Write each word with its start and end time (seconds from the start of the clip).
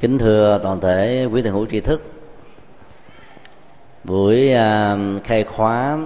kính 0.00 0.18
thưa 0.18 0.60
toàn 0.62 0.80
thể 0.80 1.26
quý 1.32 1.42
thầy 1.42 1.50
hữu 1.50 1.66
tri 1.66 1.80
thức 1.80 2.02
buổi 4.04 4.52
à, 4.52 4.96
khai 5.24 5.44
khóa 5.44 5.98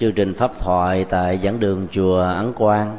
chương 0.00 0.12
trình 0.12 0.34
pháp 0.34 0.58
thoại 0.58 1.06
tại 1.08 1.40
giảng 1.44 1.60
đường 1.60 1.86
chùa 1.92 2.18
Ấn 2.18 2.52
Quang 2.52 2.98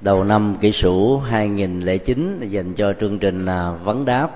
đầu 0.00 0.24
năm 0.24 0.56
kỷ 0.60 0.72
sửu 0.72 1.18
2009 1.18 2.40
dành 2.50 2.74
cho 2.74 2.92
chương 3.00 3.18
trình 3.18 3.46
à, 3.46 3.70
vấn 3.70 4.04
đáp 4.04 4.30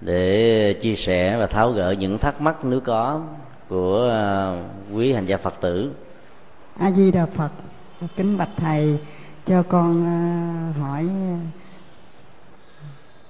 để 0.00 0.72
chia 0.82 0.94
sẻ 0.94 1.36
và 1.38 1.46
tháo 1.46 1.72
gỡ 1.72 1.90
những 1.90 2.18
thắc 2.18 2.40
mắc 2.40 2.64
nếu 2.64 2.80
có 2.80 3.20
của 3.68 4.08
à, 4.10 4.52
quý 4.94 5.12
hành 5.12 5.26
gia 5.26 5.36
Phật 5.36 5.54
tử. 5.60 5.90
A 6.78 6.90
Di 6.90 7.12
Đà 7.12 7.26
Phật, 7.26 7.52
kính 8.16 8.38
bạch 8.38 8.50
thầy 8.56 8.98
cho 9.46 9.62
con 9.62 10.04
hỏi 10.80 11.08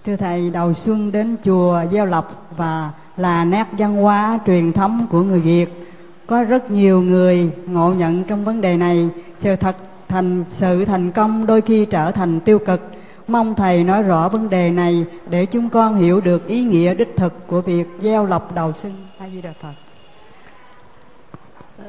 thưa 0.06 0.16
thầy 0.16 0.50
đầu 0.50 0.74
xuân 0.74 1.12
đến 1.12 1.36
chùa 1.44 1.82
Gieo 1.92 2.06
Lộc 2.06 2.46
và 2.56 2.90
là 3.16 3.44
nét 3.44 3.64
văn 3.78 3.96
hóa 3.96 4.38
truyền 4.46 4.72
thống 4.72 5.06
của 5.10 5.22
người 5.22 5.40
Việt. 5.40 5.86
Có 6.26 6.44
rất 6.44 6.70
nhiều 6.70 7.02
người 7.02 7.50
ngộ 7.66 7.92
nhận 7.94 8.24
trong 8.24 8.44
vấn 8.44 8.60
đề 8.60 8.76
này. 8.76 9.08
Sự 9.38 9.56
thật 9.56 9.76
thành 10.08 10.44
sự 10.48 10.84
thành 10.84 11.10
công 11.10 11.46
đôi 11.46 11.60
khi 11.60 11.84
trở 11.84 12.10
thành 12.10 12.40
tiêu 12.40 12.58
cực. 12.58 12.80
Mong 13.28 13.54
thầy 13.54 13.84
nói 13.84 14.02
rõ 14.02 14.28
vấn 14.28 14.50
đề 14.50 14.70
này 14.70 15.04
để 15.30 15.46
chúng 15.46 15.70
con 15.70 15.96
hiểu 15.96 16.20
được 16.20 16.46
ý 16.46 16.62
nghĩa 16.62 16.94
đích 16.94 17.16
thực 17.16 17.46
của 17.46 17.60
việc 17.60 17.88
gieo 18.00 18.26
lộc 18.26 18.54
đầu 18.54 18.72
xuân. 18.72 18.92
A 19.18 19.28
di 19.28 19.42
đà 19.42 19.52
phật. 19.62 19.72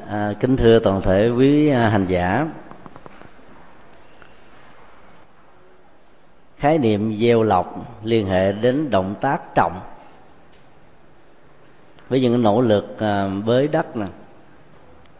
À, 0.08 0.34
kính 0.40 0.56
thưa 0.56 0.78
toàn 0.78 1.02
thể 1.02 1.30
quý 1.30 1.68
à, 1.68 1.88
hành 1.88 2.06
giả. 2.08 2.46
Khái 6.64 6.78
niệm 6.78 7.16
gieo 7.16 7.42
lọc 7.42 7.98
liên 8.04 8.26
hệ 8.26 8.52
đến 8.52 8.90
động 8.90 9.14
tác 9.20 9.54
trọng. 9.54 9.80
Với 12.08 12.20
những 12.20 12.42
nỗ 12.42 12.60
lực 12.60 12.98
à, 12.98 13.26
với 13.26 13.42
bới 13.46 13.68
đất 13.68 13.96
nè 13.96 14.06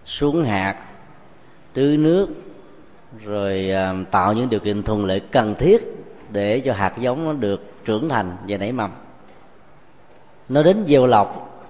xuống 0.07 0.45
hạt 0.45 0.77
tưới 1.73 1.97
nước 1.97 2.29
rồi 3.25 3.71
à, 3.71 3.95
tạo 4.11 4.33
những 4.33 4.49
điều 4.49 4.61
kiện 4.61 4.83
thuận 4.83 5.05
lợi 5.05 5.21
cần 5.21 5.55
thiết 5.59 5.83
để 6.31 6.61
cho 6.61 6.73
hạt 6.73 6.93
giống 6.99 7.25
nó 7.25 7.33
được 7.33 7.85
trưởng 7.85 8.09
thành 8.09 8.37
và 8.49 8.57
nảy 8.57 8.73
mầm. 8.73 8.91
Nó 10.49 10.63
đến 10.63 10.85
gieo 10.87 11.07
lọc 11.07 11.61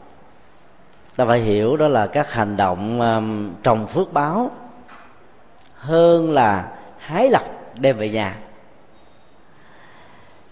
ta 1.17 1.25
phải 1.25 1.41
hiểu 1.41 1.77
đó 1.77 1.89
là 1.89 2.07
các 2.07 2.33
hành 2.33 2.57
động 2.57 3.01
um, 3.01 3.51
trồng 3.63 3.87
phước 3.87 4.13
báo 4.13 4.51
hơn 5.75 6.31
là 6.31 6.73
hái 6.99 7.31
lọc 7.31 7.45
đem 7.79 7.97
về 7.97 8.11
nhà 8.11 8.37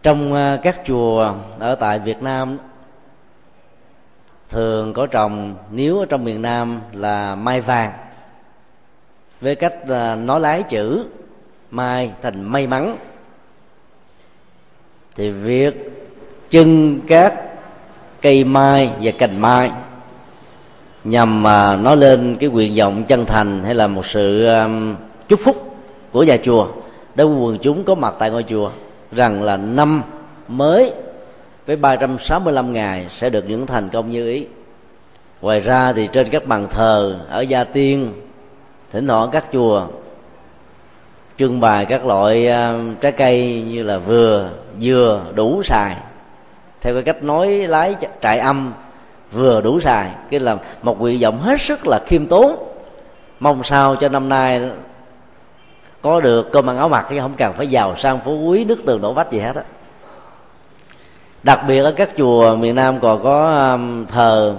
trong 0.02 0.34
ờ, 0.34 0.58
các 0.62 0.80
chùa 0.86 1.34
ở 1.58 1.74
tại 1.74 1.98
Việt 1.98 2.22
Nam, 2.22 2.58
thường 4.48 4.92
có 4.92 5.06
trồng, 5.06 5.54
nếu 5.70 5.98
ở 5.98 6.06
trong 6.08 6.24
miền 6.24 6.42
Nam 6.42 6.80
là 6.92 7.34
mai 7.34 7.60
vàng. 7.60 7.92
Với 9.40 9.54
cách 9.54 9.74
ờ, 9.88 10.16
nói 10.16 10.40
lái 10.40 10.62
chữ, 10.62 11.04
mai 11.70 12.12
thành 12.22 12.42
may 12.42 12.66
mắn. 12.66 12.96
Thì 15.14 15.30
việc 15.30 15.74
trưng 16.50 17.00
các 17.06 17.34
cây 18.20 18.44
mai 18.44 18.90
và 19.02 19.12
cành 19.18 19.40
mai 19.40 19.70
nhằm 21.04 21.42
mà 21.42 21.76
nói 21.76 21.96
lên 21.96 22.36
cái 22.40 22.50
nguyện 22.50 22.74
vọng 22.78 23.04
chân 23.08 23.24
thành 23.26 23.64
hay 23.64 23.74
là 23.74 23.86
một 23.86 24.06
sự 24.06 24.48
chúc 25.28 25.40
phúc 25.44 25.76
của 26.12 26.22
nhà 26.22 26.36
chùa 26.36 26.68
đối 27.14 27.26
với 27.26 27.36
quần 27.36 27.58
chúng 27.58 27.84
có 27.84 27.94
mặt 27.94 28.14
tại 28.18 28.30
ngôi 28.30 28.44
chùa 28.48 28.70
rằng 29.12 29.42
là 29.42 29.56
năm 29.56 30.02
mới 30.48 30.92
với 31.66 31.76
365 31.76 32.72
ngày 32.72 33.06
sẽ 33.10 33.30
được 33.30 33.44
những 33.48 33.66
thành 33.66 33.88
công 33.88 34.10
như 34.10 34.30
ý. 34.30 34.46
Ngoài 35.40 35.60
ra 35.60 35.92
thì 35.92 36.08
trên 36.12 36.28
các 36.28 36.46
bàn 36.46 36.66
thờ 36.70 37.18
ở 37.28 37.40
gia 37.40 37.64
tiên, 37.64 38.12
thỉnh 38.90 39.08
thoảng 39.08 39.30
các 39.32 39.44
chùa 39.52 39.86
trưng 41.38 41.60
bày 41.60 41.84
các 41.84 42.06
loại 42.06 42.48
à, 42.48 42.74
trái 43.00 43.12
cây 43.12 43.64
như 43.68 43.82
là 43.82 43.98
vừa, 43.98 44.50
dừa 44.78 45.24
đủ 45.34 45.62
xài. 45.64 45.96
Theo 46.80 46.94
cái 46.94 47.02
cách 47.02 47.22
nói 47.22 47.48
lái 47.48 47.94
trại 48.20 48.38
âm, 48.38 48.72
vừa 49.32 49.60
đủ 49.60 49.80
xài, 49.80 50.10
cái 50.30 50.40
là 50.40 50.56
một 50.82 51.00
nguyện 51.00 51.20
vọng 51.20 51.38
hết 51.38 51.60
sức 51.60 51.86
là 51.86 52.00
khiêm 52.06 52.26
tốn. 52.26 52.56
Mong 53.40 53.62
sao 53.64 53.96
cho 53.96 54.08
năm 54.08 54.28
nay 54.28 54.70
có 56.02 56.20
được 56.20 56.48
cơm 56.52 56.70
ăn 56.70 56.78
áo 56.78 56.88
mặc 56.88 57.06
chứ 57.10 57.20
không 57.20 57.34
cần 57.38 57.52
phải 57.56 57.66
giàu 57.66 57.96
sang 57.96 58.20
phú 58.24 58.38
quý 58.48 58.64
nước 58.64 58.78
tường 58.86 59.00
đổ 59.00 59.12
vách 59.12 59.30
gì 59.30 59.38
hết 59.38 59.56
á 59.56 59.62
đặc 61.42 61.60
biệt 61.68 61.78
ở 61.78 61.92
các 61.92 62.10
chùa 62.16 62.56
miền 62.56 62.74
nam 62.74 63.00
còn 63.00 63.22
có 63.22 63.70
um, 63.72 64.06
thờ 64.06 64.56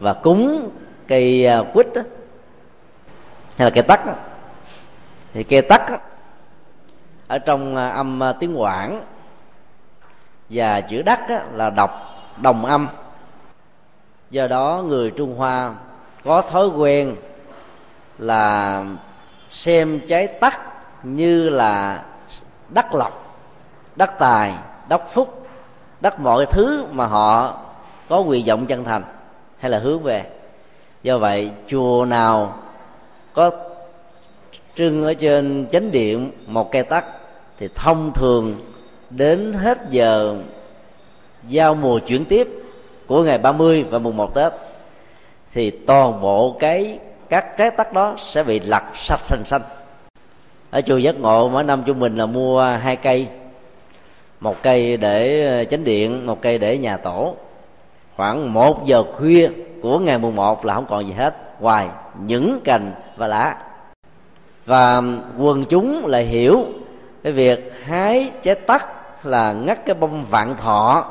và 0.00 0.12
cúng 0.12 0.70
cây 1.08 1.46
à, 1.46 1.62
quýt 1.74 1.94
á, 1.94 2.02
hay 3.56 3.64
là 3.66 3.70
cây 3.70 3.82
tắc 3.82 4.06
á. 4.06 4.14
thì 5.34 5.44
cây 5.44 5.62
tắc 5.62 5.90
đó, 5.90 5.96
ở 7.26 7.38
trong 7.38 7.76
à, 7.76 7.88
âm 7.88 8.22
à, 8.22 8.32
tiếng 8.32 8.60
quảng 8.60 9.02
và 10.50 10.80
chữ 10.80 11.02
đắc 11.02 11.20
đó, 11.28 11.38
là 11.52 11.70
đọc 11.70 11.90
đồng 12.40 12.64
âm 12.64 12.88
do 14.30 14.46
đó 14.46 14.82
người 14.86 15.10
trung 15.10 15.36
hoa 15.36 15.74
có 16.24 16.42
thói 16.42 16.66
quen 16.68 17.16
là 18.18 18.84
xem 19.50 20.00
trái 20.08 20.26
tắc 20.26 20.60
như 21.02 21.48
là 21.48 22.04
đắc 22.68 22.94
lộc 22.94 23.26
đắc 23.96 24.18
tài, 24.18 24.54
đắc 24.88 25.08
phúc, 25.08 25.46
đắc 26.00 26.20
mọi 26.20 26.46
thứ 26.46 26.84
mà 26.92 27.06
họ 27.06 27.58
có 28.08 28.20
quyền 28.20 28.46
vọng 28.46 28.66
chân 28.66 28.84
thành 28.84 29.02
hay 29.58 29.70
là 29.70 29.78
hướng 29.78 30.02
về. 30.02 30.24
Do 31.02 31.18
vậy, 31.18 31.50
chùa 31.68 32.04
nào 32.04 32.58
có 33.32 33.50
trưng 34.74 35.04
ở 35.04 35.14
trên 35.14 35.66
chánh 35.72 35.90
điện 35.90 36.30
một 36.46 36.72
cây 36.72 36.82
tắc 36.82 37.04
thì 37.58 37.68
thông 37.74 38.12
thường 38.12 38.60
đến 39.10 39.52
hết 39.52 39.78
giờ 39.90 40.36
giao 41.48 41.74
mùa 41.74 41.98
chuyển 41.98 42.24
tiếp 42.24 42.48
của 43.06 43.22
ngày 43.22 43.38
30 43.38 43.84
và 43.90 43.98
mùng 43.98 44.16
1 44.16 44.34
Tết 44.34 44.52
thì 45.52 45.70
toàn 45.70 46.20
bộ 46.20 46.56
cái 46.58 46.98
các 47.28 47.56
trái 47.56 47.70
tắc 47.70 47.92
đó 47.92 48.14
sẽ 48.18 48.42
bị 48.42 48.60
lặt 48.60 48.84
sạch 48.94 49.20
xanh 49.24 49.44
xanh. 49.44 49.62
Ở 50.70 50.80
chùa 50.80 50.96
giác 50.96 51.20
ngộ, 51.20 51.48
mỗi 51.48 51.64
năm 51.64 51.82
trung 51.86 52.00
bình 52.00 52.16
là 52.16 52.26
mua 52.26 52.62
hai 52.62 52.96
cây. 52.96 53.28
Một 54.40 54.62
cây 54.62 54.96
để 54.96 55.46
ờ, 55.46 55.64
chánh 55.64 55.84
điện, 55.84 56.26
một 56.26 56.42
cây 56.42 56.58
để 56.58 56.78
nhà 56.78 56.96
tổ. 56.96 57.36
Khoảng 58.16 58.52
một 58.52 58.86
giờ 58.86 59.02
khuya 59.16 59.48
của 59.82 59.98
ngày 59.98 60.18
mùng 60.18 60.36
một 60.36 60.64
là 60.64 60.74
không 60.74 60.86
còn 60.88 61.06
gì 61.06 61.12
hết, 61.12 61.60
ngoài 61.60 61.88
những 62.26 62.60
cành 62.64 62.92
và 63.16 63.26
lá. 63.26 63.56
Và 64.66 65.02
quần 65.38 65.64
chúng 65.64 66.06
lại 66.06 66.24
hiểu 66.24 66.64
cái 67.22 67.32
việc 67.32 67.72
hái 67.84 68.30
trái 68.42 68.54
tắc 68.54 68.86
là 69.26 69.52
ngắt 69.52 69.86
cái 69.86 69.94
bông 69.94 70.24
vạn 70.30 70.54
thọ 70.56 71.04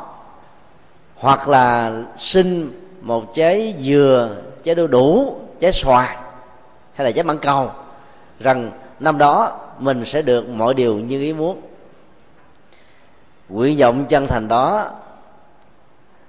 hoặc 1.16 1.48
là 1.48 1.92
sinh 2.18 2.82
một 3.02 3.34
trái 3.34 3.76
dừa 3.80 4.36
trái 4.64 4.76
đu 4.76 4.88
đủ 4.88 5.36
trái 5.60 5.72
xoài 5.72 6.18
hay 6.94 7.06
là 7.06 7.12
trái 7.12 7.24
mãng 7.24 7.38
cầu, 7.38 7.72
rằng 8.40 8.72
năm 9.00 9.18
đó 9.18 9.60
mình 9.80 10.06
sẽ 10.06 10.22
được 10.22 10.50
mọi 10.50 10.74
điều 10.74 10.96
như 10.96 11.22
ý 11.22 11.34
muốn. 11.34 11.62
Nguyện 13.50 13.78
vọng 13.78 14.06
chân 14.10 14.28
thành 14.28 14.48
đó 14.48 14.92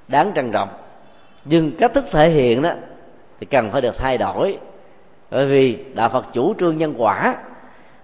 đáng 0.08 0.32
trân 0.34 0.52
trọng, 0.52 0.68
nhưng 1.44 1.76
cách 1.76 1.94
thức 1.94 2.04
thể 2.10 2.28
hiện 2.28 2.62
đó 2.62 2.70
thì 3.40 3.46
cần 3.46 3.70
phải 3.70 3.80
được 3.80 3.98
thay 3.98 4.18
đổi. 4.18 4.58
Bởi 5.30 5.46
vì 5.46 5.84
đạo 5.94 6.08
phật 6.08 6.26
chủ 6.32 6.54
trương 6.58 6.78
nhân 6.78 6.94
quả, 6.98 7.36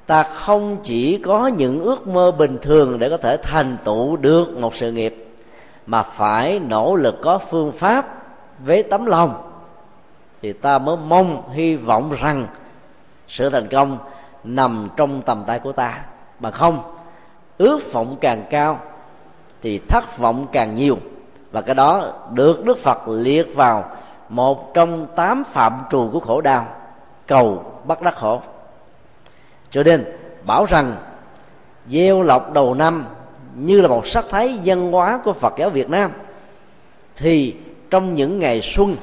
ta 0.06 0.22
không 0.22 0.76
chỉ 0.82 1.18
có 1.18 1.46
những 1.46 1.80
ước 1.80 2.06
mơ 2.08 2.30
bình 2.30 2.58
thường 2.62 2.98
để 2.98 3.10
có 3.10 3.16
thể 3.16 3.36
thành 3.36 3.76
tựu 3.84 4.16
được 4.16 4.58
một 4.58 4.74
sự 4.74 4.92
nghiệp, 4.92 5.26
mà 5.86 6.02
phải 6.02 6.58
nỗ 6.58 6.96
lực 6.96 7.18
có 7.22 7.38
phương 7.38 7.72
pháp 7.72 8.24
với 8.64 8.82
tấm 8.82 9.06
lòng 9.06 9.51
thì 10.42 10.52
ta 10.52 10.78
mới 10.78 10.96
mong, 10.96 11.50
hy 11.52 11.76
vọng 11.76 12.16
rằng 12.20 12.46
sự 13.28 13.50
thành 13.50 13.68
công 13.68 13.98
nằm 14.44 14.88
trong 14.96 15.22
tầm 15.22 15.44
tay 15.46 15.58
của 15.58 15.72
ta. 15.72 16.04
Mà 16.40 16.50
không, 16.50 16.96
ước 17.58 17.92
vọng 17.92 18.16
càng 18.20 18.42
cao 18.50 18.80
thì 19.62 19.80
thất 19.88 20.18
vọng 20.18 20.46
càng 20.52 20.74
nhiều. 20.74 20.98
Và 21.52 21.60
cái 21.60 21.74
đó 21.74 22.12
được 22.32 22.64
đức 22.64 22.78
phật 22.78 23.08
liệt 23.08 23.54
vào 23.54 23.84
một 24.28 24.74
trong 24.74 25.06
tám 25.16 25.44
phạm 25.44 25.72
trù 25.90 26.10
của 26.12 26.20
khổ 26.20 26.40
đau, 26.40 26.66
cầu 27.26 27.64
bắt 27.84 28.02
đắc 28.02 28.16
khổ. 28.16 28.40
Cho 29.70 29.82
nên, 29.82 30.04
bảo 30.46 30.64
rằng, 30.64 30.96
gieo 31.88 32.22
lọc 32.22 32.52
đầu 32.52 32.74
năm 32.74 33.04
như 33.54 33.80
là 33.80 33.88
một 33.88 34.06
sắc 34.06 34.24
thái 34.30 34.58
văn 34.64 34.92
hóa 34.92 35.20
của 35.24 35.32
phật 35.32 35.54
giáo 35.58 35.70
việt 35.70 35.90
nam, 35.90 36.10
thì 37.16 37.56
trong 37.90 38.14
những 38.14 38.38
ngày 38.38 38.60
xuân 38.62 38.96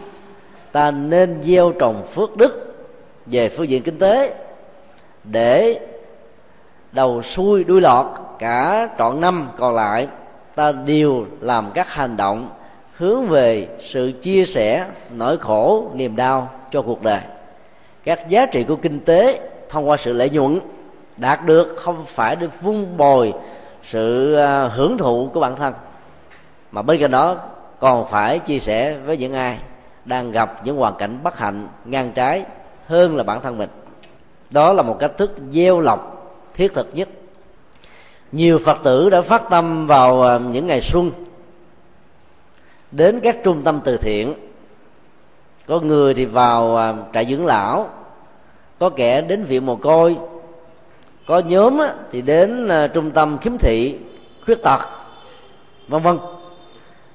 ta 0.72 0.92
nên 0.92 1.42
gieo 1.42 1.72
trồng 1.72 2.04
phước 2.04 2.38
đức 2.38 2.76
về 3.26 3.50
phương 3.50 3.70
diện 3.70 3.84
kinh 3.84 4.00
tế 4.00 4.34
để 5.24 5.80
đầu 6.92 7.22
xuôi 7.22 7.64
đuôi 7.64 7.82
lọt 7.82 8.06
cả 8.40 8.90
trọn 8.98 9.22
năm 9.22 9.48
còn 9.58 9.76
lại. 9.76 10.08
Ta 10.56 10.72
đều 10.72 11.26
làm 11.42 11.72
các 11.74 11.94
hành 11.94 12.18
động 12.18 12.50
hướng 12.98 13.28
về 13.28 13.68
sự 13.80 14.12
chia 14.22 14.46
sẻ 14.46 14.86
nỗi 15.12 15.38
khổ, 15.38 15.92
niềm 15.94 16.16
đau 16.16 16.50
cho 16.72 16.82
cuộc 16.82 17.04
đời. 17.04 17.20
Các 18.04 18.30
giá 18.30 18.46
trị 18.46 18.64
của 18.64 18.76
kinh 18.76 19.00
tế 19.00 19.40
thông 19.70 19.90
qua 19.90 19.98
sự 19.98 20.14
lợi 20.14 20.30
nhuận 20.30 20.60
đạt 21.18 21.46
được 21.46 21.76
không 21.78 22.06
phải 22.06 22.36
để 22.36 22.48
vun 22.62 22.98
bồi 22.98 23.34
sự 23.84 24.36
à, 24.36 24.68
hưởng 24.68 24.98
thụ 24.98 25.30
của 25.34 25.40
bản 25.40 25.56
thân, 25.56 25.74
mà 26.72 26.82
bên 26.82 27.00
cạnh 27.02 27.12
đó 27.12 27.36
còn 27.80 28.08
phải 28.08 28.40
chia 28.40 28.60
sẻ 28.60 28.98
với 29.06 29.18
những 29.18 29.34
ai 29.34 29.58
đang 30.10 30.32
gặp 30.32 30.62
những 30.64 30.78
hoàn 30.78 30.96
cảnh 30.98 31.20
bất 31.24 31.38
hạnh, 31.38 31.68
ngang 31.86 32.12
trái 32.12 32.46
hơn 32.88 33.16
là 33.16 33.24
bản 33.24 33.42
thân 33.42 33.58
mình. 33.58 33.70
Đó 34.50 34.74
là 34.74 34.84
một 34.84 35.00
cách 35.00 35.12
thức 35.18 35.32
gieo 35.50 35.80
lọc 35.80 36.34
thiết 36.54 36.74
thực 36.74 36.88
nhất. 36.94 37.10
Nhiều 38.32 38.60
phật 38.66 38.78
tử 38.84 39.10
đã 39.10 39.22
phát 39.22 39.44
tâm 39.50 39.88
vào 39.88 40.22
ờ, 40.22 40.40
những 40.40 40.68
ngày 40.68 40.82
xuân, 40.82 41.12
đến 42.92 43.20
các 43.20 43.38
trung 43.44 43.62
tâm 43.64 43.82
từ 43.84 43.98
thiện. 43.98 44.34
Có 45.68 45.80
người 45.80 46.14
thì 46.14 46.26
vào 46.26 46.76
ờ, 46.76 46.96
trại 47.14 47.26
dưỡng 47.26 47.46
lão, 47.46 47.90
có 48.80 48.90
kẻ 48.90 49.22
đến 49.22 49.44
viện 49.44 49.66
mồ 49.66 49.76
côi, 49.76 50.18
có 51.28 51.40
nhóm 51.40 51.80
thì 52.12 52.22
đến 52.22 52.68
ờ, 52.68 52.88
trung 52.88 53.12
tâm 53.12 53.38
khiếm 53.38 53.58
thị, 53.58 53.98
khuyết 54.46 54.64
tật, 54.64 54.80
vân 55.88 56.02
vân 56.02 56.18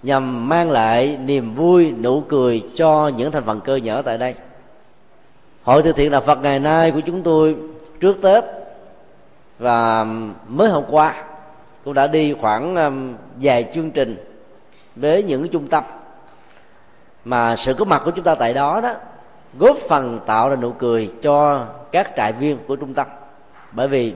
nhằm 0.04 0.48
mang 0.48 0.70
lại 0.70 1.18
niềm 1.24 1.54
vui, 1.54 1.92
nụ 1.92 2.20
cười 2.20 2.62
cho 2.74 3.10
những 3.16 3.30
thành 3.32 3.44
phần 3.44 3.60
cơ 3.60 3.76
nhở 3.76 4.02
tại 4.04 4.18
đây. 4.18 4.34
Hội 5.62 5.82
từ 5.82 5.92
thiện 5.92 6.12
là 6.12 6.20
phật 6.20 6.38
ngày 6.42 6.58
nay 6.58 6.90
của 6.90 7.00
chúng 7.00 7.22
tôi 7.22 7.56
trước 8.00 8.16
tết 8.22 8.44
và 9.58 10.06
mới 10.48 10.68
hôm 10.68 10.84
qua 10.88 11.24
cũng 11.84 11.94
đã 11.94 12.06
đi 12.06 12.34
khoảng 12.40 12.76
um, 12.76 13.14
vài 13.40 13.70
chương 13.74 13.90
trình 13.90 14.16
với 14.96 15.22
những 15.22 15.48
trung 15.48 15.66
tâm. 15.66 15.84
Mà 17.24 17.56
sự 17.56 17.74
có 17.74 17.84
mặt 17.84 18.02
của 18.04 18.10
chúng 18.10 18.24
ta 18.24 18.34
tại 18.34 18.54
đó 18.54 18.80
đó 18.80 18.94
góp 19.58 19.76
phần 19.76 20.20
tạo 20.26 20.48
ra 20.48 20.56
nụ 20.56 20.72
cười 20.72 21.10
cho 21.22 21.66
các 21.92 22.12
trại 22.16 22.32
viên 22.32 22.58
của 22.68 22.76
trung 22.76 22.94
tâm. 22.94 23.06
Bởi 23.72 23.88
vì 23.88 24.14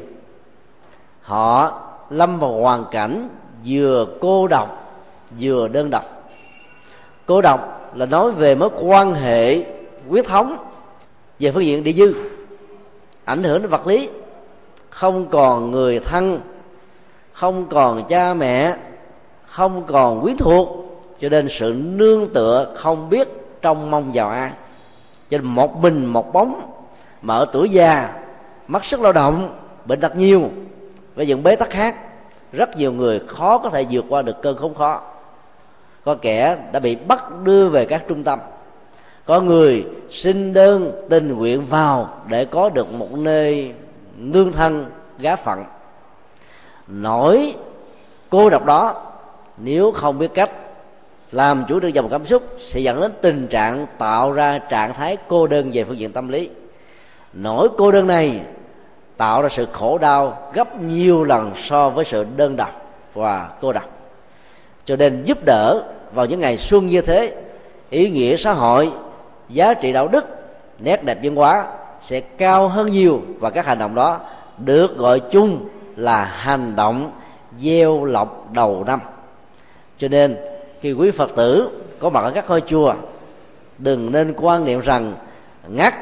họ 1.22 1.80
lâm 2.10 2.38
vào 2.38 2.52
hoàn 2.52 2.84
cảnh 2.90 3.28
vừa 3.64 4.06
cô 4.20 4.48
độc 4.48 4.87
vừa 5.40 5.68
đơn 5.68 5.90
độc. 5.90 6.04
Cô 7.26 7.40
độc 7.40 7.90
là 7.96 8.06
nói 8.06 8.32
về 8.32 8.54
mối 8.54 8.68
quan 8.80 9.14
hệ 9.14 9.64
huyết 10.08 10.26
thống 10.26 10.56
về 11.38 11.50
phương 11.50 11.64
diện 11.64 11.84
địa 11.84 11.92
dư, 11.92 12.14
ảnh 13.24 13.42
hưởng 13.42 13.62
đến 13.62 13.70
vật 13.70 13.86
lý. 13.86 14.10
Không 14.90 15.26
còn 15.28 15.70
người 15.70 16.00
thân, 16.00 16.40
không 17.32 17.66
còn 17.70 18.04
cha 18.08 18.34
mẹ, 18.34 18.76
không 19.46 19.84
còn 19.86 20.20
quyến 20.20 20.36
thuộc, 20.36 20.68
cho 21.20 21.28
nên 21.28 21.48
sự 21.48 21.72
nương 21.84 22.32
tựa 22.32 22.74
không 22.76 23.10
biết 23.10 23.28
trong 23.62 23.90
mong 23.90 24.10
vào 24.14 24.28
ai. 24.28 24.50
Cho 25.30 25.38
nên 25.38 25.46
một 25.46 25.76
mình, 25.82 26.06
một 26.06 26.32
bóng, 26.32 26.70
mà 27.22 27.34
ở 27.34 27.44
tuổi 27.52 27.70
già 27.70 28.14
mất 28.68 28.84
sức 28.84 29.00
lao 29.00 29.12
động, 29.12 29.58
bệnh 29.84 30.00
tật 30.00 30.16
nhiều, 30.16 30.48
với 31.14 31.26
những 31.26 31.42
bế 31.42 31.56
tắc 31.56 31.70
khác, 31.70 31.96
rất 32.52 32.76
nhiều 32.76 32.92
người 32.92 33.20
khó 33.26 33.58
có 33.58 33.70
thể 33.70 33.86
vượt 33.90 34.04
qua 34.08 34.22
được 34.22 34.36
cơn 34.42 34.56
khốn 34.56 34.74
khó 34.74 35.00
có 36.08 36.14
kẻ 36.14 36.56
đã 36.72 36.80
bị 36.80 36.96
bắt 36.96 37.24
đưa 37.44 37.68
về 37.68 37.84
các 37.84 38.04
trung 38.08 38.24
tâm. 38.24 38.38
Có 39.24 39.40
người 39.40 39.84
xin 40.10 40.52
đơn 40.52 40.92
tình 41.10 41.32
nguyện 41.36 41.64
vào 41.64 42.08
để 42.28 42.44
có 42.44 42.68
được 42.68 42.92
một 42.92 43.12
nơi 43.12 43.72
nương 44.16 44.52
thân, 44.52 44.86
gá 45.18 45.36
phận. 45.36 45.64
Nỗi 46.86 47.54
cô 48.30 48.50
độc 48.50 48.64
đó, 48.64 49.12
nếu 49.56 49.92
không 49.92 50.18
biết 50.18 50.34
cách 50.34 50.50
làm 51.32 51.64
chủ 51.68 51.80
được 51.80 51.88
dòng 51.88 52.08
cảm 52.08 52.26
xúc, 52.26 52.42
sẽ 52.58 52.80
dẫn 52.80 53.00
đến 53.00 53.12
tình 53.22 53.48
trạng 53.48 53.86
tạo 53.98 54.32
ra 54.32 54.58
trạng 54.58 54.94
thái 54.94 55.16
cô 55.28 55.46
đơn 55.46 55.70
về 55.72 55.84
phương 55.84 55.98
diện 55.98 56.12
tâm 56.12 56.28
lý. 56.28 56.50
Nỗi 57.32 57.68
cô 57.78 57.90
đơn 57.90 58.06
này 58.06 58.40
tạo 59.16 59.42
ra 59.42 59.48
sự 59.48 59.66
khổ 59.72 59.98
đau 59.98 60.50
gấp 60.52 60.80
nhiều 60.80 61.24
lần 61.24 61.52
so 61.56 61.90
với 61.90 62.04
sự 62.04 62.26
đơn 62.36 62.56
độc 62.56 62.82
và 63.14 63.50
cô 63.60 63.72
độc. 63.72 63.88
Cho 64.84 64.96
nên 64.96 65.22
giúp 65.24 65.38
đỡ 65.44 65.82
vào 66.12 66.26
những 66.26 66.40
ngày 66.40 66.56
xuân 66.56 66.86
như 66.86 67.00
thế, 67.00 67.34
ý 67.90 68.10
nghĩa 68.10 68.36
xã 68.36 68.52
hội, 68.52 68.90
giá 69.48 69.74
trị 69.74 69.92
đạo 69.92 70.08
đức, 70.08 70.24
nét 70.78 71.04
đẹp 71.04 71.18
văn 71.22 71.34
hóa 71.34 71.66
sẽ 72.00 72.20
cao 72.20 72.68
hơn 72.68 72.90
nhiều 72.90 73.20
và 73.38 73.50
các 73.50 73.66
hành 73.66 73.78
động 73.78 73.94
đó 73.94 74.20
được 74.58 74.96
gọi 74.96 75.20
chung 75.20 75.68
là 75.96 76.24
hành 76.24 76.76
động 76.76 77.10
gieo 77.60 78.04
lọc 78.04 78.52
đầu 78.52 78.84
năm. 78.86 79.00
Cho 79.98 80.08
nên, 80.08 80.36
khi 80.80 80.92
quý 80.92 81.10
phật 81.10 81.36
tử 81.36 81.70
có 81.98 82.10
mặt 82.10 82.20
ở 82.20 82.30
các 82.30 82.44
ngôi 82.48 82.60
chùa, 82.60 82.94
đừng 83.78 84.12
nên 84.12 84.34
quan 84.36 84.64
niệm 84.64 84.80
rằng 84.80 85.14
ngắt 85.68 85.94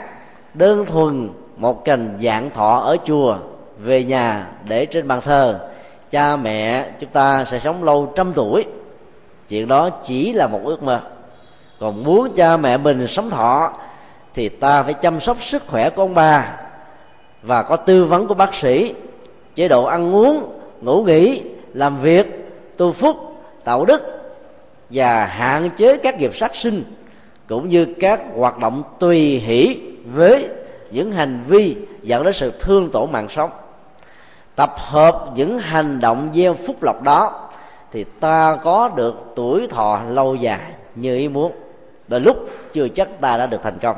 đơn 0.54 0.86
thuần 0.86 1.28
một 1.56 1.84
cành 1.84 2.18
dạng 2.22 2.50
thọ 2.50 2.78
ở 2.78 2.96
chùa 3.04 3.36
về 3.78 4.04
nhà 4.04 4.46
để 4.64 4.86
trên 4.86 5.08
bàn 5.08 5.20
thờ, 5.20 5.68
cha 6.10 6.36
mẹ 6.36 6.90
chúng 7.00 7.10
ta 7.10 7.44
sẽ 7.44 7.58
sống 7.58 7.84
lâu 7.84 8.12
trăm 8.16 8.32
tuổi 8.32 8.64
chuyện 9.48 9.68
đó 9.68 9.90
chỉ 9.90 10.32
là 10.32 10.46
một 10.46 10.60
ước 10.64 10.82
mơ. 10.82 11.00
Còn 11.80 12.04
muốn 12.04 12.34
cha 12.36 12.56
mẹ 12.56 12.76
mình 12.76 13.06
sống 13.06 13.30
thọ, 13.30 13.72
thì 14.34 14.48
ta 14.48 14.82
phải 14.82 14.94
chăm 14.94 15.20
sóc 15.20 15.42
sức 15.42 15.66
khỏe 15.66 15.90
của 15.90 16.02
ông 16.02 16.14
bà 16.14 16.56
và 17.42 17.62
có 17.62 17.76
tư 17.76 18.04
vấn 18.04 18.26
của 18.26 18.34
bác 18.34 18.54
sĩ. 18.54 18.94
Chế 19.54 19.68
độ 19.68 19.84
ăn 19.84 20.14
uống, 20.14 20.60
ngủ 20.80 21.02
nghỉ, 21.02 21.42
làm 21.74 21.96
việc, 21.96 22.26
tu 22.76 22.92
phúc, 22.92 23.16
tạo 23.64 23.84
đức 23.84 24.02
và 24.90 25.24
hạn 25.24 25.70
chế 25.76 25.96
các 25.96 26.20
nghiệp 26.20 26.36
sát 26.36 26.54
sinh, 26.54 26.84
cũng 27.48 27.68
như 27.68 27.86
các 28.00 28.20
hoạt 28.36 28.58
động 28.58 28.82
tùy 28.98 29.38
hỷ 29.38 29.80
với 30.14 30.48
những 30.90 31.12
hành 31.12 31.44
vi 31.48 31.76
dẫn 32.02 32.24
đến 32.24 32.32
sự 32.32 32.52
thương 32.58 32.90
tổn 32.90 33.12
mạng 33.12 33.28
sống. 33.30 33.50
Tập 34.56 34.74
hợp 34.76 35.26
những 35.34 35.58
hành 35.58 36.00
động 36.00 36.28
gieo 36.34 36.54
phúc 36.54 36.82
lộc 36.82 37.02
đó 37.02 37.45
thì 37.96 38.04
ta 38.20 38.58
có 38.64 38.90
được 38.96 39.24
tuổi 39.34 39.66
thọ 39.66 40.00
lâu 40.08 40.34
dài 40.34 40.60
như 40.94 41.16
ý 41.16 41.28
muốn. 41.28 41.52
Đôi 42.08 42.20
lúc 42.20 42.36
chưa 42.72 42.88
chắc 42.88 43.20
ta 43.20 43.36
đã 43.36 43.46
được 43.46 43.60
thành 43.62 43.78
công. 43.82 43.96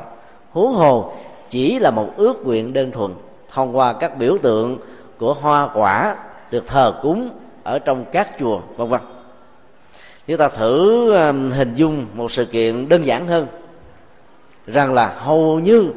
Huống 0.51 0.73
hồ, 0.73 1.13
chỉ 1.49 1.79
là 1.79 1.91
một 1.91 2.09
ước 2.17 2.45
nguyện 2.45 2.73
đơn 2.73 2.91
thuần, 2.91 3.11
thông 3.51 3.77
qua 3.77 3.93
các 3.93 4.17
biểu 4.17 4.37
tượng 4.41 4.77
của 5.17 5.33
hoa 5.33 5.69
quả 5.73 6.15
được 6.51 6.67
thờ 6.67 6.93
cúng 7.01 7.29
ở 7.63 7.79
trong 7.79 8.05
các 8.11 8.29
chùa, 8.39 8.59
vân 8.77 8.87
vân. 8.87 9.01
Chúng 10.27 10.37
ta 10.37 10.47
thử 10.47 11.13
um, 11.13 11.49
hình 11.49 11.73
dung 11.75 12.05
một 12.13 12.31
sự 12.31 12.45
kiện 12.45 12.89
đơn 12.89 13.05
giản 13.05 13.27
hơn, 13.27 13.47
rằng 14.67 14.93
là 14.93 15.13
hầu 15.17 15.59
như 15.59 15.91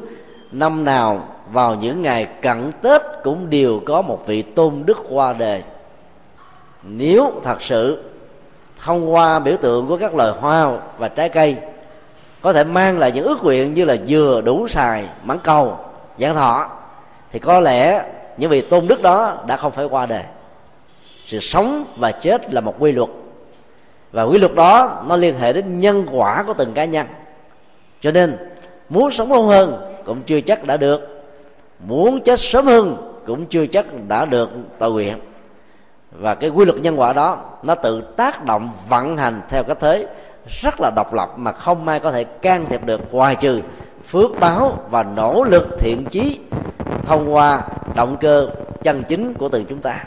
năm 0.51 0.83
nào 0.83 1.27
vào 1.51 1.75
những 1.75 2.01
ngày 2.01 2.27
cận 2.41 2.71
tết 2.81 3.01
cũng 3.23 3.49
đều 3.49 3.81
có 3.85 4.01
một 4.01 4.27
vị 4.27 4.41
tôn 4.41 4.83
đức 4.85 5.03
qua 5.09 5.33
đời 5.33 5.63
nếu 6.83 7.31
thật 7.43 7.61
sự 7.61 8.03
thông 8.77 9.13
qua 9.13 9.39
biểu 9.39 9.57
tượng 9.57 9.87
của 9.87 9.97
các 9.97 10.15
loài 10.15 10.31
hoa 10.39 10.77
và 10.97 11.07
trái 11.07 11.29
cây, 11.29 11.55
có 12.41 12.53
thể 12.53 12.63
mang 12.63 12.99
lại 12.99 13.11
những 13.11 13.25
ước 13.25 13.43
nguyện 13.43 13.73
như 13.73 13.85
là 13.85 13.95
dừa 14.05 14.41
đủ 14.45 14.67
xài 14.67 15.05
mãn 15.23 15.37
cầu, 15.43 15.77
giảng 16.17 16.35
thọ, 16.35 16.69
thì 17.31 17.39
có 17.39 17.59
lẽ 17.59 18.03
những 18.37 18.49
vị 18.49 18.61
tôn 18.61 18.87
đức 18.87 19.01
đó 19.01 19.43
đã 19.47 19.57
không 19.57 19.71
phải 19.71 19.85
qua 19.85 20.05
đời. 20.05 20.23
Sự 21.25 21.39
sống 21.39 21.85
và 21.97 22.11
chết 22.11 22.53
là 22.53 22.61
một 22.61 22.75
quy 22.79 22.91
luật, 22.91 23.09
và 24.11 24.23
quy 24.23 24.39
luật 24.39 24.55
đó 24.55 25.03
nó 25.07 25.15
liên 25.15 25.39
hệ 25.39 25.53
đến 25.53 25.79
nhân 25.79 26.05
quả 26.11 26.43
của 26.47 26.53
từng 26.53 26.73
cá 26.73 26.85
nhân. 26.85 27.07
Cho 28.01 28.11
nên, 28.11 28.37
muốn 28.89 29.11
sống 29.11 29.31
lâu 29.31 29.43
hơn 29.43 29.93
cũng 30.05 30.21
chưa 30.21 30.41
chắc 30.41 30.65
đã 30.65 30.77
được, 30.77 31.25
muốn 31.87 32.21
chết 32.21 32.39
sớm 32.39 32.65
hơn 32.65 33.09
cũng 33.25 33.45
chưa 33.45 33.65
chắc 33.65 33.85
đã 34.07 34.25
được 34.25 34.49
tội 34.79 34.91
nguyện 34.91 35.17
và 36.19 36.35
cái 36.35 36.49
quy 36.49 36.65
luật 36.65 36.79
nhân 36.79 36.99
quả 36.99 37.13
đó, 37.13 37.37
nó 37.63 37.75
tự 37.75 38.01
tác 38.01 38.45
động, 38.45 38.69
vận 38.89 39.17
hành 39.17 39.41
theo 39.49 39.63
cái 39.63 39.75
thế 39.79 40.07
rất 40.47 40.75
là 40.79 40.91
độc 40.95 41.13
lập 41.13 41.29
mà 41.37 41.51
không 41.51 41.87
ai 41.87 41.99
có 41.99 42.11
thể 42.11 42.23
can 42.23 42.65
thiệp 42.65 42.85
được, 42.85 43.13
ngoài 43.13 43.35
trừ 43.35 43.61
phước 44.05 44.31
báo 44.39 44.79
và 44.89 45.03
nỗ 45.03 45.43
lực 45.43 45.67
thiện 45.79 46.05
chí 46.05 46.39
thông 47.05 47.33
qua 47.33 47.61
động 47.95 48.17
cơ 48.19 48.49
chân 48.83 49.03
chính 49.07 49.33
của 49.33 49.49
từng 49.49 49.65
chúng 49.65 49.79
ta. 49.79 50.03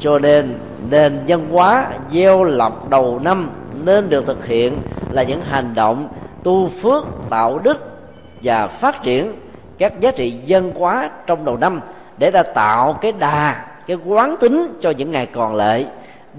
Cho 0.00 0.18
nên, 0.18 0.58
nền 0.90 1.20
văn 1.26 1.48
hóa 1.50 1.88
gieo 2.10 2.44
lọc 2.44 2.90
đầu 2.90 3.18
năm 3.18 3.50
nên 3.84 4.08
được 4.08 4.26
thực 4.26 4.46
hiện 4.46 4.78
là 5.10 5.22
những 5.22 5.40
hành 5.42 5.74
động 5.74 6.08
tu 6.42 6.68
phước, 6.68 7.04
tạo 7.30 7.58
đức 7.58 7.76
và 8.42 8.66
phát 8.66 9.02
triển 9.02 9.32
các 9.78 10.00
giá 10.00 10.10
trị 10.10 10.30
dân 10.30 10.72
hóa 10.74 11.10
trong 11.26 11.44
đầu 11.44 11.56
năm 11.56 11.80
để 12.18 12.30
ta 12.30 12.42
tạo 12.42 12.98
cái 13.00 13.12
đà 13.12 13.64
cái 13.86 13.96
quán 14.04 14.36
tính 14.40 14.78
cho 14.80 14.90
những 14.90 15.10
ngày 15.10 15.26
còn 15.26 15.54
lại 15.54 15.86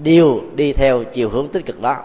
đều 0.02 0.40
đi 0.54 0.72
theo 0.72 1.04
chiều 1.04 1.30
hướng 1.30 1.48
tích 1.48 1.66
cực 1.66 1.80
đó. 1.80 1.96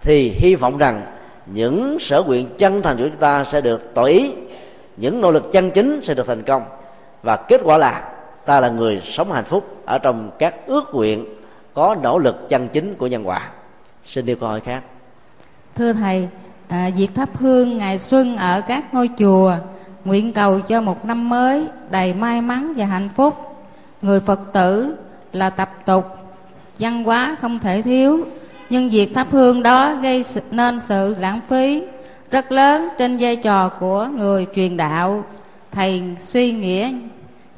Thì 0.00 0.28
hy 0.28 0.54
vọng 0.54 0.78
rằng 0.78 1.02
những 1.46 1.98
sở 2.00 2.22
nguyện 2.22 2.48
chân 2.58 2.82
thành 2.82 2.96
của 2.96 3.02
chúng 3.08 3.16
ta 3.16 3.44
sẽ 3.44 3.60
được 3.60 3.94
tỏ 3.94 4.04
ý 4.04 4.32
những 4.96 5.20
nỗ 5.20 5.30
lực 5.30 5.52
chân 5.52 5.70
chính 5.70 6.00
sẽ 6.02 6.14
được 6.14 6.26
thành 6.26 6.42
công. 6.42 6.62
Và 7.22 7.36
kết 7.36 7.60
quả 7.64 7.78
là 7.78 8.08
ta 8.46 8.60
là 8.60 8.68
người 8.68 9.00
sống 9.04 9.32
hạnh 9.32 9.44
phúc 9.44 9.82
ở 9.84 9.98
trong 9.98 10.30
các 10.38 10.66
ước 10.66 10.94
nguyện 10.94 11.24
có 11.74 11.96
nỗ 12.02 12.18
lực 12.18 12.48
chân 12.48 12.68
chính 12.68 12.94
của 12.94 13.06
nhân 13.06 13.28
quả. 13.28 13.48
Xin 14.04 14.26
điều 14.26 14.36
câu 14.36 14.48
hỏi 14.48 14.60
khác. 14.60 14.82
Thưa 15.74 15.92
thầy 15.92 16.28
à, 16.68 16.90
việc 16.96 17.08
thắp 17.14 17.28
hương 17.34 17.78
ngày 17.78 17.98
xuân 17.98 18.36
ở 18.36 18.60
các 18.68 18.94
ngôi 18.94 19.10
chùa 19.18 19.54
nguyện 20.04 20.32
cầu 20.32 20.60
cho 20.60 20.80
một 20.80 21.04
năm 21.04 21.28
mới 21.28 21.66
đầy 21.90 22.14
may 22.14 22.40
mắn 22.40 22.72
và 22.76 22.86
hạnh 22.86 23.08
phúc 23.16 23.49
người 24.02 24.20
phật 24.20 24.40
tử 24.52 24.96
là 25.32 25.50
tập 25.50 25.70
tục, 25.86 26.04
văn 26.78 27.04
hóa 27.04 27.36
không 27.40 27.58
thể 27.58 27.82
thiếu, 27.82 28.26
nhưng 28.70 28.90
việc 28.90 29.14
thắp 29.14 29.26
hương 29.30 29.62
đó 29.62 29.94
gây 29.94 30.24
nên 30.50 30.80
sự 30.80 31.14
lãng 31.18 31.40
phí 31.48 31.84
rất 32.30 32.52
lớn 32.52 32.88
trên 32.98 33.18
vai 33.20 33.36
trò 33.36 33.68
của 33.68 34.08
người 34.16 34.46
truyền 34.54 34.76
đạo. 34.76 35.24
Thầy 35.72 36.02
suy 36.20 36.52
nghĩa 36.52 36.92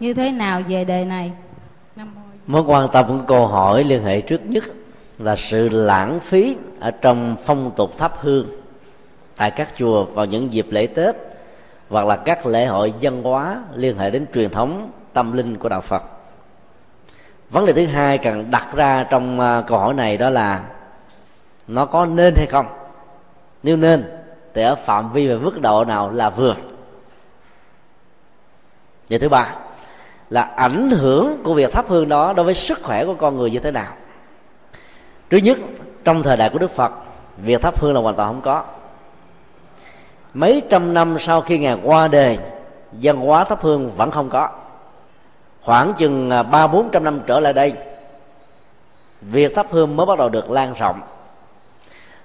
như 0.00 0.14
thế 0.14 0.30
nào 0.30 0.60
về 0.68 0.84
đề 0.84 1.04
này? 1.04 1.32
Mối 2.46 2.62
quan 2.62 2.88
tâm 2.92 3.06
của 3.06 3.24
câu 3.28 3.46
hỏi 3.46 3.84
liên 3.84 4.04
hệ 4.04 4.20
trước 4.20 4.40
nhất 4.44 4.64
là 5.18 5.36
sự 5.36 5.68
lãng 5.68 6.20
phí 6.20 6.56
ở 6.80 6.90
trong 6.90 7.36
phong 7.44 7.70
tục 7.76 7.98
thắp 7.98 8.12
hương 8.20 8.46
tại 9.36 9.50
các 9.50 9.68
chùa 9.76 10.04
vào 10.04 10.26
những 10.26 10.52
dịp 10.52 10.66
lễ 10.70 10.86
tết 10.86 11.16
hoặc 11.88 12.06
là 12.06 12.16
các 12.16 12.46
lễ 12.46 12.66
hội 12.66 12.92
văn 13.00 13.22
hóa 13.22 13.62
liên 13.74 13.98
hệ 13.98 14.10
đến 14.10 14.26
truyền 14.34 14.50
thống 14.50 14.90
tâm 15.12 15.32
linh 15.32 15.56
của 15.56 15.68
đạo 15.68 15.80
phật 15.80 16.02
vấn 17.52 17.66
đề 17.66 17.72
thứ 17.72 17.86
hai 17.86 18.18
cần 18.18 18.50
đặt 18.50 18.66
ra 18.74 19.04
trong 19.10 19.40
à, 19.40 19.62
câu 19.66 19.78
hỏi 19.78 19.94
này 19.94 20.16
đó 20.16 20.30
là 20.30 20.62
nó 21.66 21.86
có 21.86 22.06
nên 22.06 22.34
hay 22.36 22.46
không? 22.46 22.66
Nếu 23.62 23.76
nên, 23.76 24.04
thì 24.54 24.62
ở 24.62 24.74
phạm 24.74 25.12
vi 25.12 25.28
và 25.28 25.34
mức 25.36 25.60
độ 25.60 25.84
nào 25.84 26.10
là 26.10 26.30
vừa? 26.30 26.54
Và 29.10 29.18
thứ 29.20 29.28
ba 29.28 29.54
là 30.30 30.42
ảnh 30.42 30.90
hưởng 30.90 31.42
của 31.44 31.54
việc 31.54 31.72
thắp 31.72 31.84
hương 31.88 32.08
đó 32.08 32.32
đối 32.32 32.44
với 32.44 32.54
sức 32.54 32.82
khỏe 32.82 33.04
của 33.04 33.14
con 33.14 33.36
người 33.36 33.50
như 33.50 33.58
thế 33.58 33.70
nào? 33.70 33.92
Thứ 35.30 35.36
nhất, 35.36 35.58
trong 36.04 36.22
thời 36.22 36.36
đại 36.36 36.50
của 36.50 36.58
đức 36.58 36.70
phật, 36.70 36.92
việc 37.36 37.62
thắp 37.62 37.80
hương 37.80 37.94
là 37.94 38.00
hoàn 38.00 38.16
toàn 38.16 38.28
không 38.28 38.42
có. 38.42 38.64
Mấy 40.34 40.62
trăm 40.70 40.94
năm 40.94 41.16
sau 41.18 41.40
khi 41.40 41.58
ngài 41.58 41.78
qua 41.82 42.08
đời, 42.08 42.38
văn 42.92 43.16
hóa 43.16 43.44
thắp 43.44 43.62
hương 43.62 43.90
vẫn 43.90 44.10
không 44.10 44.30
có 44.30 44.48
khoảng 45.62 45.94
chừng 45.98 46.30
à, 46.30 46.42
ba 46.42 46.66
bốn 46.66 46.90
trăm 46.90 47.04
năm 47.04 47.20
trở 47.26 47.40
lại 47.40 47.52
đây, 47.52 47.72
việc 49.20 49.54
thắp 49.54 49.66
hương 49.70 49.96
mới 49.96 50.06
bắt 50.06 50.18
đầu 50.18 50.28
được 50.28 50.50
lan 50.50 50.74
rộng. 50.74 51.00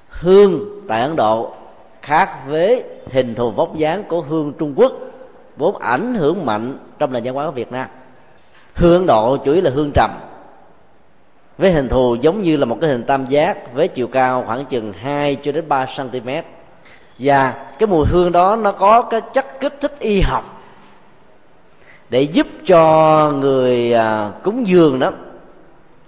Hương 0.09 0.59
tại 0.87 1.01
ấn 1.01 1.15
độ 1.15 1.53
khác 2.01 2.47
với 2.47 2.83
hình 3.11 3.35
thù 3.35 3.51
vóc 3.51 3.75
dáng 3.75 4.03
của 4.03 4.21
hương 4.21 4.53
trung 4.59 4.73
quốc, 4.75 4.91
vốn 5.57 5.77
ảnh 5.77 6.15
hưởng 6.15 6.45
mạnh 6.45 6.77
trong 6.99 7.13
nền 7.13 7.23
văn 7.23 7.35
hóa 7.35 7.45
của 7.45 7.51
việt 7.51 7.71
nam. 7.71 7.87
Hương 8.75 8.93
ấn 8.93 9.05
độ 9.05 9.37
chủ 9.37 9.53
yếu 9.53 9.63
là 9.63 9.71
hương 9.73 9.91
trầm, 9.93 10.11
với 11.57 11.71
hình 11.71 11.89
thù 11.89 12.15
giống 12.15 12.41
như 12.41 12.57
là 12.57 12.65
một 12.65 12.77
cái 12.81 12.89
hình 12.89 13.03
tam 13.03 13.25
giác 13.25 13.73
với 13.73 13.87
chiều 13.87 14.07
cao 14.07 14.43
khoảng 14.47 14.65
chừng 14.65 14.93
2 14.93 15.35
cho 15.35 15.51
đến 15.51 15.69
3 15.69 15.85
cm 15.97 16.29
và 17.19 17.53
cái 17.79 17.87
mùi 17.87 18.05
hương 18.07 18.31
đó 18.31 18.55
nó 18.55 18.71
có 18.71 19.01
cái 19.01 19.21
chất 19.33 19.59
kích 19.59 19.77
thích 19.81 19.99
y 19.99 20.21
học 20.21 20.56
để 22.09 22.21
giúp 22.21 22.47
cho 22.65 23.31
người 23.31 23.93
à, 23.93 24.31
cúng 24.43 24.67
dường 24.67 24.99
đó 24.99 25.11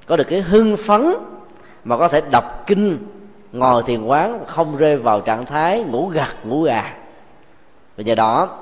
có 0.06 0.16
được 0.16 0.24
cái 0.24 0.42
hưng 0.42 0.78
phấn 0.78 1.16
mà 1.84 1.98
có 1.98 2.08
thể 2.08 2.22
đọc 2.32 2.64
kinh 2.68 2.98
ngồi 3.52 3.84
thiền 3.84 4.04
quán 4.04 4.46
không 4.48 4.78
rơi 4.78 4.98
vào 4.98 5.22
trạng 5.22 5.46
thái 5.46 5.84
ngủ 5.84 6.08
gật 6.08 6.46
ngủ 6.46 6.62
gà. 6.62 6.96
Và 7.98 8.04
nhờ 8.04 8.16
đó 8.16 8.58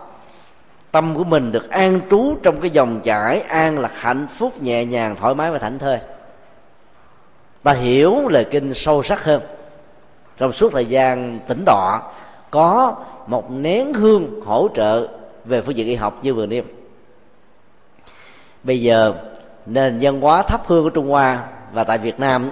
tâm 0.91 1.15
của 1.15 1.23
mình 1.23 1.51
được 1.51 1.69
an 1.69 1.99
trú 2.09 2.35
trong 2.43 2.61
cái 2.61 2.69
dòng 2.69 2.99
chảy 3.03 3.39
an 3.39 3.79
lạc 3.79 3.91
hạnh 3.95 4.27
phúc 4.27 4.61
nhẹ 4.61 4.85
nhàng 4.85 5.15
thoải 5.15 5.35
mái 5.35 5.51
và 5.51 5.59
thảnh 5.59 5.79
thơi. 5.79 5.97
Ta 7.63 7.73
hiểu 7.73 8.27
lời 8.29 8.45
kinh 8.51 8.73
sâu 8.73 9.03
sắc 9.03 9.23
hơn. 9.23 9.41
Trong 10.37 10.51
suốt 10.51 10.71
thời 10.73 10.85
gian 10.85 11.39
tĩnh 11.47 11.63
tọa 11.65 12.01
có 12.51 12.95
một 13.27 13.51
nén 13.51 13.93
hương 13.93 14.41
hỗ 14.45 14.67
trợ 14.75 15.07
về 15.45 15.61
phương 15.61 15.75
diện 15.75 15.87
y 15.87 15.95
học 15.95 16.19
như 16.21 16.33
vừa 16.33 16.45
nêu 16.45 16.63
bây 18.67 18.81
giờ, 18.81 19.13
nền 19.65 19.97
văn 20.01 20.21
hóa 20.21 20.41
thấp 20.41 20.61
hương 20.67 20.83
của 20.83 20.89
trung 20.89 21.09
hoa 21.09 21.43
và 21.73 21.83
tại 21.83 21.97
việt 21.97 22.19
nam, 22.19 22.51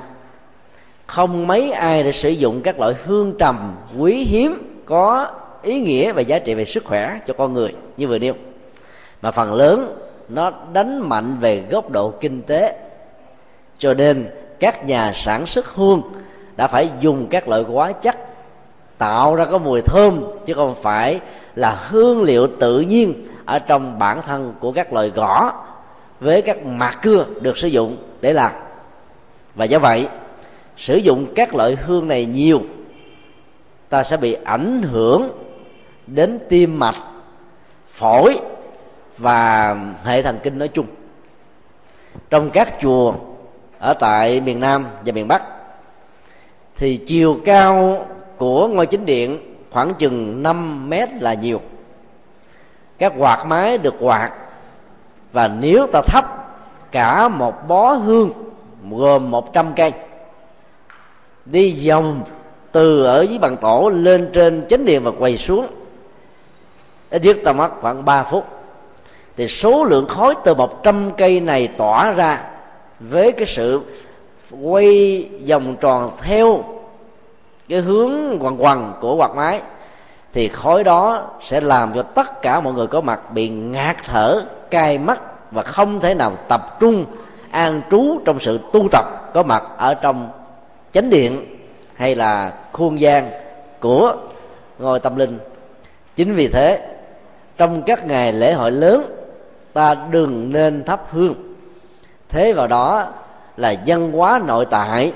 không 1.08 1.48
mấy 1.48 1.72
ai 1.72 2.04
để 2.04 2.12
sử 2.12 2.30
dụng 2.30 2.62
các 2.62 2.80
loại 2.80 2.94
hương 3.06 3.34
trầm, 3.40 3.76
quý 3.98 4.24
hiếm, 4.24 4.82
có 4.86 5.28
ý 5.62 5.82
nghĩa 5.82 6.14
và 6.14 6.22
giá 6.22 6.40
trị 6.40 6.54
về 6.54 6.66
sức 6.66 6.86
khỏe 6.86 7.20
cho 7.28 7.34
con 7.38 7.54
người 7.54 7.74
như 7.98 8.08
vừa 8.08 8.20
nêu. 8.20 8.34
Mà 9.22 9.32
phần 9.32 9.54
lớn, 9.54 9.98
nó 10.30 10.52
đánh 10.74 11.10
mạnh 11.10 11.38
về 11.40 11.64
góc 11.70 11.90
độ 11.90 12.14
kinh 12.22 12.42
tế. 12.42 12.80
Cho 13.78 13.94
nên, 13.94 14.30
các 14.60 14.86
nhà 14.86 15.12
sản 15.14 15.46
xuất 15.46 15.76
hương 15.76 16.02
đã 16.56 16.68
phải 16.68 16.90
dùng 17.00 17.26
các 17.30 17.48
loại 17.48 17.64
hóa 17.64 17.92
chất 17.92 18.16
tạo 18.98 19.36
ra 19.36 19.46
có 19.46 19.58
mùi 19.58 19.82
thơm, 19.82 20.24
chứ 20.46 20.54
không 20.54 20.76
phải 20.76 21.20
là 21.56 21.78
hương 21.90 22.24
liệu 22.24 22.48
tự 22.60 22.80
nhiên 22.80 23.14
ở 23.46 23.60
trong 23.60 24.00
bản 24.00 24.22
thân 24.22 24.54
của 24.60 24.72
các 24.72 24.94
loại 24.94 25.10
gõ 25.10 25.54
với 26.20 26.42
các 26.42 26.66
mạt 26.66 27.02
cưa 27.02 27.26
được 27.42 27.58
sử 27.58 27.68
dụng 27.68 27.98
để 28.22 28.34
làm. 28.34 28.52
Và 29.56 29.66
do 29.66 29.80
vậy, 29.80 30.08
sử 30.78 30.96
dụng 30.96 31.34
các 31.36 31.56
loại 31.56 31.76
hương 31.76 32.08
này 32.08 32.26
nhiều, 32.26 32.62
ta 33.90 34.04
sẽ 34.04 34.18
bị 34.18 34.34
ảnh 34.44 34.82
hưởng 34.82 35.30
đến 36.08 36.40
tim 36.50 36.80
mạch, 36.80 36.96
phổi 37.88 38.40
và 39.18 39.76
hệ 40.04 40.22
thần 40.22 40.40
kinh 40.44 40.58
nói 40.58 40.68
chung. 40.68 40.86
Trong 42.30 42.50
các 42.50 42.74
chùa 42.82 43.14
ở 43.80 43.94
tại 43.94 44.42
miền 44.42 44.60
nam 44.60 44.86
và 45.06 45.12
miền 45.12 45.28
bắc, 45.28 45.44
thì 46.76 46.98
chiều 46.98 47.40
cao 47.46 48.06
của 48.38 48.68
ngôi 48.68 48.86
chính 48.86 49.06
điện 49.06 49.56
khoảng 49.72 49.94
chừng 49.94 50.44
5 50.44 50.90
mét 50.90 51.10
là 51.14 51.34
nhiều. 51.34 51.62
Các 52.98 53.14
quạt 53.18 53.46
máy 53.46 53.78
được 53.78 53.94
quạt 54.00 54.32
và 55.36 55.48
nếu 55.48 55.88
ta 55.88 56.02
thắp 56.02 56.26
cả 56.92 57.28
một 57.28 57.68
bó 57.68 57.92
hương, 57.92 58.32
gồm 58.90 59.32
100 59.32 59.74
cây, 59.76 59.92
đi 61.46 61.90
vòng 61.90 62.22
từ 62.72 63.04
ở 63.04 63.22
dưới 63.22 63.38
bàn 63.38 63.58
tổ 63.58 63.92
lên 63.96 64.30
trên 64.34 64.68
chánh 64.68 64.86
điện 64.86 65.04
và 65.04 65.12
quay 65.20 65.38
xuống, 65.38 65.68
ít 67.10 67.22
nhất 67.24 67.38
ta 67.44 67.54
mất 67.54 67.70
khoảng 67.82 68.06
3 68.06 68.24
phút. 68.24 68.46
Thì 69.38 69.48
số 69.48 69.84
lượng 69.84 70.08
khói 70.08 70.36
từ 70.44 70.54
100 70.54 71.12
cây 71.18 71.40
này 71.40 71.68
tỏa 71.68 72.12
ra 72.12 72.44
với 73.00 73.32
cái 73.32 73.46
sự 73.48 73.82
quay 74.62 75.30
vòng 75.48 75.76
tròn 75.82 76.12
theo 76.22 76.64
cái 77.70 77.80
hướng 77.80 78.12
quằn 78.40 78.64
quằn 78.64 78.94
của 79.02 79.16
quạt 79.16 79.36
máy 79.36 79.62
thì 80.36 80.48
khói 80.48 80.84
đó 80.84 81.30
sẽ 81.42 81.62
làm 81.62 81.94
cho 81.94 82.04
tất 82.04 82.42
cả 82.42 82.60
mọi 82.60 82.74
người 82.74 82.88
có 82.88 83.02
mặt 83.02 83.34
bị 83.34 83.50
ngạt 83.50 83.96
thở, 84.06 84.42
cay 84.72 84.98
mắt 84.98 85.22
và 85.52 85.64
không 85.64 86.00
thể 86.00 86.14
nào 86.14 86.36
tập 86.48 86.80
trung, 86.80 87.06
an 87.52 87.82
trú 87.92 88.20
trong 88.26 88.40
sự 88.40 88.60
tu 88.74 88.88
tập 88.92 89.06
có 89.34 89.44
mặt 89.44 89.64
ở 89.78 89.94
trong 89.94 90.30
chánh 90.92 91.10
điện 91.10 91.46
hay 91.94 92.16
là 92.16 92.54
khuôn 92.72 93.00
gian 93.00 93.30
của 93.80 94.16
ngôi 94.80 95.00
tâm 95.00 95.16
linh. 95.16 95.40
Chính 96.16 96.36
vì 96.36 96.48
thế, 96.48 96.96
trong 97.58 97.82
các 97.82 98.08
ngày 98.08 98.34
lễ 98.34 98.54
hội 98.54 98.72
lớn, 98.72 99.04
ta 99.74 99.94
đừng 100.12 100.52
nên 100.52 100.84
thắp 100.84 101.02
hương. 101.12 101.34
Thế 102.30 102.54
vào 102.54 102.68
đó 102.68 103.08
là 103.58 103.76
văn 103.86 104.12
hóa 104.12 104.42
nội 104.46 104.66
tại, 104.66 105.14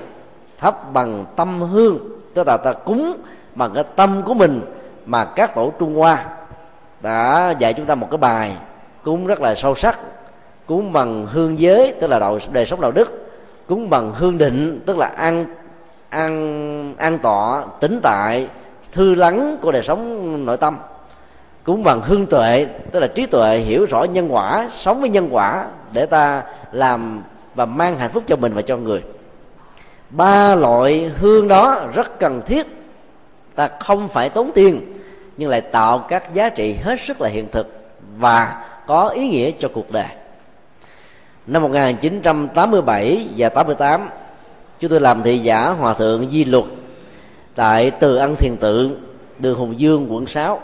thắp 0.58 0.94
bằng 0.94 1.26
tâm 1.36 1.62
hương. 1.62 2.00
Tức 2.34 2.48
là 2.48 2.58
ta 2.58 2.74
cúng 2.74 3.14
bằng 3.56 3.72
cái 3.74 3.84
tâm 3.96 4.22
của 4.26 4.34
mình 4.34 4.62
mà 5.10 5.26
các 5.26 5.56
tổ 5.56 5.74
trung 5.80 5.96
hoa 5.96 6.26
đã 7.02 7.54
dạy 7.60 7.74
chúng 7.74 7.86
ta 7.86 7.96
một 7.96 8.08
cái 8.12 8.18
bài 8.18 8.52
cúng 9.04 9.28
rất 9.28 9.42
là 9.42 9.56
sâu 9.56 9.76
sắc, 9.76 10.00
cúng 10.66 10.94
bằng 10.94 11.28
hương 11.32 11.60
giới, 11.60 11.94
tức 12.00 12.08
là 12.08 12.20
đạo 12.20 12.40
đời 12.52 12.66
sống 12.66 12.82
đạo 12.82 12.92
đức, 12.92 13.30
cúng 13.68 13.90
bằng 13.90 14.12
hương 14.16 14.38
định, 14.38 14.80
tức 14.86 14.98
là 14.98 15.06
ăn 15.08 15.46
ăn 16.10 16.94
an 16.98 17.20
tọa, 17.20 17.64
tĩnh 17.80 18.00
tại, 18.04 18.48
thư 18.92 19.16
lắng 19.16 19.58
của 19.62 19.72
đời 19.72 19.84
sống 19.84 20.46
nội 20.46 20.58
tâm. 20.58 20.78
Cúng 21.64 21.84
bằng 21.84 22.02
hương 22.02 22.26
tuệ, 22.26 22.68
tức 22.92 23.00
là 23.00 23.08
trí 23.08 23.26
tuệ 23.26 23.58
hiểu 23.58 23.86
rõ 23.86 24.04
nhân 24.04 24.28
quả, 24.30 24.68
sống 24.72 25.02
với 25.02 25.10
nhân 25.10 25.28
quả 25.32 25.66
để 25.94 26.06
ta 26.06 26.44
làm 26.72 27.24
và 27.56 27.66
mang 27.66 27.98
hạnh 27.98 28.10
phúc 28.10 28.24
cho 28.28 28.36
mình 28.36 28.54
và 28.54 28.62
cho 28.62 28.78
người. 28.78 29.04
Ba 30.10 30.56
loại 30.56 31.12
hương 31.20 31.48
đó 31.48 31.82
rất 31.94 32.20
cần 32.20 32.42
thiết 32.46 32.79
ta 33.56 33.70
không 33.80 34.08
phải 34.08 34.30
tốn 34.30 34.52
tiền, 34.56 34.94
nhưng 35.38 35.50
lại 35.50 35.62
tạo 35.62 36.00
các 36.00 36.34
giá 36.34 36.50
trị 36.50 36.76
hết 36.84 37.00
sức 37.00 37.22
là 37.22 37.30
hiện 37.30 37.48
thực 37.52 37.82
và 38.18 38.66
có 38.88 39.08
ý 39.08 39.30
nghĩa 39.30 39.52
cho 39.60 39.70
cuộc 39.74 39.92
đời. 39.92 40.08
Năm 41.48 41.62
1987 41.62 43.28
và 43.38 43.50
88 43.50 44.10
chúng 44.80 44.90
tôi 44.90 45.00
làm 45.00 45.24
thị 45.24 45.40
giả 45.40 45.70
hòa 45.70 45.94
thượng 45.94 46.30
di 46.30 46.46
luật 46.46 46.66
tại 47.56 47.92
từ 47.92 48.16
ăn 48.16 48.36
thiền 48.36 48.58
tự, 48.58 48.98
đường 49.40 49.60
hùng 49.60 49.80
dương, 49.80 50.14
quận 50.14 50.28
6 50.28 50.62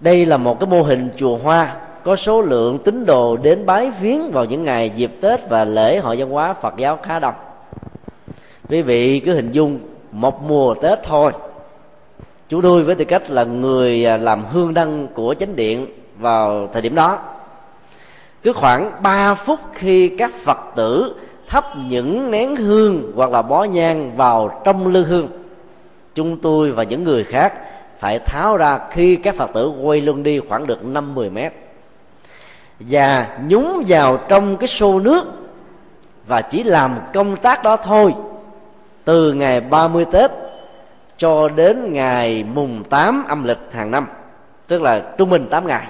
đây 0.00 0.26
là 0.26 0.36
một 0.36 0.60
cái 0.60 0.66
mô 0.66 0.82
hình 0.82 1.08
chùa 1.16 1.36
hoa 1.36 1.76
có 2.04 2.16
số 2.16 2.42
lượng 2.42 2.78
tín 2.84 3.06
đồ 3.06 3.36
đến 3.36 3.66
bái 3.66 3.90
viếng 3.90 4.30
vào 4.30 4.44
những 4.44 4.64
ngày 4.64 4.90
dịp 4.96 5.10
tết 5.20 5.48
và 5.48 5.64
lễ 5.64 5.98
hội 5.98 6.16
văn 6.16 6.30
hóa 6.30 6.54
phật 6.54 6.74
giáo 6.76 6.98
khá 7.02 7.18
đông. 7.18 7.34
Quý 8.68 8.82
vị 8.82 9.20
cứ 9.20 9.34
hình 9.34 9.52
dung 9.52 9.78
một 10.12 10.42
mùa 10.42 10.74
tết 10.74 10.98
thôi 11.02 11.32
chú 12.50 12.60
tôi 12.62 12.82
với 12.82 12.94
tư 12.94 13.04
cách 13.04 13.30
là 13.30 13.44
người 13.44 14.06
à, 14.06 14.16
làm 14.16 14.44
hương 14.52 14.74
đăng 14.74 15.08
của 15.14 15.34
chánh 15.38 15.56
điện 15.56 15.86
vào 16.18 16.68
thời 16.72 16.82
điểm 16.82 16.94
đó. 16.94 17.18
Cứ 18.42 18.52
khoảng 18.52 18.92
3 19.02 19.34
phút 19.34 19.60
khi 19.72 20.08
các 20.08 20.32
phật 20.32 20.58
tử 20.76 21.14
thắp 21.46 21.64
những 21.88 22.30
nén 22.30 22.56
hương 22.56 23.12
hoặc 23.16 23.30
là 23.30 23.42
bó 23.42 23.64
nhang 23.64 24.16
vào 24.16 24.60
trong 24.64 24.86
lư 24.86 25.04
hương, 25.04 25.28
chúng 26.14 26.38
tôi 26.38 26.70
và 26.70 26.82
những 26.82 27.04
người 27.04 27.24
khác 27.24 27.52
phải 27.98 28.18
tháo 28.18 28.56
ra 28.56 28.78
khi 28.90 29.16
các 29.16 29.34
phật 29.34 29.50
tử 29.54 29.72
quay 29.82 30.00
lưng 30.00 30.22
đi 30.22 30.40
khoảng 30.48 30.66
được 30.66 30.84
năm 30.84 31.14
10 31.14 31.30
mét 31.30 31.52
và 32.80 33.38
nhúng 33.48 33.84
vào 33.88 34.16
trong 34.28 34.56
cái 34.56 34.68
xô 34.68 35.00
nước 35.00 35.24
và 36.26 36.40
chỉ 36.40 36.62
làm 36.62 36.96
công 37.14 37.36
tác 37.36 37.62
đó 37.62 37.76
thôi. 37.76 38.14
Từ 39.04 39.32
ngày 39.32 39.60
30 39.60 40.04
Tết 40.12 40.30
cho 41.20 41.48
đến 41.48 41.92
ngày 41.92 42.44
mùng 42.54 42.84
8 42.84 43.24
âm 43.28 43.44
lịch 43.44 43.58
hàng 43.72 43.90
năm, 43.90 44.06
tức 44.68 44.82
là 44.82 45.14
trung 45.18 45.30
bình 45.30 45.46
8 45.50 45.66
ngày, 45.66 45.86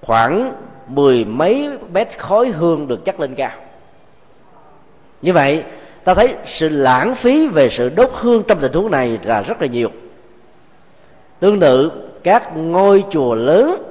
khoảng 0.00 0.52
mười 0.88 1.24
mấy 1.24 1.68
mét 1.92 2.18
khói 2.18 2.48
hương 2.48 2.88
được 2.88 3.04
chất 3.04 3.20
lên 3.20 3.34
cao. 3.34 3.50
Như 5.22 5.32
vậy, 5.32 5.64
ta 6.04 6.14
thấy 6.14 6.34
sự 6.46 6.68
lãng 6.68 7.14
phí 7.14 7.48
về 7.48 7.68
sự 7.68 7.88
đốt 7.88 8.10
hương 8.14 8.42
trong 8.48 8.58
tình 8.60 8.72
huống 8.72 8.90
này 8.90 9.18
là 9.24 9.42
rất 9.42 9.60
là 9.60 9.66
nhiều. 9.66 9.88
Tương 11.40 11.60
tự, 11.60 11.92
các 12.22 12.56
ngôi 12.56 13.04
chùa 13.10 13.34
lớn 13.34 13.82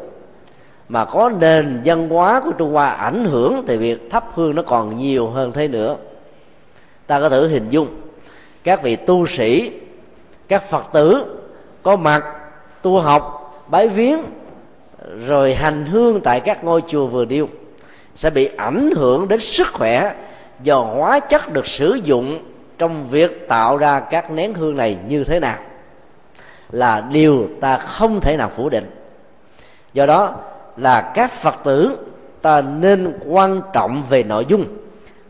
mà 0.89 1.05
có 1.05 1.29
nền 1.39 1.81
văn 1.85 2.09
hóa 2.09 2.41
của 2.45 2.51
trung 2.51 2.71
hoa 2.71 2.89
ảnh 2.89 3.25
hưởng 3.25 3.63
thì 3.67 3.77
việc 3.77 4.09
thắp 4.11 4.25
hương 4.33 4.55
nó 4.55 4.61
còn 4.61 4.97
nhiều 4.97 5.29
hơn 5.29 5.51
thế 5.51 5.67
nữa. 5.67 5.97
Ta 7.07 7.19
có 7.19 7.29
thử 7.29 7.47
hình 7.47 7.65
dung, 7.69 7.87
các 8.63 8.83
vị 8.83 8.95
tu 8.95 9.25
sĩ 9.25 9.71
các 10.47 10.63
phật 10.63 10.83
tử 10.93 11.25
có 11.83 11.95
mặt, 11.95 12.25
tu 12.81 12.99
học, 12.99 13.53
bái 13.67 13.87
viếng, 13.87 14.19
rồi 15.27 15.53
hành 15.53 15.85
hương 15.85 16.21
tại 16.21 16.39
các 16.39 16.63
ngôi 16.63 16.81
chùa 16.87 17.07
vừa 17.07 17.25
điêu, 17.25 17.47
sẽ 18.15 18.29
bị 18.29 18.49
ảnh 18.57 18.89
hưởng 18.95 19.27
đến 19.27 19.39
sức 19.39 19.67
khỏe 19.73 20.13
do 20.63 20.79
hóa 20.79 21.19
chất 21.19 21.53
được 21.53 21.65
sử 21.65 21.99
dụng 22.03 22.39
trong 22.77 23.07
việc 23.09 23.47
tạo 23.47 23.77
ra 23.77 23.99
các 23.99 24.31
nén 24.31 24.53
hương 24.53 24.77
này 24.77 24.97
như 25.07 25.23
thế 25.23 25.39
nào. 25.39 25.57
Là 26.71 27.01
điều 27.01 27.47
ta 27.61 27.77
không 27.77 28.19
thể 28.19 28.37
nào 28.37 28.51
phủ 28.55 28.69
định. 28.69 28.91
Do 29.93 30.05
đó 30.05 30.35
là 30.77 31.01
các 31.01 31.31
phật 31.31 31.55
tử 31.63 31.97
ta 32.41 32.61
nên 32.61 33.19
quan 33.25 33.61
trọng 33.73 34.03
về 34.09 34.23
nội 34.23 34.45
dung 34.49 34.65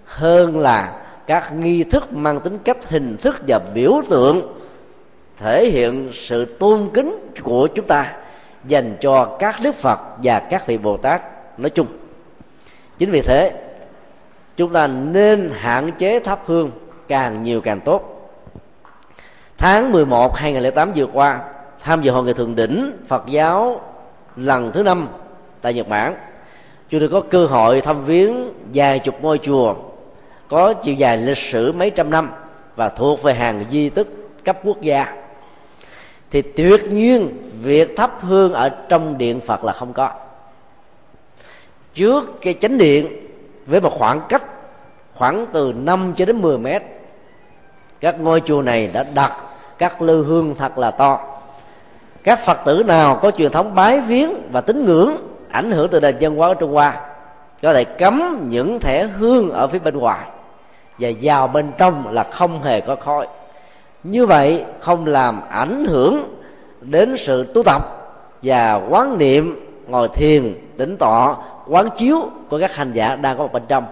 hơn 0.06 0.60
là 0.60 0.94
các 1.28 1.54
nghi 1.54 1.84
thức 1.84 2.14
mang 2.14 2.40
tính 2.40 2.58
cách 2.64 2.90
hình 2.90 3.18
thức 3.18 3.42
và 3.48 3.60
biểu 3.74 4.02
tượng 4.10 4.55
thể 5.38 5.70
hiện 5.70 6.10
sự 6.13 6.46
tôn 6.46 6.89
kính 6.94 7.30
của 7.44 7.68
chúng 7.75 7.88
ta 7.88 8.13
dành 8.68 8.98
cho 9.01 9.25
các 9.39 9.56
đức 9.62 9.75
phật 9.75 10.00
và 10.24 10.39
các 10.39 10.68
vị 10.68 10.77
bồ 10.77 10.98
tát 10.98 11.22
nói 11.60 11.70
chung. 11.70 11.88
Chính 12.98 13.12
vì 13.12 13.22
thế, 13.22 13.51
chúng 14.58 14.74
ta 14.74 14.88
nên 14.88 15.51
hạn 15.54 15.92
chế 15.98 16.20
thắp 16.20 16.39
hương 16.46 16.72
càng 17.08 17.42
nhiều 17.42 17.62
càng 17.62 17.82
tốt. 17.82 18.30
Tháng 19.58 19.92
11 19.92 20.38
2008 20.38 20.92
vừa 20.96 21.08
qua, 21.13 21.39
tham 21.80 22.01
dự 22.01 22.12
hội 22.12 22.24
nghị 22.24 22.34
thượng 22.34 22.56
đỉnh 22.56 22.92
Phật 23.08 23.24
giáo 23.27 23.82
lần 24.36 24.72
thứ 24.72 24.84
năm 24.84 25.08
tại 25.62 25.74
Nhật 25.74 25.88
Bản, 25.88 26.15
chúng 26.89 27.00
tôi 27.00 27.10
có 27.10 27.22
cơ 27.22 27.46
hội 27.46 27.82
thăm 27.82 28.06
viếng 28.06 28.54
vài 28.74 29.00
chục 29.00 29.15
ngôi 29.22 29.38
chùa, 29.38 29.75
có 30.50 30.74
chiều 30.74 30.96
dài 30.96 31.18
lịch 31.18 31.38
sử 31.38 31.72
mấy 31.72 31.89
trăm 31.89 32.10
năm 32.10 32.32
và 32.75 32.89
thuộc 32.89 33.24
về 33.24 33.34
hàng 33.34 33.65
di 33.72 33.89
tích 33.89 34.08
cấp 34.44 34.58
quốc 34.63 34.82
gia 34.82 35.25
thì 36.36 36.42
tuyệt 36.42 36.92
nhiên, 36.92 37.38
việc 37.62 37.98
thắp 37.98 38.12
hương 38.22 38.54
ở 38.54 38.70
trong 38.70 39.18
điện 39.18 39.40
phật 39.40 39.64
là 39.64 39.74
không 39.74 39.94
có. 39.94 40.10
Trước 41.94 42.42
cái 42.42 42.54
chánh 42.54 42.78
điện 42.78 43.08
với 43.66 43.82
một 43.82 43.94
khoảng 43.94 44.22
cách, 44.30 44.44
khoảng 45.14 45.46
từ 45.54 45.74
5 45.76 46.14
cho 46.18 46.26
đến 46.26 46.42
10 46.42 46.58
mét, 46.58 46.82
các 48.00 48.20
ngôi 48.20 48.42
chùa 48.46 48.62
này 48.62 48.88
đã 48.88 49.04
đặt 49.04 49.32
các 49.78 50.02
lư 50.02 50.24
hương 50.24 50.56
thật 50.56 50.78
là 50.78 50.92
to. 50.92 51.20
Các 52.24 52.40
phật 52.40 52.58
tử 52.66 52.84
nào 52.88 53.20
có 53.22 53.32
truyền 53.32 53.52
thống 53.52 53.76
bái 53.76 54.00
viếng 54.00 54.52
và 54.52 54.62
tín 54.62 54.86
ngưỡng 54.86 55.16
ảnh 55.52 55.72
hưởng 55.72 55.88
từ 55.92 56.00
nền 56.00 56.16
văn 56.20 56.36
hóa 56.36 56.48
ở 56.48 56.54
trung 56.54 56.74
hoa, 56.74 57.02
có 57.62 57.74
thể 57.74 57.84
cấm 57.84 58.48
những 58.50 58.80
thẻ 58.80 59.04
hương 59.04 59.52
ở 59.52 59.68
phía 59.68 59.80
bên 59.80 59.98
ngoài 59.98 60.26
và 61.00 61.10
vào 61.22 61.48
bên 61.48 61.72
trong 61.78 62.14
là 62.14 62.24
không 62.24 62.62
hề 62.62 62.82
có 62.82 62.96
khói 62.96 63.28
như 64.05 64.25
vậy 64.25 64.65
không 64.79 65.05
làm 65.05 65.41
ảnh 65.50 65.85
hưởng 65.85 66.24
đến 66.81 67.18
sự 67.18 67.51
tu 67.53 67.63
tập 67.63 67.87
và 68.41 68.81
quán 68.89 69.18
niệm 69.18 69.65
ngồi 69.87 70.07
thiền, 70.07 70.55
tĩnh 70.77 70.98
tọa, 70.98 71.35
quán 71.68 71.89
chiếu 71.98 72.29
của 72.50 72.59
các 72.59 72.75
hành 72.75 72.94
giả 72.94 73.15
đang 73.15 73.37
có 73.37 73.44
một 73.44 73.53
bên 73.53 73.63
trong. 73.68 73.83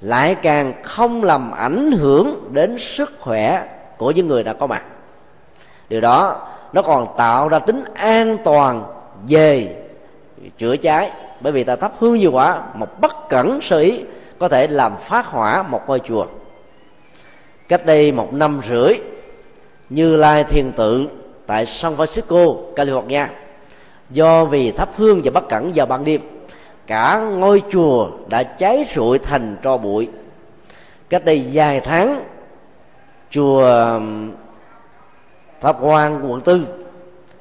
Lại 0.00 0.34
càng 0.34 0.72
không 0.82 1.24
làm 1.24 1.50
ảnh 1.52 1.92
hưởng 1.92 2.48
đến 2.52 2.78
sức 2.78 3.12
khỏe 3.20 3.62
của 3.98 4.10
những 4.10 4.28
người 4.28 4.42
đã 4.42 4.52
có 4.52 4.66
mặt. 4.66 4.82
Điều 5.88 6.00
đó 6.00 6.48
nó 6.72 6.82
còn 6.82 7.06
tạo 7.16 7.48
ra 7.48 7.58
tính 7.58 7.84
an 7.94 8.36
toàn 8.44 8.82
về 9.28 9.76
chữa 10.58 10.76
cháy, 10.76 11.10
bởi 11.40 11.52
vì 11.52 11.64
ta 11.64 11.76
thắp 11.76 11.92
hương 11.98 12.16
nhiều 12.16 12.32
quá 12.32 12.62
một 12.74 13.00
bất 13.00 13.28
cẩn 13.28 13.60
sơ 13.62 13.78
ý 13.78 14.02
có 14.38 14.48
thể 14.48 14.66
làm 14.66 14.96
phát 14.96 15.26
hỏa 15.26 15.62
một 15.62 15.80
ngôi 15.86 16.00
chùa. 16.00 16.26
Cách 17.68 17.86
đây 17.86 18.12
một 18.12 18.32
năm 18.32 18.60
rưỡi 18.64 18.94
như 19.90 20.16
lai 20.16 20.44
thiền 20.44 20.72
tự 20.72 21.08
tại 21.46 21.66
san 21.66 21.96
francisco, 21.96 22.56
california. 22.74 23.26
Do 24.10 24.44
vì 24.44 24.70
thắp 24.70 24.88
hương 24.96 25.20
và 25.24 25.30
bất 25.30 25.48
cẩn 25.48 25.72
vào 25.74 25.86
ban 25.86 26.04
đêm, 26.04 26.20
cả 26.86 27.18
ngôi 27.18 27.62
chùa 27.70 28.08
đã 28.28 28.42
cháy 28.42 28.84
rụi 28.94 29.18
thành 29.18 29.56
tro 29.62 29.76
bụi. 29.76 30.08
Cách 31.08 31.24
đây 31.24 31.46
vài 31.52 31.80
tháng, 31.80 32.24
chùa 33.30 34.00
pháp 35.60 35.76
quan 35.80 36.30
quận 36.30 36.40
tư 36.40 36.66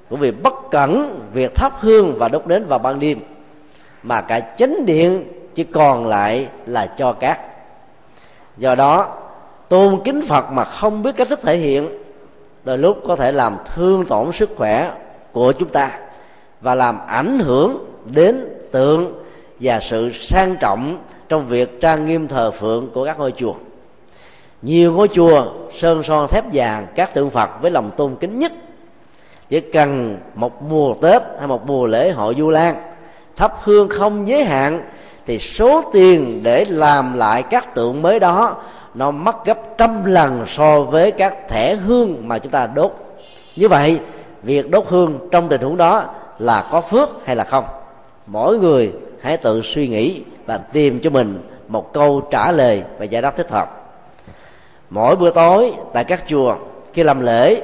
cũng 0.09 0.19
vì 0.19 0.31
bất 0.31 0.53
cẩn 0.71 1.19
việc 1.33 1.55
thắp 1.55 1.73
hương 1.79 2.15
và 2.19 2.27
đốt 2.27 2.45
đến 2.45 2.65
vào 2.67 2.79
ban 2.79 2.99
đêm, 2.99 3.19
mà 4.03 4.21
cả 4.21 4.39
chánh 4.39 4.85
điện 4.85 5.23
chỉ 5.55 5.63
còn 5.63 6.07
lại 6.07 6.47
là 6.65 6.85
cho 6.97 7.13
cát. 7.13 7.39
Do 8.57 8.75
đó, 8.75 9.17
tôn 9.69 10.01
kính 10.03 10.21
phật 10.21 10.51
mà 10.51 10.63
không 10.63 11.03
biết 11.03 11.11
cách 11.15 11.27
thức 11.29 11.39
thể 11.43 11.57
hiện 11.57 12.04
đôi 12.65 12.77
lúc 12.77 12.97
có 13.07 13.15
thể 13.15 13.31
làm 13.31 13.57
thương 13.75 14.05
tổn 14.05 14.31
sức 14.31 14.49
khỏe 14.57 14.91
của 15.31 15.51
chúng 15.51 15.69
ta 15.69 15.99
và 16.61 16.75
làm 16.75 16.99
ảnh 17.07 17.39
hưởng 17.39 17.85
đến 18.05 18.45
tượng 18.71 19.13
và 19.59 19.79
sự 19.79 20.11
sang 20.11 20.55
trọng 20.59 20.97
trong 21.29 21.47
việc 21.47 21.81
trang 21.81 22.05
nghiêm 22.05 22.27
thờ 22.27 22.51
phượng 22.51 22.89
của 22.93 23.05
các 23.05 23.19
ngôi 23.19 23.31
chùa. 23.31 23.53
Nhiều 24.61 24.93
ngôi 24.93 25.07
chùa 25.07 25.45
sơn 25.73 26.03
son 26.03 26.27
thép 26.27 26.43
vàng 26.53 26.87
các 26.95 27.13
tượng 27.13 27.29
phật 27.29 27.49
với 27.61 27.71
lòng 27.71 27.91
tôn 27.97 28.15
kính 28.15 28.39
nhất. 28.39 28.51
Chỉ 29.49 29.59
cần 29.59 30.17
một 30.35 30.61
mùa 30.63 30.93
tết 31.01 31.21
hay 31.37 31.47
một 31.47 31.67
mùa 31.67 31.87
lễ 31.87 32.11
hội 32.11 32.35
du 32.37 32.49
lan 32.49 32.75
thắp 33.35 33.53
hương 33.63 33.89
không 33.89 34.27
giới 34.27 34.43
hạn 34.43 34.81
thì 35.25 35.39
số 35.39 35.81
tiền 35.93 36.43
để 36.43 36.65
làm 36.69 37.17
lại 37.17 37.43
các 37.43 37.75
tượng 37.75 38.01
mới 38.01 38.19
đó 38.19 38.61
nó 38.95 39.11
mất 39.11 39.45
gấp 39.45 39.77
trăm 39.77 40.05
lần 40.05 40.43
so 40.47 40.81
với 40.81 41.11
các 41.11 41.47
thẻ 41.49 41.75
hương 41.75 42.27
mà 42.27 42.39
chúng 42.39 42.51
ta 42.51 42.67
đốt. 42.67 42.91
Như 43.55 43.67
vậy, 43.67 43.99
việc 44.43 44.69
đốt 44.69 44.85
hương 44.87 45.19
trong 45.31 45.47
tình 45.47 45.61
huống 45.61 45.77
đó 45.77 46.13
là 46.39 46.67
có 46.71 46.81
phước 46.81 47.09
hay 47.25 47.35
là 47.35 47.43
không? 47.43 47.65
Mỗi 48.25 48.57
người 48.57 48.91
hãy 49.21 49.37
tự 49.37 49.61
suy 49.61 49.87
nghĩ 49.87 50.21
và 50.45 50.57
tìm 50.57 50.99
cho 50.99 51.09
mình 51.09 51.39
một 51.67 51.93
câu 51.93 52.21
trả 52.31 52.51
lời 52.51 52.83
và 52.97 53.05
giải 53.05 53.21
đáp 53.21 53.37
thích 53.37 53.51
hợp. 53.51 53.81
Mỗi 54.89 55.15
bữa 55.15 55.31
tối 55.31 55.73
tại 55.93 56.03
các 56.03 56.23
chùa, 56.27 56.55
khi 56.93 57.03
làm 57.03 57.21
lễ, 57.21 57.61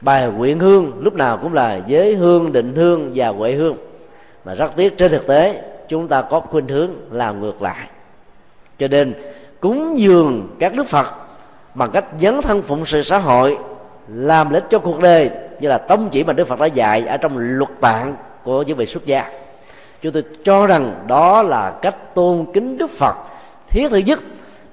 bài 0.00 0.28
nguyện 0.28 0.58
hương 0.58 0.92
lúc 1.00 1.14
nào 1.14 1.38
cũng 1.42 1.54
là 1.54 1.80
giới 1.86 2.14
hương, 2.14 2.52
định 2.52 2.74
hương 2.74 3.10
và 3.14 3.28
huệ 3.28 3.52
hương. 3.52 3.76
Mà 4.44 4.54
rất 4.54 4.76
tiếc 4.76 4.98
trên 4.98 5.10
thực 5.10 5.26
tế, 5.26 5.62
chúng 5.88 6.08
ta 6.08 6.22
có 6.22 6.40
khuynh 6.40 6.68
hướng 6.68 6.90
làm 7.10 7.40
ngược 7.40 7.62
lại. 7.62 7.88
Cho 8.78 8.88
nên 8.88 9.14
cúng 9.64 9.98
dường 9.98 10.56
các 10.58 10.74
đức 10.74 10.86
phật 10.86 11.06
bằng 11.74 11.90
cách 11.90 12.04
dấn 12.20 12.42
thân 12.42 12.62
phụng 12.62 12.86
sự 12.86 13.02
xã 13.02 13.18
hội, 13.18 13.58
làm 14.08 14.50
lợi 14.50 14.62
cho 14.70 14.78
cuộc 14.78 15.00
đời, 15.00 15.30
như 15.60 15.68
là 15.68 15.78
tông 15.78 16.08
chỉ 16.08 16.24
mà 16.24 16.32
đức 16.32 16.48
phật 16.48 16.60
đã 16.60 16.66
dạy 16.66 17.06
ở 17.06 17.16
trong 17.16 17.38
luật 17.38 17.70
tạng 17.80 18.14
của 18.42 18.62
những 18.62 18.76
vị 18.76 18.86
xuất 18.86 19.06
gia. 19.06 19.24
Chúng 20.02 20.12
tôi 20.12 20.22
cho 20.44 20.66
rằng 20.66 21.04
đó 21.06 21.42
là 21.42 21.70
cách 21.82 22.14
tôn 22.14 22.44
kính 22.54 22.78
đức 22.78 22.90
phật 22.90 23.14
thiết 23.68 23.88
thực 23.90 23.98
nhất 23.98 24.20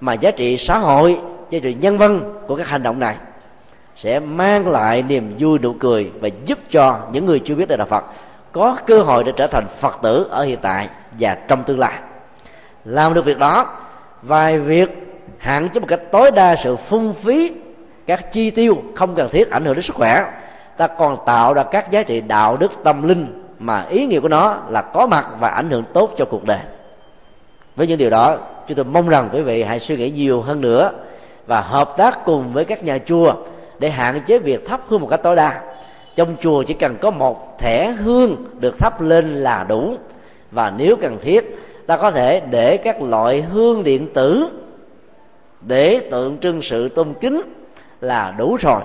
mà 0.02 0.14
giá 0.14 0.32
trị 0.32 0.58
xã 0.58 0.78
hội, 0.78 1.20
giá 1.50 1.60
trị 1.64 1.74
nhân 1.74 1.98
văn 1.98 2.22
của 2.48 2.56
các 2.56 2.68
hành 2.68 2.84
động 2.84 3.00
này 3.00 3.16
sẽ 3.96 4.20
mang 4.20 4.68
lại 4.68 5.02
niềm 5.02 5.36
vui 5.40 5.60
nụ 5.60 5.74
cười 5.80 6.12
và 6.22 6.30
giúp 6.46 6.60
cho 6.72 7.00
những 7.12 7.26
người 7.26 7.40
chưa 7.46 7.56
biết 7.56 7.68
đây 7.68 7.78
là 7.78 7.86
phật 7.86 8.04
có 8.52 8.78
cơ 8.86 9.02
hội 9.02 9.24
để 9.24 9.32
trở 9.38 9.48
thành 9.48 9.66
phật 9.80 9.98
tử 10.02 10.28
ở 10.30 10.44
hiện 10.44 10.60
tại 10.62 10.88
và 11.20 11.38
trong 11.48 11.64
tương 11.64 11.80
lai. 11.80 11.94
Làm 12.86 13.14
được 13.14 13.26
việc 13.26 13.40
đó 13.40 13.78
vài 14.22 14.60
việc 14.60 14.90
hạn 15.38 15.68
chế 15.70 15.80
một 15.80 15.88
cách 15.88 16.02
tối 16.12 16.32
đa 16.32 16.56
sự 16.56 16.76
phung 16.76 17.14
phí 17.14 17.52
các 18.08 18.32
chi 18.32 18.50
tiêu 18.50 18.84
không 18.96 19.16
cần 19.16 19.30
thiết 19.30 19.50
ảnh 19.50 19.66
hưởng 19.66 19.74
đến 19.74 19.84
sức 19.84 19.96
khỏe. 19.96 20.26
Ta 20.78 20.88
còn 20.88 21.18
tạo 21.26 21.54
ra 21.54 21.64
các 21.64 21.92
giá 21.92 22.04
trị 22.04 22.22
đạo 22.22 22.58
đức 22.58 22.72
tâm 22.84 23.08
linh 23.08 23.44
mà 23.60 23.86
ý 23.90 24.06
nghĩa 24.06 24.20
của 24.20 24.28
nó 24.28 24.58
là 24.70 24.82
có 24.82 25.08
mặt 25.08 25.28
và 25.40 25.50
ảnh 25.50 25.70
hưởng 25.70 25.84
tốt 25.94 26.14
cho 26.18 26.26
cuộc 26.26 26.46
đời. 26.46 26.60
Với 27.76 27.88
những 27.88 27.98
điều 27.98 28.10
đó, 28.10 28.38
chúng 28.68 28.76
tôi 28.76 28.86
mong 28.86 29.10
rằng 29.10 29.30
quý 29.34 29.42
vị 29.42 29.64
hãy 29.64 29.80
suy 29.80 29.98
nghĩ 29.98 30.12
nhiều 30.12 30.42
hơn 30.42 30.62
nữa 30.62 30.92
và 31.48 31.62
hợp 31.62 31.94
tác 31.98 32.26
cùng 32.26 32.54
với 32.54 32.66
các 32.66 32.84
nhà 32.84 32.98
chùa 32.98 33.34
để 33.80 33.90
hạn 33.90 34.22
chế 34.28 34.40
việc 34.40 34.66
thắp 34.66 34.82
hương 34.88 35.02
một 35.02 35.08
cách 35.08 35.24
tối 35.24 35.36
đa. 35.36 35.62
Trong 36.16 36.36
chùa 36.42 36.64
chỉ 36.64 36.74
cần 36.74 36.98
có 37.02 37.12
một 37.12 37.60
thẻ 37.60 37.92
hương 37.92 38.46
được 38.60 38.80
thắp 38.80 39.02
lên 39.02 39.36
là 39.36 39.66
đủ 39.70 39.96
và 40.52 40.74
nếu 40.78 40.96
cần 41.02 41.18
thiết 41.22 41.56
ta 41.92 41.98
có 41.98 42.12
thể 42.12 42.40
để 42.40 42.78
các 42.78 43.02
loại 43.02 43.42
hương 43.42 43.84
điện 43.84 44.08
tử 44.14 44.50
để 45.62 46.08
tượng 46.12 46.38
trưng 46.38 46.62
sự 46.62 46.90
tôn 46.90 47.14
kính 47.22 47.42
là 48.02 48.36
đủ 48.38 48.58
rồi, 48.60 48.82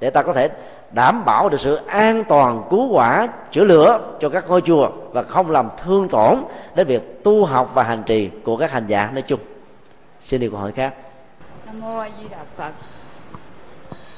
để 0.00 0.10
ta 0.10 0.22
có 0.22 0.32
thể 0.32 0.48
đảm 0.90 1.24
bảo 1.24 1.48
được 1.48 1.60
sự 1.60 1.74
an 1.74 2.24
toàn, 2.28 2.62
cứu 2.70 2.88
quả, 2.92 3.28
chữa 3.50 3.64
lửa 3.64 4.16
cho 4.20 4.28
các 4.28 4.44
ngôi 4.48 4.60
chùa 4.60 4.90
và 5.12 5.22
không 5.22 5.50
làm 5.50 5.68
thương 5.78 6.08
tổn 6.08 6.34
đến 6.74 6.86
việc 6.86 7.24
tu 7.24 7.44
học 7.44 7.70
và 7.74 7.82
hành 7.82 8.02
trì 8.06 8.30
của 8.44 8.56
các 8.56 8.72
hành 8.72 8.86
giả 8.86 9.10
nói 9.12 9.22
chung. 9.22 9.40
Xin 10.20 10.40
đi 10.40 10.48
câu 10.48 10.58
hỏi 10.58 10.72
khác. 10.72 10.94
Nam 11.66 11.80
mô 11.80 11.98
a 11.98 12.08
di 12.18 12.28
đà 12.28 12.38
phật. 12.56 12.72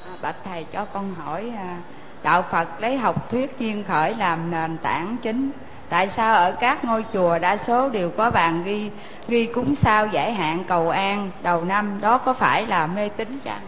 À, 0.05 0.11
bạch 0.21 0.35
thầy 0.43 0.65
cho 0.71 0.85
con 0.93 1.13
hỏi 1.13 1.51
à, 1.57 1.77
đạo 2.23 2.41
phật 2.51 2.67
lấy 2.79 2.97
học 2.97 3.31
thuyết 3.31 3.59
duyên 3.59 3.83
khởi 3.83 4.15
làm 4.15 4.51
nền 4.51 4.77
tảng 4.77 5.15
chính 5.21 5.51
tại 5.89 6.07
sao 6.07 6.35
ở 6.35 6.51
các 6.51 6.85
ngôi 6.85 7.05
chùa 7.13 7.39
đa 7.39 7.57
số 7.57 7.89
đều 7.89 8.09
có 8.09 8.31
bàn 8.31 8.63
ghi 8.65 8.89
ghi 9.27 9.45
cúng 9.45 9.75
sao 9.75 10.07
giải 10.07 10.33
hạn 10.33 10.63
cầu 10.67 10.89
an 10.89 11.29
đầu 11.43 11.65
năm? 11.65 11.99
Đó 12.01 12.17
có 12.17 12.33
phải 12.33 12.65
là 12.65 12.87
mê 12.87 13.09
tín 13.09 13.39
chăng? 13.43 13.61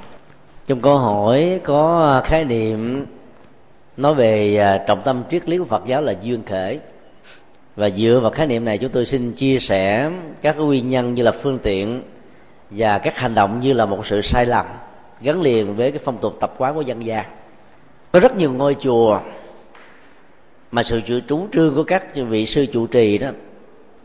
Trong 0.68 0.82
câu 0.82 0.98
hỏi 0.98 1.60
có 1.64 2.12
à, 2.18 2.28
khái 2.28 2.46
niệm 2.46 3.06
nói 3.98 4.16
về 4.16 4.58
à, 4.58 4.84
trọng 4.88 5.02
tâm 5.02 5.24
triết 5.30 5.50
lý 5.50 5.58
của 5.58 5.66
Phật 5.66 5.86
giáo 5.86 6.02
là 6.02 6.14
duyên 6.22 6.44
khởi 6.44 6.80
và 7.76 7.90
dựa 7.90 8.20
vào 8.22 8.32
khái 8.32 8.48
niệm 8.48 8.66
này 8.66 8.78
chúng 8.78 8.92
tôi 8.92 9.06
xin 9.06 9.34
chia 9.34 9.60
sẻ 9.60 10.12
các 10.42 10.58
nguyên 10.58 10.90
nhân 10.90 11.14
như 11.14 11.24
là 11.24 11.32
phương 11.32 11.60
tiện 11.60 12.04
và 12.70 12.98
các 12.98 13.18
hành 13.18 13.36
động 13.36 13.60
như 13.60 13.74
là 13.74 13.86
một 13.86 14.06
sự 14.06 14.22
sai 14.22 14.46
lầm 14.46 14.66
gắn 15.22 15.42
liền 15.42 15.76
với 15.76 15.92
cái 15.92 16.00
phong 16.06 16.18
tục 16.18 16.38
tập 16.40 16.54
quán 16.58 16.74
của 16.74 16.82
dân 16.82 17.06
gian. 17.06 17.26
Có 18.12 18.20
rất 18.20 18.36
nhiều 18.36 18.52
ngôi 18.52 18.76
chùa 18.80 19.20
mà 20.72 20.84
sự 20.84 21.02
chủ 21.28 21.48
trương 21.52 21.76
của 21.76 21.84
các 21.84 22.16
vị 22.16 22.46
sư 22.46 22.66
chủ 22.74 22.88
trì 22.88 23.18
đó 23.18 23.28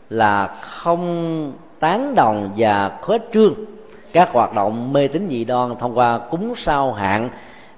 là 0.09 0.47
không 0.47 1.53
tán 1.79 2.15
đồng 2.15 2.51
và 2.57 2.97
khuếch 3.01 3.21
trương 3.33 3.53
các 4.13 4.31
hoạt 4.31 4.53
động 4.53 4.93
mê 4.93 5.07
tín 5.07 5.27
dị 5.29 5.45
đoan 5.45 5.75
thông 5.79 5.97
qua 5.97 6.17
cúng 6.17 6.53
sao 6.55 6.93
hạn 6.93 7.29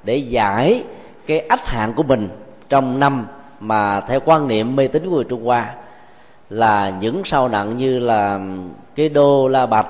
để 0.04 0.18
giải 0.18 0.84
cái 1.28 1.40
ách 1.40 1.68
hạn 1.68 1.94
của 1.94 2.04
mình 2.04 2.30
trong 2.70 3.00
năm 3.00 3.26
mà 3.60 4.02
theo 4.02 4.20
quan 4.26 4.48
niệm 4.48 4.76
mê 4.76 4.88
tín 4.88 5.04
của 5.04 5.16
người 5.16 5.24
Trung 5.24 5.46
Hoa 5.46 5.74
là 6.50 6.94
những 7.00 7.22
sao 7.26 7.48
nặng 7.48 7.78
như 7.78 8.00
là 8.00 8.40
cái 8.96 9.10
đô 9.10 9.48
la 9.48 9.66
bạch 9.66 9.88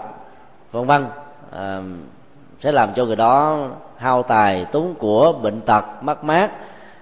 vân 0.72 0.86
vân 0.86 1.06
à, 1.52 1.82
sẽ 2.60 2.72
làm 2.72 2.94
cho 2.96 3.06
người 3.06 3.16
đó 3.16 3.68
hao 3.98 4.24
tài 4.24 4.66
tốn 4.66 4.96
của 5.00 5.34
bệnh 5.44 5.62
tật 5.62 5.86
mất 6.02 6.24
mát 6.24 6.52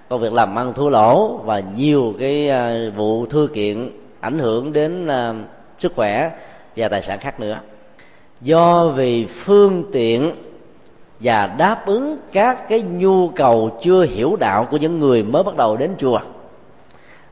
công 0.09 0.21
việc 0.21 0.33
làm 0.33 0.55
ăn 0.55 0.73
thua 0.73 0.89
lỗ 0.89 1.37
và 1.37 1.59
nhiều 1.59 2.13
cái 2.19 2.49
à, 2.49 2.89
vụ 2.95 3.25
thư 3.25 3.47
kiện 3.53 3.89
ảnh 4.19 4.39
hưởng 4.39 4.73
đến 4.73 5.07
à, 5.07 5.33
sức 5.79 5.93
khỏe 5.95 6.31
và 6.75 6.87
tài 6.87 7.01
sản 7.01 7.19
khác 7.19 7.39
nữa. 7.39 7.59
Do 8.41 8.87
vì 8.87 9.25
phương 9.25 9.83
tiện 9.91 10.31
và 11.19 11.47
đáp 11.47 11.85
ứng 11.85 12.17
các 12.31 12.69
cái 12.69 12.81
nhu 12.81 13.27
cầu 13.27 13.79
chưa 13.81 14.03
hiểu 14.03 14.35
đạo 14.35 14.67
của 14.71 14.77
những 14.77 14.99
người 14.99 15.23
mới 15.23 15.43
bắt 15.43 15.55
đầu 15.55 15.77
đến 15.77 15.91
chùa, 15.97 16.19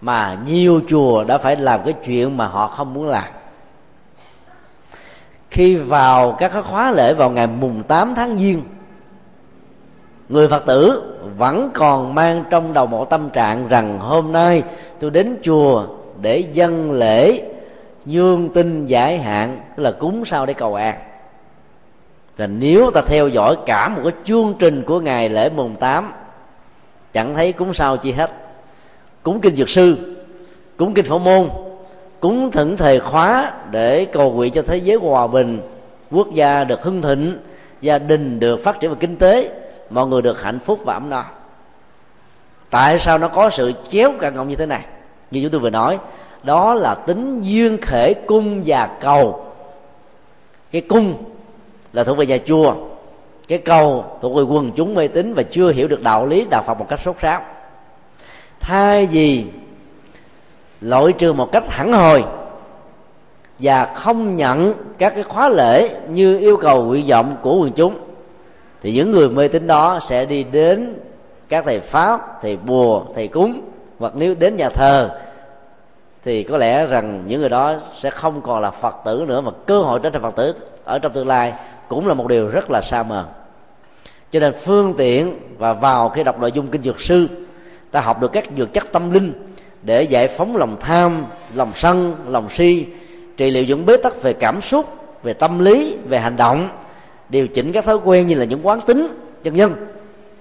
mà 0.02 0.38
nhiều 0.48 0.82
chùa 0.90 1.24
đã 1.24 1.38
phải 1.38 1.56
làm 1.56 1.80
cái 1.86 1.94
chuyện 2.06 2.38
mà 2.38 2.48
họ 2.48 2.68
không 2.68 2.94
muốn 2.94 3.08
làm. 3.08 3.30
Khi 5.50 5.76
vào 5.76 6.36
các 6.40 6.52
khóa 6.70 6.92
lễ 6.92 7.14
vào 7.14 7.30
ngày 7.30 7.48
mùng 7.48 7.84
8 7.84 8.16
tháng 8.16 8.38
giêng 8.38 8.62
người 10.30 10.48
phật 10.48 10.66
tử 10.66 11.02
vẫn 11.38 11.70
còn 11.74 12.16
mang 12.16 12.44
trong 12.50 12.74
đầu 12.74 12.86
một 12.86 13.10
tâm 13.10 13.30
trạng 13.30 13.68
rằng 13.68 14.00
hôm 14.00 14.32
nay 14.32 14.64
tôi 15.00 15.12
đến 15.12 15.38
chùa 15.44 15.86
để 16.22 16.44
dân 16.54 16.92
lễ 16.92 17.42
dương 18.06 18.50
tinh 18.54 18.86
giải 18.86 19.18
hạn, 19.18 19.60
tức 19.76 19.84
là 19.84 19.92
cúng 19.92 20.26
sao 20.26 20.46
để 20.46 20.54
cầu 20.54 20.76
an. 20.76 20.96
Và 22.38 22.48
nếu 22.48 22.92
ta 22.92 23.02
theo 23.02 23.28
dõi 23.28 23.56
cả 23.66 23.90
một 23.90 24.02
cái 24.04 24.14
chương 24.26 24.54
trình 24.60 24.84
của 24.84 25.00
ngày 25.00 25.30
lễ 25.30 25.50
mùng 25.50 25.76
8 25.76 26.14
chẳng 27.14 27.36
thấy 27.36 27.54
cúng 27.54 27.74
sao 27.74 27.98
chi 27.98 28.12
hết. 28.12 28.32
Cúng 29.24 29.40
kinh 29.42 29.56
dược 29.56 29.70
sư, 29.70 30.16
cúng 30.78 30.94
kinh 30.94 31.06
phổ 31.06 31.20
môn, 31.20 31.50
cúng 32.20 32.52
thỉnh 32.52 32.78
thề 32.78 33.00
khóa 33.00 33.54
để 33.72 34.06
cầu 34.06 34.32
nguyện 34.32 34.54
cho 34.54 34.62
thế 34.62 34.78
giới 34.78 34.98
hòa 34.98 35.28
bình, 35.28 35.62
quốc 36.12 36.34
gia 36.34 36.64
được 36.64 36.84
hưng 36.84 37.02
thịnh, 37.02 37.38
gia 37.82 37.98
đình 37.98 38.40
được 38.40 38.64
phát 38.64 38.80
triển 38.80 38.92
về 38.92 38.98
kinh 39.00 39.18
tế 39.18 39.52
mọi 39.94 40.08
người 40.08 40.22
được 40.22 40.42
hạnh 40.42 40.60
phúc 40.60 40.80
và 40.86 40.94
ấm 40.94 41.10
no. 41.10 41.26
Tại 42.70 43.00
sao 43.00 43.18
nó 43.18 43.28
có 43.28 43.50
sự 43.50 43.74
chéo 43.90 44.12
cả 44.20 44.30
ngọng 44.30 44.50
như 44.50 44.56
thế 44.56 44.66
này? 44.66 44.86
Như 45.32 45.42
chúng 45.42 45.52
tôi 45.52 45.62
vừa 45.62 45.70
nói, 45.70 46.00
đó 46.44 46.74
là 46.74 46.96
tính 46.96 47.42
duyên 47.42 47.78
khể 47.82 48.14
cung 48.14 48.64
và 48.66 48.90
cầu. 49.02 49.46
Cái 50.72 50.82
cung 50.82 51.16
là 51.94 52.04
thuộc 52.04 52.18
về 52.18 52.26
nhà 52.26 52.38
chùa. 52.46 52.76
Cái 53.48 53.58
cầu 53.60 54.06
thuộc 54.22 54.36
về 54.36 54.44
quần 54.44 54.72
chúng 54.76 54.96
mê 54.96 55.08
tín 55.08 55.34
và 55.34 55.44
chưa 55.44 55.72
hiểu 55.72 55.88
được 55.88 56.02
đạo 56.02 56.26
lý, 56.26 56.46
đạo 56.50 56.64
phật 56.68 56.74
một 56.74 56.86
cách 56.90 57.00
sốt 57.00 57.16
sáo. 57.22 57.42
Thay 58.60 59.06
vì 59.06 59.46
loại 60.82 61.14
trừ 61.14 61.34
một 61.34 61.52
cách 61.52 61.64
hẳn 61.70 61.94
hồi 61.94 62.24
và 63.60 63.94
không 63.96 64.36
nhận 64.36 64.74
các 64.98 65.14
cái 65.16 65.24
khóa 65.24 65.50
lễ 65.50 65.90
như 66.10 66.38
yêu 66.38 66.58
cầu 66.58 66.84
nguyện 66.84 67.08
vọng 67.08 67.38
của 67.42 67.56
quần 67.56 67.72
chúng 67.72 68.00
thì 68.84 68.94
những 68.94 69.12
người 69.12 69.30
mê 69.30 69.48
tín 69.48 69.68
đó 69.68 70.00
sẽ 70.02 70.26
đi 70.26 70.44
đến 70.44 70.94
các 71.50 71.66
thầy 71.66 71.80
pháp, 71.80 72.42
thầy 72.42 72.58
bùa, 72.58 73.06
thầy 73.16 73.28
cúng, 73.28 73.62
hoặc 74.00 74.14
nếu 74.16 74.36
đến 74.36 74.56
nhà 74.56 74.70
thờ, 74.70 75.20
thì 76.24 76.44
có 76.44 76.58
lẽ 76.58 76.86
rằng 76.86 77.24
những 77.28 77.40
người 77.40 77.50
đó 77.50 77.76
sẽ 77.96 78.10
không 78.10 78.42
còn 78.42 78.62
là 78.62 78.72
phật 78.72 78.96
tử 79.06 79.26
nữa, 79.28 79.42
mà 79.42 79.52
cơ 79.66 79.82
hội 79.82 80.00
trở 80.04 80.10
thành 80.10 80.22
phật 80.22 80.36
tử 80.36 80.54
ở 80.84 81.00
trong 81.00 81.14
tương 81.14 81.28
lai 81.28 81.54
cũng 81.88 82.08
là 82.08 82.14
một 82.14 82.28
điều 82.28 82.48
rất 82.48 82.72
là 82.72 82.82
xa 82.82 83.04
mờ. 83.04 83.26
Cho 84.32 84.40
nên 84.40 84.54
phương 84.54 84.94
tiện 84.98 85.40
và 85.58 85.74
vào 85.74 86.10
khi 86.10 86.24
đọc 86.24 86.40
nội 86.40 86.52
dung 86.52 86.68
kinh 86.68 86.84
dược 86.84 87.02
sư, 87.02 87.28
ta 87.92 88.02
học 88.02 88.22
được 88.22 88.32
các 88.32 88.44
dược 88.58 88.74
chất 88.74 88.92
tâm 88.92 89.12
linh 89.12 89.34
để 89.82 90.04
giải 90.04 90.28
phóng 90.28 90.58
lòng 90.58 90.76
tham, 90.80 91.26
lòng 91.54 91.72
sân, 91.76 92.16
lòng 92.28 92.50
si, 92.50 92.86
trị 93.38 93.52
liệu 93.52 93.64
những 93.64 93.86
bế 93.86 93.98
tắc 93.98 94.22
về 94.22 94.34
cảm 94.34 94.62
xúc, 94.62 94.86
về 95.24 95.34
tâm 95.34 95.60
lý, 95.60 95.98
về 96.06 96.20
hành 96.20 96.36
động 96.36 96.70
điều 97.30 97.48
chỉnh 97.48 97.72
các 97.72 97.86
thói 97.86 97.96
quen 98.04 98.28
như 98.28 98.36
là 98.36 98.46
những 98.46 98.68
quán 98.68 98.82
tính, 98.82 99.08
chân 99.44 99.54
nhân. 99.56 99.76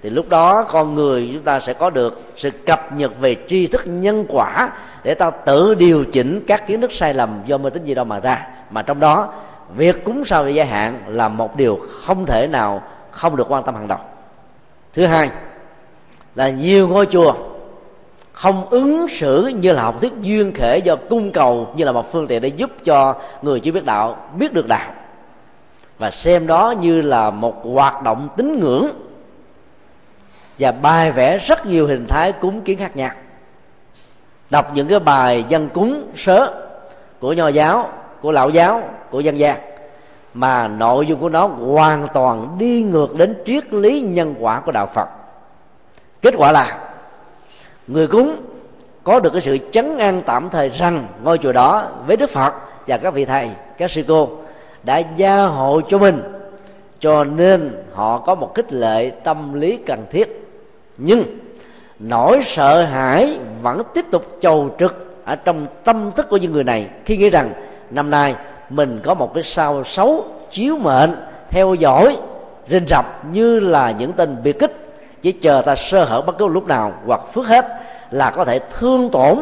Thì 0.02 0.10
lúc 0.10 0.28
đó 0.28 0.62
con 0.62 0.94
người 0.94 1.30
chúng 1.32 1.42
ta 1.42 1.60
sẽ 1.60 1.72
có 1.72 1.90
được 1.90 2.20
sự 2.36 2.50
cập 2.50 2.86
nhật 2.96 3.20
về 3.20 3.36
tri 3.48 3.66
thức 3.66 3.82
nhân 3.86 4.24
quả 4.28 4.70
để 5.04 5.14
ta 5.14 5.30
tự 5.30 5.74
điều 5.74 6.04
chỉnh 6.04 6.44
các 6.46 6.66
kiến 6.66 6.80
thức 6.80 6.92
sai 6.92 7.14
lầm 7.14 7.42
do 7.46 7.58
mê 7.58 7.70
tín 7.70 7.84
gì 7.84 7.94
đâu 7.94 8.04
mà 8.04 8.20
ra. 8.20 8.48
Mà 8.70 8.82
trong 8.82 9.00
đó, 9.00 9.32
việc 9.76 10.04
cúng 10.04 10.24
sao 10.24 10.44
về 10.44 10.50
gia 10.50 10.64
hạn 10.64 11.00
là 11.08 11.28
một 11.28 11.56
điều 11.56 11.78
không 11.90 12.26
thể 12.26 12.46
nào 12.46 12.82
không 13.10 13.36
được 13.36 13.46
quan 13.50 13.62
tâm 13.64 13.74
hàng 13.74 13.88
đầu. 13.88 13.98
Thứ 14.92 15.06
hai 15.06 15.30
là 16.34 16.50
nhiều 16.50 16.88
ngôi 16.88 17.06
chùa 17.06 17.34
không 18.32 18.68
ứng 18.70 19.06
xử 19.08 19.46
như 19.46 19.72
là 19.72 19.82
học 19.82 20.00
thuyết 20.00 20.12
duyên 20.20 20.52
khể 20.54 20.78
do 20.78 20.96
cung 20.96 21.32
cầu 21.32 21.72
như 21.76 21.84
là 21.84 21.92
một 21.92 22.12
phương 22.12 22.26
tiện 22.26 22.42
để 22.42 22.48
giúp 22.48 22.70
cho 22.84 23.14
người 23.42 23.60
chưa 23.60 23.72
biết 23.72 23.84
đạo, 23.84 24.16
biết 24.38 24.52
được 24.52 24.66
đạo 24.66 24.92
và 26.02 26.10
xem 26.10 26.46
đó 26.46 26.74
như 26.80 27.00
là 27.00 27.30
một 27.30 27.62
hoạt 27.64 28.02
động 28.02 28.28
tín 28.36 28.60
ngưỡng. 28.60 28.86
Và 30.58 30.72
bài 30.72 31.12
vẽ 31.12 31.38
rất 31.38 31.66
nhiều 31.66 31.86
hình 31.86 32.06
thái 32.08 32.32
cúng 32.32 32.60
kiến 32.60 32.78
khác 32.78 32.96
nhau. 32.96 33.10
Đọc 34.50 34.70
những 34.74 34.88
cái 34.88 34.98
bài 34.98 35.44
dân 35.48 35.68
cúng 35.68 36.02
sớ 36.16 36.54
của 37.20 37.32
nho 37.32 37.48
giáo, 37.48 37.88
của 38.20 38.32
lão 38.32 38.50
giáo, 38.50 38.82
của 39.10 39.20
dân 39.20 39.38
gian, 39.38 39.58
mà 40.34 40.68
nội 40.68 41.06
dung 41.06 41.20
của 41.20 41.28
nó 41.28 41.46
hoàn 41.46 42.06
toàn 42.14 42.56
đi 42.58 42.82
ngược 42.82 43.14
đến 43.14 43.42
triết 43.46 43.74
lý 43.74 44.00
nhân 44.00 44.34
quả 44.40 44.60
của 44.60 44.72
đạo 44.72 44.86
phật. 44.94 45.08
Kết 46.22 46.34
quả 46.36 46.52
là, 46.52 46.78
người 47.86 48.06
cúng 48.06 48.36
có 49.04 49.20
được 49.20 49.30
cái 49.32 49.42
sự 49.42 49.58
chấn 49.72 49.98
an 49.98 50.22
tạm 50.26 50.50
thời 50.50 50.68
rằng 50.68 51.06
ngôi 51.22 51.38
chùa 51.38 51.52
đó 51.52 51.88
với 52.06 52.16
đức 52.16 52.30
phật 52.30 52.54
và 52.86 52.96
các 52.96 53.14
vị 53.14 53.24
thầy, 53.24 53.50
các 53.78 53.90
sư 53.90 54.04
cô 54.08 54.28
đã 54.84 55.02
gia 55.16 55.42
hộ 55.42 55.80
cho 55.88 55.98
mình. 55.98 56.22
Cho 56.98 57.24
nên 57.24 57.70
họ 57.92 58.18
có 58.18 58.34
một 58.34 58.54
khích 58.54 58.72
lệ 58.72 59.10
tâm 59.10 59.54
lý 59.54 59.76
cần 59.76 60.06
thiết. 60.10 60.48
Nhưng 60.98 61.24
nỗi 61.98 62.40
sợ 62.42 62.82
hãi 62.82 63.38
vẫn 63.62 63.82
tiếp 63.94 64.04
tục 64.10 64.26
chầu 64.40 64.70
trực 64.78 65.22
ở 65.24 65.36
trong 65.36 65.66
tâm 65.84 66.10
thức 66.16 66.26
của 66.30 66.36
những 66.36 66.52
người 66.52 66.64
này, 66.64 66.88
khi 67.04 67.16
nghĩ 67.16 67.30
rằng 67.30 67.52
năm 67.90 68.10
nay 68.10 68.34
mình 68.70 69.00
có 69.02 69.14
một 69.14 69.34
cái 69.34 69.42
sao 69.42 69.84
xấu 69.84 70.24
chiếu 70.50 70.78
mệnh, 70.78 71.14
theo 71.50 71.74
dõi, 71.74 72.16
rình 72.68 72.86
rập 72.86 73.24
như 73.32 73.60
là 73.60 73.90
những 73.90 74.12
tên 74.12 74.36
biệt 74.42 74.58
kích. 74.58 74.78
Chỉ 75.22 75.32
chờ 75.32 75.62
ta 75.62 75.74
sơ 75.74 76.04
hở 76.04 76.22
bất 76.22 76.38
cứ 76.38 76.46
lúc 76.46 76.66
nào 76.66 76.92
hoặc 77.06 77.20
phước 77.32 77.46
hết 77.46 77.66
là 78.10 78.30
có 78.30 78.44
thể 78.44 78.58
thương 78.58 79.10
tổn 79.10 79.38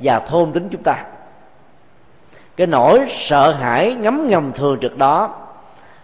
và 0.00 0.18
thôn 0.18 0.52
tính 0.52 0.68
chúng 0.70 0.82
ta 0.82 1.04
cái 2.56 2.66
nỗi 2.66 3.00
sợ 3.08 3.52
hãi 3.52 3.94
ngấm 3.94 4.28
ngầm 4.28 4.52
thường 4.52 4.78
trực 4.80 4.98
đó 4.98 5.36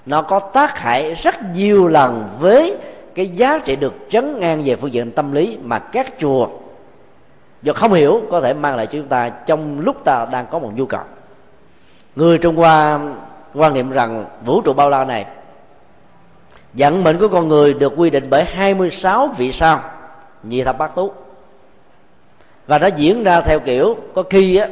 nó 0.07 0.23
có 0.23 0.39
tác 0.39 0.79
hại 0.79 1.15
rất 1.15 1.35
nhiều 1.55 1.89
lần 1.89 2.29
với 2.41 2.77
cái 3.15 3.29
giá 3.29 3.59
trị 3.59 3.77
được 3.77 3.95
chấn 4.09 4.41
ngang 4.41 4.63
về 4.65 4.77
phương 4.77 4.93
diện 4.93 5.13
tâm 5.13 5.33
lý 5.33 5.59
mà 5.63 5.79
các 5.79 6.15
chùa 6.21 6.49
do 7.63 7.73
không 7.73 7.93
hiểu 7.93 8.23
có 8.31 8.41
thể 8.41 8.55
mang 8.55 8.77
lại 8.77 8.87
cho 8.87 8.93
chúng 8.93 9.09
ta 9.09 9.29
trong 9.29 9.81
lúc 9.81 10.05
ta 10.05 10.27
đang 10.33 10.47
có 10.51 10.59
một 10.59 10.71
nhu 10.75 10.87
cầu. 10.87 11.01
Người 12.17 12.39
trung 12.39 12.57
hoa 12.57 13.01
quan 13.55 13.75
niệm 13.75 13.91
rằng 13.91 14.25
vũ 14.45 14.61
trụ 14.61 14.73
bao 14.73 14.91
la 14.91 15.05
này 15.05 15.27
vận 16.73 17.05
mệnh 17.05 17.19
của 17.19 17.29
con 17.29 17.49
người 17.49 17.75
được 17.75 17.93
quy 17.97 18.11
định 18.11 18.27
bởi 18.31 18.45
26 18.45 19.29
vị 19.37 19.53
sao 19.53 19.81
nhị 20.43 20.63
thập 20.63 20.79
bát 20.79 20.95
tú 20.95 21.13
và 22.67 22.79
nó 22.79 22.87
diễn 22.87 23.25
ra 23.25 23.41
theo 23.41 23.61
kiểu 23.61 23.97
có 24.15 24.23
khi 24.31 24.57
á, 24.57 24.69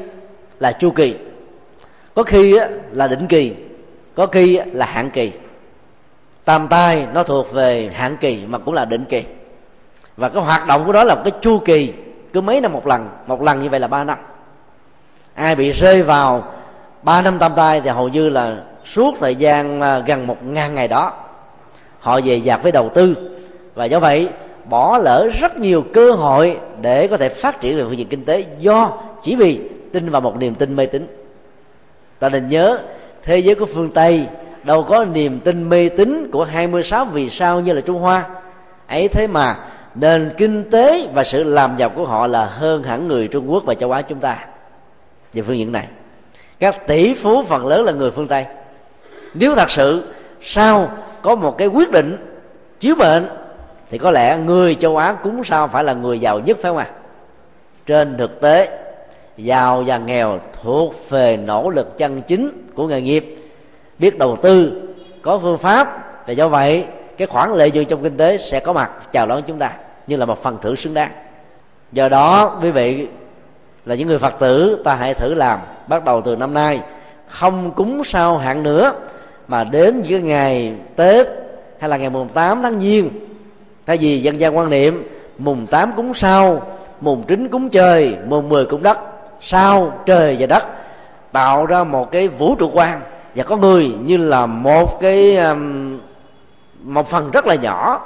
là 0.61 0.73
chu 0.73 0.91
kỳ 0.91 1.15
có 2.15 2.23
khi 2.23 2.59
là 2.93 3.07
định 3.07 3.27
kỳ, 3.27 3.55
có 4.15 4.27
khi 4.27 4.61
là 4.73 4.87
hạn 4.87 5.11
kỳ. 5.11 5.33
Tam 6.45 6.69
tai 6.69 7.07
nó 7.15 7.23
thuộc 7.23 7.53
về 7.53 7.91
hạn 7.95 8.17
kỳ 8.21 8.39
mà 8.47 8.59
cũng 8.59 8.75
là 8.75 8.85
định 8.85 9.05
kỳ. 9.05 9.23
Và 10.17 10.29
cái 10.29 10.43
hoạt 10.43 10.67
động 10.67 10.87
của 10.87 10.93
đó 10.93 11.05
là 11.05 11.15
một 11.15 11.21
cái 11.25 11.33
chu 11.41 11.59
kỳ, 11.59 11.93
cứ 12.33 12.41
mấy 12.41 12.61
năm 12.61 12.73
một 12.73 12.87
lần 12.87 13.09
một 13.27 13.43
lần 13.43 13.61
như 13.61 13.69
vậy 13.69 13.81
là 13.81 13.89
ba 13.89 14.05
năm. 14.05 14.19
Ai 15.35 15.55
bị 15.55 15.71
rơi 15.71 16.03
vào 16.03 16.53
ba 17.03 17.23
năm 17.23 17.39
tam 17.39 17.53
tai 17.57 17.81
thì 17.81 17.91
hầu 17.91 18.09
như 18.09 18.29
là 18.29 18.57
suốt 18.85 19.15
thời 19.21 19.35
gian 19.35 19.81
gần 20.07 20.27
một 20.27 20.45
ngàn 20.45 20.75
ngày 20.75 20.89
đó, 20.89 21.13
họ 22.01 22.21
về 22.25 22.37
dạt 22.37 22.63
với 22.63 22.73
đầu 22.73 22.91
tư. 22.95 23.15
Và 23.75 23.85
do 23.85 24.01
vậy, 24.01 24.29
bỏ 24.71 24.99
lỡ 24.99 25.29
rất 25.41 25.57
nhiều 25.57 25.85
cơ 25.93 26.13
hội 26.13 26.59
để 26.81 27.09
có 27.09 27.17
thể 27.17 27.29
phát 27.29 27.61
triển 27.61 27.77
về 27.77 27.85
phương 27.85 27.99
diện 27.99 28.09
kinh 28.09 28.25
tế 28.25 28.45
do 28.59 28.93
chỉ 29.23 29.37
vì 29.37 29.61
tin 29.93 30.11
vào 30.11 30.21
một 30.21 30.37
niềm 30.37 30.55
tin 30.55 30.77
mê 30.77 30.87
tín 30.87 31.07
ta 32.25 32.29
nên 32.29 32.49
nhớ, 32.49 32.79
thế 33.23 33.39
giới 33.39 33.55
của 33.55 33.67
phương 33.67 33.91
tây 33.91 34.27
đâu 34.63 34.83
có 34.83 35.05
niềm 35.05 35.41
tin 35.41 35.69
mê 35.69 35.89
tín 35.89 36.31
của 36.33 36.45
26 36.45 37.05
vì 37.05 37.31
sao 37.31 37.61
như 37.61 37.73
là 37.73 37.81
Trung 37.81 37.99
Hoa. 37.99 38.25
Ấy 38.89 39.09
thế 39.09 39.27
mà, 39.27 39.57
nền 39.95 40.31
kinh 40.37 40.71
tế 40.71 41.09
và 41.15 41.25
sự 41.25 41.45
làm 41.45 41.77
giàu 41.77 41.89
của 41.89 42.05
họ 42.05 42.27
là 42.27 42.45
hơn 42.45 42.83
hẳn 42.83 43.09
người 43.09 43.29
Trung 43.29 43.53
Quốc 43.53 43.65
và 43.67 43.75
châu 43.75 43.93
Á 43.93 44.03
chúng 44.03 44.21
ta. 44.21 44.47
Về 45.33 45.43
phương 45.43 45.59
diện 45.59 45.73
này, 45.73 45.87
các 46.59 46.87
tỷ 46.87 47.15
phú 47.15 47.43
phần 47.43 47.67
lớn 47.67 47.85
là 47.85 47.93
người 47.93 48.11
phương 48.11 48.27
Tây. 48.27 48.47
Nếu 49.35 49.55
thật 49.55 49.71
sự, 49.71 50.03
sau 50.41 50.91
có 51.23 51.35
một 51.35 51.59
cái 51.59 51.69
quyết 51.69 51.91
định 51.91 52.17
chiếu 52.81 52.95
mệnh, 52.95 53.27
thì 53.91 53.99
có 53.99 54.11
lẽ 54.11 54.39
người 54.39 54.75
châu 54.75 54.97
Á 54.97 55.13
cúng 55.13 55.45
sao 55.45 55.69
phải 55.69 55.85
là 55.85 55.93
người 55.93 56.21
giàu 56.21 56.41
nhất 56.41 56.57
phải 56.63 56.71
không 56.71 56.79
ạ? 56.79 56.91
Trên 57.87 58.17
thực 58.17 58.41
tế 58.41 58.84
giàu 59.37 59.83
và 59.87 59.99
nghèo 59.99 60.39
thuộc 60.63 61.11
về 61.11 61.37
nỗ 61.37 61.71
lực 61.71 61.99
chân 61.99 62.23
chính 62.23 62.67
của 62.75 62.87
nghề 62.87 63.01
nghiệp. 63.01 63.37
Biết 63.99 64.19
đầu 64.19 64.37
tư, 64.37 64.83
có 65.23 65.39
phương 65.39 65.59
pháp 65.59 66.05
và 66.27 66.33
do 66.33 66.49
vậy, 66.49 66.85
cái 67.17 67.27
khoản 67.27 67.53
lợi 67.53 67.71
nhuận 67.71 67.85
trong 67.85 68.03
kinh 68.03 68.17
tế 68.17 68.37
sẽ 68.37 68.61
có 68.61 68.73
mặt. 68.73 68.91
Chào 69.13 69.27
đón 69.27 69.43
chúng 69.47 69.59
ta, 69.59 69.73
như 70.07 70.17
là 70.17 70.27
một 70.27 70.43
phần 70.43 70.59
thưởng 70.63 70.77
xứng 70.77 70.95
đáng. 70.95 71.11
Do 71.93 72.09
đó, 72.09 72.59
quý 72.63 72.71
vị 72.71 73.07
là 73.85 73.95
những 73.95 74.09
người 74.09 74.19
phật 74.19 74.39
tử, 74.39 74.83
ta 74.85 74.95
hãy 74.95 75.15
thử 75.15 75.35
làm. 75.35 75.59
Bắt 75.89 76.05
đầu 76.05 76.21
từ 76.21 76.37
năm 76.37 76.55
nay, 76.55 76.81
không 77.29 77.71
cúng 77.71 78.03
sao 78.05 78.39
hạn 78.39 78.63
nữa, 78.63 78.93
mà 79.49 79.65
đến 79.65 80.03
những 80.09 80.27
ngày 80.27 80.75
tết 80.97 81.27
hay 81.79 81.91
là 81.91 81.97
ngày 81.97 82.11
mùng 82.11 82.29
8 82.29 82.63
tháng 82.63 82.81
giêng. 82.81 83.11
Thay 83.87 83.97
vì 83.97 84.23
dân 84.23 84.41
gian 84.41 84.57
quan 84.57 84.71
niệm, 84.71 85.09
mùng 85.39 85.67
8 85.67 85.93
cúng 85.93 86.15
sao, 86.15 86.63
mùng 87.01 87.23
9 87.23 87.49
cúng 87.49 87.69
trời, 87.69 88.17
mùng 88.29 88.49
10 88.49 88.65
cúng 88.67 88.83
đất 88.83 88.99
sao 89.41 89.93
trời 90.07 90.37
và 90.39 90.47
đất, 90.47 90.65
tạo 91.33 91.67
ra 91.67 91.85
một 91.85 92.13
cái 92.13 92.29
vũ 92.29 92.55
trụ 92.55 92.71
quan 92.75 93.01
và 93.35 93.45
có 93.45 93.57
người 93.57 93.95
như 94.05 94.17
là 94.17 94.47
một 94.47 95.01
cái 95.01 95.37
um, 95.37 95.99
một 96.83 97.09
phần 97.09 97.31
rất 97.31 97.47
là 97.47 97.55
nhỏ, 97.55 98.01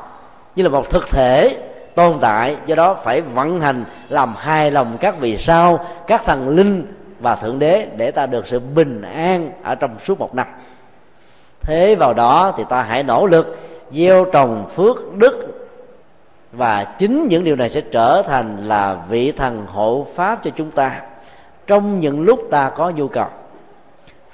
như 0.57 0.63
là 0.63 0.69
một 0.69 0.91
thực 0.91 1.11
thể 1.11 1.57
tồn 1.95 2.19
tại, 2.21 2.57
do 2.67 2.75
đó 2.75 2.95
phải 2.95 3.21
vận 3.21 3.61
hành, 3.61 3.85
làm 4.09 4.35
hài 4.39 4.71
lòng 4.71 4.97
các 5.01 5.19
vị 5.21 5.37
sao, 5.37 5.87
các 6.07 6.25
thần 6.25 6.49
linh 6.49 6.87
và 7.21 7.35
thượng 7.35 7.59
đế 7.59 7.87
để 7.97 8.11
ta 8.11 8.27
được 8.27 8.47
sự 8.47 8.59
bình 8.59 9.03
an 9.03 9.51
ở 9.63 9.75
trong 9.75 9.97
suốt 10.05 10.21
một 10.21 10.35
năm. 10.35 10.47
Thế 11.61 11.95
vào 11.95 12.15
đó 12.15 12.53
thì 12.57 12.65
ta 12.69 12.83
hãy 12.83 13.03
nỗ 13.03 13.27
lực 13.27 13.59
gieo 13.91 14.25
trồng 14.25 14.69
phước 14.69 15.15
đức 15.15 15.69
và 16.53 16.85
chính 16.85 17.29
những 17.29 17.45
điều 17.45 17.57
này 17.57 17.69
sẽ 17.69 17.81
trở 17.81 18.23
thành 18.23 18.57
là 18.67 18.97
vị 19.09 19.33
thần 19.33 19.67
hộ 19.67 20.07
pháp 20.15 20.45
cho 20.45 20.51
chúng 20.57 20.71
ta 20.71 21.01
trong 21.69 22.01
những 22.01 22.23
lúc 22.23 22.41
ta 22.51 22.71
có 22.77 22.91
nhu 22.91 23.09
cầu, 23.09 23.27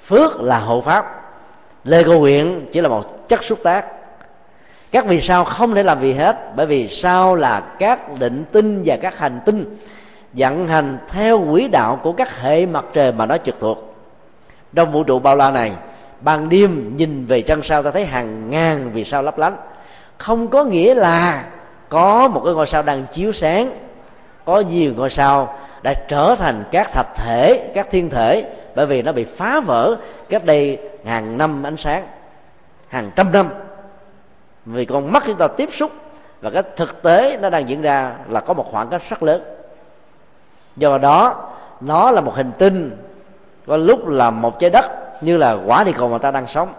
phước 0.07 0.41
là 0.41 0.59
hộ 0.59 0.81
pháp. 0.81 1.21
Lê 1.85 2.03
cô 2.03 2.19
nguyện 2.19 2.67
chỉ 2.73 2.81
là 2.81 2.89
một 2.89 3.29
chất 3.29 3.45
xúc 3.45 3.59
tác. 3.63 3.85
Các 4.93 5.07
vì 5.07 5.21
sao 5.21 5.45
không 5.45 5.75
thể 5.75 5.83
làm 5.83 6.01
gì 6.01 6.13
hết, 6.13 6.37
bởi 6.57 6.67
vì 6.67 6.89
sao 6.89 7.37
là 7.37 7.61
các 7.79 8.19
định 8.19 8.45
tinh 8.53 8.83
và 8.85 8.97
các 8.97 9.19
hành 9.19 9.41
tinh 9.45 9.77
vận 10.33 10.69
hành 10.69 10.99
theo 11.09 11.47
quỹ 11.51 11.69
đạo 11.69 12.01
của 12.03 12.13
các 12.13 12.41
hệ 12.41 12.67
mặt 12.67 12.85
trời 12.93 13.13
mà 13.13 13.27
nó 13.27 13.37
trực 13.39 13.61
thuộc. 13.61 13.95
Trong 14.75 14.93
vũ 14.93 15.03
trụ 15.03 15.19
bao 15.19 15.37
la 15.37 15.51
này, 15.51 15.73
ban 16.21 16.49
đêm 16.49 16.97
nhìn 16.97 17.27
về 17.27 17.43
trăng 17.43 17.63
sao 17.63 17.83
ta 17.83 17.91
thấy 17.91 18.07
hàng 18.07 18.51
ngàn 18.51 18.91
vì 18.95 19.05
sao 19.05 19.23
lấp 19.23 19.39
lánh. 19.39 19.57
Không 20.19 20.49
có 20.49 20.65
nghĩa 20.65 20.95
là 20.95 21.45
có 21.89 22.29
một 22.29 22.43
cái 22.45 22.55
ngôi 22.55 22.67
sao 22.67 22.83
đang 22.83 23.05
chiếu 23.13 23.33
sáng 23.33 23.71
có 24.45 24.61
nhiều 24.61 24.93
ngôi 24.97 25.11
sao 25.11 25.59
đã 25.83 25.95
trở 26.09 26.35
thành 26.39 26.65
các 26.71 26.93
thạch 26.93 27.15
thể, 27.17 27.71
các 27.75 27.91
thiên 27.91 28.11
thể? 28.11 28.55
Bởi 28.75 28.87
vì 28.87 29.03
nó 29.03 29.13
bị 29.13 29.25
phá 29.25 29.61
vỡ 29.61 29.97
cách 30.29 30.45
đây 30.45 30.79
hàng 31.05 31.39
năm 31.39 31.63
ánh 31.63 31.77
sáng, 31.77 32.07
hàng 32.89 33.11
trăm 33.17 33.33
năm. 33.33 33.49
Vì 34.67 34.85
con 34.85 35.13
mắt 35.13 35.23
chúng 35.27 35.37
ta 35.37 35.49
tiếp 35.49 35.69
xúc 35.73 35.91
và 36.41 36.51
cái 36.51 36.63
thực 36.77 37.03
tế 37.03 37.39
nó 37.41 37.51
đang 37.51 37.69
diễn 37.69 37.83
ra 37.83 38.15
là 38.29 38.41
có 38.41 38.55
một 38.55 38.67
khoảng 38.71 38.89
cách 38.89 39.03
rất 39.09 39.23
lớn. 39.23 39.43
Do 40.77 40.99
đó, 40.99 41.51
nó 41.81 42.11
là 42.11 42.21
một 42.21 42.35
hành 42.37 42.53
tinh, 42.59 42.97
có 43.67 43.77
lúc 43.77 44.09
là 44.09 44.31
một 44.31 44.59
trái 44.59 44.71
đất 44.71 44.85
như 45.23 45.37
là 45.37 45.57
quả 45.67 45.85
địa 45.85 45.93
cầu 45.93 46.09
mà 46.09 46.19
ta 46.19 46.31
đang 46.31 46.47
sống. 46.47 46.73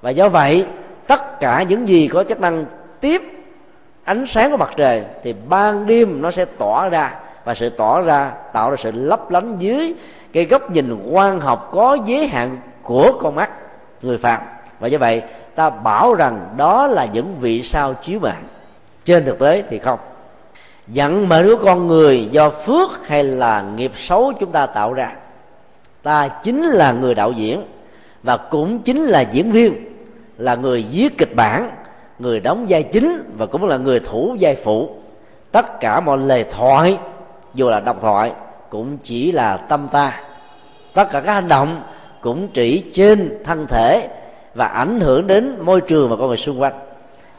Và 0.00 0.10
do 0.10 0.28
vậy, 0.28 0.66
tất 1.06 1.40
cả 1.40 1.62
những 1.62 1.88
gì 1.88 2.08
có 2.08 2.24
chức 2.24 2.40
năng 2.40 2.64
tiếp 3.00 3.22
ánh 4.10 4.26
sáng 4.26 4.50
của 4.50 4.56
mặt 4.56 4.70
trời 4.76 5.02
thì 5.22 5.34
ban 5.48 5.86
đêm 5.86 6.22
nó 6.22 6.30
sẽ 6.30 6.44
tỏa 6.44 6.88
ra 6.88 7.14
và 7.44 7.54
sự 7.54 7.70
tỏ 7.70 8.00
ra 8.00 8.32
tạo 8.52 8.70
ra 8.70 8.76
sự 8.76 8.90
lấp 8.94 9.30
lánh 9.30 9.56
dưới 9.58 9.94
cái 10.32 10.44
góc 10.44 10.70
nhìn 10.70 11.02
quan 11.10 11.40
học 11.40 11.70
có 11.72 11.98
giới 12.06 12.26
hạn 12.26 12.58
của 12.82 13.12
con 13.20 13.34
mắt, 13.34 13.50
người 14.02 14.18
phạm 14.18 14.40
và 14.80 14.88
như 14.88 14.98
vậy, 14.98 15.22
ta 15.54 15.70
bảo 15.70 16.14
rằng 16.14 16.54
đó 16.56 16.86
là 16.86 17.06
những 17.12 17.36
vị 17.40 17.62
sao 17.62 17.94
chiếu 17.94 18.20
mạng. 18.20 18.42
Trên 19.04 19.24
thực 19.24 19.38
tế 19.38 19.62
thì 19.68 19.78
không. 19.78 19.98
Dẫn 20.88 21.28
mệnh 21.28 21.46
của 21.46 21.64
con 21.64 21.86
người 21.86 22.28
do 22.30 22.50
phước 22.50 23.06
hay 23.06 23.24
là 23.24 23.62
nghiệp 23.76 23.92
xấu 23.96 24.32
chúng 24.40 24.52
ta 24.52 24.66
tạo 24.66 24.92
ra? 24.92 25.12
Ta 26.02 26.28
chính 26.28 26.64
là 26.64 26.92
người 26.92 27.14
đạo 27.14 27.32
diễn 27.32 27.62
và 28.22 28.36
cũng 28.36 28.78
chính 28.78 29.04
là 29.04 29.20
diễn 29.20 29.50
viên, 29.50 29.74
là 30.38 30.54
người 30.54 30.86
viết 30.92 31.18
kịch 31.18 31.36
bản 31.36 31.70
người 32.20 32.40
đóng 32.40 32.66
vai 32.68 32.82
chính 32.82 33.34
và 33.38 33.46
cũng 33.46 33.64
là 33.64 33.76
người 33.76 34.00
thủ 34.00 34.36
vai 34.40 34.54
phụ. 34.54 34.90
Tất 35.52 35.80
cả 35.80 36.00
mọi 36.00 36.18
lời 36.18 36.44
thoại, 36.50 36.98
dù 37.54 37.70
là 37.70 37.80
độc 37.80 37.96
thoại, 38.00 38.32
cũng 38.70 38.98
chỉ 39.02 39.32
là 39.32 39.56
tâm 39.56 39.88
ta. 39.92 40.20
Tất 40.94 41.10
cả 41.10 41.20
các 41.20 41.32
hành 41.32 41.48
động 41.48 41.82
cũng 42.20 42.48
chỉ 42.48 42.84
trên 42.94 43.38
thân 43.44 43.66
thể 43.66 44.08
và 44.54 44.66
ảnh 44.66 45.00
hưởng 45.00 45.26
đến 45.26 45.56
môi 45.60 45.80
trường 45.80 46.08
và 46.10 46.16
con 46.16 46.28
người 46.28 46.36
xung 46.36 46.60
quanh. 46.60 46.72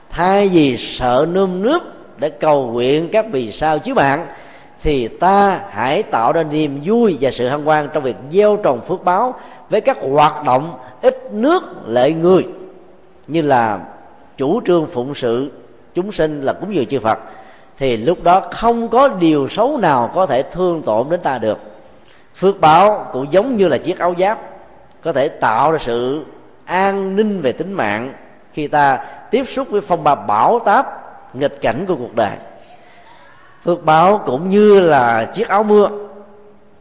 Thay 0.10 0.48
vì 0.48 0.78
sợ 0.78 1.26
nơm 1.30 1.62
nước 1.62 1.80
để 2.18 2.30
cầu 2.30 2.68
nguyện 2.68 3.10
các 3.12 3.26
vì 3.32 3.52
sao 3.52 3.80
chứ 3.80 3.94
bạn, 3.94 4.26
thì 4.82 5.08
ta 5.08 5.62
hãy 5.70 6.04
tạo 6.04 6.32
ra 6.32 6.44
niềm 6.44 6.80
vui 6.84 7.18
và 7.22 7.32
sự 7.32 7.48
hân 7.48 7.64
hoan 7.64 7.90
trong 7.94 8.04
việc 8.04 8.16
gieo 8.32 8.58
trồng 8.58 8.82
phước 8.82 9.04
báo 9.04 9.36
với 9.70 9.82
các 9.82 9.98
hoạt 10.12 10.46
động 10.46 10.74
ít 11.02 11.34
nước 11.34 11.64
lệ 11.88 12.12
người, 12.12 12.46
như 13.28 13.42
là 13.42 13.80
chủ 14.42 14.62
trương 14.66 14.88
phụng 14.88 15.16
sự 15.16 15.52
chúng 15.94 16.12
sinh 16.12 16.42
là 16.42 16.54
cúng 16.54 16.76
dường 16.76 16.86
chư 16.86 17.00
Phật, 17.00 17.20
thì 17.78 17.98
lúc 17.98 18.24
đó 18.24 18.42
không 18.52 18.88
có 18.88 19.08
điều 19.08 19.48
xấu 19.48 19.78
nào 19.78 20.12
có 20.16 20.26
thể 20.26 20.44
thương 20.44 20.82
tổn 20.82 21.10
đến 21.10 21.20
ta 21.20 21.38
được. 21.38 21.60
Phước 22.36 22.62
báo 22.62 23.06
cũng 23.14 23.32
giống 23.32 23.58
như 23.58 23.68
là 23.68 23.78
chiếc 23.78 24.00
áo 24.00 24.16
giáp, 24.20 24.40
có 25.02 25.14
thể 25.14 25.28
tạo 25.28 25.72
ra 25.72 25.78
sự 25.78 26.26
an 26.66 27.16
ninh 27.16 27.42
về 27.42 27.52
tính 27.52 27.74
mạng 27.74 28.14
khi 28.54 28.68
ta 28.68 29.04
tiếp 29.32 29.44
xúc 29.48 29.68
với 29.70 29.82
phong 29.82 30.04
ba 30.04 30.16
bão 30.16 30.60
táp, 30.60 30.86
nghịch 31.36 31.62
cảnh 31.62 31.86
của 31.88 31.96
cuộc 31.96 32.16
đời. 32.16 32.38
Phước 33.64 33.86
báo 33.86 34.22
cũng 34.26 34.50
như 34.50 34.80
là 34.80 35.26
chiếc 35.34 35.48
áo 35.48 35.64
mưa, 35.64 35.90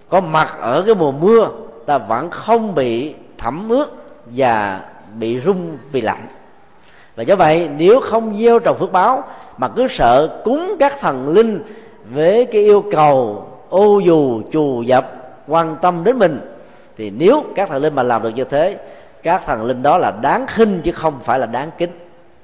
có 0.08 0.20
mặt 0.20 0.56
ở 0.60 0.82
cái 0.86 0.94
mùa 0.94 1.12
mưa, 1.12 1.48
ta 1.86 1.98
vẫn 1.98 2.30
không 2.30 2.74
bị 2.74 3.14
thấm 3.38 3.68
ướt 3.68 3.86
và 4.26 4.80
bị 5.18 5.40
rung 5.40 5.78
vì 5.92 6.00
lạnh 6.00 6.26
và 7.20 7.24
do 7.24 7.36
vậy, 7.36 7.68
nếu 7.78 8.00
không 8.00 8.36
gieo 8.36 8.58
trồng 8.58 8.76
phước 8.78 8.92
báo, 8.92 9.24
mà 9.58 9.68
cứ 9.68 9.86
sợ 9.88 10.40
cúng 10.44 10.76
các 10.78 11.00
thần 11.00 11.28
linh 11.28 11.62
với 12.10 12.46
cái 12.46 12.62
yêu 12.62 12.84
cầu 12.92 13.46
ô 13.68 13.98
dù, 13.98 14.42
chù 14.52 14.82
dập, 14.82 15.12
quan 15.46 15.76
tâm 15.82 16.04
đến 16.04 16.18
mình, 16.18 16.40
thì 16.96 17.10
nếu 17.10 17.42
các 17.54 17.68
thần 17.68 17.82
linh 17.82 17.94
mà 17.94 18.02
làm 18.02 18.22
được 18.22 18.30
như 18.36 18.44
thế, 18.44 18.78
các 19.22 19.42
thần 19.46 19.64
linh 19.64 19.82
đó 19.82 19.98
là 19.98 20.10
đáng 20.10 20.46
khinh 20.46 20.80
chứ 20.82 20.92
không 20.92 21.14
phải 21.24 21.38
là 21.38 21.46
đáng 21.46 21.70
kính. 21.78 21.90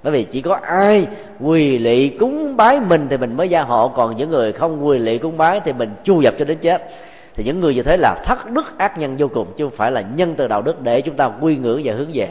Bởi 0.03 0.12
vì 0.12 0.23
chỉ 0.23 0.43
có 0.43 0.59
ai 0.62 1.07
quỳ 1.41 1.79
lị 1.79 2.09
cúng 2.09 2.57
bái 2.57 2.81
mình 2.81 3.07
thì 3.11 3.17
mình 3.17 3.37
mới 3.37 3.49
gia 3.49 3.62
hộ, 3.62 3.89
còn 3.89 4.17
những 4.17 4.31
người 4.31 4.53
không 4.53 4.87
quỳ 4.87 4.99
lị 4.99 5.19
cúng 5.19 5.37
bái 5.37 5.61
thì 5.65 5.73
mình 5.73 5.91
chu 6.05 6.21
dập 6.21 6.35
cho 6.39 6.45
đến 6.45 6.59
chết. 6.59 6.91
Thì 7.35 7.45
những 7.45 7.61
người 7.61 7.75
như 7.75 7.83
thế 7.83 7.97
là 7.97 8.15
thất 8.25 8.51
đức 8.51 8.79
ác 8.79 8.99
nhân 8.99 9.17
vô 9.17 9.29
cùng, 9.29 9.47
chứ 9.57 9.65
không 9.65 9.77
phải 9.77 9.93
là 9.93 10.03
nhân 10.17 10.35
từ 10.37 10.49
đạo 10.49 10.62
đức 10.62 10.83
để 10.83 11.01
chúng 11.01 11.15
ta 11.15 11.31
quy 11.41 11.57
ngưỡng 11.57 11.81
và 11.85 11.95
hướng 11.95 12.11
về. 12.15 12.29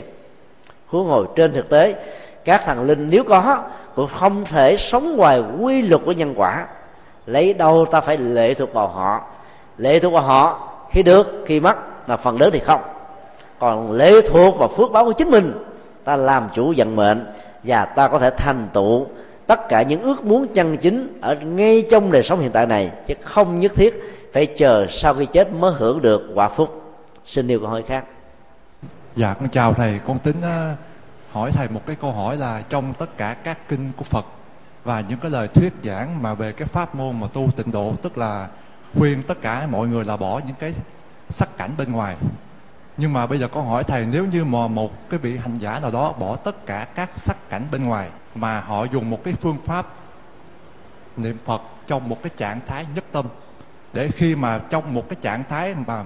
Huống 0.87 1.07
hồi 1.07 1.25
trên 1.35 1.53
thực 1.53 1.69
tế 1.69 1.95
các 2.45 2.61
thần 2.65 2.85
linh 2.85 3.09
nếu 3.09 3.23
có 3.23 3.63
cũng 3.95 4.09
không 4.19 4.45
thể 4.45 4.77
sống 4.77 5.17
ngoài 5.17 5.43
quy 5.59 5.81
luật 5.81 6.01
của 6.05 6.11
nhân 6.11 6.33
quả. 6.37 6.65
Lấy 7.25 7.53
đâu 7.53 7.85
ta 7.91 8.01
phải 8.01 8.17
lệ 8.17 8.53
thuộc 8.53 8.73
vào 8.73 8.87
họ? 8.87 9.21
Lệ 9.77 9.99
thuộc 9.99 10.13
vào 10.13 10.23
họ 10.23 10.71
khi 10.91 11.03
được 11.03 11.43
khi 11.45 11.59
mất 11.59 12.07
mà 12.07 12.17
phần 12.17 12.41
lớn 12.41 12.49
thì 12.53 12.59
không. 12.59 12.81
Còn 13.59 13.91
lệ 13.91 14.11
thuộc 14.27 14.57
vào 14.57 14.67
phước 14.67 14.91
báo 14.91 15.05
của 15.05 15.13
chính 15.13 15.31
mình 15.31 15.53
ta 16.03 16.15
làm 16.15 16.49
chủ 16.53 16.73
vận 16.77 16.95
mệnh 16.95 17.25
và 17.63 17.85
ta 17.85 18.07
có 18.07 18.19
thể 18.19 18.29
thành 18.29 18.67
tựu 18.73 19.07
tất 19.47 19.69
cả 19.69 19.81
những 19.81 20.01
ước 20.01 20.25
muốn 20.25 20.47
chân 20.53 20.77
chính 20.77 21.17
ở 21.21 21.35
ngay 21.35 21.83
trong 21.91 22.11
đời 22.11 22.23
sống 22.23 22.39
hiện 22.39 22.51
tại 22.51 22.65
này 22.65 22.91
chứ 23.07 23.13
không 23.21 23.59
nhất 23.59 23.71
thiết 23.75 23.93
phải 24.33 24.45
chờ 24.45 24.85
sau 24.89 25.13
khi 25.13 25.25
chết 25.25 25.53
mới 25.53 25.73
hưởng 25.77 26.01
được 26.01 26.21
quả 26.33 26.49
phúc. 26.49 26.81
Xin 27.25 27.47
điều 27.47 27.59
câu 27.59 27.69
hỏi 27.69 27.83
khác. 27.87 28.05
Dạ 29.15 29.33
con 29.39 29.49
chào 29.49 29.73
thầy. 29.73 29.99
Con 30.07 30.19
tính 30.19 30.35
uh, 30.37 30.77
hỏi 31.35 31.51
thầy 31.51 31.69
một 31.69 31.81
cái 31.85 31.95
câu 31.95 32.11
hỏi 32.11 32.37
là 32.37 32.63
trong 32.69 32.93
tất 32.93 33.17
cả 33.17 33.33
các 33.33 33.69
kinh 33.69 33.89
của 33.97 34.03
phật 34.03 34.25
và 34.83 35.01
những 35.01 35.19
cái 35.19 35.31
lời 35.31 35.47
thuyết 35.47 35.73
giảng 35.83 36.21
mà 36.21 36.33
về 36.33 36.51
cái 36.51 36.67
pháp 36.67 36.95
môn 36.95 37.19
mà 37.19 37.27
tu 37.33 37.51
tịnh 37.55 37.71
độ, 37.71 37.93
tức 38.01 38.17
là 38.17 38.47
khuyên 38.93 39.23
tất 39.23 39.41
cả 39.41 39.67
mọi 39.71 39.87
người 39.87 40.05
là 40.05 40.17
bỏ 40.17 40.41
những 40.45 40.55
cái 40.59 40.73
sắc 41.29 41.57
cảnh 41.57 41.71
bên 41.77 41.91
ngoài. 41.91 42.17
Nhưng 42.97 43.13
mà 43.13 43.27
bây 43.27 43.39
giờ 43.39 43.47
con 43.47 43.67
hỏi 43.67 43.83
thầy, 43.83 44.05
nếu 44.05 44.25
như 44.25 44.45
mà 44.45 44.67
một 44.67 45.09
cái 45.09 45.19
vị 45.19 45.37
hành 45.37 45.57
giả 45.57 45.79
nào 45.79 45.91
đó 45.91 46.11
bỏ 46.11 46.35
tất 46.35 46.65
cả 46.65 46.87
các 46.95 47.09
sắc 47.15 47.49
cảnh 47.49 47.67
bên 47.71 47.83
ngoài 47.83 48.09
mà 48.35 48.59
họ 48.59 48.83
dùng 48.83 49.09
một 49.09 49.19
cái 49.23 49.33
phương 49.33 49.57
pháp 49.65 49.85
niệm 51.17 51.37
phật 51.45 51.61
trong 51.87 52.09
một 52.09 52.17
cái 52.23 52.31
trạng 52.37 52.59
thái 52.67 52.85
nhất 52.95 53.03
tâm, 53.11 53.25
để 53.93 54.07
khi 54.07 54.35
mà 54.35 54.59
trong 54.69 54.93
một 54.93 55.09
cái 55.09 55.17
trạng 55.21 55.43
thái 55.43 55.75
mà 55.87 56.03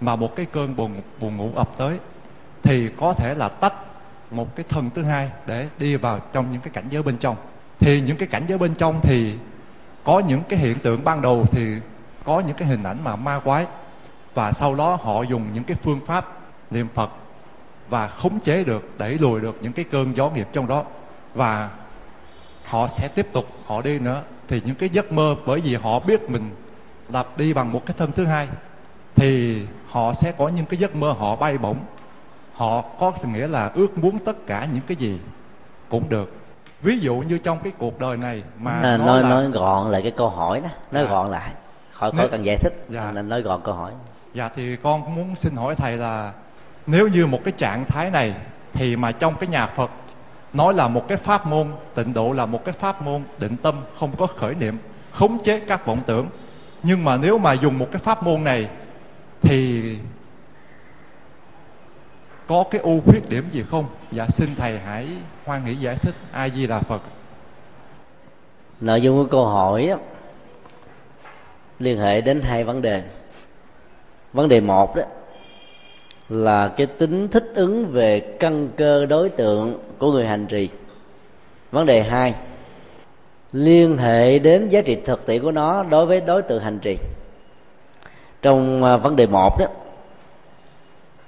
mà 0.00 0.16
một 0.16 0.36
cái 0.36 0.46
cơn 0.46 0.76
buồn 0.76 0.90
buồn 1.20 1.36
ngủ 1.36 1.50
ập 1.54 1.70
tới, 1.76 1.98
thì 2.62 2.90
có 3.00 3.12
thể 3.12 3.34
là 3.34 3.48
tách 3.48 3.74
một 4.32 4.56
cái 4.56 4.64
thân 4.68 4.90
thứ 4.94 5.02
hai 5.02 5.30
để 5.46 5.68
đi 5.78 5.96
vào 5.96 6.20
trong 6.32 6.52
những 6.52 6.60
cái 6.60 6.70
cảnh 6.72 6.84
giới 6.90 7.02
bên 7.02 7.16
trong. 7.16 7.36
Thì 7.78 8.00
những 8.00 8.16
cái 8.16 8.28
cảnh 8.28 8.44
giới 8.48 8.58
bên 8.58 8.74
trong 8.74 9.00
thì 9.02 9.34
có 10.04 10.18
những 10.18 10.42
cái 10.48 10.58
hiện 10.58 10.78
tượng 10.78 11.04
ban 11.04 11.22
đầu 11.22 11.46
thì 11.50 11.76
có 12.24 12.40
những 12.40 12.56
cái 12.56 12.68
hình 12.68 12.82
ảnh 12.82 13.04
mà 13.04 13.16
ma 13.16 13.38
quái. 13.38 13.66
Và 14.34 14.52
sau 14.52 14.74
đó 14.74 14.98
họ 15.02 15.22
dùng 15.22 15.44
những 15.54 15.64
cái 15.64 15.76
phương 15.82 16.00
pháp 16.06 16.28
niệm 16.70 16.88
phật 16.88 17.10
và 17.88 18.06
khống 18.08 18.40
chế 18.40 18.64
được, 18.64 18.98
đẩy 18.98 19.18
lùi 19.18 19.40
được 19.40 19.58
những 19.60 19.72
cái 19.72 19.84
cơn 19.84 20.16
gió 20.16 20.30
nghiệp 20.30 20.48
trong 20.52 20.66
đó. 20.66 20.84
Và 21.34 21.70
họ 22.64 22.88
sẽ 22.88 23.08
tiếp 23.08 23.28
tục, 23.32 23.46
họ 23.66 23.82
đi 23.82 23.98
nữa. 23.98 24.22
Thì 24.48 24.62
những 24.64 24.74
cái 24.74 24.88
giấc 24.88 25.12
mơ 25.12 25.36
bởi 25.46 25.60
vì 25.60 25.74
họ 25.74 26.00
biết 26.00 26.30
mình 26.30 26.50
lập 27.08 27.28
đi 27.36 27.52
bằng 27.52 27.72
một 27.72 27.86
cái 27.86 27.94
thân 27.98 28.12
thứ 28.12 28.24
hai 28.24 28.48
thì 29.14 29.62
họ 29.88 30.12
sẽ 30.12 30.32
có 30.32 30.48
những 30.48 30.66
cái 30.66 30.80
giấc 30.80 30.96
mơ 30.96 31.12
họ 31.18 31.36
bay 31.36 31.58
bổng 31.58 31.76
họ 32.62 32.82
có 32.98 33.12
nghĩa 33.32 33.46
là 33.46 33.70
ước 33.74 33.98
muốn 33.98 34.18
tất 34.18 34.46
cả 34.46 34.66
những 34.72 34.82
cái 34.86 34.96
gì 34.96 35.18
cũng 35.88 36.08
được 36.08 36.32
ví 36.82 36.98
dụ 36.98 37.14
như 37.14 37.38
trong 37.38 37.58
cái 37.64 37.72
cuộc 37.78 38.00
đời 38.00 38.16
này 38.16 38.42
mà 38.58 38.70
à, 38.70 38.96
nói 38.96 38.98
nói, 38.98 39.22
là... 39.22 39.28
nói 39.28 39.50
gọn 39.50 39.90
lại 39.90 40.02
cái 40.02 40.12
câu 40.16 40.28
hỏi 40.28 40.60
đó 40.60 40.68
nói 40.92 41.02
à. 41.02 41.10
gọn 41.10 41.30
lại 41.30 41.52
khỏi 41.92 42.12
khỏi 42.16 42.28
cần 42.28 42.44
giải 42.44 42.56
thích 42.56 42.84
dạ. 42.88 43.10
nên 43.14 43.28
nói 43.28 43.42
gọn 43.42 43.60
câu 43.64 43.74
hỏi 43.74 43.92
dạ 44.34 44.48
thì 44.54 44.76
con 44.76 45.14
muốn 45.14 45.36
xin 45.36 45.56
hỏi 45.56 45.74
thầy 45.74 45.96
là 45.96 46.32
nếu 46.86 47.08
như 47.08 47.26
một 47.26 47.40
cái 47.44 47.52
trạng 47.56 47.84
thái 47.84 48.10
này 48.10 48.34
thì 48.72 48.96
mà 48.96 49.12
trong 49.12 49.34
cái 49.40 49.48
nhà 49.48 49.66
phật 49.66 49.90
nói 50.52 50.74
là 50.74 50.88
một 50.88 51.08
cái 51.08 51.18
pháp 51.18 51.46
môn 51.46 51.66
tịnh 51.94 52.14
độ 52.14 52.32
là 52.32 52.46
một 52.46 52.64
cái 52.64 52.72
pháp 52.72 53.02
môn 53.02 53.22
định 53.40 53.56
tâm 53.56 53.74
không 53.98 54.10
có 54.18 54.26
khởi 54.26 54.54
niệm 54.54 54.78
khống 55.12 55.38
chế 55.42 55.60
các 55.60 55.86
vọng 55.86 55.98
tưởng 56.06 56.26
nhưng 56.82 57.04
mà 57.04 57.16
nếu 57.16 57.38
mà 57.38 57.52
dùng 57.52 57.78
một 57.78 57.86
cái 57.92 58.02
pháp 58.04 58.22
môn 58.22 58.44
này 58.44 58.68
thì 59.42 59.82
có 62.46 62.64
cái 62.70 62.80
ưu 62.80 63.00
khuyết 63.00 63.28
điểm 63.28 63.44
gì 63.52 63.64
không? 63.70 63.84
Dạ 64.10 64.26
xin 64.26 64.54
thầy 64.56 64.78
hãy 64.78 65.06
hoan 65.44 65.64
nghĩ 65.64 65.74
giải 65.74 65.96
thích 65.96 66.14
ai 66.32 66.50
di 66.50 66.66
là 66.66 66.80
phật. 66.80 67.02
Nội 68.80 69.00
dung 69.00 69.16
của 69.16 69.30
câu 69.30 69.46
hỏi 69.46 69.86
đó, 69.86 69.96
liên 71.78 71.98
hệ 71.98 72.20
đến 72.20 72.40
hai 72.42 72.64
vấn 72.64 72.82
đề. 72.82 73.02
Vấn 74.32 74.48
đề 74.48 74.60
một 74.60 74.96
đó 74.96 75.02
là 76.28 76.68
cái 76.68 76.86
tính 76.86 77.28
thích 77.28 77.52
ứng 77.54 77.86
về 77.86 78.20
căn 78.20 78.68
cơ 78.76 79.06
đối 79.06 79.28
tượng 79.28 79.78
của 79.98 80.12
người 80.12 80.26
hành 80.26 80.46
trì. 80.46 80.68
Vấn 81.70 81.86
đề 81.86 82.02
hai 82.02 82.34
liên 83.52 83.98
hệ 83.98 84.38
đến 84.38 84.68
giá 84.68 84.80
trị 84.80 84.96
thực 85.04 85.26
tiễn 85.26 85.42
của 85.42 85.52
nó 85.52 85.82
đối 85.82 86.06
với 86.06 86.20
đối 86.20 86.42
tượng 86.42 86.62
hành 86.62 86.78
trì. 86.78 86.98
Trong 88.42 88.84
à, 88.84 88.96
vấn 88.96 89.16
đề 89.16 89.26
một 89.26 89.58
đó 89.58 89.66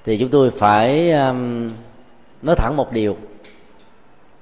thì 0.05 0.19
chúng 0.19 0.29
tôi 0.29 0.51
phải 0.51 1.12
um, 1.12 1.71
nói 2.43 2.57
thẳng 2.57 2.77
một 2.77 2.93
điều. 2.93 3.17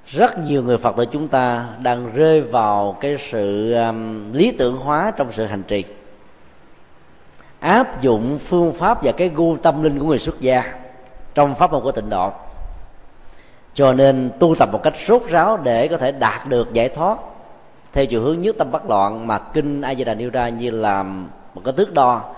Rất 0.07 0.39
nhiều 0.39 0.63
người 0.63 0.77
phật 0.77 0.95
tử 0.97 1.05
chúng 1.05 1.27
ta 1.27 1.69
đang 1.81 2.13
rơi 2.13 2.41
vào 2.41 2.97
cái 3.01 3.17
sự 3.31 3.73
um, 3.73 4.31
lý 4.33 4.51
tưởng 4.51 4.77
hóa 4.77 5.11
trong 5.17 5.31
sự 5.31 5.45
hành 5.45 5.63
trì. 5.63 5.83
Áp 7.59 8.01
dụng 8.01 8.39
phương 8.39 8.73
pháp 8.73 9.03
và 9.03 9.11
cái 9.11 9.31
gu 9.35 9.57
tâm 9.57 9.83
linh 9.83 9.99
của 9.99 10.05
người 10.05 10.19
xuất 10.19 10.39
gia 10.39 10.73
trong 11.35 11.55
pháp 11.55 11.71
môn 11.71 11.83
của 11.83 11.91
tịnh 11.91 12.09
độ. 12.09 12.31
Cho 13.73 13.93
nên 13.93 14.31
tu 14.39 14.55
tập 14.55 14.69
một 14.71 14.83
cách 14.83 14.93
sốt 14.97 15.23
ráo 15.29 15.57
để 15.57 15.87
có 15.87 15.97
thể 15.97 16.11
đạt 16.11 16.47
được 16.47 16.73
giải 16.73 16.89
thoát 16.89 17.17
theo 17.93 18.05
chiều 18.05 18.21
hướng 18.21 18.41
nhất 18.41 18.55
tâm 18.59 18.71
bất 18.71 18.89
loạn 18.89 19.27
mà 19.27 19.39
kinh 19.39 19.81
a 19.81 19.95
di 19.95 20.03
đà 20.03 20.13
nêu 20.13 20.29
ra 20.29 20.49
như 20.49 20.69
là 20.69 21.03
một 21.53 21.61
cái 21.65 21.73
thước 21.77 21.93
đo 21.93 22.35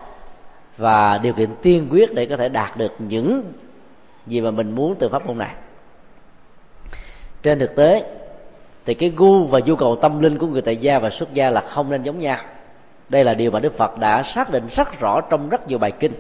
và 0.78 1.18
điều 1.18 1.34
kiện 1.34 1.50
tiên 1.62 1.88
quyết 1.92 2.14
để 2.14 2.26
có 2.26 2.38
thể 2.38 2.50
đạt 2.50 2.78
được 2.78 2.92
những 3.00 3.54
gì 4.28 4.42
mà 4.42 4.52
mình 4.52 4.72
muốn 4.72 4.96
từ 5.00 5.10
pháp 5.10 5.26
môn 5.26 5.38
này. 5.38 5.52
Trên 7.44 7.60
thực 7.60 7.76
tế, 7.76 8.04
thì 8.86 8.94
cái 8.94 9.14
gu 9.16 9.46
và 9.46 9.60
nhu 9.60 9.76
cầu 9.76 9.96
tâm 9.96 10.22
linh 10.22 10.38
của 10.38 10.48
người 10.48 10.62
tại 10.62 10.78
gia 10.78 11.00
và 11.00 11.10
xuất 11.10 11.34
gia 11.34 11.50
là 11.50 11.62
không 11.62 11.90
nên 11.90 12.04
giống 12.04 12.20
nhau. 12.20 12.38
Đây 13.10 13.24
là 13.24 13.34
điều 13.34 13.52
mà 13.52 13.60
đức 13.60 13.78
phật 13.78 13.98
đã 13.98 14.24
xác 14.24 14.52
định 14.52 14.68
rất 14.76 15.00
rõ 15.00 15.22
trong 15.22 15.50
rất 15.50 15.68
nhiều 15.68 15.78
bài 15.78 15.92
kinh. 15.92 16.14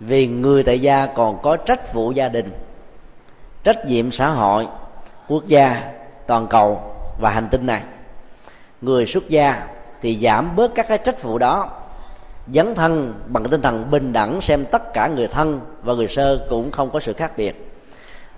Vì 0.00 0.26
người 0.26 0.62
tại 0.62 0.80
gia 0.80 1.06
còn 1.06 1.42
có 1.42 1.56
trách 1.56 1.94
vụ 1.94 2.12
gia 2.12 2.28
đình, 2.28 2.50
trách 3.64 3.86
nhiệm 3.86 4.10
xã 4.10 4.28
hội, 4.28 4.66
quốc 5.28 5.46
gia, 5.46 5.92
toàn 6.26 6.46
cầu 6.46 6.96
và 7.20 7.30
hành 7.30 7.48
tinh 7.50 7.66
này. 7.66 7.82
Người 8.80 9.06
xuất 9.06 9.28
gia 9.28 9.66
thì 10.00 10.18
giảm 10.22 10.56
bớt 10.56 10.74
các 10.74 10.88
cái 10.88 10.98
trách 10.98 11.22
vụ 11.22 11.38
đó 11.38 11.81
dấn 12.46 12.74
thân 12.74 13.14
bằng 13.26 13.44
tinh 13.44 13.62
thần 13.62 13.90
bình 13.90 14.12
đẳng 14.12 14.40
xem 14.40 14.64
tất 14.64 14.92
cả 14.92 15.08
người 15.08 15.26
thân 15.26 15.60
và 15.82 15.94
người 15.94 16.08
sơ 16.08 16.46
cũng 16.50 16.70
không 16.70 16.90
có 16.90 17.00
sự 17.00 17.12
khác 17.12 17.32
biệt. 17.36 17.70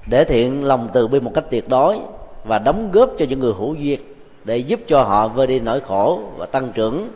Để 0.07 0.25
thiện 0.25 0.65
lòng 0.65 0.89
từ 0.93 1.09
bi 1.09 1.21
một 1.21 1.31
cách 1.35 1.45
tuyệt 1.51 1.69
đối 1.69 1.99
và 2.45 2.59
đóng 2.59 2.93
góp 2.93 3.11
cho 3.19 3.25
những 3.29 3.41
người 3.41 3.53
hữu 3.59 3.75
duyên 3.75 4.01
để 4.45 4.57
giúp 4.57 4.81
cho 4.87 5.03
họ 5.03 5.29
vơi 5.29 5.47
đi 5.47 5.61
nỗi 5.61 5.81
khổ 5.81 6.23
và 6.37 6.47
tăng 6.47 6.73
trưởng 6.73 7.09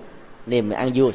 niềm 0.47 0.71
an 0.71 0.91
vui. 0.95 1.13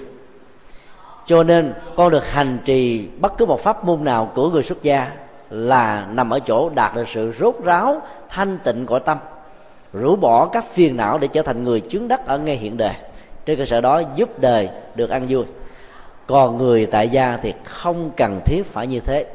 Cho 1.26 1.44
nên, 1.44 1.74
con 1.96 2.12
được 2.12 2.26
hành 2.26 2.58
trì 2.66 3.08
bất 3.20 3.38
cứ 3.38 3.46
một 3.46 3.60
pháp 3.60 3.86
môn 3.86 4.04
nào 4.04 4.32
của 4.36 4.50
người 4.50 4.64
xuất 4.64 4.84
gia 4.84 5.12
là 5.50 6.08
nằm 6.12 6.30
ở 6.30 6.40
chỗ 6.40 6.70
đạt 6.70 6.96
được 6.96 7.08
sự 7.08 7.32
rốt 7.32 7.56
ráo, 7.64 8.02
thanh 8.30 8.58
tịnh 8.64 8.86
của 8.86 9.00
tâm, 9.00 9.18
rũ 9.94 10.16
bỏ 10.16 10.46
các 10.46 10.66
phiền 10.72 10.98
não 10.98 11.18
để 11.18 11.28
trở 11.28 11.42
thành 11.42 11.64
người 11.64 11.82
chứng 11.82 12.08
đắc 12.08 12.28
ở 12.28 12.38
ngay 12.38 12.56
hiện 12.56 12.78
đời. 12.78 12.94
Trên 13.46 13.58
cơ 13.58 13.66
sở 13.66 13.82
đó, 13.82 14.02
giúp 14.16 14.40
đời 14.40 14.70
được 14.96 15.10
ăn 15.10 15.26
vui 15.30 15.44
còn 16.28 16.58
người 16.58 16.86
tại 16.86 17.10
gia 17.10 17.38
thì 17.42 17.54
không 17.64 18.12
cần 18.18 18.42
thiết 18.46 18.64
phải 18.66 18.88
như 18.88 19.00
thế. 19.00 19.26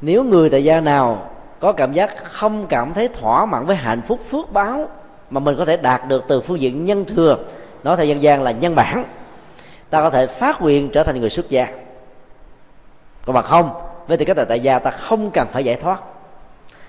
Nếu 0.00 0.24
người 0.24 0.50
tại 0.50 0.64
gia 0.64 0.80
nào 0.80 1.30
có 1.60 1.72
cảm 1.72 1.92
giác 1.92 2.24
không 2.24 2.66
cảm 2.66 2.92
thấy 2.94 3.08
thỏa 3.08 3.46
mãn 3.46 3.66
với 3.66 3.76
hạnh 3.76 4.02
phúc 4.08 4.20
phước 4.30 4.52
báo 4.52 4.88
mà 5.30 5.40
mình 5.40 5.54
có 5.58 5.64
thể 5.64 5.76
đạt 5.76 6.08
được 6.08 6.24
từ 6.28 6.40
phương 6.40 6.60
diện 6.60 6.86
nhân 6.86 7.04
thừa, 7.04 7.38
nói 7.84 7.96
theo 7.96 8.06
dân 8.06 8.22
gian 8.22 8.42
là 8.42 8.50
nhân 8.50 8.74
bản, 8.74 9.04
ta 9.90 10.00
có 10.00 10.10
thể 10.10 10.26
phát 10.26 10.62
nguyện 10.62 10.88
trở 10.88 11.02
thành 11.02 11.20
người 11.20 11.30
xuất 11.30 11.50
gia. 11.50 11.66
Còn 13.26 13.34
mà 13.34 13.42
không? 13.42 13.70
Với 14.08 14.16
tư 14.16 14.24
cách 14.24 14.36
là 14.36 14.44
tại 14.44 14.60
gia, 14.60 14.78
ta 14.78 14.90
không 14.90 15.30
cần 15.30 15.48
phải 15.52 15.64
giải 15.64 15.76
thoát. 15.76 16.00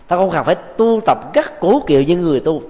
Ta 0.07 0.15
không 0.15 0.31
cần 0.31 0.45
phải 0.45 0.55
tu 0.55 1.01
tập 1.05 1.17
các 1.33 1.53
cố 1.59 1.83
kiệu 1.87 2.03
như 2.03 2.17
người 2.17 2.39
tu 2.39 2.61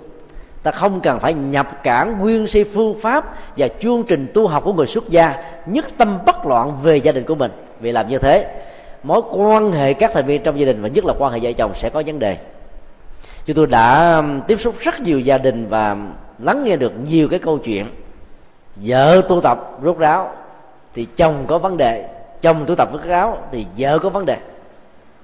ta 0.65 0.71
không 0.71 0.99
cần 0.99 1.19
phải 1.19 1.33
nhập 1.33 1.83
cản 1.83 2.19
nguyên 2.19 2.47
si 2.47 2.63
phương 2.63 2.99
pháp 3.01 3.35
và 3.57 3.67
chương 3.67 4.03
trình 4.03 4.27
tu 4.33 4.47
học 4.47 4.63
của 4.63 4.73
người 4.73 4.87
xuất 4.87 5.09
gia, 5.09 5.43
nhất 5.65 5.85
tâm 5.97 6.19
bất 6.25 6.45
loạn 6.45 6.77
về 6.83 6.97
gia 6.97 7.11
đình 7.11 7.23
của 7.23 7.35
mình. 7.35 7.51
Vì 7.79 7.91
làm 7.91 8.07
như 8.07 8.17
thế, 8.17 8.61
mối 9.03 9.21
quan 9.31 9.71
hệ 9.71 9.93
các 9.93 10.11
thành 10.13 10.25
viên 10.25 10.43
trong 10.43 10.59
gia 10.59 10.65
đình 10.65 10.81
và 10.81 10.87
nhất 10.87 11.05
là 11.05 11.13
quan 11.19 11.33
hệ 11.33 11.39
vợ 11.41 11.51
chồng 11.51 11.71
sẽ 11.75 11.89
có 11.89 12.03
vấn 12.05 12.19
đề. 12.19 12.37
Chúng 13.45 13.55
tôi 13.55 13.67
đã 13.67 14.15
um, 14.15 14.41
tiếp 14.47 14.59
xúc 14.59 14.75
rất 14.79 14.99
nhiều 14.99 15.19
gia 15.19 15.37
đình 15.37 15.67
và 15.69 15.97
lắng 16.39 16.63
nghe 16.63 16.75
được 16.75 16.93
nhiều 17.09 17.27
cái 17.29 17.39
câu 17.39 17.57
chuyện. 17.57 17.85
Vợ 18.75 19.21
tu 19.29 19.41
tập 19.41 19.79
rốt 19.83 19.97
ráo 19.97 20.31
thì 20.93 21.07
chồng 21.15 21.43
có 21.47 21.57
vấn 21.57 21.77
đề, 21.77 22.09
chồng 22.41 22.65
tu 22.65 22.75
tập 22.75 22.89
rốt 22.93 23.03
ráo 23.03 23.37
thì 23.51 23.65
vợ 23.77 23.99
có 23.99 24.09
vấn 24.09 24.25
đề. 24.25 24.37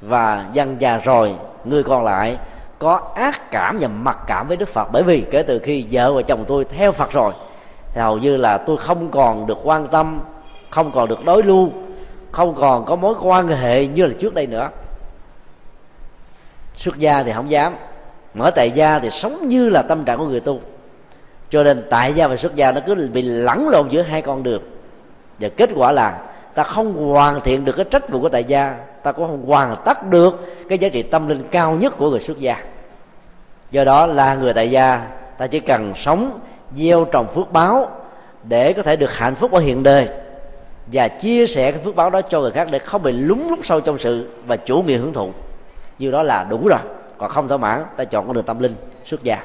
Và 0.02 0.46
dần 0.54 0.76
già 0.80 0.98
rồi, 0.98 1.36
người 1.66 1.84
còn 1.84 2.04
lại 2.04 2.38
có 2.82 3.02
ác 3.16 3.52
cảm 3.52 3.78
và 3.82 3.88
mặc 3.88 4.18
cảm 4.28 4.48
với 4.48 4.58
đức 4.58 4.70
phật. 4.70 4.88
Bởi 4.92 5.04
vì 5.04 5.26
kể 5.32 5.44
từ 5.44 5.60
khi 5.60 5.86
vợ 5.92 6.14
và 6.14 6.22
chồng 6.22 6.46
tôi 6.48 6.66
theo 6.66 6.92
phật 6.92 7.12
rồi, 7.12 7.34
thì 7.94 8.02
hầu 8.02 8.18
như 8.18 8.38
là 8.38 8.58
tôi 8.58 8.78
không 8.78 9.10
còn 9.10 9.48
được 9.48 9.58
quan 9.64 9.88
tâm, 9.88 10.20
không 10.70 10.92
còn 10.92 11.10
được 11.10 11.26
đối 11.26 11.44
lưu, 11.44 11.70
không 12.32 12.56
còn 12.56 12.86
có 12.86 12.96
mối 12.96 13.16
quan 13.22 13.48
hệ 13.48 13.88
như 13.88 14.06
là 14.06 14.14
trước 14.20 14.34
đây 14.34 14.48
nữa. 14.48 14.70
Xuất 16.76 16.98
gia 16.98 17.24
thì 17.24 17.32
không 17.32 17.52
dám, 17.52 17.76
mở 18.34 18.52
tại 18.52 18.72
gia 18.72 19.00
thì 19.00 19.10
sống 19.10 19.48
như 19.48 19.70
là 19.70 19.82
tâm 19.82 20.04
trạng 20.04 20.18
của 20.18 20.26
người 20.26 20.40
tu. 20.40 20.60
Cho 21.50 21.64
nên 21.64 21.88
tại 21.90 22.14
gia 22.14 22.28
và 22.28 22.38
xuất 22.38 22.56
gia 22.56 22.72
nó 22.72 22.82
cứ 22.86 23.10
bị 23.14 23.22
lẫn 23.22 23.70
lộn 23.70 23.90
giữa 23.90 24.02
hai 24.02 24.22
con 24.22 24.44
đường. 24.44 24.64
Và 25.40 25.50
kết 25.58 25.70
quả 25.76 25.92
là 25.92 26.20
ta 26.56 26.64
không 26.64 26.94
hoàn 26.94 27.42
thiện 27.42 27.66
được 27.66 27.76
cái 27.76 27.86
trách 27.92 28.10
vụ 28.10 28.22
của 28.22 28.30
tại 28.30 28.44
gia. 28.44 28.76
Ta 29.04 29.12
cũng 29.12 29.28
không 29.28 29.46
hoàn 29.46 29.76
tất 29.86 30.04
được 30.10 30.40
cái 30.70 30.78
giá 30.78 30.90
trị 30.90 31.04
tâm 31.04 31.28
linh 31.28 31.44
cao 31.52 31.72
nhất 31.72 31.94
của 31.98 32.10
người 32.10 32.20
xuất 32.20 32.40
gia. 32.40 32.64
Do 33.72 33.84
đó 33.84 34.06
là 34.06 34.36
người 34.36 34.54
tại 34.54 34.72
gia, 34.72 35.08
ta 35.38 35.48
chỉ 35.48 35.60
cần 35.60 35.94
sống 35.96 36.40
gieo 36.76 37.06
trồng 37.06 37.28
phước 37.28 37.52
báo 37.52 37.92
để 38.44 38.74
có 38.74 38.84
thể 38.84 38.96
được 38.96 39.18
hạnh 39.18 39.36
phúc 39.36 39.52
ở 39.52 39.60
hiện 39.60 39.84
đời 39.84 40.08
và 40.88 41.08
chia 41.08 41.48
sẻ 41.48 41.72
cái 41.72 41.82
phước 41.82 41.96
báo 41.96 42.10
đó 42.10 42.22
cho 42.22 42.42
người 42.42 42.52
khác 42.52 42.68
để 42.72 42.80
không 42.80 43.04
bị 43.04 43.12
lúng 43.12 43.50
lúc 43.50 43.60
sâu 43.64 43.82
trong 43.82 43.98
sự 43.98 44.30
và 44.48 44.56
chủ 44.56 44.82
nghĩa 44.82 44.98
hưởng 44.98 45.14
thụ. 45.14 45.32
Như 46.00 46.12
đó 46.12 46.24
là 46.24 46.44
đủ 46.44 46.68
rồi. 46.68 46.80
Còn 47.18 47.30
không 47.30 47.48
thỏa 47.48 47.58
mãn, 47.58 47.84
ta 47.98 48.04
chọn 48.04 48.28
con 48.28 48.36
đường 48.36 48.46
tâm 48.46 48.60
linh, 48.60 48.76
xuất 49.06 49.24
gia 49.24 49.44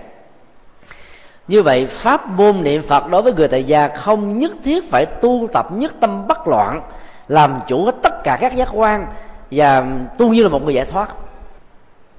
như 1.49 1.63
vậy, 1.63 1.87
pháp 1.87 2.29
môn 2.29 2.63
niệm 2.63 2.83
phật 2.83 3.09
đối 3.09 3.23
với 3.23 3.33
người 3.33 3.49
tại 3.49 3.65
gia 3.65 3.89
không 3.89 4.39
nhất 4.39 4.53
thiết 4.65 4.91
phải 4.91 5.07
tu 5.07 5.47
tập 5.53 5.67
nhất 5.73 5.95
tâm 6.01 6.27
bất 6.27 6.49
loạn, 6.49 6.81
làm 7.29 7.61
chủ 7.67 7.91
tất 8.03 8.25
cả 8.25 8.39
các 8.41 8.55
giác 8.55 8.69
quan, 8.73 9.07
và 9.51 9.87
tu 10.19 10.33
như 10.33 10.43
là 10.43 10.49
một 10.49 10.63
người 10.63 10.75
giải 10.75 10.85
thoát. 10.85 11.09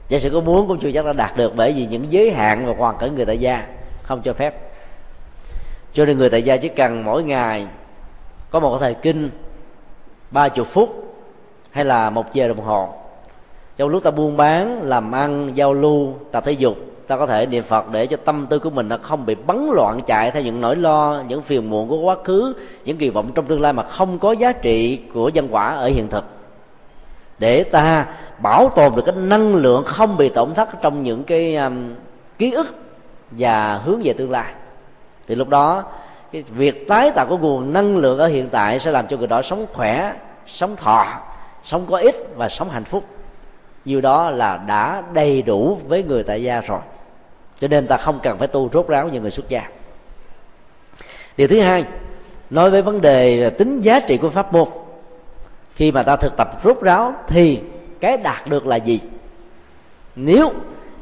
Giả 0.09 0.19
sử 0.19 0.29
có 0.29 0.41
muốn 0.41 0.67
cũng 0.67 0.79
chưa 0.79 0.91
chắc 0.91 1.05
đã 1.05 1.13
đạt 1.13 1.37
được 1.37 1.53
bởi 1.55 1.73
vì 1.73 1.85
những 1.85 2.05
giới 2.09 2.31
hạn 2.31 2.65
và 2.65 2.73
hoàn 2.77 2.97
cảnh 2.97 3.15
người 3.15 3.25
tại 3.25 3.37
gia 3.37 3.67
không 4.03 4.21
cho 4.21 4.33
phép. 4.33 4.55
Cho 5.93 6.05
nên 6.05 6.17
người 6.17 6.29
tại 6.29 6.43
gia 6.43 6.57
chỉ 6.57 6.69
cần 6.69 7.05
mỗi 7.05 7.23
ngày 7.23 7.67
có 8.49 8.59
một 8.59 8.77
thời 8.79 8.93
kinh, 8.93 9.29
ba 10.31 10.49
chục 10.49 10.67
phút, 10.67 11.15
hay 11.71 11.85
là 11.85 12.09
một 12.09 12.33
giờ 12.33 12.47
đồng 12.47 12.59
hồ. 12.59 12.93
Trong 13.77 13.89
lúc 13.89 14.03
ta 14.03 14.11
buôn 14.11 14.37
bán, 14.37 14.79
làm 14.81 15.11
ăn, 15.11 15.51
giao 15.55 15.73
lưu, 15.73 16.13
tập 16.31 16.43
thể 16.45 16.51
dục 16.51 16.77
ta 17.07 17.17
có 17.17 17.25
thể 17.25 17.45
niệm 17.45 17.63
phật 17.63 17.91
để 17.91 18.07
cho 18.07 18.17
tâm 18.17 18.47
tư 18.49 18.59
của 18.59 18.69
mình 18.69 18.89
nó 18.89 18.97
không 19.01 19.25
bị 19.25 19.35
bắn 19.35 19.69
loạn 19.71 19.99
chạy 20.05 20.31
theo 20.31 20.43
những 20.43 20.61
nỗi 20.61 20.75
lo 20.75 21.23
những 21.27 21.41
phiền 21.41 21.69
muộn 21.69 21.89
của 21.89 21.97
quá 21.97 22.15
khứ 22.23 22.53
những 22.85 22.97
kỳ 22.97 23.09
vọng 23.09 23.29
trong 23.35 23.45
tương 23.45 23.61
lai 23.61 23.73
mà 23.73 23.83
không 23.83 24.19
có 24.19 24.31
giá 24.31 24.51
trị 24.51 24.99
của 25.13 25.29
nhân 25.29 25.47
quả 25.51 25.75
ở 25.75 25.87
hiện 25.87 26.07
thực. 26.07 26.25
Để 27.39 27.63
ta 27.63 28.05
bảo 28.41 28.69
tồn 28.75 28.95
được 28.95 29.01
cái 29.05 29.15
năng 29.15 29.55
lượng 29.55 29.83
không 29.83 30.17
bị 30.17 30.29
tổn 30.29 30.53
thất 30.53 30.69
trong 30.81 31.03
những 31.03 31.23
cái 31.23 31.55
um, 31.55 31.93
ký 32.37 32.51
ức 32.51 32.75
và 33.31 33.81
hướng 33.83 34.01
về 34.03 34.13
tương 34.13 34.31
lai. 34.31 34.53
Thì 35.27 35.35
lúc 35.35 35.49
đó 35.49 35.83
cái 36.31 36.43
việc 36.49 36.87
tái 36.87 37.11
tạo 37.11 37.25
của 37.29 37.37
nguồn 37.37 37.73
năng 37.73 37.97
lượng 37.97 38.19
ở 38.19 38.27
hiện 38.27 38.49
tại 38.49 38.79
sẽ 38.79 38.91
làm 38.91 39.07
cho 39.07 39.17
người 39.17 39.27
đó 39.27 39.41
sống 39.41 39.65
khỏe 39.73 40.13
sống 40.45 40.75
thọ 40.75 41.05
sống 41.63 41.85
có 41.89 41.97
ích 41.97 42.15
và 42.35 42.49
sống 42.49 42.69
hạnh 42.69 42.83
phúc. 42.83 43.03
Như 43.85 44.01
đó 44.01 44.29
là 44.29 44.57
đã 44.57 45.03
đầy 45.13 45.41
đủ 45.41 45.77
với 45.87 46.03
người 46.03 46.23
tại 46.23 46.43
gia 46.43 46.61
rồi 46.61 46.79
cho 47.59 47.67
nên 47.67 47.87
ta 47.87 47.97
không 47.97 48.19
cần 48.23 48.37
phải 48.37 48.47
tu 48.47 48.69
rốt 48.73 48.87
ráo 48.87 49.07
như 49.07 49.21
người 49.21 49.31
xuất 49.31 49.49
gia. 49.49 49.69
Điều 51.37 51.47
thứ 51.47 51.59
hai, 51.59 51.85
nói 52.49 52.69
với 52.69 52.81
vấn 52.81 53.01
đề 53.01 53.49
tính 53.49 53.81
giá 53.81 53.99
trị 53.99 54.17
của 54.17 54.29
pháp 54.29 54.53
môn. 54.53 54.67
Khi 55.75 55.91
mà 55.91 56.03
ta 56.03 56.15
thực 56.15 56.37
tập 56.37 56.51
rốt 56.63 56.81
ráo 56.81 57.13
thì 57.27 57.59
cái 57.99 58.17
đạt 58.17 58.47
được 58.47 58.67
là 58.67 58.75
gì? 58.75 58.99
Nếu 60.15 60.51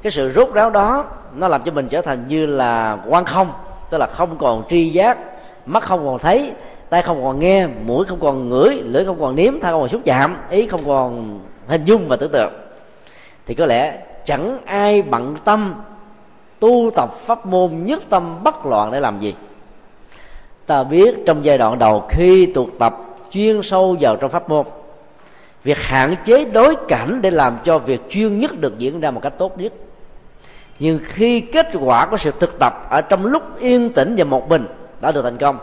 cái 0.01 0.11
sự 0.11 0.31
rốt 0.31 0.53
ráo 0.53 0.69
đó 0.69 1.05
nó 1.35 1.47
làm 1.47 1.63
cho 1.63 1.71
mình 1.71 1.87
trở 1.87 2.01
thành 2.01 2.27
như 2.27 2.45
là 2.45 2.97
quan 3.07 3.25
không, 3.25 3.51
tức 3.89 3.97
là 3.97 4.07
không 4.07 4.37
còn 4.37 4.63
tri 4.69 4.89
giác, 4.89 5.17
mắt 5.65 5.83
không 5.83 6.05
còn 6.05 6.19
thấy 6.19 6.53
tay 6.89 7.01
không 7.01 7.23
còn 7.23 7.39
nghe, 7.39 7.67
mũi 7.67 8.05
không 8.05 8.19
còn 8.19 8.49
ngửi, 8.49 8.81
lưỡi 8.83 9.05
không 9.05 9.19
còn 9.19 9.35
nếm 9.35 9.59
tay 9.59 9.71
không 9.71 9.81
còn 9.81 9.89
xúc 9.89 10.01
chạm, 10.05 10.37
ý 10.49 10.67
không 10.67 10.85
còn 10.85 11.39
hình 11.67 11.83
dung 11.85 12.07
và 12.07 12.15
tưởng 12.15 12.31
tượng, 12.31 12.53
thì 13.45 13.55
có 13.55 13.65
lẽ 13.65 13.97
chẳng 14.25 14.59
ai 14.65 15.01
bận 15.01 15.35
tâm 15.45 15.75
tu 16.59 16.91
tập 16.95 17.13
pháp 17.13 17.45
môn 17.45 17.71
nhất 17.85 18.03
tâm 18.09 18.43
bất 18.43 18.65
loạn 18.65 18.91
để 18.91 18.99
làm 18.99 19.19
gì? 19.19 19.35
Ta 20.65 20.83
biết 20.83 21.15
trong 21.25 21.45
giai 21.45 21.57
đoạn 21.57 21.79
đầu 21.79 22.07
khi 22.09 22.45
tu 22.45 22.69
tập 22.79 22.97
chuyên 23.31 23.63
sâu 23.63 23.97
vào 23.99 24.15
trong 24.15 24.31
pháp 24.31 24.49
môn, 24.49 24.65
việc 25.63 25.77
hạn 25.77 26.15
chế 26.25 26.45
đối 26.45 26.75
cảnh 26.87 27.19
để 27.21 27.31
làm 27.31 27.57
cho 27.63 27.79
việc 27.79 28.01
chuyên 28.09 28.39
nhất 28.39 28.59
được 28.59 28.77
diễn 28.77 28.99
ra 28.99 29.11
một 29.11 29.19
cách 29.23 29.33
tốt 29.37 29.57
nhất. 29.57 29.73
Nhưng 30.79 30.99
khi 31.03 31.39
kết 31.39 31.67
quả 31.79 32.05
của 32.05 32.17
sự 32.17 32.31
thực 32.39 32.59
tập 32.59 32.87
ở 32.89 33.01
trong 33.01 33.25
lúc 33.25 33.59
yên 33.59 33.93
tĩnh 33.93 34.15
và 34.17 34.23
một 34.23 34.49
mình 34.49 34.67
đã 35.01 35.11
được 35.11 35.21
thành 35.21 35.37
công, 35.37 35.57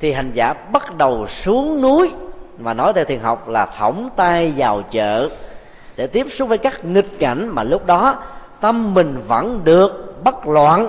thì 0.00 0.12
hành 0.12 0.30
giả 0.34 0.52
bắt 0.52 0.96
đầu 0.96 1.26
xuống 1.26 1.80
núi 1.80 2.10
mà 2.58 2.74
nói 2.74 2.92
theo 2.92 3.04
thiền 3.04 3.20
học 3.20 3.48
là 3.48 3.66
thõng 3.66 4.08
tay 4.16 4.52
vào 4.56 4.82
chợ 4.82 5.28
để 5.96 6.06
tiếp 6.06 6.26
xúc 6.30 6.48
với 6.48 6.58
các 6.58 6.84
nghịch 6.84 7.18
cảnh 7.18 7.48
mà 7.48 7.62
lúc 7.62 7.86
đó 7.86 8.22
tâm 8.60 8.94
mình 8.94 9.22
vẫn 9.28 9.60
được 9.64 10.24
bất 10.24 10.46
loạn, 10.46 10.88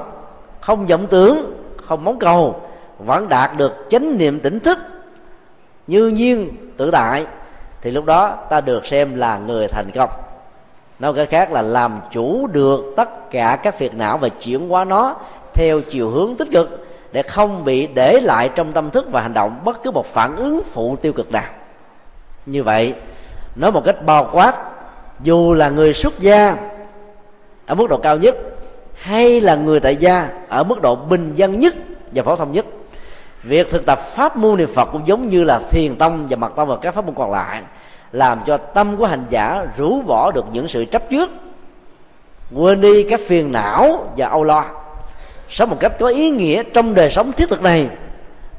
không 0.62 0.88
vọng 0.88 1.08
tưởng, 1.08 1.54
không 1.84 2.04
mong 2.04 2.20
cầu, 2.20 2.62
vẫn 3.00 3.30
đạt 3.30 3.58
được 3.58 3.74
chánh 3.90 4.18
niệm 4.18 4.40
tỉnh 4.40 4.60
thức. 4.60 4.78
Như 5.88 6.08
nhiên 6.08 6.50
tự 6.78 6.92
tại, 6.92 7.26
thì 7.82 7.92
lúc 7.92 8.06
đó 8.06 8.36
ta 8.50 8.62
được 8.62 8.86
xem 8.86 9.16
là 9.16 9.38
người 9.38 9.68
thành 9.68 9.92
công. 9.92 10.10
Nói 11.00 11.14
cái 11.14 11.26
khác 11.26 11.52
là 11.52 11.62
làm 11.62 12.00
chủ 12.12 12.48
được 12.48 12.94
tất 12.98 13.32
cả 13.32 13.60
các 13.64 13.76
phiền 13.76 13.98
não 13.98 14.18
và 14.18 14.30
chuyển 14.30 14.70
hóa 14.70 14.86
nó 14.86 15.16
theo 15.54 15.82
chiều 15.82 16.10
hướng 16.10 16.36
tích 16.36 16.48
cực, 16.52 16.88
để 17.12 17.24
không 17.24 17.64
bị 17.64 17.88
để 17.88 18.20
lại 18.20 18.50
trong 18.56 18.72
tâm 18.72 18.90
thức 18.90 19.06
và 19.12 19.22
hành 19.22 19.34
động 19.34 19.62
bất 19.64 19.84
cứ 19.84 19.92
một 19.92 20.06
phản 20.06 20.36
ứng 20.36 20.62
phụ 20.64 20.96
tiêu 20.96 21.14
cực 21.14 21.32
nào. 21.32 21.50
Như 22.46 22.64
vậy, 22.64 22.94
nói 23.56 23.72
một 23.72 23.82
cách 23.86 24.06
bao 24.06 24.30
quát, 24.32 24.54
dù 25.20 25.54
là 25.54 25.70
người 25.70 25.94
xuất 25.94 26.20
gia 26.20 26.56
ở 27.68 27.76
mức 27.76 27.90
độ 27.90 27.98
cao 27.98 28.18
nhất, 28.18 28.36
hay 28.94 29.42
là 29.42 29.56
người 29.56 29.80
tại 29.80 29.96
gia 29.96 30.30
ở 30.50 30.64
mức 30.64 30.82
độ 30.82 30.96
bình 30.96 31.36
dân 31.36 31.60
nhất 31.60 31.76
và 32.12 32.24
phổ 32.24 32.36
thông 32.36 32.52
nhất. 32.52 32.66
Việc 33.44 33.72
thực 33.72 33.86
tập 33.86 34.00
pháp 34.00 34.38
môn 34.38 34.58
niệm 34.58 34.70
phật 34.76 34.90
cũng 34.92 35.08
giống 35.08 35.30
như 35.30 35.44
là 35.44 35.60
thiền 35.72 35.96
tông 35.96 36.28
và 36.30 36.38
mật 36.38 36.52
tông 36.56 36.68
và 36.68 36.78
các 36.82 36.94
pháp 36.94 37.06
môn 37.06 37.16
còn 37.16 37.32
lại, 37.32 37.62
làm 38.12 38.42
cho 38.46 38.58
tâm 38.58 38.98
của 38.98 39.06
hành 39.06 39.26
giả 39.30 39.66
rũ 39.78 40.02
bỏ 40.02 40.32
được 40.32 40.46
những 40.54 40.68
sự 40.68 40.86
chấp 40.86 41.10
trước. 41.10 41.30
Quên 42.56 42.82
đi 42.82 43.04
các 43.04 43.20
phiền 43.28 43.52
não 43.52 44.14
và 44.18 44.28
âu 44.28 44.44
lo. 44.44 44.66
Sống 45.50 45.70
một 45.70 45.78
cách 45.80 45.94
có 46.00 46.08
ý 46.08 46.30
nghĩa 46.30 46.64
trong 46.74 46.96
đời 46.96 47.10
sống 47.10 47.32
thiết 47.32 47.50
thực 47.50 47.62
này, 47.62 47.90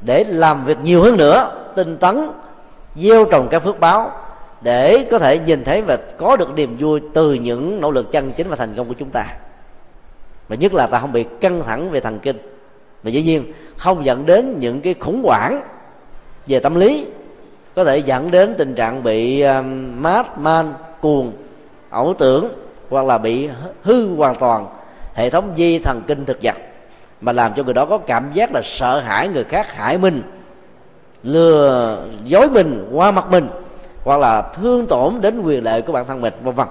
để 0.01 0.23
làm 0.27 0.65
việc 0.65 0.77
nhiều 0.83 1.03
hơn 1.03 1.17
nữa, 1.17 1.51
tinh 1.75 1.97
tấn, 1.97 2.29
gieo 2.95 3.25
trồng 3.25 3.47
các 3.51 3.59
phước 3.59 3.79
báo 3.79 4.11
để 4.61 5.07
có 5.11 5.19
thể 5.19 5.39
nhìn 5.39 5.63
thấy 5.63 5.81
và 5.81 5.97
có 6.17 6.35
được 6.35 6.49
niềm 6.55 6.77
vui 6.79 7.01
từ 7.13 7.33
những 7.33 7.81
nỗ 7.81 7.91
lực 7.91 8.11
chân 8.11 8.31
chính 8.31 8.49
và 8.49 8.55
thành 8.55 8.73
công 8.77 8.87
của 8.87 8.93
chúng 8.99 9.09
ta. 9.09 9.25
Và 10.47 10.55
nhất 10.55 10.73
là 10.73 10.87
ta 10.87 10.99
không 10.99 11.11
bị 11.11 11.25
căng 11.41 11.63
thẳng 11.63 11.89
về 11.89 11.99
thần 11.99 12.19
kinh. 12.19 12.37
Và 13.03 13.09
dĩ 13.09 13.23
nhiên 13.23 13.53
không 13.77 14.05
dẫn 14.05 14.25
đến 14.25 14.59
những 14.59 14.81
cái 14.81 14.93
khủng 14.93 15.21
hoảng 15.23 15.61
về 16.47 16.59
tâm 16.59 16.75
lý. 16.75 17.05
Có 17.75 17.83
thể 17.83 17.97
dẫn 17.97 18.31
đến 18.31 18.55
tình 18.57 18.75
trạng 18.75 19.03
bị 19.03 19.41
um, 19.41 20.01
mát 20.01 20.39
man 20.39 20.73
cuồng 21.01 21.31
ảo 21.89 22.13
tưởng 22.19 22.49
hoặc 22.89 23.05
là 23.05 23.17
bị 23.17 23.49
hư 23.83 24.15
hoàn 24.15 24.35
toàn 24.35 24.67
hệ 25.15 25.29
thống 25.29 25.53
di 25.57 25.79
thần 25.79 26.01
kinh 26.07 26.25
thực 26.25 26.39
vật 26.43 26.55
mà 27.21 27.31
làm 27.31 27.53
cho 27.55 27.63
người 27.63 27.73
đó 27.73 27.85
có 27.85 27.97
cảm 27.97 28.29
giác 28.33 28.51
là 28.53 28.61
sợ 28.63 28.99
hãi 28.99 29.27
người 29.27 29.43
khác 29.43 29.73
hại 29.73 29.97
mình 29.97 30.21
lừa 31.23 32.05
dối 32.25 32.49
mình 32.49 32.89
qua 32.91 33.11
mặt 33.11 33.25
mình 33.31 33.47
hoặc 34.09 34.17
là 34.17 34.41
thương 34.41 34.85
tổn 34.85 35.21
đến 35.21 35.41
quyền 35.41 35.63
lợi 35.63 35.81
của 35.81 35.93
bản 35.93 36.05
thân 36.05 36.21
mình, 36.21 36.33
vân 36.43 36.55
vân. 36.55 36.67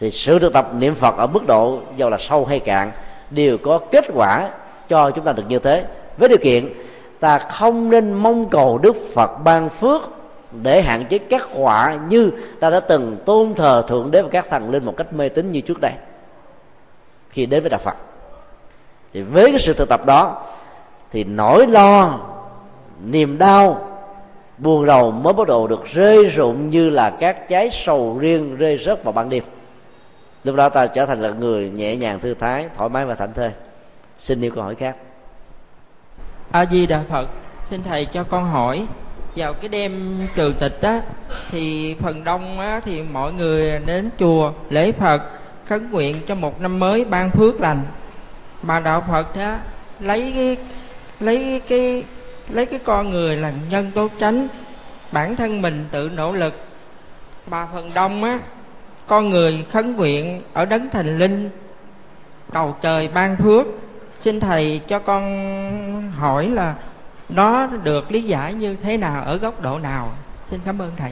Thì 0.00 0.10
sự 0.10 0.38
thực 0.38 0.52
tập 0.52 0.68
niệm 0.78 0.94
phật 0.94 1.16
ở 1.16 1.26
mức 1.26 1.46
độ 1.46 1.78
do 1.96 2.08
là 2.08 2.18
sâu 2.18 2.44
hay 2.44 2.60
cạn 2.60 2.92
đều 3.30 3.58
có 3.58 3.78
kết 3.78 4.04
quả 4.14 4.48
cho 4.88 5.10
chúng 5.10 5.24
ta 5.24 5.32
được 5.32 5.42
như 5.48 5.58
thế. 5.58 5.84
Với 6.16 6.28
điều 6.28 6.38
kiện, 6.38 6.72
ta 7.20 7.38
không 7.38 7.90
nên 7.90 8.12
mong 8.12 8.48
cầu 8.48 8.78
đức 8.78 8.96
phật 9.14 9.30
ban 9.44 9.68
phước 9.68 10.02
để 10.62 10.82
hạn 10.82 11.04
chế 11.04 11.18
các 11.18 11.42
họa 11.42 11.98
như 12.08 12.30
ta 12.60 12.70
đã 12.70 12.80
từng 12.80 13.16
tôn 13.24 13.54
thờ 13.54 13.84
thượng 13.88 14.10
đế 14.10 14.22
và 14.22 14.28
các 14.32 14.46
thần 14.50 14.70
linh 14.70 14.84
một 14.84 14.94
cách 14.96 15.12
mê 15.12 15.28
tín 15.28 15.52
như 15.52 15.60
trước 15.60 15.80
đây 15.80 15.92
khi 17.30 17.46
đến 17.46 17.62
với 17.62 17.70
đạo 17.70 17.80
phật. 17.84 17.96
Thì 19.12 19.22
với 19.22 19.50
cái 19.50 19.58
sự 19.58 19.72
thực 19.72 19.88
tập 19.88 20.06
đó, 20.06 20.42
thì 21.12 21.24
nỗi 21.24 21.66
lo, 21.66 22.18
niềm 23.04 23.38
đau 23.38 23.85
buồn 24.58 24.86
rầu 24.86 25.10
mới 25.10 25.32
bắt 25.32 25.46
đầu 25.46 25.66
được 25.66 25.84
rơi 25.86 26.24
rụng 26.24 26.68
như 26.68 26.90
là 26.90 27.10
các 27.10 27.48
trái 27.48 27.70
sầu 27.72 28.18
riêng 28.18 28.56
rơi 28.56 28.76
rớt 28.76 29.04
vào 29.04 29.12
ban 29.12 29.28
đêm. 29.28 29.42
Lúc 30.44 30.56
đó 30.56 30.68
ta 30.68 30.86
trở 30.86 31.06
thành 31.06 31.22
là 31.22 31.30
người 31.30 31.70
nhẹ 31.70 31.96
nhàng 31.96 32.20
thư 32.20 32.34
thái, 32.34 32.66
thoải 32.76 32.88
mái 32.88 33.04
và 33.04 33.14
thảnh 33.14 33.32
thơi. 33.34 33.50
Xin 34.18 34.40
yêu 34.40 34.50
câu 34.54 34.64
hỏi 34.64 34.74
khác. 34.74 34.96
A 36.50 36.64
di 36.66 36.86
đà 36.86 37.00
phật, 37.08 37.28
xin 37.64 37.82
thầy 37.82 38.04
cho 38.04 38.24
con 38.24 38.44
hỏi, 38.44 38.86
vào 39.36 39.54
cái 39.54 39.68
đêm 39.68 40.18
trừ 40.34 40.54
tịch 40.60 40.78
á, 40.82 41.00
thì 41.50 41.94
phần 41.94 42.24
đông 42.24 42.60
á, 42.60 42.80
thì 42.84 43.02
mọi 43.12 43.32
người 43.32 43.80
đến 43.86 44.10
chùa 44.18 44.52
lễ 44.70 44.92
phật, 44.92 45.22
khấn 45.66 45.90
nguyện 45.90 46.16
cho 46.28 46.34
một 46.34 46.60
năm 46.60 46.78
mới 46.78 47.04
ban 47.04 47.30
phước 47.30 47.60
lành. 47.60 47.80
Mà 48.62 48.80
đạo 48.80 49.04
phật 49.10 49.34
á, 49.34 49.60
lấy 50.00 50.32
cái 50.36 50.56
lấy 51.20 51.60
cái 51.68 52.04
lấy 52.48 52.66
cái 52.66 52.80
con 52.84 53.10
người 53.10 53.36
là 53.36 53.52
nhân 53.70 53.90
tố 53.94 54.08
tránh 54.18 54.48
bản 55.12 55.36
thân 55.36 55.62
mình 55.62 55.84
tự 55.90 56.10
nỗ 56.16 56.32
lực. 56.32 56.54
Mà 57.50 57.66
phần 57.74 57.90
đông 57.94 58.24
á, 58.24 58.38
con 59.06 59.30
người 59.30 59.66
khấn 59.70 59.96
nguyện 59.96 60.42
ở 60.52 60.64
đấng 60.64 60.90
thành 60.90 61.18
linh, 61.18 61.50
cầu 62.52 62.76
trời 62.82 63.08
ban 63.08 63.36
phước. 63.36 63.66
Xin 64.20 64.40
thầy 64.40 64.80
cho 64.88 64.98
con 64.98 65.22
hỏi 66.16 66.48
là 66.48 66.74
nó 67.28 67.66
được 67.66 68.12
lý 68.12 68.22
giải 68.22 68.54
như 68.54 68.76
thế 68.82 68.96
nào, 68.96 69.22
ở 69.24 69.36
góc 69.36 69.62
độ 69.62 69.78
nào? 69.78 70.10
Xin 70.46 70.60
cảm 70.64 70.78
ơn 70.78 70.90
thầy. 70.96 71.10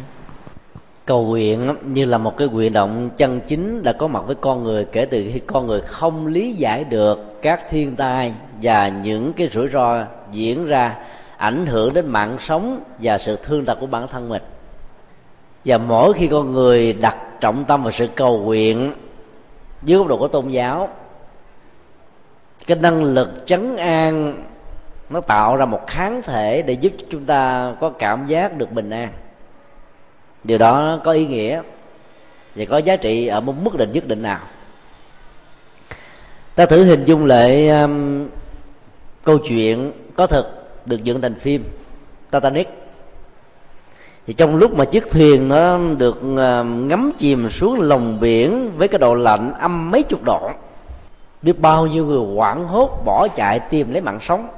Cầu 1.04 1.24
nguyện 1.24 1.74
như 1.84 2.04
là 2.04 2.18
một 2.18 2.36
cái 2.36 2.48
nguyện 2.48 2.72
động 2.72 3.10
chân 3.16 3.40
chính 3.48 3.82
đã 3.82 3.92
có 3.92 4.06
mặt 4.06 4.22
với 4.26 4.36
con 4.40 4.64
người, 4.64 4.84
kể 4.92 5.04
từ 5.04 5.30
khi 5.32 5.40
con 5.46 5.66
người 5.66 5.80
không 5.80 6.26
lý 6.26 6.52
giải 6.52 6.84
được 6.84 7.42
các 7.42 7.60
thiên 7.70 7.96
tai 7.96 8.32
và 8.62 8.88
những 8.88 9.32
cái 9.32 9.48
rủi 9.48 9.68
ro 9.68 10.04
diễn 10.30 10.66
ra 10.66 10.94
ảnh 11.36 11.66
hưởng 11.66 11.92
đến 11.92 12.06
mạng 12.06 12.36
sống 12.40 12.80
và 12.98 13.18
sự 13.18 13.38
thương 13.42 13.64
tật 13.64 13.78
của 13.80 13.86
bản 13.86 14.08
thân 14.08 14.28
mình. 14.28 14.42
Và 15.64 15.78
mỗi 15.78 16.12
khi 16.12 16.28
con 16.28 16.52
người 16.52 16.92
đặt 16.92 17.16
trọng 17.40 17.64
tâm 17.64 17.82
vào 17.82 17.92
sự 17.92 18.08
cầu 18.14 18.38
nguyện 18.38 18.92
dưới 19.82 19.98
góc 19.98 20.06
độ 20.06 20.16
của 20.16 20.28
tôn 20.28 20.48
giáo 20.48 20.88
cái 22.66 22.76
năng 22.78 23.04
lực 23.04 23.30
chấn 23.46 23.76
an 23.76 24.42
nó 25.10 25.20
tạo 25.20 25.56
ra 25.56 25.64
một 25.64 25.86
kháng 25.86 26.22
thể 26.22 26.62
để 26.62 26.72
giúp 26.72 26.92
chúng 27.10 27.24
ta 27.24 27.72
có 27.80 27.90
cảm 27.90 28.26
giác 28.26 28.56
được 28.56 28.72
bình 28.72 28.90
an. 28.90 29.08
Điều 30.44 30.58
đó 30.58 31.00
có 31.04 31.12
ý 31.12 31.26
nghĩa 31.26 31.62
và 32.54 32.64
có 32.64 32.78
giá 32.78 32.96
trị 32.96 33.26
ở 33.26 33.40
một 33.40 33.54
mức 33.62 33.76
định 33.76 33.92
nhất 33.92 34.06
định 34.06 34.22
nào. 34.22 34.40
Ta 36.54 36.66
thử 36.66 36.84
hình 36.84 37.04
dung 37.04 37.26
lại 37.26 37.68
um, 37.68 38.28
câu 39.24 39.38
chuyện 39.38 39.92
có 40.16 40.26
thật 40.26 40.63
được 40.86 41.04
dựng 41.04 41.20
thành 41.20 41.34
phim 41.34 41.64
Titanic. 42.30 42.68
Thì 44.26 44.34
trong 44.34 44.56
lúc 44.56 44.74
mà 44.74 44.84
chiếc 44.84 45.10
thuyền 45.10 45.48
nó 45.48 45.78
được 45.98 46.22
ờ, 46.36 46.64
ngắm 46.64 47.12
chìm 47.18 47.50
xuống 47.50 47.80
lòng 47.80 48.20
biển 48.20 48.70
với 48.76 48.88
cái 48.88 48.98
độ 48.98 49.14
lạnh 49.14 49.52
âm 49.58 49.90
mấy 49.90 50.02
chục 50.02 50.22
độ, 50.22 50.50
biết 51.42 51.60
bao 51.60 51.86
nhiêu 51.86 52.06
người 52.06 52.34
hoảng 52.34 52.64
hốt 52.64 53.02
bỏ 53.04 53.28
chạy 53.28 53.60
tìm 53.60 53.92
lấy 53.92 54.00
mạng 54.00 54.18
sống. 54.20 54.48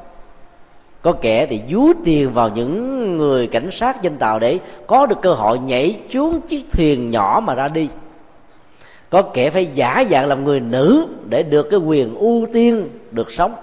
Có 1.03 1.13
kẻ 1.13 1.47
thì 1.47 1.61
dúi 1.71 1.95
tiền 2.05 2.31
vào 2.31 2.49
những 2.49 3.17
người 3.17 3.47
cảnh 3.47 3.71
sát 3.71 4.03
trên 4.03 4.17
tàu 4.17 4.39
để 4.39 4.59
có 4.87 5.07
được 5.07 5.23
cơ 5.23 5.33
hội 5.33 5.59
nhảy 5.59 6.01
xuống 6.13 6.41
chiếc 6.41 6.73
thuyền 6.73 7.11
nhỏ 7.11 7.43
mà 7.45 7.55
ra 7.55 7.69
đi. 7.69 7.89
Có 9.11 9.23
kẻ 9.23 9.51
phải 9.51 9.67
giả 9.75 10.05
dạng 10.11 10.27
làm 10.27 10.45
người 10.45 10.61
nữ 10.61 11.07
để 11.29 11.43
được 11.43 11.71
cái 11.71 11.81
quyền 11.81 12.15
ưu 12.15 12.47
tiên 12.53 12.89
được 13.11 13.31
sống 13.33 13.55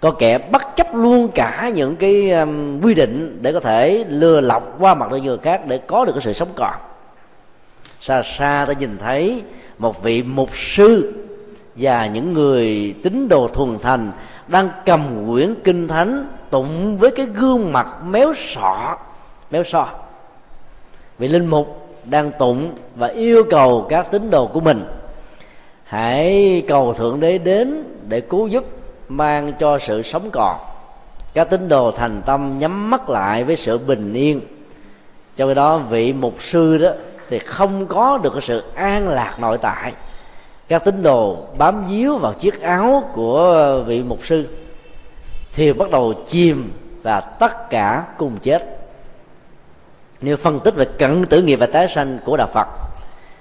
có 0.00 0.10
kẻ 0.10 0.38
bất 0.38 0.76
chấp 0.76 0.94
luôn 0.94 1.28
cả 1.34 1.70
những 1.74 1.96
cái 1.96 2.30
um, 2.30 2.80
quy 2.80 2.94
định 2.94 3.38
để 3.42 3.52
có 3.52 3.60
thể 3.60 4.04
lừa 4.08 4.40
lọc 4.40 4.76
qua 4.80 4.94
mặt 4.94 5.10
được 5.10 5.18
người 5.18 5.38
khác 5.38 5.66
để 5.66 5.78
có 5.78 6.04
được 6.04 6.12
cái 6.12 6.22
sự 6.22 6.32
sống 6.32 6.48
còn. 6.54 6.74
Xa 8.00 8.22
xa 8.22 8.64
ta 8.68 8.72
nhìn 8.72 8.98
thấy 8.98 9.42
một 9.78 10.02
vị 10.02 10.22
mục 10.22 10.56
sư 10.56 11.12
và 11.76 12.06
những 12.06 12.32
người 12.32 12.94
tín 13.02 13.28
đồ 13.28 13.48
thuần 13.48 13.78
thành 13.82 14.12
đang 14.48 14.70
cầm 14.86 15.26
quyển 15.30 15.54
kinh 15.64 15.88
thánh 15.88 16.28
tụng 16.50 16.98
với 16.98 17.10
cái 17.10 17.26
gương 17.26 17.72
mặt 17.72 17.88
méo 18.04 18.34
sọ 18.36 18.96
méo 19.50 19.64
so. 19.64 19.88
Vị 21.18 21.28
linh 21.28 21.46
mục 21.46 21.88
đang 22.04 22.30
tụng 22.38 22.72
và 22.96 23.06
yêu 23.06 23.44
cầu 23.50 23.86
các 23.88 24.10
tín 24.10 24.30
đồ 24.30 24.46
của 24.46 24.60
mình 24.60 24.84
hãy 25.84 26.62
cầu 26.68 26.94
thượng 26.94 27.20
đế 27.20 27.38
đến 27.38 27.84
để 28.08 28.20
cứu 28.20 28.46
giúp 28.46 28.64
mang 29.08 29.52
cho 29.58 29.78
sự 29.78 30.02
sống 30.02 30.30
còn. 30.32 30.58
Các 31.34 31.50
tín 31.50 31.68
đồ 31.68 31.90
thành 31.90 32.22
tâm 32.26 32.58
nhắm 32.58 32.90
mắt 32.90 33.10
lại 33.10 33.44
với 33.44 33.56
sự 33.56 33.78
bình 33.78 34.12
yên. 34.12 34.40
Cho 35.36 35.46
cái 35.46 35.54
đó, 35.54 35.78
vị 35.78 36.12
mục 36.12 36.34
sư 36.42 36.78
đó 36.78 36.90
thì 37.28 37.38
không 37.38 37.86
có 37.86 38.18
được 38.18 38.30
cái 38.32 38.42
sự 38.42 38.62
an 38.74 39.08
lạc 39.08 39.40
nội 39.40 39.58
tại. 39.58 39.92
Các 40.68 40.84
tín 40.84 41.02
đồ 41.02 41.36
bám 41.58 41.84
víu 41.84 42.16
vào 42.16 42.32
chiếc 42.32 42.60
áo 42.60 43.10
của 43.14 43.82
vị 43.86 44.02
mục 44.02 44.26
sư 44.26 44.46
thì 45.52 45.72
bắt 45.72 45.90
đầu 45.90 46.14
chìm 46.26 46.72
và 47.02 47.20
tất 47.20 47.70
cả 47.70 48.04
cùng 48.18 48.36
chết. 48.42 48.78
Nếu 50.20 50.36
phân 50.36 50.60
tích 50.60 50.74
về 50.74 50.84
cận 50.84 51.24
tử 51.24 51.42
nghiệp 51.42 51.56
và 51.56 51.66
tái 51.66 51.88
sanh 51.88 52.18
của 52.24 52.36
đạo 52.36 52.48
phật, 52.52 52.66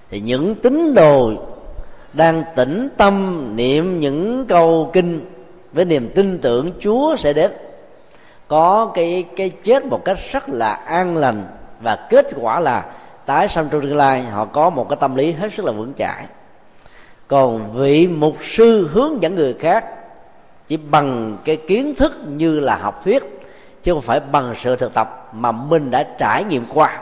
thì 0.09 0.20
những 0.20 0.55
tín 0.55 0.93
đồ 0.93 1.32
đang 2.13 2.43
tĩnh 2.55 2.88
tâm 2.97 3.45
niệm 3.55 3.99
những 3.99 4.45
câu 4.47 4.89
kinh 4.93 5.22
với 5.78 5.86
niềm 5.86 6.09
tin 6.15 6.39
tưởng 6.39 6.71
chúa 6.80 7.15
sẽ 7.15 7.34
đến. 7.34 7.51
Có 8.47 8.91
cái 8.93 9.25
cái 9.36 9.49
chết 9.49 9.86
một 9.86 10.05
cách 10.05 10.17
rất 10.32 10.49
là 10.49 10.73
an 10.73 11.17
lành 11.17 11.43
và 11.82 12.07
kết 12.09 12.28
quả 12.41 12.59
là 12.59 12.86
tái 13.25 13.47
sanh 13.47 13.67
trong 13.71 13.82
tương 13.82 13.95
lai, 13.95 14.21
họ 14.21 14.45
có 14.45 14.69
một 14.69 14.89
cái 14.89 14.97
tâm 14.99 15.15
lý 15.15 15.32
hết 15.32 15.53
sức 15.53 15.65
là 15.65 15.71
vững 15.71 15.93
chãi. 15.97 16.25
Còn 17.28 17.73
vị 17.73 18.07
mục 18.07 18.38
sư 18.41 18.89
hướng 18.93 19.21
dẫn 19.21 19.36
người 19.36 19.53
khác 19.53 19.86
chỉ 20.67 20.78
bằng 20.78 21.38
cái 21.45 21.55
kiến 21.55 21.95
thức 21.95 22.13
như 22.28 22.59
là 22.59 22.75
học 22.75 23.01
thuyết, 23.05 23.23
chứ 23.84 23.93
không 23.93 24.01
phải 24.01 24.19
bằng 24.19 24.53
sự 24.57 24.75
thực 24.75 24.93
tập 24.93 25.30
mà 25.34 25.51
mình 25.51 25.91
đã 25.91 26.03
trải 26.17 26.43
nghiệm 26.43 26.65
qua. 26.73 26.99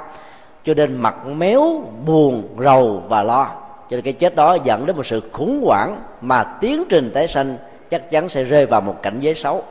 Cho 0.65 0.73
nên 0.73 0.97
mặt 0.97 1.27
méo, 1.27 1.83
buồn, 2.05 2.47
rầu 2.59 3.03
và 3.07 3.23
lo. 3.23 3.47
Cho 3.89 3.97
nên 3.97 4.01
cái 4.01 4.13
chết 4.13 4.35
đó 4.35 4.57
dẫn 4.63 4.85
đến 4.85 4.95
một 4.95 5.05
sự 5.05 5.21
khủng 5.31 5.63
hoảng 5.65 6.01
mà 6.21 6.43
tiến 6.43 6.83
trình 6.89 7.11
tái 7.13 7.27
sanh 7.27 7.57
chắc 7.89 8.11
chắn 8.11 8.29
sẽ 8.29 8.43
rơi 8.43 8.65
vào 8.65 8.81
một 8.81 9.01
cảnh 9.01 9.19
giới 9.19 9.35
xấu. 9.35 9.63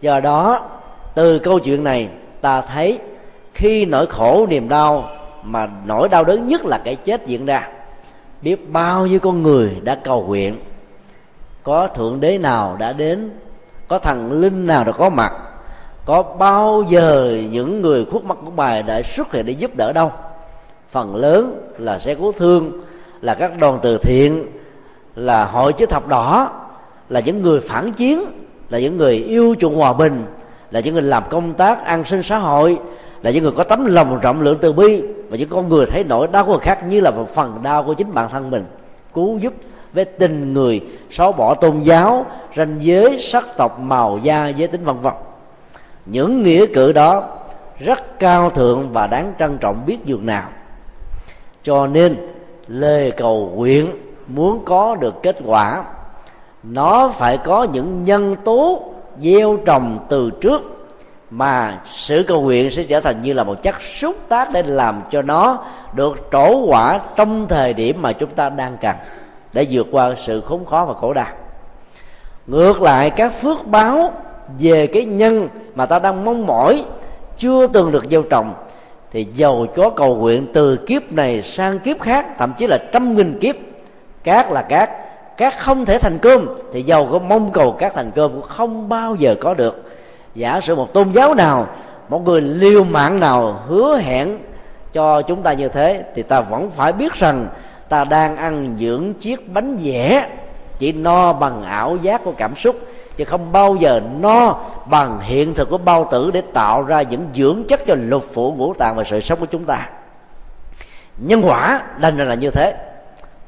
Do 0.00 0.20
đó, 0.20 0.68
từ 1.14 1.38
câu 1.38 1.58
chuyện 1.58 1.84
này, 1.84 2.08
ta 2.40 2.60
thấy 2.60 2.98
khi 3.54 3.86
nỗi 3.86 4.06
khổ, 4.06 4.46
niềm 4.50 4.68
đau 4.68 5.10
mà 5.42 5.68
nỗi 5.86 6.08
đau 6.08 6.24
đớn 6.24 6.46
nhất 6.46 6.64
là 6.64 6.78
cái 6.84 6.96
chết 6.96 7.26
diễn 7.26 7.46
ra, 7.46 7.68
biết 8.42 8.70
bao 8.70 9.06
nhiêu 9.06 9.20
con 9.20 9.42
người 9.42 9.76
đã 9.82 9.94
cầu 9.94 10.24
nguyện, 10.26 10.56
có 11.62 11.86
thượng 11.86 12.20
đế 12.20 12.38
nào 12.38 12.76
đã 12.76 12.92
đến, 12.92 13.30
có 13.88 13.98
thần 13.98 14.32
linh 14.32 14.66
nào 14.66 14.84
đã 14.84 14.92
có 14.92 15.08
mặt, 15.08 15.32
có 16.04 16.22
bao 16.22 16.84
giờ 16.88 17.38
những 17.50 17.82
người 17.82 18.04
khuất 18.04 18.24
mắt 18.24 18.38
của 18.44 18.50
bài 18.50 18.82
đã 18.82 19.02
xuất 19.02 19.32
hiện 19.32 19.46
để 19.46 19.52
giúp 19.52 19.76
đỡ 19.76 19.92
đâu. 19.92 20.12
Phần 20.90 21.16
lớn 21.16 21.72
là 21.78 21.98
xe 21.98 22.14
cứu 22.14 22.32
thương, 22.32 22.72
là 23.20 23.34
các 23.34 23.58
đoàn 23.58 23.78
từ 23.82 23.98
thiện, 23.98 24.46
là 25.16 25.44
hội 25.44 25.72
chữ 25.72 25.86
thập 25.86 26.08
đỏ 26.08 26.50
là 27.10 27.20
những 27.20 27.42
người 27.42 27.60
phản 27.60 27.92
chiến, 27.92 28.24
là 28.70 28.78
những 28.78 28.96
người 28.96 29.14
yêu 29.14 29.54
chuộng 29.60 29.76
hòa 29.76 29.92
bình, 29.92 30.24
là 30.70 30.80
những 30.80 30.94
người 30.94 31.02
làm 31.02 31.22
công 31.30 31.54
tác 31.54 31.84
an 31.84 32.04
sinh 32.04 32.22
xã 32.22 32.38
hội, 32.38 32.78
là 33.22 33.30
những 33.30 33.42
người 33.42 33.52
có 33.56 33.64
tấm 33.64 33.86
lòng 33.86 34.20
rộng 34.20 34.40
lượng 34.40 34.58
từ 34.60 34.72
bi 34.72 35.02
và 35.28 35.36
những 35.36 35.48
con 35.48 35.68
người 35.68 35.86
thấy 35.86 36.04
nỗi 36.04 36.28
đau 36.32 36.44
của 36.44 36.52
người 36.52 36.60
khác 36.60 36.86
như 36.86 37.00
là 37.00 37.10
một 37.10 37.28
phần 37.28 37.62
đau 37.62 37.82
của 37.82 37.94
chính 37.94 38.14
bản 38.14 38.28
thân 38.28 38.50
mình. 38.50 38.64
Cứu 39.14 39.38
giúp 39.38 39.52
với 39.92 40.04
tình 40.04 40.52
người, 40.52 40.80
xóa 41.10 41.32
bỏ 41.32 41.54
tôn 41.54 41.80
giáo, 41.80 42.26
ranh 42.56 42.76
giới, 42.78 43.18
sắc 43.18 43.56
tộc, 43.56 43.80
màu 43.80 44.18
da, 44.22 44.48
giới 44.48 44.68
tính, 44.68 44.84
vân 44.84 45.00
vân. 45.00 45.12
Những 46.06 46.42
nghĩa 46.42 46.66
cử 46.66 46.92
đó 46.92 47.38
rất 47.78 48.18
cao 48.18 48.50
thượng 48.50 48.92
và 48.92 49.06
đáng 49.06 49.32
trân 49.38 49.58
trọng 49.58 49.86
biết 49.86 49.98
dường 50.04 50.26
nào. 50.26 50.48
Cho 51.62 51.86
nên, 51.86 52.16
lời 52.68 53.10
cầu 53.10 53.52
nguyện 53.54 53.86
muốn 54.26 54.64
có 54.64 54.96
được 55.00 55.14
kết 55.22 55.36
quả 55.44 55.84
nó 56.62 57.08
phải 57.08 57.38
có 57.38 57.66
những 57.72 58.04
nhân 58.04 58.36
tố 58.44 58.82
gieo 59.22 59.58
trồng 59.66 59.98
từ 60.08 60.30
trước 60.40 60.62
mà 61.30 61.80
sự 61.84 62.24
cầu 62.28 62.42
nguyện 62.42 62.70
sẽ 62.70 62.82
trở 62.82 63.00
thành 63.00 63.20
như 63.20 63.32
là 63.32 63.44
một 63.44 63.62
chất 63.62 63.80
xúc 63.82 64.16
tác 64.28 64.52
để 64.52 64.62
làm 64.62 65.02
cho 65.10 65.22
nó 65.22 65.64
được 65.94 66.28
trổ 66.32 66.66
quả 66.66 67.00
trong 67.16 67.48
thời 67.48 67.74
điểm 67.74 68.02
mà 68.02 68.12
chúng 68.12 68.30
ta 68.30 68.48
đang 68.48 68.76
cần 68.80 68.96
để 69.52 69.66
vượt 69.70 69.86
qua 69.90 70.14
sự 70.16 70.40
khốn 70.40 70.64
khó 70.64 70.84
và 70.84 70.94
khổ 70.94 71.12
đau. 71.12 71.26
Ngược 72.46 72.82
lại, 72.82 73.10
các 73.10 73.32
phước 73.32 73.66
báo 73.66 74.12
về 74.58 74.86
cái 74.86 75.04
nhân 75.04 75.48
mà 75.74 75.86
ta 75.86 75.98
đang 75.98 76.24
mong 76.24 76.46
mỏi 76.46 76.84
chưa 77.38 77.66
từng 77.66 77.92
được 77.92 78.04
gieo 78.10 78.22
trồng 78.22 78.54
thì 79.12 79.26
giàu 79.34 79.66
chó 79.76 79.90
cầu 79.90 80.16
nguyện 80.16 80.46
từ 80.52 80.76
kiếp 80.76 81.12
này 81.12 81.42
sang 81.42 81.78
kiếp 81.78 82.00
khác, 82.00 82.26
thậm 82.38 82.52
chí 82.58 82.66
là 82.66 82.78
trăm 82.92 83.16
nghìn 83.16 83.38
kiếp 83.38 83.56
cát 84.24 84.50
là 84.50 84.62
cát 84.62 84.90
cát 85.40 85.58
không 85.58 85.84
thể 85.84 85.98
thành 85.98 86.18
cơm, 86.18 86.48
thì 86.72 86.82
giàu 86.82 87.08
có 87.12 87.18
mong 87.18 87.52
cầu 87.52 87.76
các 87.78 87.92
thành 87.94 88.10
cơm 88.10 88.32
cũng 88.32 88.42
không 88.42 88.88
bao 88.88 89.14
giờ 89.14 89.34
có 89.40 89.54
được. 89.54 89.82
Giả 90.34 90.60
sử 90.60 90.74
một 90.74 90.92
tôn 90.92 91.12
giáo 91.12 91.34
nào, 91.34 91.66
một 92.08 92.24
người 92.24 92.40
liều 92.40 92.84
mạng 92.84 93.20
nào 93.20 93.60
hứa 93.66 93.96
hẹn 93.96 94.38
cho 94.92 95.22
chúng 95.22 95.42
ta 95.42 95.52
như 95.52 95.68
thế, 95.68 96.04
thì 96.14 96.22
ta 96.22 96.40
vẫn 96.40 96.70
phải 96.70 96.92
biết 96.92 97.12
rằng 97.14 97.48
ta 97.88 98.04
đang 98.04 98.36
ăn 98.36 98.76
những 98.76 99.14
chiếc 99.14 99.52
bánh 99.52 99.76
vẽ, 99.76 100.28
chỉ 100.78 100.92
no 100.92 101.32
bằng 101.32 101.62
ảo 101.62 101.96
giác 102.02 102.24
của 102.24 102.32
cảm 102.36 102.56
xúc, 102.56 102.76
chứ 103.16 103.24
không 103.24 103.52
bao 103.52 103.76
giờ 103.76 104.00
no 104.20 104.56
bằng 104.86 105.20
hiện 105.20 105.54
thực 105.54 105.70
của 105.70 105.78
bao 105.78 106.08
tử 106.10 106.30
để 106.30 106.42
tạo 106.52 106.82
ra 106.82 107.02
những 107.02 107.28
dưỡng 107.34 107.64
chất 107.68 107.86
cho 107.86 107.94
lục 107.98 108.24
phủ 108.32 108.54
ngũ 108.56 108.74
tạng 108.74 108.96
và 108.96 109.04
sự 109.04 109.20
sống 109.20 109.40
của 109.40 109.46
chúng 109.46 109.64
ta. 109.64 109.88
Nhân 111.18 111.42
quả 111.44 111.82
đành 111.98 112.28
là 112.28 112.34
như 112.34 112.50
thế 112.50 112.74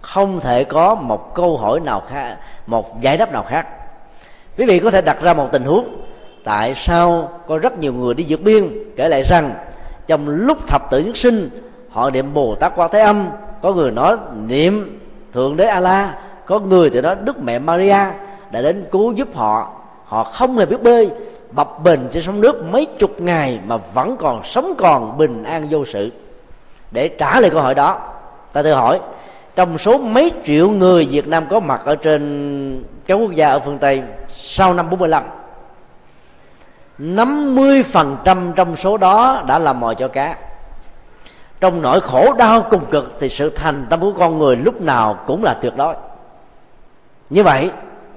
không 0.03 0.41
thể 0.41 0.65
có 0.65 0.95
một 0.95 1.35
câu 1.35 1.57
hỏi 1.57 1.81
nào 1.81 2.03
khác, 2.09 2.37
một 2.67 3.01
giải 3.01 3.17
đáp 3.17 3.33
nào 3.33 3.45
khác. 3.49 3.67
Quý 4.59 4.65
vị 4.67 4.79
có 4.79 4.91
thể 4.91 5.01
đặt 5.01 5.23
ra 5.23 5.35
một 5.35 5.49
tình 5.53 5.65
huống, 5.65 6.03
tại 6.45 6.75
sao 6.75 7.31
có 7.49 7.59
rất 7.59 7.79
nhiều 7.79 7.93
người 7.93 8.15
đi 8.15 8.27
vượt 8.29 8.41
biên 8.41 8.69
kể 8.97 9.09
lại 9.09 9.23
rằng 9.23 9.55
trong 10.07 10.29
lúc 10.29 10.59
thập 10.69 10.91
tử 10.91 10.99
nhất 10.99 11.17
sinh, 11.17 11.51
họ 11.91 12.11
niệm 12.11 12.35
bồ 12.35 12.55
tát 12.55 12.73
quan 12.77 12.91
thế 12.93 13.01
âm, 13.01 13.31
có 13.63 13.73
người 13.73 13.91
nói 13.91 14.17
niệm 14.47 15.01
thượng 15.33 15.57
đế 15.57 15.65
a 15.65 15.81
la 15.81 16.15
có 16.47 16.59
người 16.59 16.91
thì 16.91 17.01
nói 17.01 17.17
đức 17.25 17.39
mẹ 17.39 17.59
maria 17.59 17.99
đã 18.51 18.63
đến 18.63 18.85
cứu 18.91 19.13
giúp 19.13 19.29
họ. 19.35 19.73
Họ 20.05 20.25
không 20.25 20.59
hề 20.59 20.67
biết 20.67 20.83
bơi, 20.83 21.11
bập 21.51 21.83
bình 21.83 22.09
trên 22.11 22.23
sông 22.23 22.41
nước 22.41 22.65
mấy 22.65 22.87
chục 22.99 23.21
ngày 23.21 23.59
mà 23.67 23.77
vẫn 23.77 24.17
còn 24.17 24.45
sống 24.45 24.75
còn 24.79 25.19
bình 25.19 25.45
an 25.45 25.67
vô 25.71 25.85
sự. 25.85 26.11
Để 26.91 27.09
trả 27.09 27.41
lời 27.41 27.51
câu 27.51 27.61
hỏi 27.61 27.75
đó, 27.75 28.01
ta 28.53 28.63
tự 28.63 28.73
hỏi 28.73 29.01
trong 29.57 29.79
số 29.79 29.99
mấy 29.99 30.33
triệu 30.45 30.71
người 30.71 31.09
Việt 31.11 31.29
Nam 31.29 31.47
có 31.47 31.61
mặt 31.61 31.81
ở 31.85 31.97
trên 31.97 32.85
các 33.07 33.15
quốc 33.15 33.31
gia 33.33 33.49
ở 33.49 33.61
phương 33.61 33.79
Tây, 33.79 34.03
sau 34.29 34.75
năm 34.75 34.91
45 34.91 35.25
50% 36.99 38.53
trong 38.53 38.77
số 38.77 38.97
đó 38.97 39.45
đã 39.49 39.59
làm 39.59 39.81
mồi 39.81 39.95
cho 39.95 40.09
cá. 40.09 40.37
Trong 41.61 41.83
nỗi 41.83 42.01
khổ 42.01 42.35
đau 42.39 42.67
cùng 42.71 42.85
cực 42.91 43.21
thì 43.21 43.29
sự 43.29 43.51
thành 43.51 43.87
tâm 43.91 44.01
của 44.01 44.13
con 44.19 44.39
người 44.39 44.57
lúc 44.57 44.81
nào 44.81 45.19
cũng 45.27 45.45
là 45.45 45.55
tuyệt 45.55 45.73
đối. 45.77 45.95
Như 47.31 47.43
vậy, 47.43 47.71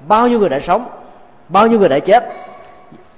bao 0.07 0.27
nhiêu 0.27 0.39
người 0.39 0.49
đã 0.49 0.59
sống, 0.59 0.87
bao 1.49 1.67
nhiêu 1.67 1.79
người 1.79 1.89
đã 1.89 1.99
chết? 1.99 2.29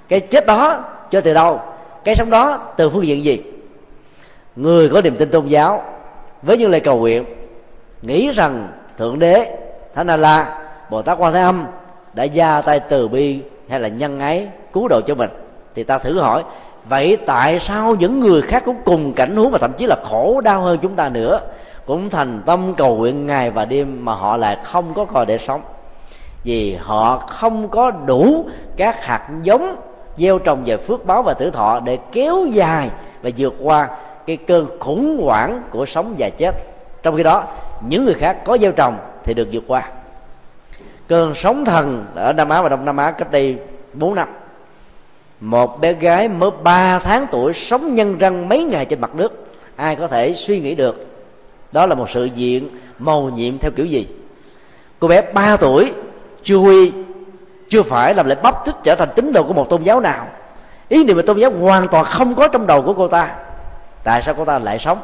Cái 0.08 0.20
chết 0.20 0.46
đó 0.46 0.84
cho 1.10 1.20
từ 1.20 1.34
đâu? 1.34 1.60
Cái 2.04 2.14
sống 2.14 2.30
đó 2.30 2.58
từ 2.76 2.90
phương 2.90 3.06
diện 3.06 3.24
gì? 3.24 3.42
Người 4.56 4.88
có 4.88 5.00
niềm 5.00 5.16
tin 5.16 5.30
tôn 5.30 5.46
giáo 5.46 5.82
với 6.42 6.58
những 6.58 6.70
lời 6.70 6.80
cầu 6.80 6.98
nguyện 6.98 7.24
nghĩ 8.02 8.30
rằng 8.30 8.68
thượng 8.96 9.18
đế, 9.18 9.56
thánh 9.94 10.06
a 10.06 10.16
la 10.16 10.58
bồ 10.90 11.02
tát 11.02 11.18
quan 11.18 11.32
thế 11.32 11.40
âm 11.40 11.66
đã 12.14 12.26
ra 12.34 12.60
tay 12.60 12.80
từ 12.80 13.08
bi 13.08 13.42
hay 13.68 13.80
là 13.80 13.88
nhân 13.88 14.20
ái 14.20 14.48
cứu 14.72 14.88
độ 14.88 15.00
cho 15.00 15.14
mình? 15.14 15.30
Thì 15.74 15.84
ta 15.84 15.98
thử 15.98 16.20
hỏi, 16.20 16.44
vậy 16.88 17.18
tại 17.26 17.58
sao 17.58 17.94
những 17.94 18.20
người 18.20 18.42
khác 18.42 18.62
cũng 18.66 18.76
cùng 18.84 19.12
cảnh 19.12 19.36
huống 19.36 19.50
và 19.50 19.58
thậm 19.58 19.72
chí 19.72 19.86
là 19.86 19.96
khổ 20.04 20.40
đau 20.40 20.60
hơn 20.60 20.78
chúng 20.82 20.94
ta 20.94 21.08
nữa? 21.08 21.40
Cũng 21.86 22.10
thành 22.10 22.42
tâm 22.46 22.74
cầu 22.76 22.96
nguyện 22.96 23.26
ngày 23.26 23.50
và 23.50 23.64
đêm 23.64 24.04
mà 24.04 24.14
họ 24.14 24.36
lại 24.36 24.56
không 24.64 24.94
có 24.94 25.04
còi 25.04 25.26
để 25.26 25.38
sống. 25.38 25.60
Vì 26.44 26.76
họ 26.80 27.18
không 27.28 27.68
có 27.68 27.90
đủ 27.90 28.46
các 28.76 29.04
hạt 29.04 29.28
giống 29.42 29.76
gieo 30.16 30.38
trồng 30.38 30.62
về 30.64 30.76
phước 30.76 31.06
báo 31.06 31.22
và 31.22 31.34
tử 31.34 31.50
thọ 31.50 31.80
để 31.80 31.98
kéo 32.12 32.46
dài 32.50 32.90
và 33.22 33.30
vượt 33.36 33.54
qua 33.62 33.88
cái 34.26 34.36
cơn 34.36 34.66
khủng 34.80 35.20
hoảng 35.24 35.62
của 35.70 35.86
sống 35.86 36.14
và 36.18 36.30
chết. 36.36 36.54
Trong 37.02 37.16
khi 37.16 37.22
đó 37.22 37.44
những 37.80 38.04
người 38.04 38.14
khác 38.14 38.36
có 38.44 38.58
gieo 38.58 38.72
trồng 38.72 38.98
thì 39.24 39.34
được 39.34 39.48
vượt 39.52 39.64
qua. 39.66 39.82
Cơn 41.08 41.34
sóng 41.34 41.64
thần 41.64 42.06
ở 42.14 42.32
Nam 42.32 42.48
Á 42.48 42.62
và 42.62 42.68
Đông 42.68 42.84
Nam 42.84 42.96
Á 42.96 43.10
cách 43.10 43.30
đây 43.30 43.58
4 43.92 44.14
năm. 44.14 44.28
Một 45.40 45.80
bé 45.80 45.92
gái 45.92 46.28
mới 46.28 46.50
3 46.62 46.98
tháng 46.98 47.26
tuổi 47.30 47.52
sống 47.52 47.94
nhân 47.94 48.18
răng 48.18 48.48
mấy 48.48 48.64
ngày 48.64 48.84
trên 48.84 49.00
mặt 49.00 49.14
nước. 49.14 49.46
Ai 49.76 49.96
có 49.96 50.06
thể 50.06 50.34
suy 50.34 50.60
nghĩ 50.60 50.74
được 50.74 51.06
đó 51.72 51.86
là 51.86 51.94
một 51.94 52.10
sự 52.10 52.24
diện 52.24 52.68
màu 52.98 53.30
nhiệm 53.30 53.58
theo 53.58 53.70
kiểu 53.70 53.86
gì? 53.86 54.06
Cô 54.98 55.08
bé 55.08 55.22
3 55.22 55.56
tuổi, 55.56 55.92
chưa 56.42 56.56
huy 56.56 56.92
chưa 57.68 57.82
phải 57.82 58.14
làm 58.14 58.26
lại 58.26 58.36
bắp 58.42 58.64
tích 58.64 58.74
trở 58.84 58.94
thành 58.94 59.08
tín 59.16 59.32
đồ 59.32 59.42
của 59.42 59.52
một 59.52 59.70
tôn 59.70 59.82
giáo 59.82 60.00
nào. 60.00 60.26
Ý 60.88 61.04
niệm 61.04 61.16
về 61.16 61.22
tôn 61.22 61.38
giáo 61.38 61.50
hoàn 61.50 61.88
toàn 61.88 62.04
không 62.04 62.34
có 62.34 62.48
trong 62.48 62.66
đầu 62.66 62.82
của 62.82 62.94
cô 62.94 63.08
ta. 63.08 63.36
Tại 64.04 64.22
sao 64.22 64.34
cô 64.38 64.44
ta 64.44 64.58
lại 64.58 64.78
sống? 64.78 64.98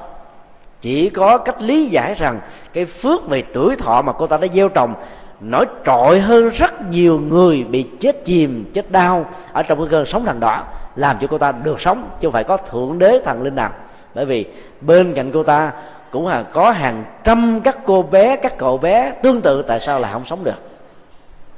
Chỉ 0.84 1.10
có 1.10 1.38
cách 1.38 1.62
lý 1.62 1.86
giải 1.86 2.14
rằng 2.14 2.40
cái 2.72 2.84
phước 2.84 3.28
về 3.28 3.42
tuổi 3.54 3.76
thọ 3.76 4.02
mà 4.02 4.12
cô 4.12 4.26
ta 4.26 4.36
đã 4.36 4.46
gieo 4.52 4.68
trồng 4.68 4.94
nổi 5.40 5.66
trội 5.86 6.20
hơn 6.20 6.48
rất 6.48 6.88
nhiều 6.90 7.20
người 7.20 7.64
bị 7.64 7.86
chết 8.00 8.24
chìm, 8.24 8.70
chết 8.74 8.90
đau 8.90 9.26
ở 9.52 9.62
trong 9.62 9.78
cái 9.78 9.88
cơn 9.90 10.06
sống 10.06 10.24
thần 10.24 10.40
đó, 10.40 10.64
làm 10.96 11.18
cho 11.20 11.26
cô 11.26 11.38
ta 11.38 11.52
được 11.52 11.80
sống 11.80 12.10
chứ 12.20 12.26
không 12.26 12.32
phải 12.32 12.44
có 12.44 12.56
thượng 12.56 12.98
đế, 12.98 13.20
thần 13.24 13.42
linh 13.42 13.54
nào. 13.54 13.70
Bởi 14.14 14.24
vì 14.24 14.44
bên 14.80 15.14
cạnh 15.14 15.30
cô 15.32 15.42
ta 15.42 15.72
cũng 16.10 16.28
là 16.28 16.42
có 16.42 16.70
hàng 16.70 17.04
trăm 17.24 17.60
các 17.60 17.78
cô 17.86 18.02
bé, 18.02 18.36
các 18.36 18.58
cậu 18.58 18.78
bé 18.78 19.12
tương 19.22 19.40
tự 19.40 19.62
tại 19.62 19.80
sao 19.80 20.00
lại 20.00 20.12
không 20.12 20.24
sống 20.24 20.44
được. 20.44 20.58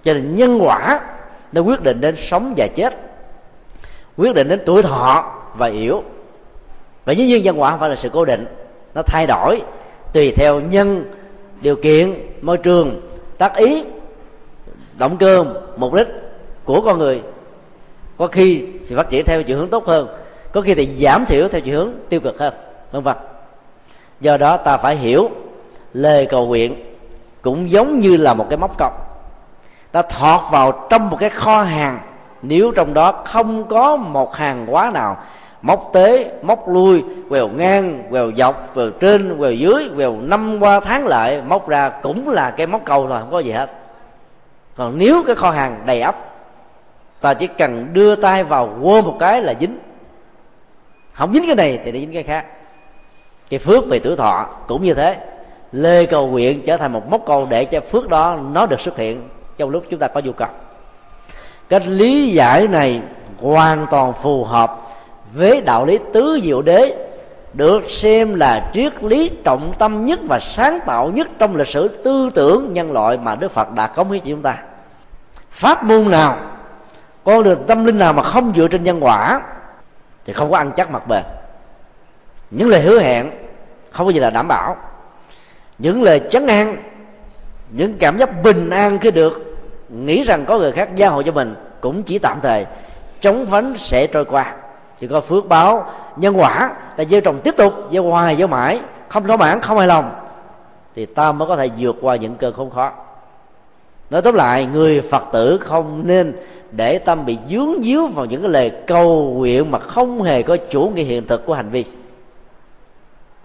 Cho 0.04 0.14
nên 0.14 0.36
nhân 0.36 0.58
quả 0.62 1.00
nó 1.52 1.60
quyết 1.60 1.82
định 1.82 2.00
đến 2.00 2.16
sống 2.16 2.54
và 2.56 2.66
chết, 2.74 2.94
quyết 4.16 4.34
định 4.34 4.48
đến 4.48 4.62
tuổi 4.66 4.82
thọ 4.82 5.34
và 5.56 5.66
yếu. 5.66 6.02
Và 7.04 7.12
dĩ 7.12 7.26
nhiên 7.26 7.42
nhân 7.42 7.60
quả 7.60 7.70
không 7.70 7.80
phải 7.80 7.88
là 7.88 7.96
sự 7.96 8.08
cố 8.08 8.24
định 8.24 8.46
nó 8.96 9.02
thay 9.02 9.26
đổi 9.26 9.62
tùy 10.12 10.32
theo 10.36 10.60
nhân, 10.60 11.04
điều 11.60 11.76
kiện, 11.76 12.14
môi 12.42 12.58
trường, 12.58 13.00
tác 13.38 13.56
ý, 13.56 13.84
động 14.98 15.16
cơ, 15.16 15.44
mục 15.76 15.94
đích 15.94 16.08
của 16.64 16.80
con 16.80 16.98
người. 16.98 17.22
Có 18.18 18.26
khi 18.26 18.64
thì 18.88 18.96
phát 18.96 19.10
triển 19.10 19.24
theo 19.24 19.42
chiều 19.42 19.58
hướng 19.58 19.68
tốt 19.68 19.86
hơn, 19.86 20.08
có 20.52 20.60
khi 20.60 20.74
thì 20.74 20.86
giảm 20.86 21.26
thiểu 21.26 21.48
theo 21.48 21.60
chiều 21.60 21.78
hướng 21.78 21.92
tiêu 22.08 22.20
cực 22.20 22.38
hơn, 22.38 22.54
vân 22.92 23.02
vân. 23.02 23.16
Do 24.20 24.36
đó 24.36 24.56
ta 24.56 24.76
phải 24.76 24.96
hiểu 24.96 25.30
lời 25.92 26.26
cầu 26.26 26.46
nguyện 26.46 26.96
cũng 27.42 27.70
giống 27.70 28.00
như 28.00 28.16
là 28.16 28.34
một 28.34 28.46
cái 28.50 28.56
móc 28.56 28.78
cọc. 28.78 28.92
Ta 29.92 30.02
thọt 30.02 30.40
vào 30.50 30.86
trong 30.90 31.10
một 31.10 31.16
cái 31.20 31.30
kho 31.30 31.62
hàng, 31.62 31.98
nếu 32.42 32.70
trong 32.70 32.94
đó 32.94 33.22
không 33.26 33.68
có 33.68 33.96
một 33.96 34.36
hàng 34.36 34.66
hóa 34.66 34.90
nào 34.94 35.16
móc 35.66 35.90
tế, 35.92 36.30
móc 36.42 36.68
lui, 36.68 37.04
quèo 37.28 37.48
ngang, 37.48 38.02
quèo 38.10 38.32
dọc, 38.36 38.74
quèo 38.74 38.90
trên, 38.90 39.38
quèo 39.38 39.52
dưới, 39.52 39.90
quèo 39.96 40.16
năm 40.20 40.58
qua 40.60 40.80
tháng 40.80 41.06
lại, 41.06 41.42
móc 41.46 41.68
ra 41.68 41.88
cũng 41.88 42.28
là 42.28 42.50
cái 42.50 42.66
móc 42.66 42.84
câu 42.84 43.08
thôi, 43.08 43.18
không 43.20 43.30
có 43.30 43.38
gì 43.38 43.50
hết. 43.50 43.70
Còn 44.76 44.98
nếu 44.98 45.22
cái 45.26 45.36
kho 45.36 45.50
hàng 45.50 45.82
đầy 45.86 46.00
ắp, 46.00 46.16
ta 47.20 47.34
chỉ 47.34 47.46
cần 47.46 47.88
đưa 47.92 48.14
tay 48.14 48.44
vào 48.44 48.76
quơ 48.82 49.02
một 49.02 49.16
cái 49.18 49.42
là 49.42 49.54
dính. 49.60 49.78
Không 51.12 51.32
dính 51.32 51.46
cái 51.46 51.54
này 51.54 51.80
thì 51.84 51.92
để 51.92 52.00
dính 52.00 52.12
cái 52.12 52.22
khác. 52.22 52.46
Cái 53.50 53.58
phước 53.58 53.86
về 53.86 53.98
tuổi 53.98 54.16
thọ 54.16 54.46
cũng 54.68 54.84
như 54.84 54.94
thế. 54.94 55.16
Lê 55.72 56.06
cầu 56.06 56.28
nguyện 56.28 56.62
trở 56.66 56.76
thành 56.76 56.92
một 56.92 57.10
mốc 57.10 57.20
câu 57.26 57.46
để 57.50 57.64
cho 57.64 57.80
phước 57.80 58.08
đó 58.08 58.38
nó 58.52 58.66
được 58.66 58.80
xuất 58.80 58.96
hiện 58.96 59.28
trong 59.56 59.70
lúc 59.70 59.84
chúng 59.90 60.00
ta 60.00 60.08
có 60.08 60.20
nhu 60.20 60.32
cầu. 60.32 60.48
Cách 61.68 61.82
lý 61.86 62.30
giải 62.30 62.68
này 62.68 63.00
hoàn 63.40 63.86
toàn 63.90 64.12
phù 64.12 64.44
hợp 64.44 64.85
với 65.34 65.60
đạo 65.60 65.86
lý 65.86 65.98
tứ 66.12 66.40
diệu 66.42 66.62
đế 66.62 67.06
được 67.56 67.90
xem 67.90 68.34
là 68.34 68.70
triết 68.74 69.04
lý 69.04 69.30
trọng 69.44 69.72
tâm 69.78 70.06
nhất 70.06 70.18
và 70.28 70.38
sáng 70.38 70.78
tạo 70.86 71.10
nhất 71.14 71.28
trong 71.38 71.56
lịch 71.56 71.66
sử 71.66 71.88
tư 71.88 72.30
tưởng 72.34 72.72
nhân 72.72 72.92
loại 72.92 73.18
mà 73.18 73.34
Đức 73.34 73.50
Phật 73.52 73.72
đã 73.72 73.86
cống 73.86 74.10
hiến 74.10 74.20
cho 74.20 74.30
chúng 74.30 74.42
ta. 74.42 74.56
Pháp 75.50 75.84
môn 75.84 76.10
nào, 76.10 76.38
con 77.24 77.42
đường 77.42 77.64
tâm 77.66 77.84
linh 77.84 77.98
nào 77.98 78.12
mà 78.12 78.22
không 78.22 78.52
dựa 78.56 78.68
trên 78.68 78.84
nhân 78.84 79.04
quả 79.04 79.40
thì 80.24 80.32
không 80.32 80.50
có 80.50 80.56
ăn 80.56 80.72
chắc 80.76 80.90
mặt 80.90 81.08
bền. 81.08 81.22
Những 82.50 82.68
lời 82.68 82.80
hứa 82.80 83.00
hẹn 83.00 83.30
không 83.90 84.06
có 84.06 84.12
gì 84.12 84.20
là 84.20 84.30
đảm 84.30 84.48
bảo. 84.48 84.76
Những 85.78 86.02
lời 86.02 86.20
chấn 86.30 86.46
an, 86.46 86.76
những 87.70 87.98
cảm 87.98 88.18
giác 88.18 88.42
bình 88.42 88.70
an 88.70 88.98
khi 88.98 89.10
được 89.10 89.58
nghĩ 89.88 90.22
rằng 90.22 90.44
có 90.44 90.58
người 90.58 90.72
khác 90.72 90.88
gia 90.96 91.08
hộ 91.08 91.22
cho 91.22 91.32
mình 91.32 91.54
cũng 91.80 92.02
chỉ 92.02 92.18
tạm 92.18 92.38
thời, 92.42 92.66
chống 93.20 93.46
vánh 93.46 93.74
sẽ 93.76 94.06
trôi 94.06 94.24
qua 94.24 94.54
chỉ 94.98 95.06
có 95.06 95.20
phước 95.20 95.48
báo, 95.48 95.90
nhân 96.16 96.40
quả, 96.40 96.70
ta 96.96 97.04
gieo 97.04 97.20
trồng 97.20 97.40
tiếp 97.44 97.54
tục, 97.56 97.74
gieo 97.92 98.02
hoài 98.02 98.36
gieo 98.36 98.46
mãi. 98.46 98.80
Không 99.08 99.26
thỏa 99.26 99.36
mãn, 99.36 99.60
không 99.60 99.78
hài 99.78 99.86
lòng, 99.86 100.10
thì 100.94 101.06
ta 101.06 101.32
mới 101.32 101.48
có 101.48 101.56
thể 101.56 101.70
vượt 101.78 101.96
qua 102.00 102.16
những 102.16 102.34
cơn 102.34 102.54
khốn 102.54 102.70
khó. 102.70 102.92
Nói 104.10 104.22
tóm 104.22 104.34
lại, 104.34 104.66
người 104.66 105.00
phật 105.00 105.22
tử 105.32 105.58
không 105.60 106.02
nên 106.06 106.36
để 106.70 106.98
tâm 106.98 107.26
bị 107.26 107.38
dướng 107.50 107.82
díu 107.82 108.06
vào 108.06 108.26
những 108.26 108.42
cái 108.42 108.50
lời 108.50 108.72
cầu 108.86 109.32
nguyện 109.36 109.70
mà 109.70 109.78
không 109.78 110.22
hề 110.22 110.42
có 110.42 110.56
chủ 110.70 110.92
nghĩa 110.94 111.02
hiện 111.02 111.26
thực 111.26 111.46
của 111.46 111.54
hành 111.54 111.70
vi. 111.70 111.84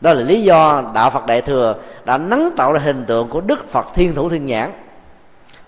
Đó 0.01 0.13
là 0.13 0.21
lý 0.21 0.41
do 0.41 0.83
đạo 0.93 1.09
phật 1.09 1.25
đại 1.25 1.41
thừa 1.41 1.75
đã 2.05 2.17
nắng 2.17 2.49
tạo 2.57 2.73
ra 2.73 2.79
hình 2.79 3.05
tượng 3.05 3.27
của 3.27 3.41
đức 3.41 3.69
phật 3.69 3.85
thiên 3.93 4.15
thủ 4.15 4.29
thiên 4.29 4.45
nhãn. 4.45 4.71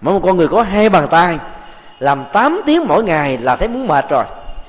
Mỗi 0.01 0.13
một 0.13 0.19
con 0.23 0.37
người 0.37 0.47
có 0.47 0.61
hai 0.61 0.89
bàn 0.89 1.07
tay, 1.11 1.39
làm 1.99 2.25
8 2.33 2.61
tiếng 2.65 2.87
mỗi 2.87 3.03
ngày 3.03 3.37
là 3.37 3.55
thấy 3.55 3.67
muốn 3.67 3.87
mệt 3.87 4.09
rồi. 4.09 4.23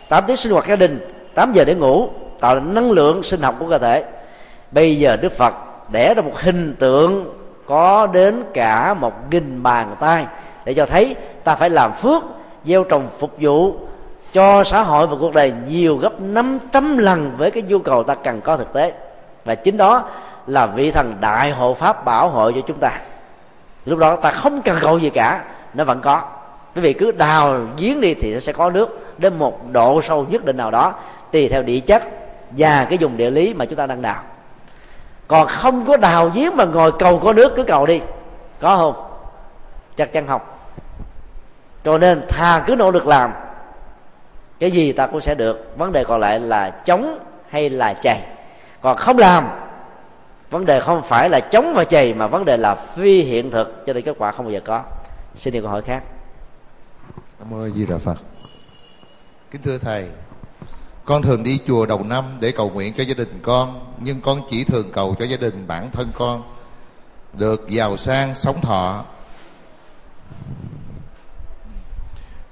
8 0.09 0.25
tiếng 0.27 0.37
sinh 0.37 0.53
hoạt 0.53 0.67
gia 0.67 0.77
đình 0.77 1.09
8 1.35 1.53
giờ 1.53 1.65
để 1.65 1.75
ngủ, 1.75 2.09
tạo 2.41 2.61
năng 2.61 2.91
lượng 2.91 3.23
sinh 3.23 3.43
học 3.43 3.55
của 3.59 3.67
cơ 3.71 3.79
thể. 3.79 4.05
Bây 4.71 4.99
giờ 4.99 5.17
đức 5.17 5.33
phật 5.33 5.55
đẻ 5.93 6.15
ra 6.15 6.23
một 6.23 6.41
hình 6.41 6.77
tượng 6.79 7.25
có 7.67 8.07
đến 8.07 8.45
cả 8.55 8.95
một 8.95 9.13
nghìn 9.31 9.63
bàn 9.63 9.97
tay 10.01 10.27
để 10.65 10.75
cho 10.75 10.87
thấy 10.87 11.17
ta 11.45 11.55
phải 11.55 11.71
làm 11.71 11.93
phước, 11.93 12.23
gieo 12.65 12.85
trồng 12.85 13.09
phục 13.19 13.31
vụ 13.39 13.75
cho 14.33 14.65
xã 14.65 14.83
hội 14.83 15.07
và 15.07 15.17
cuộc 15.21 15.35
đời 15.35 15.53
nhiều 15.69 15.97
gấp 15.97 16.21
500 16.21 16.99
lần 16.99 17.33
với 17.37 17.51
cái 17.51 17.63
nhu 17.63 17.79
cầu 17.79 18.03
ta 18.03 18.15
cần 18.15 18.41
có 18.41 18.57
thực 18.57 18.73
tế. 18.73 18.93
Và 19.45 19.55
chính 19.55 19.77
đó 19.77 20.09
là 20.47 20.67
vị 20.67 20.91
thần 20.91 21.17
đại 21.21 21.51
hộ 21.51 21.75
pháp 21.75 22.05
bảo 22.05 22.29
hộ 22.29 22.51
cho 22.51 22.61
chúng 22.67 22.79
ta. 22.79 23.01
Lúc 23.85 23.99
đó 23.99 24.17
ta 24.17 24.31
không 24.31 24.63
cần 24.63 24.79
cầu 24.81 24.99
gì 24.99 25.11
cả, 25.11 25.45
nó 25.75 25.85
vẫn 25.85 26.01
có 26.01 26.23
quý 26.75 26.81
vị 26.81 26.93
cứ 26.93 27.11
đào 27.11 27.67
giếng 27.77 28.01
đi 28.01 28.15
thì 28.15 28.41
sẽ 28.41 28.53
có 28.53 28.71
nước 28.71 29.19
đến 29.19 29.39
một 29.39 29.73
độ 29.73 30.03
sâu 30.03 30.27
nhất 30.31 30.45
định 30.45 30.57
nào 30.57 30.71
đó, 30.71 30.95
tùy 31.33 31.49
theo 31.49 31.63
địa 31.63 31.81
chất 31.81 32.03
và 32.51 32.85
cái 32.85 32.99
vùng 33.01 33.17
địa 33.17 33.31
lý 33.31 33.55
mà 33.55 33.65
chúng 33.65 33.77
ta 33.77 33.87
đang 33.87 34.03
đào. 34.03 34.23
Còn 35.29 35.47
không 35.47 35.85
có 35.85 35.97
đào 35.97 36.31
giếng 36.35 36.57
mà 36.57 36.65
ngồi 36.65 36.93
cầu 36.93 37.19
có 37.19 37.33
nước, 37.33 37.53
cứ 37.57 37.63
cầu 37.63 37.87
đi. 37.87 38.01
Có 38.61 38.77
không? 38.77 38.95
Chắc 39.97 40.13
chắn 40.13 40.27
không. 40.27 40.41
Cho 41.85 41.99
nên 41.99 42.23
thà 42.29 42.65
cứ 42.67 42.77
nỗ 42.77 42.91
lực 42.91 43.07
làm, 43.07 43.33
cái 44.59 44.71
gì 44.71 44.93
ta 44.93 45.07
cũng 45.07 45.21
sẽ 45.21 45.35
được. 45.35 45.79
Vấn 45.79 45.93
đề 45.93 46.05
còn 46.05 46.21
lại 46.21 46.41
là 46.41 46.71
chống 46.71 47.19
hay 47.49 47.71
là 47.71 47.95
chày. 47.95 48.21
Còn 48.81 48.97
không 48.97 49.19
làm, 49.19 49.49
vấn 50.51 50.67
đề 50.67 50.81
không 50.81 51.03
phải 51.03 51.29
là 51.29 51.41
chống 51.41 51.73
và 51.75 51.85
chày, 51.85 52.15
mà 52.15 52.27
vấn 52.27 52.45
đề 52.45 52.57
là 52.57 52.75
phi 52.75 53.23
hiện 53.23 53.51
thực. 53.51 53.87
Cho 53.87 53.93
nên 53.93 54.05
kết 54.05 54.15
quả 54.19 54.31
không 54.31 54.47
bao 54.47 54.53
giờ 54.53 54.61
có. 54.65 54.83
Xin 55.35 55.55
đi 55.55 55.61
câu 55.61 55.71
hỏi 55.71 55.83
khác. 55.83 56.03
Nam 57.45 57.61
mô 57.61 57.69
di 57.69 57.87
đà 57.87 57.99
phật. 57.99 58.19
Kính 59.51 59.63
thưa 59.63 59.79
thầy 59.79 60.09
con 61.05 61.23
thường 61.23 61.43
đi 61.43 61.61
chùa 61.67 61.87
đầu 61.87 62.03
năm 62.03 62.25
để 62.41 62.53
cầu 62.53 62.71
nguyện 62.71 62.93
cho 62.97 63.05
gia 63.05 63.15
đình 63.15 63.41
con 63.43 63.95
nhưng 63.99 64.21
con 64.21 64.41
chỉ 64.51 64.65
thường 64.65 64.91
cầu 64.93 65.17
cho 65.19 65.25
gia 65.25 65.37
đình 65.37 65.67
bản 65.67 65.91
thân 65.91 66.09
con 66.15 66.43
được 67.33 67.69
giàu 67.69 67.97
sang 67.97 68.35
sống 68.35 68.61
thọ. 68.61 69.05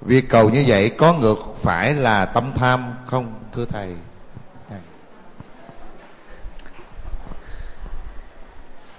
Việc 0.01 0.28
cầu 0.28 0.51
như 0.51 0.64
vậy 0.66 0.90
có 0.90 1.12
ngược 1.12 1.38
phải 1.57 1.95
là 1.95 2.24
tâm 2.24 2.53
tham 2.55 2.95
không 3.07 3.34
thưa 3.55 3.64
thầy? 3.64 3.95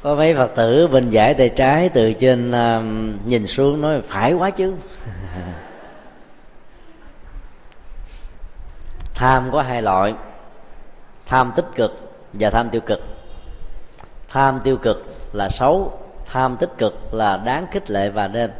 Có 0.01 0.15
mấy 0.15 0.35
phật 0.35 0.51
tử 0.55 0.87
bình 0.87 1.09
giải 1.09 1.33
tay 1.33 1.49
trái 1.49 1.89
từ 1.89 2.13
trên 2.13 2.51
uh, 2.51 3.27
nhìn 3.27 3.47
xuống 3.47 3.81
nói 3.81 4.01
phải 4.07 4.33
quá 4.33 4.49
chứ. 4.49 4.73
tham 9.13 9.49
có 9.51 9.61
hai 9.61 9.81
loại. 9.81 10.13
Tham 11.25 11.51
tích 11.55 11.65
cực 11.75 12.11
và 12.33 12.49
tham 12.49 12.69
tiêu 12.69 12.81
cực. 12.81 12.99
Tham 14.29 14.59
tiêu 14.63 14.77
cực 14.77 15.05
là 15.33 15.49
xấu, 15.49 15.99
tham 16.25 16.57
tích 16.59 16.77
cực 16.77 17.13
là 17.13 17.37
đáng 17.37 17.67
khích 17.71 17.91
lệ 17.91 18.09
và 18.09 18.27
nên. 18.27 18.51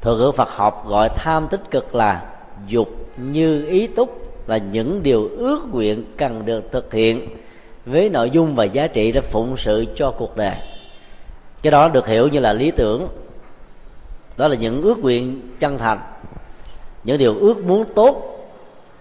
Thừa 0.00 0.16
ngữ 0.16 0.32
phật 0.32 0.48
học 0.48 0.86
gọi 0.86 1.08
tham 1.08 1.48
tích 1.48 1.70
cực 1.70 1.94
là 1.94 2.22
dục 2.66 2.88
như 3.16 3.66
ý 3.66 3.86
túc, 3.86 4.22
là 4.46 4.56
những 4.56 5.02
điều 5.02 5.28
ước 5.28 5.60
nguyện 5.70 6.04
cần 6.16 6.46
được 6.46 6.72
thực 6.72 6.92
hiện 6.92 7.36
với 7.86 8.08
nội 8.08 8.30
dung 8.30 8.54
và 8.54 8.64
giá 8.64 8.86
trị 8.86 9.12
để 9.12 9.20
phụng 9.20 9.56
sự 9.56 9.84
cho 9.96 10.10
cuộc 10.10 10.36
đời. 10.36 10.54
Cái 11.62 11.70
đó 11.70 11.88
được 11.88 12.06
hiểu 12.06 12.28
như 12.28 12.40
là 12.40 12.52
lý 12.52 12.70
tưởng. 12.70 13.08
Đó 14.36 14.48
là 14.48 14.56
những 14.56 14.82
ước 14.82 14.98
nguyện 14.98 15.40
chân 15.60 15.78
thành, 15.78 15.98
những 17.04 17.18
điều 17.18 17.38
ước 17.38 17.64
muốn 17.64 17.84
tốt 17.94 18.35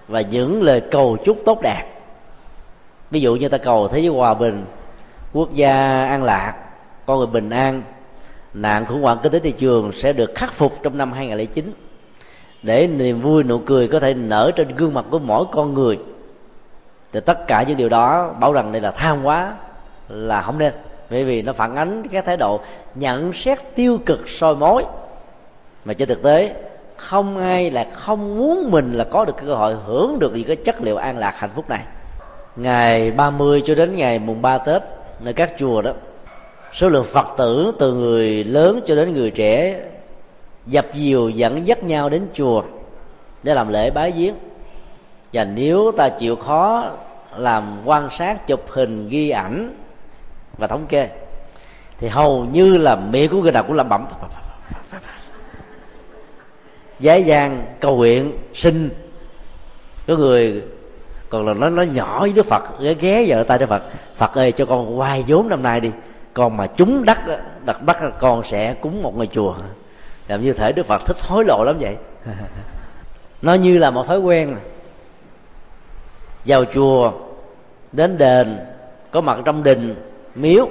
và 0.08 0.22
những 0.22 0.62
lời 0.62 0.82
cầu 0.91 1.18
chúc 1.26 1.38
tốt 1.45 1.60
đẹp. 1.62 1.84
Ví 3.12 3.22
dụ 3.22 3.36
như 3.36 3.49
ta 3.49 3.58
cầu 3.58 3.88
thế 3.88 3.99
giới 3.99 4.08
hòa 4.08 4.34
bình, 4.34 4.66
quốc 5.34 5.53
gia 5.53 6.06
an 6.06 6.24
lạc, 6.24 6.53
con 7.06 7.18
người 7.18 7.28
bình 7.28 7.49
an, 7.49 7.82
nạn 8.53 8.86
khủng 8.86 9.01
hoảng 9.01 9.18
kinh 9.24 9.32
tế 9.32 9.39
thị 9.39 9.51
trường 9.51 9.91
sẽ 9.91 10.14
được 10.14 10.36
khắc 10.36 10.53
phục 10.53 10.84
trong 10.84 10.97
năm 10.97 11.12
2009 11.12 11.72
để 12.64 12.88
niềm 12.88 13.22
vui 13.22 13.43
nụ 13.43 13.60
cười 13.60 13.88
có 13.88 13.99
thể 13.99 14.14
nở 14.14 14.51
trên 14.56 14.76
gương 14.76 14.93
mặt 14.93 15.06
của 15.12 15.20
mỗi 15.20 15.45
con 15.51 15.74
người. 15.74 15.99
Thì 17.12 17.20
tất 17.20 17.47
cả 17.47 17.64
những 17.64 17.78
điều 17.78 17.89
đó 17.89 18.34
bảo 18.39 18.53
rằng 18.53 18.72
đây 18.72 18.82
là 18.82 18.91
tham 18.91 19.24
quá 19.24 19.56
là 20.10 20.41
không 20.41 20.58
nên. 20.58 20.74
Bởi 21.10 21.24
vì 21.24 21.41
nó 21.41 21.53
phản 21.53 21.76
ánh 21.76 22.03
cái 22.12 22.22
thái 22.22 22.38
độ 22.38 22.60
nhận 22.95 23.34
xét 23.34 23.60
tiêu 23.76 23.99
cực 24.06 24.30
soi 24.30 24.56
mối 24.56 24.86
mà 25.86 25.93
trên 25.93 26.08
thực 26.08 26.24
tế 26.24 26.56
không 26.97 27.37
ai 27.37 27.71
là 27.71 27.87
không 27.93 28.37
muốn 28.37 28.71
mình 28.71 28.93
là 28.93 29.03
có 29.03 29.25
được 29.25 29.35
cơ 29.45 29.55
hội 29.55 29.75
hưởng 29.85 30.19
được 30.19 30.31
những 30.35 30.47
cái 30.47 30.55
chất 30.55 30.81
liệu 30.81 30.97
an 30.97 31.17
lạc 31.17 31.39
hạnh 31.39 31.49
phúc 31.55 31.69
này. 31.69 31.81
Ngày 32.55 33.11
30 33.11 33.61
cho 33.65 33.75
đến 33.75 33.95
ngày 33.95 34.19
mùng 34.19 34.41
3 34.41 34.57
Tết, 34.57 34.81
nơi 35.19 35.33
các 35.33 35.53
chùa 35.57 35.81
đó, 35.81 35.91
số 36.73 36.89
lượng 36.89 37.05
phật 37.13 37.27
tử 37.37 37.71
từ 37.79 37.93
người 37.93 38.43
lớn 38.43 38.79
cho 38.85 38.95
đến 38.95 39.13
người 39.13 39.31
trẻ 39.31 39.81
dập 40.65 40.85
dìu 40.93 41.29
dẫn 41.29 41.67
dắt 41.67 41.83
nhau 41.83 42.09
đến 42.09 42.27
chùa 42.33 42.63
để 43.43 43.53
làm 43.53 43.69
lễ 43.69 43.89
bái 43.89 44.11
giếng. 44.11 44.35
Và 45.33 45.43
nếu 45.43 45.91
ta 45.97 46.09
chịu 46.09 46.35
khó 46.35 46.91
làm 47.37 47.81
quan 47.85 48.09
sát, 48.09 48.47
chụp 48.47 48.61
hình, 48.69 49.09
ghi 49.09 49.29
ảnh 49.29 49.75
và 50.57 50.67
thống 50.67 50.85
kê, 50.89 51.09
thì 51.97 52.07
hầu 52.07 52.45
như 52.45 52.77
là 52.77 52.95
miệng 52.95 53.31
của 53.31 53.41
người 53.41 53.51
nào 53.51 53.63
cũng 53.63 53.75
làm 53.75 53.89
bẩm 53.89 54.05
dễ 56.99 57.19
dàng 57.19 57.65
cầu 57.79 57.95
nguyện 57.95 58.37
sinh. 58.53 58.89
Có 60.07 60.15
người 60.15 60.61
còn 61.29 61.47
là 61.47 61.53
nó 61.53 61.69
nó 61.69 61.81
nhỏ 61.81 62.19
với 62.19 62.33
đức 62.35 62.45
phật 62.45 62.63
ghé 62.79 62.93
ghé 62.93 63.25
vợ 63.27 63.43
tay 63.43 63.57
đức 63.57 63.65
phật. 63.69 63.83
Phật 64.15 64.33
ơi 64.35 64.51
cho 64.51 64.65
con 64.65 64.99
quay 64.99 65.23
vốn 65.27 65.49
năm 65.49 65.63
nay 65.63 65.79
đi. 65.79 65.91
Còn 66.33 66.57
mà 66.57 66.67
chúng 66.67 67.05
đắc 67.05 67.23
đặt 67.65 67.81
bắt 67.81 67.97
con 68.19 68.43
sẽ 68.43 68.73
cúng 68.73 69.03
một 69.03 69.17
ngôi 69.17 69.27
chùa. 69.27 69.55
Làm 70.27 70.41
như 70.41 70.53
thể 70.53 70.71
đức 70.71 70.85
phật 70.85 71.05
thích 71.05 71.17
hối 71.21 71.45
lộ 71.45 71.63
lắm 71.63 71.77
vậy. 71.79 71.95
Nó 73.41 73.53
như 73.53 73.77
là 73.77 73.91
một 73.91 74.07
thói 74.07 74.19
quen. 74.19 74.55
Vào 76.45 76.65
chùa 76.65 77.11
đến 77.91 78.17
đền 78.17 78.57
có 79.11 79.21
mặt 79.21 79.37
trong 79.45 79.63
đình 79.63 79.95
miếu 80.35 80.67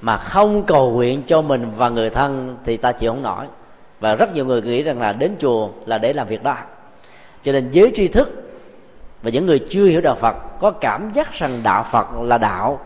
mà 0.00 0.16
không 0.16 0.62
cầu 0.62 0.90
nguyện 0.90 1.22
cho 1.26 1.42
mình 1.42 1.72
và 1.76 1.88
người 1.88 2.10
thân 2.10 2.56
thì 2.64 2.76
ta 2.76 2.92
chịu 2.92 3.12
không 3.12 3.22
nổi 3.22 3.44
và 4.00 4.14
rất 4.14 4.34
nhiều 4.34 4.44
người 4.44 4.62
nghĩ 4.62 4.82
rằng 4.82 5.00
là 5.00 5.12
đến 5.12 5.36
chùa 5.40 5.68
là 5.86 5.98
để 5.98 6.12
làm 6.12 6.26
việc 6.26 6.42
đó. 6.42 6.56
Cho 7.44 7.52
nên 7.52 7.70
giới 7.70 7.92
tri 7.94 8.08
thức 8.08 8.50
và 9.22 9.30
những 9.30 9.46
người 9.46 9.58
chưa 9.70 9.84
hiểu 9.84 10.00
đạo 10.00 10.14
phật 10.14 10.36
có 10.60 10.70
cảm 10.70 11.10
giác 11.12 11.32
rằng 11.32 11.60
đạo 11.62 11.86
phật 11.90 12.06
là 12.22 12.38
đạo 12.38 12.80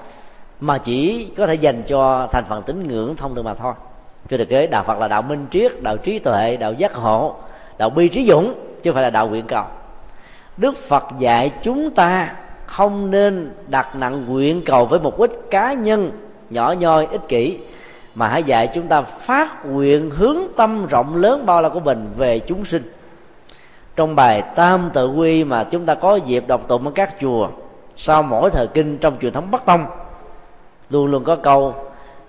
mà 0.61 0.79
chỉ 0.79 1.29
có 1.37 1.47
thể 1.47 1.55
dành 1.55 1.83
cho 1.87 2.29
thành 2.33 2.45
phần 2.49 2.63
tín 2.63 2.89
ngưỡng 2.89 3.17
thông 3.17 3.35
thường 3.35 3.45
mà 3.45 3.55
thôi. 3.55 3.75
Cho 4.29 4.37
được 4.37 4.45
cái 4.45 4.67
đạo 4.67 4.85
phật 4.87 4.99
là 4.99 5.09
đạo 5.09 5.23
minh 5.23 5.47
triết, 5.51 5.83
đạo 5.83 5.97
trí 5.97 6.19
tuệ, 6.19 6.57
đạo 6.57 6.73
giác 6.73 6.95
hộ 6.95 7.35
đạo 7.79 7.91
bi 7.91 8.09
trí 8.09 8.27
dũng, 8.27 8.55
chứ 8.83 8.91
không 8.91 8.95
phải 8.95 9.03
là 9.03 9.11
đạo 9.11 9.29
nguyện 9.29 9.47
cầu. 9.47 9.65
Đức 10.57 10.77
phật 10.77 11.05
dạy 11.19 11.53
chúng 11.63 11.91
ta 11.91 12.37
không 12.67 13.11
nên 13.11 13.51
đặt 13.69 13.97
nặng 13.97 14.25
nguyện 14.29 14.63
cầu 14.67 14.87
với 14.87 15.01
mục 15.01 15.21
đích 15.21 15.31
cá 15.51 15.73
nhân, 15.73 16.11
nhỏ 16.51 16.73
nhoi, 16.73 17.07
ích 17.11 17.29
kỷ 17.29 17.59
mà 18.15 18.29
hãy 18.29 18.43
dạy 18.43 18.71
chúng 18.75 18.89
ta 18.89 19.03
phát 19.03 19.67
nguyện 19.67 20.11
hướng 20.11 20.39
tâm 20.57 20.87
rộng 20.87 21.17
lớn 21.17 21.47
bao 21.47 21.63
la 21.63 21.69
của 21.69 21.81
mình 21.81 22.11
về 22.17 22.39
chúng 22.39 22.65
sinh. 22.65 22.93
Trong 23.97 24.17
bài 24.17 24.43
tam 24.43 24.91
tự 24.93 25.09
quy 25.09 25.45
mà 25.45 25.65
chúng 25.65 25.87
ta 25.87 25.95
có 25.95 26.17
dịp 26.17 26.45
đọc 26.49 26.69
tụng 26.69 26.85
ở 26.85 26.91
các 26.95 27.15
chùa, 27.21 27.49
sau 27.97 28.23
mỗi 28.23 28.51
thời 28.51 28.67
kinh 28.67 28.99
trong 28.99 29.17
truyền 29.21 29.33
thống 29.33 29.51
bắc 29.51 29.67
tông, 29.67 29.87
luôn 30.91 31.07
luôn 31.07 31.25
có 31.25 31.37
câu, 31.37 31.75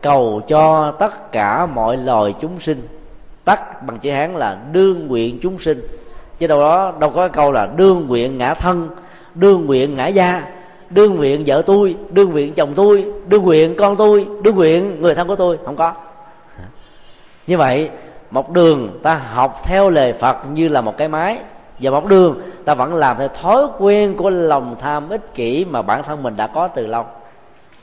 cầu 0.02 0.42
cho 0.48 0.92
tất 0.92 1.32
cả 1.32 1.66
mọi 1.66 1.98
loài 1.98 2.34
chúng 2.42 2.60
sinh. 2.60 2.88
Tắt 3.46 3.84
bằng 3.84 3.98
chữ 3.98 4.12
hán 4.12 4.36
là 4.36 4.58
đương 4.72 5.08
nguyện 5.08 5.40
chúng 5.42 5.60
sinh. 5.60 5.82
Chứ 6.38 6.48
đâu 6.48 6.60
đó, 6.60 6.94
đâu 7.00 7.10
có 7.10 7.28
câu 7.28 7.52
là 7.52 7.66
đương 7.66 8.06
nguyện 8.08 8.38
ngã 8.38 8.54
thân, 8.54 8.90
đương 9.36 9.66
nguyện 9.66 9.96
ngã 9.96 10.08
gia 10.08 10.44
đương 10.96 11.16
nguyện 11.16 11.44
vợ 11.48 11.62
tôi, 11.66 11.96
đương 12.10 12.32
nguyện 12.32 12.54
chồng 12.54 12.74
tôi, 12.76 13.06
đương 13.28 13.44
nguyện 13.44 13.76
con 13.78 13.96
tôi, 13.96 14.28
đương 14.44 14.56
nguyện 14.56 15.02
người 15.02 15.16
thân 15.16 15.28
của 15.28 15.36
tôi. 15.36 15.60
Không 15.66 15.76
có. 15.76 15.94
Như 17.48 17.58
vậy, 17.58 17.90
một 18.32 18.52
đường 18.52 19.00
ta 19.04 19.22
học 19.34 19.62
theo 19.64 19.90
lời 19.90 20.14
phật 20.14 20.38
như 20.54 20.68
là 20.68 20.82
một 20.82 20.98
cái 20.98 21.08
máy. 21.08 21.38
Và 21.80 21.92
một 21.92 22.06
đường 22.06 22.42
ta 22.66 22.74
vẫn 22.74 22.94
làm 22.94 23.18
theo 23.18 23.28
thói 23.28 23.64
quen 23.80 24.16
của 24.16 24.30
lòng 24.30 24.76
tham 24.82 25.10
ích 25.10 25.34
kỷ 25.34 25.66
mà 25.66 25.82
bản 25.82 26.04
thân 26.04 26.24
mình 26.24 26.34
đã 26.38 26.48
có 26.48 26.68
từ 26.68 26.88
lâu. 26.88 27.06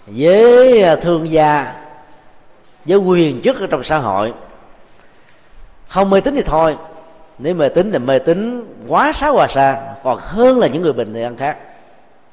Với 0.06 0.82
à, 0.82 0.96
thương 0.96 1.32
gia, 1.32 1.74
với 2.84 2.98
quyền 2.98 3.40
chức 3.42 3.60
ở 3.60 3.66
trong 3.66 3.82
xã 3.82 3.98
hội, 3.98 4.32
không 5.88 6.10
mê 6.10 6.20
tín 6.20 6.34
thì 6.34 6.42
thôi. 6.42 6.76
Nếu 7.38 7.54
mê 7.54 7.68
tín 7.68 7.92
thì 7.92 7.98
mê 7.98 8.18
tín 8.18 8.66
quá 8.88 9.12
xá 9.12 9.28
hòa 9.28 9.46
xa 9.48 9.80
còn 10.04 10.18
hơn 10.20 10.58
là 10.58 10.66
những 10.66 10.82
người 10.82 10.92
bình 10.92 11.14
thường 11.14 11.36
khác 11.36 11.56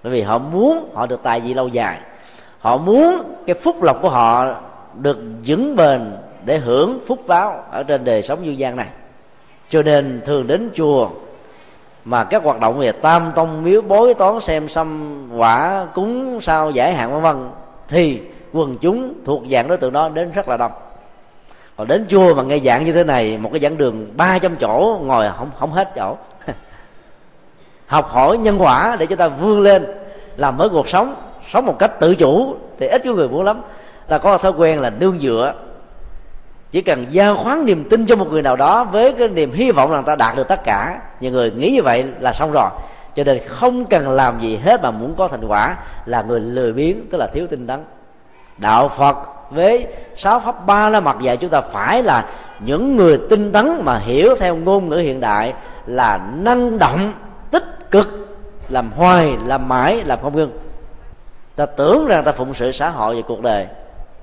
bởi 0.04 0.14
vì 0.14 0.22
họ 0.22 0.38
muốn 0.38 0.90
họ 0.94 1.06
được 1.06 1.24
tài 1.24 1.42
gì 1.42 1.54
lâu 1.54 1.68
dài. 1.68 1.98
Họ 2.60 2.78
muốn 2.78 3.22
cái 3.48 3.56
phúc 3.56 3.84
lộc 3.84 4.02
của 4.02 4.10
họ 4.10 4.46
được 4.94 5.18
vững 5.46 5.76
bền 5.76 6.12
để 6.46 6.58
hưởng 6.58 7.00
phúc 7.08 7.20
báo 7.28 7.64
ở 7.72 7.84
trên 7.84 8.04
đời 8.06 8.24
sống 8.24 8.40
du 8.46 8.52
gian 8.52 8.76
này. 8.76 8.88
Cho 9.70 9.82
nên 9.82 10.22
thường 10.26 10.48
đến 10.48 10.70
chùa 10.76 11.10
mà 12.06 12.24
các 12.24 12.44
hoạt 12.44 12.60
động 12.60 12.80
về 12.80 12.92
tam 12.92 13.32
tông 13.36 13.64
miếu 13.64 13.82
bối 13.82 14.14
toán 14.14 14.40
xem 14.40 14.70
xăm 14.70 15.18
quả 15.38 15.88
cúng 15.94 16.42
sao 16.42 16.72
giải 16.72 16.94
hạn 16.94 17.12
vân 17.14 17.22
vân, 17.22 17.50
thì 17.88 18.22
quần 18.54 18.78
chúng 18.78 19.14
thuộc 19.26 19.44
dạng 19.52 19.68
đối 19.68 19.78
tượng 19.78 19.94
đó 19.94 20.10
đến 20.10 20.32
rất 20.32 20.48
là 20.48 20.58
đông. 20.58 20.72
Còn 21.78 21.88
đến 21.88 22.06
chùa 22.10 22.36
mà 22.36 22.44
nghe 22.44 22.60
dạng 22.60 22.86
như 22.86 22.92
thế 22.92 23.04
này, 23.04 23.38
một 23.38 23.50
cái 23.54 23.62
giảng 23.62 23.78
đường 23.78 24.08
300 24.18 24.56
chỗ, 24.56 25.00
ngồi 25.04 25.30
không 25.38 25.50
không 25.60 25.72
hết 25.72 25.92
chỗ 25.96 26.16
học 27.90 28.10
hỏi 28.10 28.38
nhân 28.38 28.62
quả 28.62 28.96
để 29.00 29.06
cho 29.06 29.16
ta 29.16 29.28
vươn 29.28 29.62
lên, 29.62 29.86
làm 30.38 30.58
mới 30.58 30.70
cuộc 30.70 30.90
sống 30.90 31.16
sống 31.52 31.66
một 31.66 31.80
cách 31.80 32.00
tự 32.00 32.16
chủ 32.16 32.56
thì 32.80 32.88
ít 32.88 33.02
có 33.06 33.12
người 33.12 33.30
muốn 33.30 33.44
lắm. 33.44 33.62
Ta 34.08 34.18
có 34.18 34.38
thói 34.38 34.52
quen 34.52 34.80
là 34.80 34.90
nương 34.90 35.20
dựa. 35.20 35.54
Chỉ 36.72 36.82
cần 36.82 37.06
giao 37.10 37.38
khoán 37.38 37.66
niềm 37.66 37.90
tin 37.90 38.06
cho 38.06 38.16
một 38.16 38.32
người 38.32 38.42
nào 38.42 38.56
đó 38.56 38.84
với 38.84 39.14
cái 39.14 39.28
niềm 39.28 39.52
hy 39.52 39.72
vọng 39.72 39.92
rằng 39.92 40.04
ta 40.04 40.16
đạt 40.16 40.36
được 40.36 40.48
tất 40.48 40.64
cả, 40.64 41.02
nhiều 41.20 41.32
người 41.32 41.52
nghĩ 41.52 41.72
như 41.72 41.84
vậy 41.84 42.06
là 42.20 42.34
xong 42.34 42.52
rồi. 42.52 42.70
Cho 43.16 43.24
nên 43.24 43.40
không 43.48 43.86
cần 43.86 44.10
làm 44.10 44.42
gì 44.42 44.60
hết 44.64 44.82
mà 44.84 44.92
muốn 44.92 45.16
có 45.16 45.28
thành 45.28 45.48
quả 45.48 45.76
là 46.06 46.22
người 46.22 46.40
lười 46.40 46.74
biếng, 46.74 47.10
tức 47.12 47.18
là 47.18 47.28
thiếu 47.28 47.48
tinh 47.48 47.68
tấn. 47.68 47.80
Đạo 48.58 48.88
phật 48.88 49.18
với 49.50 49.88
sáu 50.16 50.40
pháp 50.40 50.66
ba 50.66 50.90
la 50.90 51.00
mặt 51.00 51.18
dạy 51.22 51.38
chúng 51.38 51.50
ta 51.50 51.62
phải 51.62 52.04
là 52.04 52.26
những 52.60 52.98
người 52.98 53.20
tinh 53.30 53.52
tấn 53.52 53.82
mà 53.84 53.98
hiểu 53.98 54.36
theo 54.40 54.56
ngôn 54.56 54.90
ngữ 54.90 54.98
hiện 54.98 55.20
đại 55.20 55.54
là 55.86 56.20
năng 56.36 56.80
động 56.80 57.14
cực, 57.92 58.38
làm 58.70 58.92
hoài, 58.92 59.38
làm 59.46 59.68
mãi, 59.68 60.04
làm 60.06 60.20
không 60.22 60.36
ngưng 60.36 60.52
ta 61.60 61.66
tưởng 61.66 62.08
rằng 62.08 62.24
ta 62.24 62.32
phụng 62.32 62.54
sự 62.54 62.72
xã 62.72 62.90
hội 62.90 63.16
và 63.16 63.22
cuộc 63.28 63.42
đời. 63.42 63.68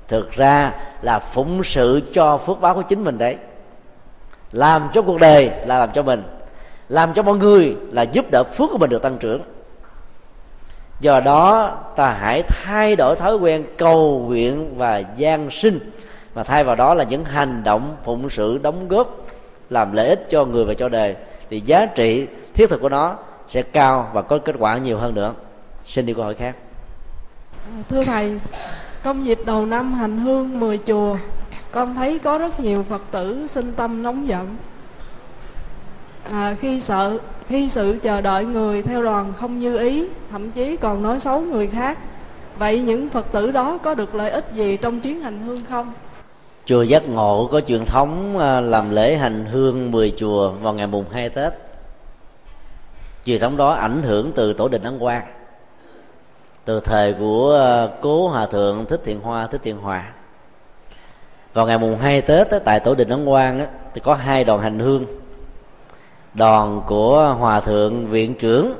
Thực 0.08 0.32
ra 0.32 0.72
là 1.02 1.18
phụng 1.18 1.64
sự 1.64 2.00
cho 2.12 2.38
phước 2.38 2.60
báo 2.60 2.74
của 2.74 2.82
chính 2.82 3.04
mình 3.04 3.18
đấy. 3.18 3.36
Làm 4.52 4.88
cho 4.94 5.02
cuộc 5.02 5.20
đời 5.20 5.50
là 5.66 5.78
làm 5.78 5.90
cho 5.92 6.02
mình. 6.02 6.22
Làm 6.88 7.14
cho 7.14 7.22
mọi 7.22 7.36
người 7.36 7.76
là 7.92 8.02
giúp 8.02 8.24
đỡ 8.30 8.44
phước 8.44 8.70
của 8.70 8.78
mình 8.78 8.90
được 8.90 9.02
tăng 9.02 9.18
trưởng. 9.18 9.40
Do 11.00 11.20
đó, 11.20 11.76
ta 11.96 12.10
hãy 12.10 12.42
thay 12.42 12.96
đổi 12.96 13.16
thói 13.16 13.36
quen 13.36 13.64
cầu 13.78 14.24
nguyện 14.26 14.78
và 14.78 15.02
gian 15.16 15.50
sinh. 15.50 15.90
Và 16.34 16.42
thay 16.42 16.64
vào 16.64 16.74
đó 16.74 16.94
là 16.94 17.04
những 17.04 17.24
hành 17.24 17.62
động 17.64 17.96
phụng 18.04 18.30
sự 18.30 18.58
đóng 18.58 18.88
góp, 18.88 19.16
làm 19.70 19.92
lợi 19.92 20.08
ích 20.08 20.26
cho 20.30 20.44
người 20.44 20.64
và 20.64 20.74
cho 20.74 20.88
đời. 20.88 21.16
Thì 21.50 21.60
giá 21.60 21.86
trị 21.86 22.26
thiết 22.54 22.70
thực 22.70 22.80
của 22.80 22.88
nó 22.88 23.16
sẽ 23.48 23.62
cao 23.62 24.10
và 24.12 24.22
có 24.22 24.38
kết 24.38 24.56
quả 24.58 24.78
nhiều 24.78 24.98
hơn 24.98 25.14
nữa. 25.14 25.34
Xin 25.84 26.06
đi 26.06 26.14
câu 26.14 26.24
hỏi 26.24 26.34
khác. 26.34 26.56
Thưa 27.90 28.04
thầy 28.04 28.40
trong 29.04 29.26
dịp 29.26 29.38
đầu 29.46 29.66
năm 29.66 29.92
hành 29.92 30.18
hương 30.18 30.60
10 30.60 30.78
chùa 30.78 31.16
con 31.70 31.94
thấy 31.94 32.18
có 32.18 32.38
rất 32.38 32.60
nhiều 32.60 32.84
phật 32.88 33.02
tử 33.10 33.46
sinh 33.46 33.72
tâm 33.72 34.02
nóng 34.02 34.28
giận. 34.28 34.56
À, 36.30 36.56
khi 36.60 36.80
sợ 36.80 37.18
khi 37.48 37.68
sự 37.68 37.98
chờ 38.02 38.20
đợi 38.20 38.44
người 38.44 38.82
theo 38.82 39.02
đoàn 39.02 39.32
không 39.36 39.58
như 39.58 39.78
ý 39.78 40.06
thậm 40.30 40.50
chí 40.50 40.76
còn 40.76 41.02
nói 41.02 41.20
xấu 41.20 41.40
người 41.40 41.66
khác 41.66 41.98
vậy 42.58 42.80
những 42.80 43.08
phật 43.08 43.32
tử 43.32 43.50
đó 43.50 43.78
có 43.78 43.94
được 43.94 44.14
lợi 44.14 44.30
ích 44.30 44.52
gì 44.52 44.76
trong 44.76 45.00
chuyến 45.00 45.20
hành 45.20 45.42
hương 45.42 45.64
không? 45.68 45.92
Chùa 46.66 46.82
giác 46.82 47.08
ngộ 47.08 47.48
có 47.52 47.60
truyền 47.60 47.84
thống 47.84 48.38
à, 48.38 48.60
làm 48.60 48.90
lễ 48.90 49.16
hành 49.16 49.44
hương 49.44 49.90
10 49.90 50.12
chùa 50.16 50.50
vào 50.50 50.74
ngày 50.74 50.86
mùng 50.86 51.04
2 51.10 51.28
tết 51.28 51.52
truyền 53.26 53.40
thống 53.40 53.56
đó 53.56 53.70
ảnh 53.70 54.02
hưởng 54.02 54.32
từ 54.32 54.52
tổ 54.52 54.68
đình 54.68 54.82
ấn 54.82 54.98
quang, 54.98 55.22
từ 56.64 56.80
thời 56.80 57.12
của 57.12 57.50
ờ, 57.50 57.90
cố 58.00 58.28
hòa 58.28 58.46
thượng 58.46 58.86
thích 58.86 59.00
thiện 59.04 59.20
hoa, 59.20 59.46
thích 59.46 59.60
thiện 59.64 59.78
hòa. 59.78 60.12
Vào 61.52 61.66
ngày 61.66 61.78
mùng 61.78 61.98
2 61.98 62.20
tết 62.20 62.46
tại 62.64 62.80
tổ 62.80 62.94
đình 62.94 63.08
ấn 63.08 63.26
quang 63.26 63.66
thì 63.94 64.00
có 64.00 64.14
hai 64.14 64.44
đoàn 64.44 64.60
hành 64.60 64.78
hương. 64.78 65.06
Đoàn 66.34 66.82
của 66.86 67.36
hòa 67.38 67.60
thượng 67.60 68.06
viện 68.06 68.34
trưởng 68.34 68.74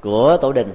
của 0.00 0.36
tổ 0.36 0.52
đình. 0.52 0.72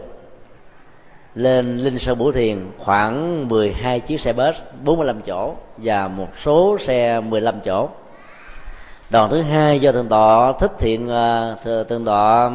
Lên 1.35 1.77
linh 1.77 1.99
sơn 1.99 2.17
bửu 2.17 2.31
thiền, 2.31 2.71
khoảng 2.79 3.47
12 3.47 3.99
chiếc 3.99 4.21
xe 4.21 4.33
bus 4.33 4.61
45 4.83 5.21
chỗ 5.21 5.53
và 5.77 6.07
một 6.07 6.27
số 6.43 6.77
xe 6.79 7.19
15 7.19 7.59
chỗ 7.59 7.89
đoàn 9.15 9.29
thứ 9.29 9.41
hai 9.41 9.79
do 9.79 9.91
thượng 9.91 10.07
tọa 10.07 10.51
thích 10.51 10.71
thiện 10.79 11.09
à, 11.09 11.55
thượng 11.63 12.05
tọa 12.05 12.51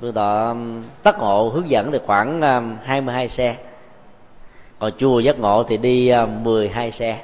thượng 0.00 0.12
tọa 0.14 0.54
tắc 1.02 1.18
ngộ 1.18 1.48
hướng 1.54 1.70
dẫn 1.70 1.92
thì 1.92 1.98
khoảng 2.06 2.42
22 2.82 3.28
xe. 3.28 3.56
Còn 4.78 4.92
chùa 4.98 5.18
giác 5.18 5.38
ngộ 5.38 5.62
thì 5.62 5.76
đi 5.76 6.08
à, 6.08 6.26
12 6.26 6.90
xe. 6.90 7.18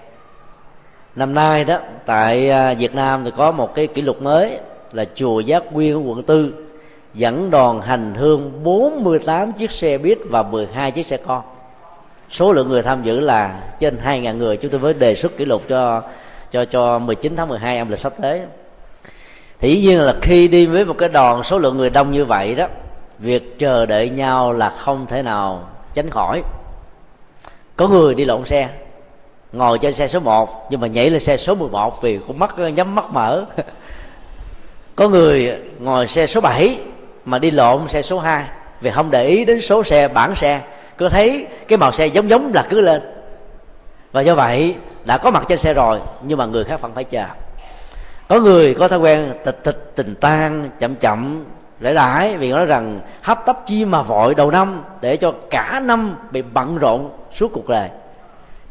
Năm 1.17 1.35
nay 1.35 1.65
đó, 1.65 1.79
tại 2.07 2.51
à, 2.51 2.75
Việt 2.75 2.95
Nam 2.95 3.25
thì 3.25 3.31
có 3.37 3.53
một 3.53 3.75
cái 3.75 3.87
kỷ 3.87 4.03
lục 4.03 4.23
mới 4.23 4.59
là 4.93 5.05
chùa 5.15 5.41
Giác 5.41 5.73
Nguyên 5.73 5.95
ở 5.95 6.01
quận 6.09 6.23
tư 6.23 6.53
dẫn 7.15 7.51
đoàn 7.51 7.81
hành 7.81 8.15
hương 8.15 8.65
48 8.65 9.53
chiếc 9.53 9.71
xe 9.71 9.99
buýt 9.99 10.19
và 10.31 10.43
12 10.43 10.91
chiếc 10.91 11.07
xe 11.07 11.17
con. 11.17 11.43
Số 12.31 12.53
lượng 12.53 12.69
người 12.69 12.83
tham 12.83 13.03
dự 13.03 13.21
là 13.21 13.61
trên 13.81 13.99
2.000 14.05 14.37
người. 14.37 14.57
Chúng 14.57 14.71
tôi 14.71 14.81
mới 14.81 14.95
đề 14.95 15.15
xuất 15.15 15.37
kỷ 15.37 15.45
lục 15.45 15.63
cho 15.69 16.03
cho 16.51 16.65
cho 16.65 16.99
19 16.99 17.37
tháng 17.37 17.49
12 17.49 17.79
âm 17.79 17.91
lịch 17.91 17.99
sắp 17.99 18.13
tới. 18.23 18.43
Thì 19.61 19.75
dĩ 19.75 19.81
nhiên 19.81 20.01
là 20.01 20.15
khi 20.23 20.49
đi 20.49 20.67
với 20.67 20.85
một 20.85 20.95
cái 20.99 21.09
đoàn 21.09 21.43
số 21.43 21.59
lượng 21.59 21.77
người 21.77 21.91
đông 21.91 22.13
như 22.13 22.25
vậy 22.25 22.55
đó, 22.55 22.67
việc 23.19 23.59
chờ 23.59 23.87
đợi 23.87 24.09
nhau 24.09 24.53
là 24.53 24.69
không 24.69 25.07
thể 25.07 25.23
nào 25.23 25.69
tránh 25.95 26.11
khỏi. 26.11 26.43
Có 27.77 27.89
người 27.89 28.15
đi 28.15 28.25
lộn 28.25 28.45
xe, 28.45 28.69
ngồi 29.53 29.79
trên 29.79 29.95
xe 29.95 30.09
số 30.09 30.21
1 30.21 30.67
nhưng 30.71 30.81
mà 30.81 30.87
nhảy 30.87 31.11
lên 31.11 31.21
xe 31.21 31.37
số 31.37 31.55
11 31.55 32.03
vì 32.03 32.19
cũng 32.27 32.39
mắt 32.39 32.59
nhắm 32.59 32.95
mắt 32.95 33.05
mở. 33.11 33.45
Có 34.97 35.09
người 35.09 35.59
ngồi 35.79 36.09
xe 36.09 36.27
số 36.27 36.41
7 36.41 36.79
mà 37.25 37.39
đi 37.39 37.51
lộn 37.51 37.89
xe 37.89 38.03
số 38.03 38.19
2 38.19 38.45
vì 38.81 38.91
không 38.91 39.11
để 39.11 39.27
ý 39.27 39.45
đến 39.45 39.61
số 39.61 39.85
xe 39.85 40.09
bản 40.09 40.37
xe. 40.37 40.61
Cứ 40.99 41.09
thấy 41.09 41.47
cái 41.69 41.79
màu 41.79 41.93
xe 41.93 42.07
giống 42.07 42.31
giống 42.31 42.53
là 42.55 42.67
cứ 42.71 42.81
lên. 42.81 43.03
Và 44.13 44.21
do 44.21 44.35
vậy 44.35 44.75
đã 45.09 45.19
có 45.19 45.31
mặt 45.31 45.45
trên 45.49 45.59
xe 45.59 45.75
rồi, 45.75 46.01
nhưng 46.23 46.39
mà 46.39 46.47
người 46.47 46.65
khác 46.65 46.81
vẫn 46.81 46.93
phải 46.95 47.05
chờ. 47.05 47.25
Có 48.29 48.41
người 48.41 48.75
có 48.75 48.89
thói 48.89 48.99
quen 48.99 49.33
tịch 49.45 49.65
tịch, 49.65 49.93
tình 49.97 50.15
tan 50.15 50.71
chậm 50.79 50.95
chậm 50.95 51.45
lễ 51.81 51.95
đãi 51.95 52.37
vì 52.37 52.51
nói 52.53 52.67
rằng 52.67 53.01
hấp 53.23 53.47
tấp 53.47 53.67
chi 53.67 53.85
mà 53.85 54.03
vội 54.03 54.35
đầu 54.35 54.51
năm 54.51 54.83
để 55.01 55.17
cho 55.17 55.33
cả 55.51 55.81
năm 55.85 56.17
bị 56.31 56.43
bận 56.43 56.79
rộn 56.79 57.11
suốt 57.33 57.51
cuộc 57.53 57.69
đời. 57.69 57.89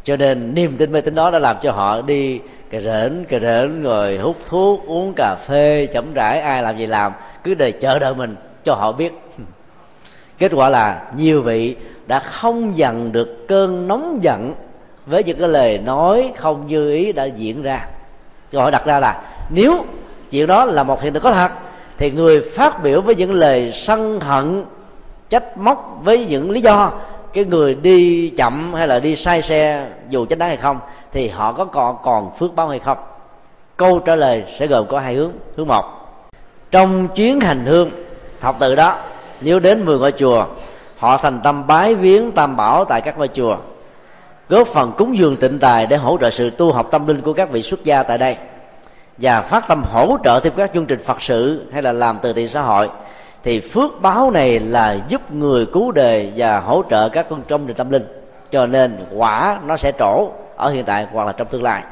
Cho 0.04 0.16
nên 0.16 0.54
niềm 0.54 0.78
tin 0.78 0.92
mê 0.92 1.02
tín 1.02 1.16
đó 1.16 1.32
đã 1.32 1.40
làm 1.40 1.58
cho 1.62 1.72
họ 1.72 2.02
đi 2.02 2.40
cà 2.70 2.80
rỡn 2.80 3.26
cà 3.26 3.40
rỡn 3.40 3.84
rồi 3.84 4.18
hút 4.18 4.38
thuốc, 4.50 4.88
uống 4.88 5.14
cà 5.16 5.36
phê, 5.36 5.88
chậm 5.94 6.14
rãi, 6.14 6.40
ai 6.40 6.64
làm 6.64 6.78
gì 6.78 6.86
làm, 6.86 7.12
cứ 7.44 7.54
để 7.54 7.72
chờ 7.72 8.00
đợi 8.00 8.16
mình 8.16 8.36
cho 8.64 8.74
họ 8.74 8.92
biết. 8.92 9.14
Kết 10.40 10.52
quả 10.56 10.70
là 10.70 11.02
nhiều 11.16 11.42
vị 11.42 11.76
đã 12.08 12.20
không 12.20 12.78
dằn 12.78 13.12
được 13.12 13.46
cơn 13.48 13.88
nóng 13.88 14.20
giận 14.22 14.54
với 15.08 15.24
những 15.24 15.40
cái 15.40 15.48
lời 15.48 15.78
nói 15.78 16.32
không 16.36 16.68
như 16.68 16.92
ý 16.92 17.12
đã 17.12 17.26
diễn 17.26 17.62
ra. 17.62 17.86
Câu 18.52 18.62
hỏi 18.62 18.72
đặt 18.72 18.86
ra 18.86 19.00
là, 19.00 19.22
nếu 19.50 19.86
chuyện 20.32 20.48
đó 20.48 20.66
là 20.66 20.84
một 20.84 21.02
hiện 21.02 21.14
tượng 21.14 21.24
có 21.24 21.32
thật, 21.32 21.52
thì 21.98 22.12
người 22.12 22.42
phát 22.42 22.84
biểu 22.84 23.02
với 23.02 23.16
những 23.16 23.34
lời 23.34 23.72
sân 23.74 24.20
hận, 24.20 24.66
trách 25.30 25.58
móc 25.58 26.00
với 26.04 26.26
những 26.26 26.52
lý 26.52 26.62
do, 26.62 26.92
cái 27.34 27.46
người 27.46 27.76
đi 27.76 28.30
chậm 28.30 28.74
hay 28.74 28.88
là 28.88 29.00
đi 29.00 29.16
sai 29.16 29.42
xe 29.42 29.88
dù 30.10 30.26
chính 30.26 30.40
đáng 30.40 30.50
hay 30.50 30.58
không, 30.58 30.80
thì 31.12 31.28
họ 31.28 31.54
có 31.54 31.66
còn 31.66 31.98
còn 32.04 32.32
phước 32.40 32.56
báo 32.56 32.68
hay 32.68 32.80
không? 32.80 32.98
Câu 33.78 34.00
trả 34.00 34.16
lời 34.16 34.44
sẽ 34.60 34.68
gồm 34.68 34.88
có 34.88 35.00
hai 35.00 35.16
hướng. 35.16 35.32
Hướng 35.58 35.68
một, 35.68 35.86
trong 36.72 37.08
chuyến 37.08 37.40
hành 37.40 37.66
hương 37.66 37.90
học 38.42 38.56
tự 38.60 38.76
đó, 38.76 38.98
nếu 39.42 39.60
đến 39.60 39.86
10 39.86 40.00
ngôi 40.00 40.12
chùa, 40.12 40.46
họ 40.98 41.18
thành 41.18 41.40
tâm 41.44 41.68
bái 41.68 41.96
viếng 41.96 42.32
tam 42.32 42.58
bảo 42.58 42.86
tại 42.86 43.02
các 43.02 43.18
ngôi 43.18 43.28
chùa 43.28 43.58
góp 44.50 44.68
phần 44.68 44.92
cúng 44.98 45.18
dường 45.18 45.38
tịnh 45.38 45.60
tài 45.60 45.86
để 45.86 45.98
hỗ 45.98 46.18
trợ 46.18 46.30
sự 46.30 46.50
tu 46.50 46.72
học 46.72 46.88
tâm 46.92 47.08
linh 47.08 47.22
của 47.22 47.34
các 47.34 47.52
vị 47.52 47.62
xuất 47.62 47.84
gia 47.84 48.04
tại 48.04 48.18
đây. 48.18 48.36
Và 49.18 49.42
phát 49.42 49.68
tâm 49.68 49.84
hỗ 49.84 50.18
trợ 50.24 50.40
thêm 50.40 50.54
các 50.58 50.72
chương 50.74 50.86
trình 50.86 51.00
phật 51.06 51.22
sự 51.22 51.66
hay 51.74 51.82
là 51.82 51.92
làm 51.92 52.20
từ 52.22 52.34
thiện 52.34 52.48
xã 52.48 52.62
hội, 52.62 52.90
thì 53.44 53.60
phước 53.60 54.02
báo 54.02 54.32
này 54.32 54.60
là 54.60 54.98
giúp 55.08 55.32
người 55.32 55.66
cứu 55.66 55.92
đời 55.92 56.34
và 56.36 56.60
hỗ 56.60 56.84
trợ 56.90 57.10
các 57.10 57.26
con 57.30 57.42
trong 57.48 57.68
nền 57.68 57.76
tâm 57.76 57.92
linh. 57.92 58.04
Cho 58.52 58.66
nên 58.66 58.98
quả 59.16 59.60
nó 59.66 59.78
sẽ 59.78 59.92
trổ 60.00 60.32
ở 60.56 60.70
hiện 60.70 60.86
tại 60.86 61.08
hoặc 61.14 61.26
là 61.26 61.32
trong 61.32 61.48
tương 61.48 61.64
lai. 61.64 61.84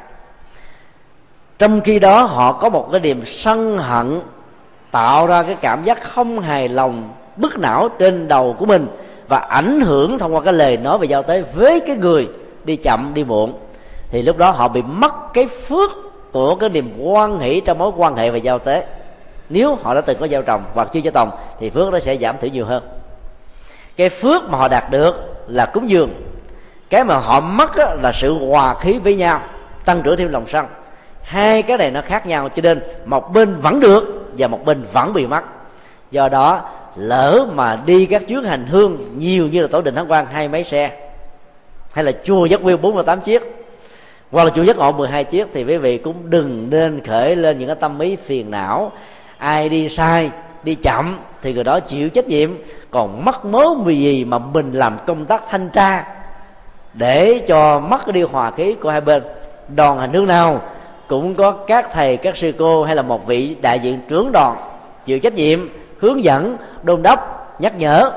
Trong 1.60 1.82
khi 1.82 2.00
đó, 2.00 2.24
họ 2.24 2.52
có 2.52 2.70
một 2.70 2.90
cái 2.92 3.02
niềm 3.02 3.22
sân 3.26 3.78
hận, 3.78 4.20
tạo 4.92 5.28
ra 5.28 5.44
cái 5.44 5.56
cảm 5.62 5.84
giác 5.84 6.02
không 6.02 6.40
hài 6.40 6.68
lòng, 6.68 7.14
bức 7.36 7.60
não 7.60 7.90
trên 8.00 8.28
đầu 8.28 8.56
của 8.60 8.66
mình 8.66 8.88
và 9.28 9.38
ảnh 9.38 9.82
hưởng 9.82 10.20
thông 10.20 10.36
qua 10.36 10.42
cái 10.42 10.54
lời 10.54 10.78
nói 10.78 10.98
về 10.98 11.08
giao 11.08 11.24
tế 11.24 11.42
với 11.42 11.80
cái 11.80 11.96
người 11.96 12.28
đi 12.66 12.76
chậm, 12.76 13.12
đi 13.14 13.24
muộn. 13.24 13.54
Thì 14.12 14.22
lúc 14.22 14.38
đó 14.38 14.52
họ 14.52 14.68
bị 14.68 14.82
mất 14.82 15.34
cái 15.34 15.48
phước 15.48 15.92
của 16.32 16.56
cái 16.56 16.70
niềm 16.70 16.92
quan 17.00 17.40
hỷ 17.40 17.60
trong 17.60 17.78
mối 17.78 17.92
quan 17.98 18.16
hệ 18.16 18.32
về 18.32 18.40
giao 18.40 18.60
tế. 18.60 18.86
Nếu 19.50 19.78
họ 19.84 19.94
đã 19.94 20.02
từng 20.02 20.18
có 20.20 20.28
gieo 20.28 20.42
trồng 20.42 20.64
hoặc 20.74 20.88
chưa 20.94 21.02
gieo 21.02 21.12
trồng 21.12 21.32
thì 21.60 21.70
phước 21.70 21.94
nó 21.94 22.00
sẽ 22.00 22.18
giảm 22.18 22.38
thiểu 22.38 22.52
nhiều 22.52 22.66
hơn. 22.66 22.84
Cái 23.98 24.10
phước 24.10 24.44
mà 24.50 24.58
họ 24.58 24.68
đạt 24.68 24.92
được 24.92 25.16
là 25.48 25.66
cúng 25.66 25.90
dường. 25.90 26.14
Cái 26.90 27.04
mà 27.04 27.18
họ 27.18 27.40
mất 27.40 27.72
là 27.78 28.12
sự 28.14 28.46
hòa 28.50 28.80
khí 28.80 29.00
với 29.00 29.16
nhau, 29.16 29.42
tăng 29.86 30.02
trưởng 30.02 30.18
thêm 30.18 30.32
lòng 30.32 30.48
sân. 30.48 30.66
Hai 31.22 31.62
cái 31.62 31.78
này 31.78 31.92
nó 31.92 32.02
khác 32.02 32.28
nhau, 32.28 32.50
cho 32.50 32.62
nên 32.62 32.82
một 33.06 33.34
bên 33.34 33.56
vẫn 33.56 33.80
được 33.80 34.04
và 34.38 34.48
một 34.48 34.66
bên 34.66 34.86
vẫn 34.94 35.14
bị 35.14 35.28
mất. 35.28 35.44
Do 36.12 36.30
đó, 36.30 36.62
lỡ 36.96 37.48
mà 37.54 37.76
đi 37.86 38.06
các 38.06 38.28
chuyến 38.28 38.44
hành 38.44 38.66
hương 38.66 38.98
nhiều 39.18 39.48
như 39.48 39.62
là 39.62 39.68
tổ 39.72 39.82
đình 39.82 39.96
thắng 39.96 40.12
quan 40.12 40.26
hai 40.26 40.48
mấy 40.48 40.64
xe 40.64 41.05
hay 41.96 42.04
là 42.04 42.12
chùa 42.24 42.46
giác 42.46 42.62
nguyên 42.62 42.82
48 42.82 43.22
chiếc? 43.22 43.42
Hoặc 44.32 44.44
là 44.44 44.50
chùa 44.50 44.64
giác 44.64 44.78
ngộ 44.78 44.92
12 44.92 45.24
chiếc, 45.24 45.48
thì 45.54 45.64
quý 45.64 45.78
vị 45.78 45.98
cũng 45.98 46.30
đừng 46.30 46.70
nên 46.70 47.02
khởi 47.06 47.36
lên 47.36 47.60
những 47.60 47.68
cái 47.68 47.76
tâm 47.76 48.00
ý 48.00 48.16
phiền 48.16 48.52
não. 48.52 48.92
Ai 49.38 49.70
đi 49.70 49.90
sai, 49.90 50.30
đi 50.64 50.76
chậm, 50.76 51.20
thì 51.42 51.54
người 51.54 51.64
đó 51.64 51.80
chịu 51.80 52.10
trách 52.10 52.28
nhiệm. 52.28 52.50
Còn 52.92 53.26
mắc 53.26 53.46
mớ 53.46 53.74
vì 53.74 53.98
gì 53.98 54.26
mà 54.26 54.40
mình 54.40 54.72
làm 54.72 54.98
công 55.08 55.26
tác 55.26 55.44
thanh 55.50 55.70
tra 55.70 56.08
để 56.94 57.42
cho 57.48 57.80
mất 57.80 58.08
đi 58.08 58.22
hòa 58.22 58.52
khí 58.52 58.74
của 58.74 58.90
hai 58.90 59.02
bên? 59.02 59.24
Đoàn 59.76 59.98
hành 59.98 60.12
nước 60.12 60.26
nào 60.28 60.62
cũng 61.08 61.36
có 61.36 61.52
các 61.52 61.90
thầy, 61.94 62.18
các 62.18 62.38
sư 62.38 62.52
cô 62.60 62.84
hay 62.84 62.96
là 62.96 63.02
một 63.02 63.28
vị 63.28 63.56
đại 63.62 63.80
diện 63.80 64.00
trưởng 64.10 64.32
đoàn 64.32 64.58
chịu 65.06 65.20
trách 65.20 65.34
nhiệm, 65.34 65.70
hướng 66.00 66.24
dẫn, 66.24 66.58
đôn 66.84 67.02
đốc, 67.02 67.20
nhắc 67.60 67.80
nhở. 67.80 68.12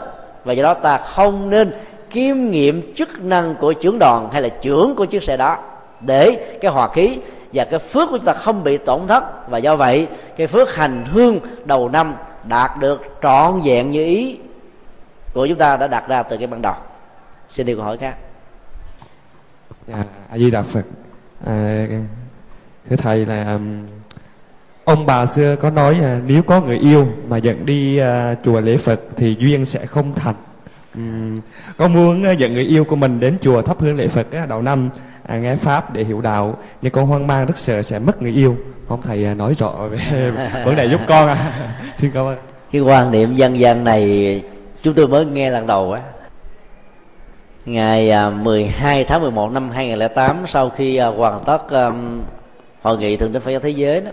Và 0.45 0.53
do 0.53 0.63
đó 0.63 0.75
ta 0.75 0.97
không 0.99 1.51
nên 1.51 1.73
kiêm 2.11 2.51
nghiệm 2.51 2.95
chức 2.95 3.21
năng 3.21 3.55
của 3.55 3.73
trưởng 3.73 3.99
đoàn 3.99 4.29
hay 4.33 4.43
là 4.43 4.49
trưởng 4.49 4.95
của 4.97 5.05
chiếc 5.05 5.23
xe 5.23 5.37
đó. 5.37 5.59
Để 6.01 6.57
cái 6.61 6.71
hòa 6.71 6.89
khí 6.93 7.19
và 7.53 7.65
cái 7.65 7.79
phước 7.79 8.09
của 8.11 8.17
chúng 8.17 8.27
ta 8.27 8.33
không 8.33 8.65
bị 8.65 8.79
tổn 8.79 9.07
thất. 9.07 9.49
Và 9.49 9.59
do 9.59 9.77
vậy 9.77 10.09
cái 10.37 10.47
phước 10.47 10.75
hành 10.75 11.05
hương 11.05 11.41
đầu 11.65 11.89
năm 11.89 12.15
đạt 12.49 12.71
được 12.81 13.01
trọn 13.23 13.61
vẹn 13.65 13.91
như 13.91 14.05
ý 14.05 14.39
của 15.35 15.47
chúng 15.47 15.59
ta 15.59 15.77
đã 15.77 15.87
đặt 15.87 16.09
ra 16.09 16.23
từ 16.23 16.37
cái 16.37 16.47
ban 16.47 16.63
đầu. 16.63 16.75
Xin 17.49 17.67
đi 17.67 17.75
câu 17.75 17.85
hỏi 17.85 17.97
khác. 17.99 18.17
Dạ, 19.89 20.05
a 20.31 20.39
di 20.39 20.51
đà 20.51 20.63
phật. 20.63 20.85
À, 21.47 21.87
thưa 22.91 22.97
thầy 22.97 23.27
là 23.27 23.53
um, 23.53 23.87
ông 24.85 25.07
bà 25.07 25.27
xưa 25.27 25.57
có 25.57 25.71
nói 25.71 25.99
à, 26.03 26.21
nếu 26.27 26.43
có 26.43 26.61
người 26.61 26.79
yêu 26.79 27.09
mà 27.29 27.37
dẫn 27.37 27.67
đi 27.67 27.99
à, 27.99 28.35
chùa 28.45 28.61
lễ 28.61 28.77
phật 28.77 29.01
thì 29.17 29.37
duyên 29.39 29.67
sẽ 29.67 29.87
không 29.87 30.13
thành 30.17 30.35
con 31.77 31.93
muốn 31.93 32.25
ờ, 32.25 32.33
dẫn 32.33 32.55
người 32.55 32.65
yêu 32.65 32.85
của 32.85 32.97
mình 32.97 33.21
đến 33.21 33.37
chùa 33.41 33.63
thắp 33.63 33.81
hương 33.81 33.97
lễ 33.97 34.09
phật 34.09 34.27
đầu 34.49 34.63
năm 34.63 34.89
à, 35.27 35.39
nghe 35.39 35.57
pháp 35.57 35.93
để 35.93 36.05
hiểu 36.05 36.21
đạo 36.21 36.57
nhưng 36.83 36.93
con 36.93 37.07
hoang 37.07 37.27
mang 37.27 37.47
rất 37.47 37.59
sợ 37.59 37.83
sẽ 37.83 37.99
mất 37.99 38.23
người 38.23 38.33
yêu. 38.33 38.57
Không 38.89 39.03
thầy 39.03 39.25
à, 39.25 39.35
nói 39.35 39.55
rõ 39.55 39.73
về 39.91 40.31
vấn 40.65 40.77
đề 40.77 40.87
giúp 40.87 41.01
con 41.07 41.29
à 41.29 41.53
xin 41.97 42.11
cảm 42.15 42.27
ơn. 42.27 42.39
Cái 42.73 42.81
quan 42.81 43.11
niệm 43.11 43.35
dân 43.35 43.59
gian 43.59 43.85
này 43.85 44.43
chúng 44.83 44.95
tôi 44.95 45.09
mới 45.09 45.27
nghe 45.27 45.51
lần 45.51 45.67
đầu 45.67 45.93
á. 45.93 46.03
Ngày 47.65 48.11
à, 48.11 48.31
12 48.31 49.05
tháng 49.05 49.21
11 49.21 49.53
năm 49.53 49.71
2008 49.71 50.37
sau 50.47 50.71
khi 50.71 50.97
à, 50.97 51.07
hoàn 51.07 51.45
tất 51.45 51.71
um, 51.71 52.21
hội 52.83 52.99
nghị 52.99 53.17
thượng 53.17 53.33
đỉnh 53.33 53.43
Phật 53.43 53.51
giáo 53.51 53.61
thế 53.61 53.71
giới 53.71 54.01
đó 54.01 54.11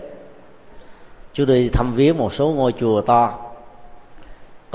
chúng 1.34 1.46
tôi 1.46 1.70
thăm 1.72 1.94
viếng 1.94 2.18
một 2.18 2.32
số 2.32 2.48
ngôi 2.48 2.72
chùa 2.72 3.00
to 3.00 3.45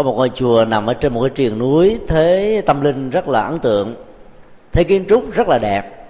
có 0.01 0.05
một 0.05 0.13
ngôi 0.17 0.31
chùa 0.35 0.65
nằm 0.65 0.85
ở 0.85 0.93
trên 0.93 1.13
một 1.13 1.21
cái 1.21 1.29
triền 1.29 1.59
núi, 1.59 1.99
thế 2.07 2.61
tâm 2.65 2.81
linh 2.81 3.09
rất 3.09 3.27
là 3.27 3.41
ấn 3.41 3.59
tượng, 3.59 3.95
thế 4.71 4.83
kiến 4.83 5.05
trúc 5.09 5.33
rất 5.33 5.47
là 5.47 5.57
đẹp, 5.57 6.07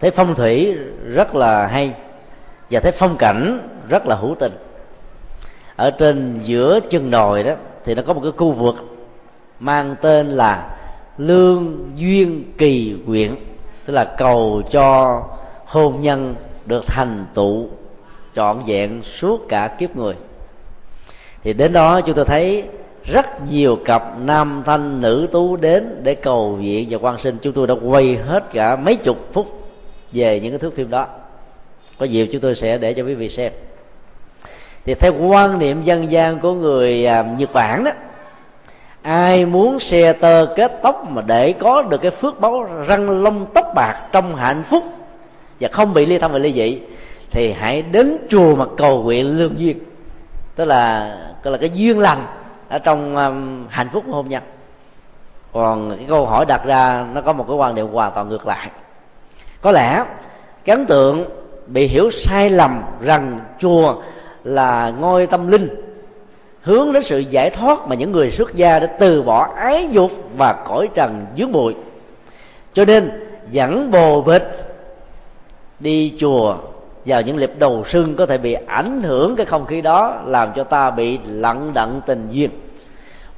thế 0.00 0.10
phong 0.10 0.34
thủy 0.34 0.76
rất 1.04 1.34
là 1.34 1.66
hay, 1.66 1.94
và 2.70 2.80
thấy 2.80 2.92
phong 2.92 3.16
cảnh 3.16 3.68
rất 3.88 4.06
là 4.06 4.16
hữu 4.16 4.34
tình. 4.34 4.52
Ở 5.76 5.90
trên 5.90 6.40
giữa 6.42 6.80
chân 6.90 7.10
đồi 7.10 7.42
đó 7.42 7.52
thì 7.84 7.94
nó 7.94 8.02
có 8.06 8.12
một 8.12 8.20
cái 8.22 8.32
khu 8.36 8.50
vực 8.50 8.74
mang 9.60 9.96
tên 10.02 10.28
là 10.28 10.76
lương 11.18 11.90
duyên 11.96 12.52
kỳ 12.58 12.96
quyện, 13.06 13.34
tức 13.84 13.92
là 13.92 14.04
cầu 14.04 14.62
cho 14.70 15.22
hôn 15.66 16.00
nhân 16.00 16.34
được 16.66 16.84
thành 16.86 17.26
tựu 17.34 17.66
trọn 18.36 18.58
vẹn 18.66 19.02
suốt 19.02 19.40
cả 19.48 19.68
kiếp 19.78 19.96
người. 19.96 20.14
Thì 21.44 21.52
đến 21.52 21.72
đó 21.72 22.00
chúng 22.00 22.14
tôi 22.14 22.24
thấy 22.24 22.64
rất 23.04 23.50
nhiều 23.50 23.78
cặp 23.84 24.18
nam 24.20 24.62
thanh 24.66 25.00
nữ 25.00 25.28
tú 25.32 25.56
đến 25.56 26.00
để 26.02 26.14
cầu 26.14 26.54
viện 26.54 26.88
và 26.90 26.98
quan 26.98 27.18
sinh. 27.18 27.38
Chúng 27.42 27.52
tôi 27.52 27.66
đã 27.66 27.74
quay 27.84 28.16
hết 28.16 28.44
cả 28.52 28.76
mấy 28.76 28.96
chục 28.96 29.32
phút 29.32 29.68
về 30.12 30.40
những 30.40 30.52
cái 30.52 30.58
thước 30.58 30.74
phim 30.74 30.90
đó. 30.90 31.06
Có 31.98 32.06
dịp 32.06 32.28
chúng 32.32 32.40
tôi 32.40 32.54
sẽ 32.54 32.78
để 32.78 32.94
cho 32.94 33.02
quý 33.02 33.14
vị 33.14 33.28
xem. 33.28 33.52
Thì 34.84 34.94
theo 34.94 35.12
quan 35.28 35.58
niệm 35.58 35.82
dân 35.84 36.12
gian 36.12 36.38
của 36.38 36.54
người 36.54 37.06
à, 37.06 37.22
nhật 37.38 37.52
bản 37.52 37.84
đó 37.84 37.90
ai 39.02 39.44
muốn 39.44 39.78
xe 39.78 40.12
tơ 40.12 40.46
kết 40.56 40.72
tóc 40.82 41.10
mà 41.10 41.22
để 41.26 41.52
có 41.52 41.82
được 41.82 42.00
cái 42.02 42.10
phước 42.10 42.40
báu 42.40 42.68
răng 42.86 43.22
lông 43.22 43.46
tóc 43.54 43.66
bạc 43.74 44.02
trong 44.12 44.36
hạnh 44.36 44.62
phúc 44.62 44.84
và 45.60 45.68
không 45.72 45.94
bị 45.94 46.06
ly 46.06 46.18
thân 46.18 46.32
và 46.32 46.38
ly 46.38 46.52
dị 46.52 46.78
thì 47.30 47.52
hãy 47.52 47.82
đến 47.82 48.16
chùa 48.28 48.56
mà 48.56 48.64
cầu 48.76 49.02
nguyện 49.02 49.38
lương 49.38 49.60
duyên. 49.60 49.78
Tức 50.56 50.64
là 50.64 51.16
tức 51.42 51.50
là 51.50 51.58
cái 51.58 51.70
duyên 51.74 51.98
lành 51.98 52.18
ở 52.72 52.78
trong 52.78 53.16
um, 53.16 53.66
hạnh 53.68 53.88
phúc 53.92 54.04
của 54.06 54.12
hôn 54.12 54.28
nhân. 54.28 54.42
Còn 55.52 55.96
cái 55.96 56.06
câu 56.08 56.26
hỏi 56.26 56.44
đặt 56.48 56.64
ra 56.64 57.06
nó 57.14 57.20
có 57.20 57.32
một 57.32 57.44
cái 57.48 57.56
quan 57.56 57.74
điểm 57.74 57.88
hoàn 57.88 58.12
toàn 58.12 58.28
ngược 58.28 58.46
lại. 58.46 58.70
Có 59.60 59.72
lẽ 59.72 60.04
cái 60.64 60.76
ấn 60.76 60.86
tượng 60.86 61.24
bị 61.66 61.86
hiểu 61.86 62.10
sai 62.10 62.50
lầm 62.50 62.82
rằng 63.00 63.40
chùa 63.58 63.94
là 64.44 64.90
ngôi 64.90 65.26
tâm 65.26 65.48
linh 65.48 65.68
hướng 66.62 66.92
đến 66.92 67.02
sự 67.02 67.18
giải 67.18 67.50
thoát 67.50 67.88
mà 67.88 67.94
những 67.94 68.12
người 68.12 68.30
xuất 68.30 68.54
gia 68.54 68.78
đã 68.78 68.86
từ 68.86 69.22
bỏ 69.22 69.52
ái 69.56 69.88
dục 69.92 70.10
và 70.36 70.52
cõi 70.52 70.88
trần 70.94 71.26
dướng 71.38 71.52
bụi. 71.52 71.74
Cho 72.72 72.84
nên 72.84 73.10
dẫn 73.50 73.90
bồ 73.90 74.22
bịch 74.22 74.76
đi 75.80 76.14
chùa 76.18 76.56
vào 77.04 77.22
những 77.22 77.36
liệp 77.36 77.58
đầu 77.58 77.84
sưng 77.86 78.16
có 78.16 78.26
thể 78.26 78.38
bị 78.38 78.52
ảnh 78.66 79.02
hưởng 79.02 79.36
cái 79.36 79.46
không 79.46 79.66
khí 79.66 79.80
đó, 79.80 80.22
làm 80.26 80.52
cho 80.56 80.64
ta 80.64 80.90
bị 80.90 81.18
lận 81.26 81.74
đặng 81.74 82.00
tình 82.06 82.28
duyên. 82.30 82.50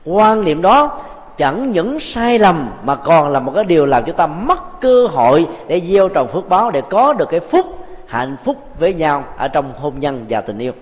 Quan 0.05 0.45
niệm 0.45 0.63
đó 0.63 0.99
chẳng 1.37 1.73
những 1.73 2.01
sai 2.01 2.39
lầm, 2.39 2.71
mà 2.85 2.95
còn 2.95 3.33
là 3.33 3.41
một 3.41 3.53
cái 3.55 3.65
điều 3.65 3.87
làm 3.87 4.05
cho 4.05 4.13
ta 4.13 4.27
mất 4.27 4.81
cơ 4.81 5.07
hội 5.07 5.47
để 5.67 5.81
gieo 5.81 6.09
trồng 6.09 6.29
phước 6.29 6.49
báo, 6.49 6.71
để 6.71 6.83
có 6.91 7.13
được 7.13 7.29
cái 7.31 7.41
phúc, 7.41 7.67
hạnh 8.07 8.37
phúc 8.45 8.57
với 8.79 8.95
nhau 8.95 9.25
ở 9.37 9.49
trong 9.49 9.73
hôn 9.73 9.95
nhân 10.01 10.25
và 10.29 10.41
tình 10.41 10.59
yêu. 10.59 10.73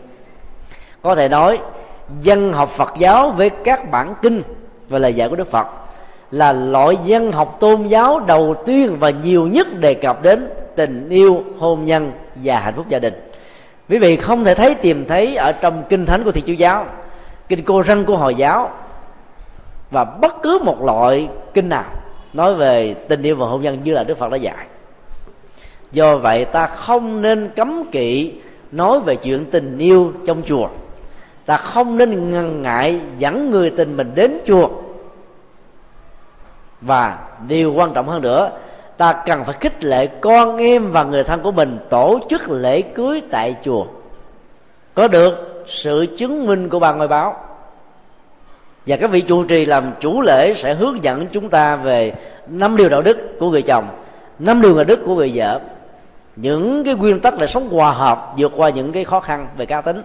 Có 1.02 1.14
thể 1.14 1.28
nói, 1.28 1.58
dân 2.22 2.52
học 2.52 2.68
Phật 2.68 2.92
giáo 2.98 3.30
với 3.30 3.50
các 3.50 3.90
bản 3.90 4.14
kinh 4.22 4.42
và 4.88 4.98
lời 4.98 5.14
dạy 5.14 5.28
của 5.28 5.36
Đức 5.36 5.50
Phật 5.50 5.66
là 6.30 6.52
loại 6.52 6.96
dân 7.04 7.32
học 7.32 7.56
tôn 7.60 7.82
giáo 7.86 8.20
đầu 8.20 8.54
tiên 8.66 8.96
và 9.00 9.10
nhiều 9.10 9.46
nhất 9.46 9.80
đề 9.80 9.94
cập 9.94 10.22
đến 10.22 10.48
tình 10.76 11.08
yêu 11.08 11.42
hôn 11.58 11.84
nhân 11.84 12.12
và 12.34 12.58
hạnh 12.58 12.74
phúc 12.74 12.86
gia 12.88 12.98
đình. 12.98 13.14
Quý 13.88 13.98
vị 13.98 14.16
không 14.16 14.44
thể 14.44 14.54
thấy 14.54 14.74
tìm 14.74 15.04
thấy 15.06 15.36
ở 15.36 15.52
trong 15.52 15.82
kinh 15.88 16.06
thánh 16.06 16.24
của 16.24 16.32
thiên 16.32 16.44
chúa 16.44 16.52
giáo, 16.52 16.86
kinh 17.48 17.64
cô 17.64 17.82
răng 17.82 18.04
của 18.04 18.16
hồi 18.16 18.34
giáo, 18.34 18.70
và 19.90 20.04
bất 20.04 20.34
cứ 20.42 20.58
một 20.64 20.82
loại 20.82 21.28
kinh 21.54 21.68
nào 21.68 21.84
nói 22.32 22.54
về 22.54 22.94
tình 23.08 23.22
yêu 23.22 23.36
và 23.36 23.46
hôn 23.46 23.62
nhân 23.62 23.78
như 23.84 23.94
là 23.94 24.04
đức 24.04 24.18
phật 24.18 24.30
đã 24.30 24.36
dạy. 24.36 24.66
Do 25.92 26.16
vậy 26.16 26.44
ta 26.44 26.66
không 26.66 27.22
nên 27.22 27.50
cấm 27.56 27.84
kỵ 27.92 28.34
nói 28.72 29.00
về 29.00 29.16
chuyện 29.16 29.44
tình 29.50 29.78
yêu 29.78 30.12
trong 30.26 30.42
chùa. 30.46 30.68
Ta 31.46 31.56
không 31.56 31.96
nên 31.96 32.30
ngần 32.30 32.62
ngại 32.62 33.00
dẫn 33.18 33.50
người 33.50 33.70
tình 33.70 33.96
mình 33.96 34.12
đến 34.14 34.38
chùa. 34.46 34.68
Và 36.80 37.18
điều 37.48 37.72
quan 37.72 37.92
trọng 37.94 38.06
hơn 38.06 38.22
nữa 38.22 38.50
ta 39.02 39.12
cần 39.12 39.44
phải 39.44 39.54
khích 39.60 39.84
lệ 39.84 40.06
con 40.06 40.56
em 40.56 40.90
và 40.92 41.04
người 41.04 41.24
thân 41.24 41.42
của 41.42 41.52
mình 41.52 41.78
tổ 41.90 42.20
chức 42.30 42.50
lễ 42.50 42.82
cưới 42.82 43.22
tại 43.30 43.56
chùa. 43.64 43.86
Có 44.94 45.08
được 45.08 45.64
sự 45.66 46.06
chứng 46.18 46.46
minh 46.46 46.68
của 46.68 46.78
bà 46.78 46.92
ngôi 46.92 47.08
báo. 47.08 47.36
Và 48.86 48.96
các 48.96 49.10
vị 49.10 49.20
trụ 49.20 49.44
trì 49.44 49.64
làm 49.64 49.92
chủ 50.00 50.20
lễ 50.20 50.54
sẽ 50.54 50.74
hướng 50.74 51.04
dẫn 51.04 51.26
chúng 51.32 51.50
ta 51.50 51.76
về 51.76 52.12
năm 52.46 52.76
điều 52.76 52.88
đạo 52.88 53.02
đức 53.02 53.18
của 53.40 53.50
người 53.50 53.62
chồng, 53.62 53.88
năm 54.38 54.62
điều 54.62 54.74
đạo 54.74 54.84
đức 54.84 55.00
của 55.06 55.14
người 55.14 55.32
vợ. 55.34 55.60
Những 56.36 56.84
cái 56.84 56.94
nguyên 56.94 57.20
tắc 57.20 57.38
để 57.38 57.46
sống 57.46 57.68
hòa 57.68 57.90
hợp, 57.90 58.34
vượt 58.36 58.52
qua 58.56 58.70
những 58.70 58.92
cái 58.92 59.04
khó 59.04 59.20
khăn 59.20 59.46
về 59.56 59.66
cá 59.66 59.80
tính 59.80 60.02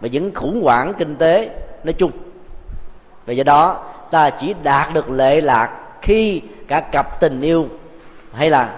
và 0.00 0.08
những 0.08 0.34
khủng 0.34 0.62
hoảng 0.62 0.92
kinh 0.98 1.16
tế 1.16 1.50
nói 1.84 1.92
chung. 1.92 2.10
Và 3.26 3.32
do 3.32 3.44
đó, 3.44 3.84
ta 4.10 4.30
chỉ 4.30 4.54
đạt 4.62 4.94
được 4.94 5.10
lệ 5.10 5.40
lạc 5.40 5.70
khi 6.02 6.42
cả 6.68 6.80
cặp 6.80 7.20
tình 7.20 7.40
yêu 7.40 7.68
hay 8.32 8.50
là 8.50 8.74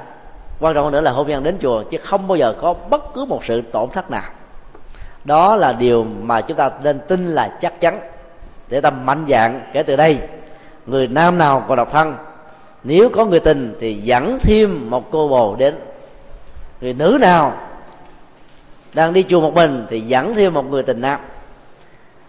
quan 0.61 0.75
trọng 0.75 0.85
hơn 0.85 0.93
nữa 0.93 1.01
là 1.01 1.11
hôn 1.11 1.29
nhân 1.29 1.43
đến 1.43 1.59
chùa, 1.61 1.83
chứ 1.83 1.99
không 1.99 2.29
bao 2.29 2.37
giờ 2.37 2.55
có 2.61 2.75
bất 2.75 3.15
cứ 3.15 3.25
một 3.25 3.45
sự 3.45 3.63
tổn 3.73 3.89
thất 3.91 4.11
nào. 4.11 4.31
Đó 5.25 5.57
là 5.57 5.73
điều 5.73 6.07
mà 6.23 6.41
chúng 6.41 6.57
ta 6.57 6.71
nên 6.83 7.01
tin 7.09 7.27
là 7.27 7.49
chắc 7.61 7.81
chắn. 7.81 8.01
Để 8.69 8.81
ta 8.81 8.91
mạnh 8.91 9.25
dạng 9.29 9.61
kể 9.73 9.83
từ 9.83 9.97
đây, 9.97 10.19
người 10.87 11.09
nam 11.09 11.39
nào 11.39 11.65
còn 11.69 11.77
độc 11.77 11.93
thân, 11.93 12.17
nếu 12.85 13.09
có 13.09 13.25
người 13.25 13.41
tình 13.41 13.77
thì 13.81 13.95
dẫn 13.95 14.39
thêm 14.43 14.91
một 14.91 15.11
cô 15.11 15.29
bồ 15.29 15.57
đến. 15.57 15.75
Người 16.81 16.95
nữ 16.95 17.19
nào 17.21 17.53
đang 18.95 19.13
đi 19.13 19.25
chùa 19.29 19.41
một 19.41 19.55
mình 19.55 19.87
thì 19.91 20.01
dẫn 20.01 20.35
thêm 20.35 20.55
một 20.55 20.67
người 20.71 20.83
tình 20.83 21.01
nam. 21.01 21.21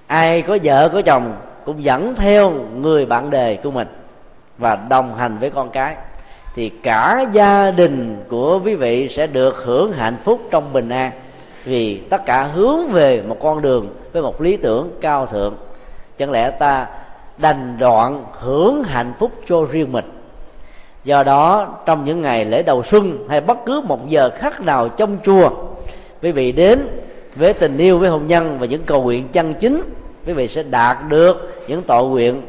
Ai 0.08 0.42
có 0.42 0.58
vợ, 0.64 0.90
có 0.90 1.02
chồng 1.02 1.36
cũng 1.66 1.84
dẫn 1.84 2.16
theo 2.16 2.52
người 2.52 3.06
bạn 3.06 3.30
đề 3.30 3.56
của 3.64 3.72
mình 3.72 3.88
và 4.58 4.76
đồng 4.76 5.16
hành 5.16 5.38
với 5.38 5.50
con 5.50 5.70
cái 5.70 5.96
thì 6.56 6.70
cả 6.70 7.26
gia 7.34 7.72
đình 7.72 8.18
của 8.30 8.60
quý 8.66 8.76
vị 8.76 9.10
sẽ 9.10 9.28
được 9.28 9.64
hưởng 9.66 9.92
hạnh 9.92 10.18
phúc 10.24 10.42
trong 10.52 10.74
bình 10.74 10.90
an. 10.90 11.12
Vì 11.66 11.98
tất 12.10 12.26
cả 12.26 12.44
hướng 12.44 12.88
về 12.88 13.22
một 13.22 13.38
con 13.42 13.62
đường 13.62 13.96
với 14.14 14.22
một 14.22 14.42
lý 14.42 14.58
tưởng 14.58 14.92
cao 15.02 15.26
thượng. 15.26 15.56
Chẳng 16.18 16.32
lẽ 16.32 16.52
ta 16.52 16.88
đành 17.38 17.78
đoạn 17.80 18.24
hưởng 18.40 18.84
hạnh 18.84 19.14
phúc 19.20 19.32
cho 19.48 19.66
riêng 19.72 19.92
mình? 19.92 20.06
Do 21.04 21.24
đó, 21.24 21.76
trong 21.86 22.06
những 22.06 22.22
ngày 22.22 22.46
lễ 22.46 22.64
đầu 22.64 22.84
xuân 22.84 23.28
hay 23.30 23.42
bất 23.42 23.58
cứ 23.66 23.82
một 23.82 24.10
giờ 24.10 24.30
khắc 24.36 24.62
nào 24.62 24.90
trong 24.90 25.18
chùa, 25.26 25.50
quý 26.22 26.32
vị 26.32 26.52
đến 26.52 26.88
với 27.36 27.54
tình 27.54 27.78
yêu 27.78 27.98
với 27.98 28.10
hôn 28.10 28.28
nhân 28.28 28.58
và 28.60 28.66
những 28.66 28.84
cầu 28.84 29.04
nguyện 29.04 29.28
chân 29.32 29.54
chính, 29.54 29.82
quý 30.26 30.34
vị 30.34 30.48
sẽ 30.48 30.64
đạt 30.64 30.98
được 31.10 31.64
những 31.68 31.84
tội 31.84 32.06
nguyện. 32.06 32.42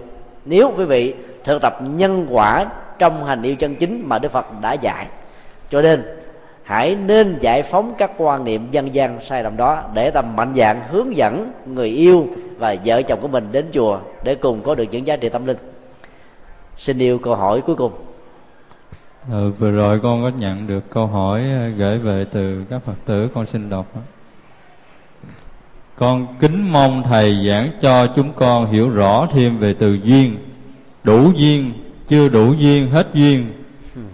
Nếu 0.45 0.73
quý 0.77 0.85
vị 0.85 1.15
thực 1.45 1.63
tập 1.63 1.79
nhân 1.97 2.27
quả 2.31 2.67
trong 2.99 3.25
hành 3.25 3.43
yêu 3.43 3.57
chân 3.57 3.77
chính 3.77 4.09
mà 4.09 4.19
đức 4.19 4.33
phật 4.33 4.47
đã 4.63 4.73
dạy. 4.73 5.07
Cho 5.71 5.83
nên 5.83 6.03
hãy 6.63 6.95
nên 6.95 7.39
giải 7.41 7.63
phóng 7.63 7.95
các 7.99 8.11
quan 8.17 8.45
niệm 8.45 8.71
dân 8.71 8.95
gian 8.95 9.21
sai 9.21 9.43
lầm 9.43 9.57
đó 9.57 9.83
để 9.95 10.11
tâm 10.11 10.37
mạnh 10.37 10.53
dạng 10.57 10.81
hướng 10.89 11.17
dẫn 11.17 11.53
người 11.67 11.89
yêu 11.89 12.27
và 12.59 12.77
vợ 12.85 13.03
chồng 13.03 13.21
của 13.21 13.29
mình 13.29 13.49
đến 13.53 13.67
chùa 13.73 13.99
để 14.23 14.35
cùng 14.35 14.63
có 14.63 14.75
được 14.75 14.85
những 14.91 15.07
giá 15.07 15.17
trị 15.17 15.29
tâm 15.29 15.47
linh. 15.47 15.57
Xin 16.77 16.99
yêu 16.99 17.19
câu 17.19 17.35
hỏi 17.35 17.61
cuối 17.61 17.77
cùng. 17.77 17.93
Ừ, 19.31 19.53
vừa 19.59 19.71
rồi 19.71 20.01
con 20.03 20.23
có 20.23 20.31
nhận 20.39 20.67
được 20.67 20.91
câu 20.91 21.07
hỏi 21.07 21.41
ờ, 21.41 21.69
gửi 21.69 21.99
về 21.99 22.27
từ 22.33 22.65
các 22.71 22.83
phật 22.85 22.95
tử 23.05 23.29
con 23.35 23.47
xin 23.47 23.71
đọc 23.71 23.87
con 25.97 26.27
kính 26.41 26.73
mong 26.73 27.03
thầy 27.03 27.47
giảng 27.49 27.71
cho 27.81 28.07
chúng 28.07 28.33
con 28.33 28.67
hiểu 28.67 28.91
rõ 28.91 29.29
thêm 29.33 29.59
về 29.59 29.75
từ 29.79 29.99
duyên 30.03 30.37
đủ 31.05 31.33
duyên 31.37 31.73
chưa 32.09 32.29
đủ 32.29 32.53
duyên, 32.53 32.91
hết 32.91 33.07
duyên 33.15 33.53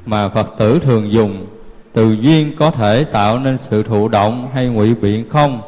mà 0.07 0.29
phật 0.29 0.55
tử 0.59 0.79
thường 0.79 1.13
dùng. 1.13 1.47
Từ 1.93 2.13
duyên 2.13 2.57
có 2.57 2.71
thể 2.71 3.05
tạo 3.05 3.39
nên 3.39 3.59
sự 3.59 3.83
thụ 3.83 4.09
động 4.09 4.51
hay 4.55 4.67
ngụy 4.67 4.95
biện 4.95 5.29
không? 5.29 5.63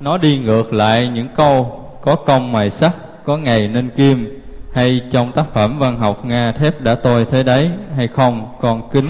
Nó 0.00 0.18
đi 0.18 0.38
ngược 0.38 0.72
lại 0.72 1.08
những 1.08 1.28
câu, 1.36 1.84
có 2.02 2.14
công 2.14 2.52
mài 2.52 2.70
sắt 2.70 2.92
có 3.24 3.36
ngày 3.36 3.68
nên 3.68 3.90
kim. 3.96 4.40
Hay 4.72 5.00
trong 5.12 5.32
tác 5.32 5.52
phẩm 5.54 5.78
văn 5.78 5.98
học 5.98 6.24
nga 6.24 6.52
thép 6.52 6.80
đã 6.80 6.94
tôi 6.94 7.24
thế 7.24 7.42
đấy, 7.42 7.70
hay 7.96 8.08
không? 8.08 8.54
Con 8.60 8.88
kính 8.92 9.08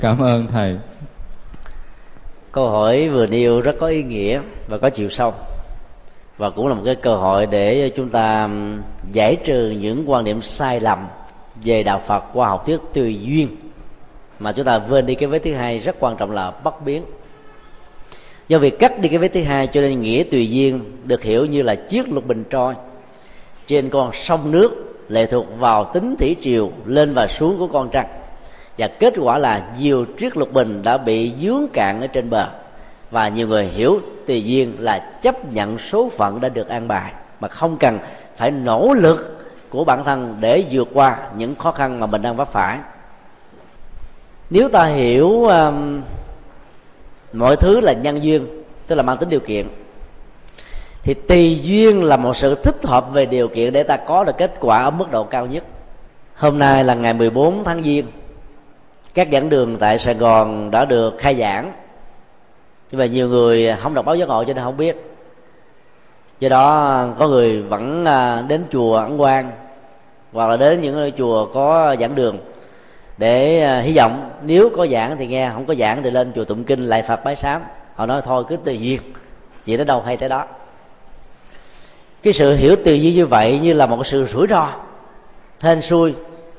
cảm 0.00 0.18
ơn 0.18 0.46
thầy. 0.46 0.76
Câu 2.52 2.70
hỏi 2.70 3.08
vừa 3.08 3.26
nêu 3.26 3.60
rất 3.60 3.76
có 3.80 3.86
ý 3.86 4.02
nghĩa 4.02 4.40
và 4.68 4.78
có 4.78 4.90
chiều 4.90 5.08
sâu 5.08 5.34
và 6.38 6.50
cũng 6.50 6.66
là 6.68 6.74
một 6.74 6.82
cái 6.84 6.94
cơ 6.94 7.16
hội 7.16 7.46
để 7.46 7.90
chúng 7.96 8.08
ta 8.08 8.48
giải 9.10 9.36
trừ 9.36 9.70
những 9.80 10.10
quan 10.10 10.24
điểm 10.24 10.42
sai 10.42 10.80
lầm 10.80 11.06
về 11.64 11.82
đạo 11.82 12.02
Phật 12.06 12.24
qua 12.32 12.48
học 12.48 12.66
thuyết 12.66 12.80
tùy 12.94 13.20
duyên. 13.20 13.48
Mà 14.38 14.52
chúng 14.52 14.64
ta 14.64 14.80
quên 14.88 15.06
đi 15.06 15.14
cái 15.14 15.28
vế 15.28 15.38
thứ 15.38 15.54
hai 15.54 15.78
rất 15.78 15.96
quan 16.00 16.16
trọng 16.16 16.30
là 16.30 16.50
bất 16.50 16.84
biến. 16.84 17.02
Do 18.48 18.58
việc 18.58 18.78
cắt 18.78 19.00
đi 19.00 19.08
cái 19.08 19.18
vế 19.18 19.28
thứ 19.28 19.42
hai 19.42 19.66
cho 19.66 19.80
nên 19.80 20.00
nghĩa 20.00 20.22
tùy 20.30 20.50
duyên 20.50 20.80
được 21.04 21.22
hiểu 21.22 21.46
như 21.46 21.62
là 21.62 21.74
chiếc 21.74 22.08
lục 22.08 22.26
bình 22.26 22.44
trôi. 22.50 22.74
Trên 23.66 23.88
con 23.88 24.10
sông 24.12 24.50
nước 24.50 24.70
lệ 25.08 25.26
thuộc 25.26 25.46
vào 25.58 25.84
tính 25.84 26.16
thủy 26.18 26.36
triều 26.40 26.70
lên 26.86 27.14
và 27.14 27.26
xuống 27.26 27.58
của 27.58 27.66
con 27.66 27.88
trăng. 27.88 28.06
Và 28.78 28.88
kết 28.88 29.14
quả 29.16 29.38
là 29.38 29.72
nhiều 29.78 30.04
chiếc 30.18 30.36
lục 30.36 30.52
bình 30.52 30.82
đã 30.82 30.98
bị 30.98 31.32
dướng 31.40 31.66
cạn 31.72 32.00
ở 32.00 32.06
trên 32.06 32.30
bờ 32.30 32.48
và 33.10 33.28
nhiều 33.28 33.48
người 33.48 33.66
hiểu 33.66 34.00
tùy 34.26 34.44
duyên 34.44 34.76
là 34.78 34.98
chấp 34.98 35.52
nhận 35.52 35.78
số 35.78 36.10
phận 36.16 36.40
đã 36.40 36.48
được 36.48 36.68
an 36.68 36.88
bài 36.88 37.12
mà 37.40 37.48
không 37.48 37.76
cần 37.76 37.98
phải 38.36 38.50
nỗ 38.50 38.94
lực 38.94 39.38
của 39.70 39.84
bản 39.84 40.04
thân 40.04 40.36
để 40.40 40.64
vượt 40.70 40.88
qua 40.94 41.18
những 41.36 41.54
khó 41.54 41.72
khăn 41.72 42.00
mà 42.00 42.06
mình 42.06 42.22
đang 42.22 42.36
vấp 42.36 42.52
phải. 42.52 42.78
Nếu 44.50 44.68
ta 44.68 44.84
hiểu 44.84 45.44
um, 45.44 46.02
mọi 47.32 47.56
thứ 47.56 47.80
là 47.80 47.92
nhân 47.92 48.24
duyên 48.24 48.62
tức 48.86 48.94
là 48.94 49.02
mang 49.02 49.16
tính 49.16 49.28
điều 49.28 49.40
kiện 49.40 49.68
thì 51.02 51.14
tùy 51.14 51.60
duyên 51.62 52.04
là 52.04 52.16
một 52.16 52.36
sự 52.36 52.54
thích 52.54 52.76
hợp 52.84 53.12
về 53.12 53.26
điều 53.26 53.48
kiện 53.48 53.72
để 53.72 53.82
ta 53.82 53.96
có 53.96 54.24
được 54.24 54.36
kết 54.38 54.54
quả 54.60 54.82
ở 54.82 54.90
mức 54.90 55.10
độ 55.10 55.24
cao 55.24 55.46
nhất. 55.46 55.64
Hôm 56.34 56.58
nay 56.58 56.84
là 56.84 56.94
ngày 56.94 57.14
14 57.14 57.64
tháng 57.64 57.82
giêng. 57.82 58.06
Các 59.14 59.28
giảng 59.32 59.48
đường 59.48 59.76
tại 59.78 59.98
sài 59.98 60.14
gòn 60.14 60.70
đã 60.70 60.84
được 60.84 61.18
khai 61.18 61.34
giảng 61.34 61.72
nhưng 62.90 62.98
mà 62.98 63.06
nhiều 63.06 63.28
người 63.28 63.74
không 63.80 63.94
đọc 63.94 64.04
báo 64.04 64.16
giác 64.16 64.28
ngộ 64.28 64.44
cho 64.44 64.54
nên 64.54 64.64
không 64.64 64.76
biết. 64.76 64.96
Do 66.40 66.48
đó, 66.48 67.06
có 67.18 67.28
người 67.28 67.62
vẫn 67.62 68.04
à, 68.04 68.42
đến 68.48 68.64
chùa 68.70 68.96
ấn 68.96 69.16
quan, 69.16 69.50
hoặc 70.32 70.46
là 70.46 70.56
đến 70.56 70.80
những 70.80 71.10
chùa 71.18 71.46
có 71.54 71.96
giảng 72.00 72.14
đường 72.14 72.38
để 73.18 73.62
à, 73.62 73.80
hy 73.80 73.96
vọng 73.96 74.30
nếu 74.42 74.70
có 74.76 74.86
giảng 74.86 75.16
thì 75.16 75.26
nghe, 75.26 75.50
không 75.54 75.64
có 75.66 75.74
giảng 75.74 76.02
thì 76.02 76.10
lên 76.10 76.32
chùa 76.34 76.44
tụng 76.44 76.64
kinh 76.64 76.82
lại 76.82 77.02
phật 77.02 77.24
bái 77.24 77.36
sám 77.36 77.62
họ 77.94 78.06
nói 78.06 78.22
thôi, 78.24 78.44
cứ 78.48 78.56
tùy 78.56 78.78
duyên, 78.80 79.00
chỉ 79.64 79.76
đến 79.76 79.86
đâu 79.86 80.00
hay 80.00 80.16
tới 80.16 80.28
đó. 80.28 80.44
Cái 82.22 82.32
sự 82.32 82.54
hiểu 82.54 82.76
tùy 82.76 83.02
duyên 83.02 83.14
như 83.14 83.26
vậy 83.26 83.58
như 83.62 83.72
là 83.72 83.86
một 83.86 84.06
sự 84.06 84.24
rủi 84.24 84.46
ro, 84.46 84.68
hên 85.60 85.82
xui 85.82 86.14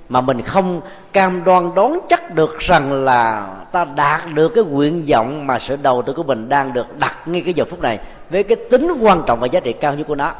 mà 0.10 0.22
mình 0.22 0.42
không 0.42 0.82
cam 1.14 1.44
đoan 1.44 1.76
đón 1.76 2.00
chắc 2.10 2.36
được 2.36 2.60
rằng 2.60 2.94
là 3.06 3.48
ta 3.72 3.86
đạt 3.86 4.22
được 4.34 4.50
cái 4.50 4.64
nguyện 4.64 5.06
vọng 5.08 5.48
mà 5.48 5.60
sự 5.60 5.76
đầu 5.76 6.02
tư 6.02 6.14
của 6.14 6.24
mình 6.24 6.50
đang 6.50 6.74
được 6.74 6.98
đặt 6.98 7.28
ngay 7.28 7.42
cái 7.42 7.54
giờ 7.54 7.66
phút 7.66 7.82
này 7.82 8.00
với 8.30 8.44
cái 8.44 8.56
tính 8.72 8.92
quan 9.02 9.24
trọng 9.28 9.40
và 9.40 9.48
giá 9.48 9.60
trị 9.60 9.74
cao 9.74 9.96
nhất 9.96 10.08
của 10.08 10.16
nó. 10.16 10.34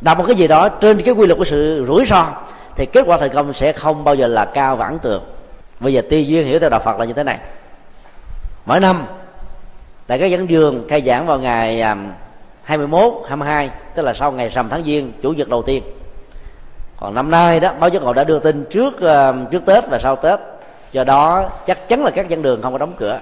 Đặt 0.00 0.18
một 0.18 0.24
cái 0.26 0.36
gì 0.36 0.48
đó 0.48 0.68
trên 0.68 1.00
cái 1.02 1.14
quy 1.14 1.26
luật 1.26 1.38
của 1.38 1.44
sự 1.44 1.84
rủi 1.88 2.04
ro 2.04 2.26
thì 2.76 2.86
kết 2.86 3.04
quả 3.06 3.16
thành 3.16 3.34
công 3.34 3.52
sẽ 3.52 3.72
không 3.72 4.04
bao 4.04 4.14
giờ 4.14 4.26
là 4.26 4.44
cao 4.44 4.76
và 4.76 4.86
ấn 4.86 4.98
tượng. 4.98 5.22
Bây 5.80 5.92
giờ 5.92 6.02
tư 6.10 6.18
duyên 6.18 6.46
hiểu 6.46 6.58
theo 6.58 6.70
đạo 6.70 6.80
phật 6.80 6.98
là 6.98 7.04
như 7.04 7.12
thế 7.12 7.24
này. 7.24 7.38
Mỗi 8.66 8.80
năm 8.80 9.04
tại 10.06 10.18
các 10.18 10.30
giảng 10.30 10.46
đường 10.46 10.84
khai 10.88 11.02
giảng 11.06 11.26
vào 11.26 11.38
ngày 11.38 11.80
à, 11.80 11.96
21, 12.62 13.12
22 13.28 13.70
tức 13.94 14.02
là 14.02 14.14
sau 14.14 14.32
ngày 14.32 14.48
rằm 14.48 14.68
tháng 14.68 14.84
giêng 14.84 15.12
chủ 15.22 15.32
nhật 15.32 15.48
đầu 15.48 15.62
tiên 15.62 15.82
còn 17.00 17.14
năm 17.14 17.30
nay 17.30 17.60
đó, 17.60 17.72
báo 17.80 17.90
giác 17.90 18.02
ngộ 18.02 18.12
đã 18.12 18.24
đưa 18.24 18.38
tin 18.38 18.64
trước 18.70 19.00
ờ, 19.00 19.34
trước 19.50 19.66
tết 19.66 19.88
và 19.90 19.98
sau 19.98 20.16
tết. 20.16 20.38
Do 20.92 21.04
đó, 21.04 21.50
chắc 21.66 21.88
chắn 21.88 22.04
là 22.04 22.10
các 22.10 22.26
giảng 22.30 22.42
đường 22.42 22.62
không 22.62 22.72
có 22.72 22.78
đóng 22.78 22.92
cửa. 22.96 23.20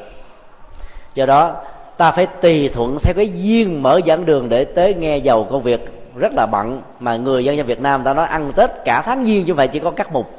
Do 1.14 1.26
đó, 1.26 1.54
ta 1.96 2.10
phải 2.10 2.26
tùy 2.26 2.68
thuận 2.68 2.98
theo 3.02 3.14
cái 3.16 3.30
duyên 3.34 3.82
mở 3.82 4.00
giảng 4.06 4.24
đường 4.24 4.48
để 4.48 4.64
tới 4.64 4.94
nghe 4.94 5.16
giàu 5.16 5.44
công 5.50 5.62
việc 5.62 5.80
rất 6.16 6.32
là 6.34 6.46
bận 6.46 6.82
mà 7.00 7.16
người 7.16 7.44
dân 7.44 7.56
dân 7.56 7.66
Việt 7.66 7.80
Nam 7.80 8.04
ta 8.04 8.14
nói 8.14 8.26
ăn 8.26 8.52
Tết 8.56 8.70
cả 8.84 9.02
tháng 9.02 9.24
giêng 9.24 9.44
chứ 9.44 9.54
vậy 9.54 9.68
chỉ 9.68 9.78
có 9.78 9.90
các 9.90 10.12
mục. 10.12 10.30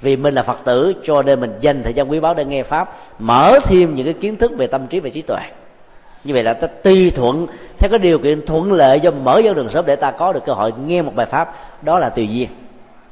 Vì 0.00 0.16
mình 0.16 0.34
là 0.34 0.42
Phật 0.42 0.58
tử, 0.64 0.94
cho 1.04 1.22
nên 1.22 1.40
mình 1.40 1.54
dành 1.60 1.82
thời 1.82 1.94
gian 1.94 2.10
quý 2.10 2.20
báu 2.20 2.34
để 2.34 2.44
nghe 2.44 2.62
pháp, 2.62 2.92
mở 3.18 3.58
thêm 3.64 3.94
những 3.94 4.04
cái 4.04 4.14
kiến 4.14 4.36
thức 4.36 4.52
về 4.56 4.66
tâm 4.66 4.86
trí 4.86 5.00
và 5.00 5.08
trí 5.08 5.22
tuệ. 5.22 5.40
Như 6.24 6.34
vậy 6.34 6.42
là 6.42 6.54
ta 6.54 6.66
tùy 6.66 7.10
thuận 7.10 7.46
theo 7.78 7.90
cái 7.90 7.98
điều 7.98 8.18
kiện 8.18 8.46
thuận 8.46 8.72
lợi 8.72 9.00
do 9.00 9.10
mở 9.10 9.38
dẫn 9.38 9.54
đường 9.54 9.70
sớm 9.70 9.86
để 9.86 9.96
ta 9.96 10.10
có 10.10 10.32
được 10.32 10.44
cơ 10.46 10.52
hội 10.52 10.72
nghe 10.86 11.02
một 11.02 11.12
bài 11.14 11.26
pháp, 11.26 11.54
đó 11.82 11.98
là 11.98 12.08
tùy 12.08 12.28
duyên, 12.28 12.48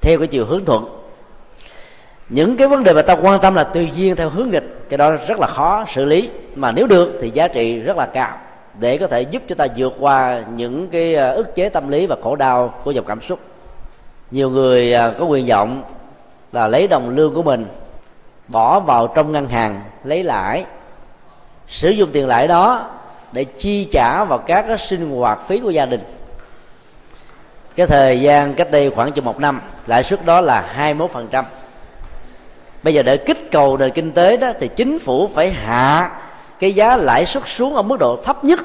theo 0.00 0.18
cái 0.18 0.28
chiều 0.28 0.46
hướng 0.46 0.64
thuận. 0.64 0.84
Những 2.28 2.56
cái 2.56 2.68
vấn 2.68 2.84
đề 2.84 2.92
mà 2.92 3.02
ta 3.02 3.16
quan 3.22 3.40
tâm 3.40 3.54
là 3.54 3.64
tùy 3.64 3.90
duyên 3.94 4.16
theo 4.16 4.30
hướng 4.30 4.50
nghịch, 4.50 4.88
cái 4.88 4.98
đó 4.98 5.12
rất 5.28 5.38
là 5.38 5.46
khó 5.46 5.84
xử 5.94 6.04
lý. 6.04 6.30
Mà 6.54 6.72
nếu 6.72 6.86
được 6.86 7.18
thì 7.20 7.30
giá 7.30 7.48
trị 7.48 7.78
rất 7.78 7.96
là 7.96 8.06
cao, 8.06 8.38
để 8.78 8.98
có 8.98 9.06
thể 9.06 9.22
giúp 9.22 9.42
cho 9.48 9.54
ta 9.54 9.66
vượt 9.76 9.92
qua 9.98 10.42
những 10.54 10.88
cái 10.88 11.14
à, 11.14 11.28
ức 11.28 11.54
chế 11.54 11.68
tâm 11.68 11.88
lý 11.88 12.06
và 12.06 12.16
khổ 12.22 12.36
đau 12.36 12.74
của 12.84 12.90
dòng 12.90 13.04
cảm 13.04 13.20
xúc. 13.20 13.38
Nhiều 14.30 14.50
người 14.50 14.94
à, 14.94 15.10
có 15.18 15.24
quyền 15.24 15.46
vọng 15.46 15.82
là 16.52 16.68
lấy 16.68 16.88
đồng 16.88 17.08
lương 17.08 17.34
của 17.34 17.42
mình, 17.42 17.66
bỏ 18.48 18.80
vào 18.80 19.06
trong 19.06 19.32
ngân 19.32 19.48
hàng, 19.48 19.80
lấy 20.04 20.22
lãi, 20.22 20.64
sử 21.68 21.90
dụng 21.90 22.10
tiền 22.12 22.26
lãi 22.26 22.48
đó 22.48 22.90
để 23.34 23.44
chi 23.44 23.88
trả 23.92 24.24
vào 24.24 24.38
các 24.38 24.64
cái 24.68 24.78
sinh 24.78 25.10
hoạt 25.10 25.38
phí 25.48 25.60
của 25.60 25.70
gia 25.70 25.86
đình. 25.86 26.00
Cái 27.76 27.86
thời 27.86 28.20
gian 28.20 28.54
cách 28.54 28.70
đây 28.70 28.90
khoảng 28.90 29.12
chừng 29.12 29.24
một 29.24 29.40
năm, 29.40 29.60
lãi 29.86 30.02
suất 30.02 30.24
đó 30.24 30.40
là 30.40 30.64
21% 30.78 31.42
bây 32.84 32.94
giờ 32.94 33.02
để 33.02 33.16
kích 33.16 33.50
cầu 33.50 33.76
nền 33.76 33.90
kinh 33.90 34.12
tế 34.12 34.36
đó, 34.36 34.52
thì 34.60 34.68
chính 34.68 34.98
phủ 34.98 35.28
phải 35.28 35.50
hạ 35.50 36.10
cái 36.58 36.72
giá 36.72 36.96
lãi 36.96 37.26
suất 37.26 37.42
xuống 37.46 37.76
ở 37.76 37.82
mức 37.82 37.98
độ 37.98 38.16
thấp 38.24 38.44
nhất 38.44 38.60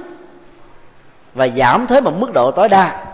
và 1.34 1.48
giảm 1.48 1.88
thuế 1.88 2.02
một 2.02 2.14
mức 2.18 2.34
độ 2.34 2.52
tối 2.52 2.70
đa 2.70 3.06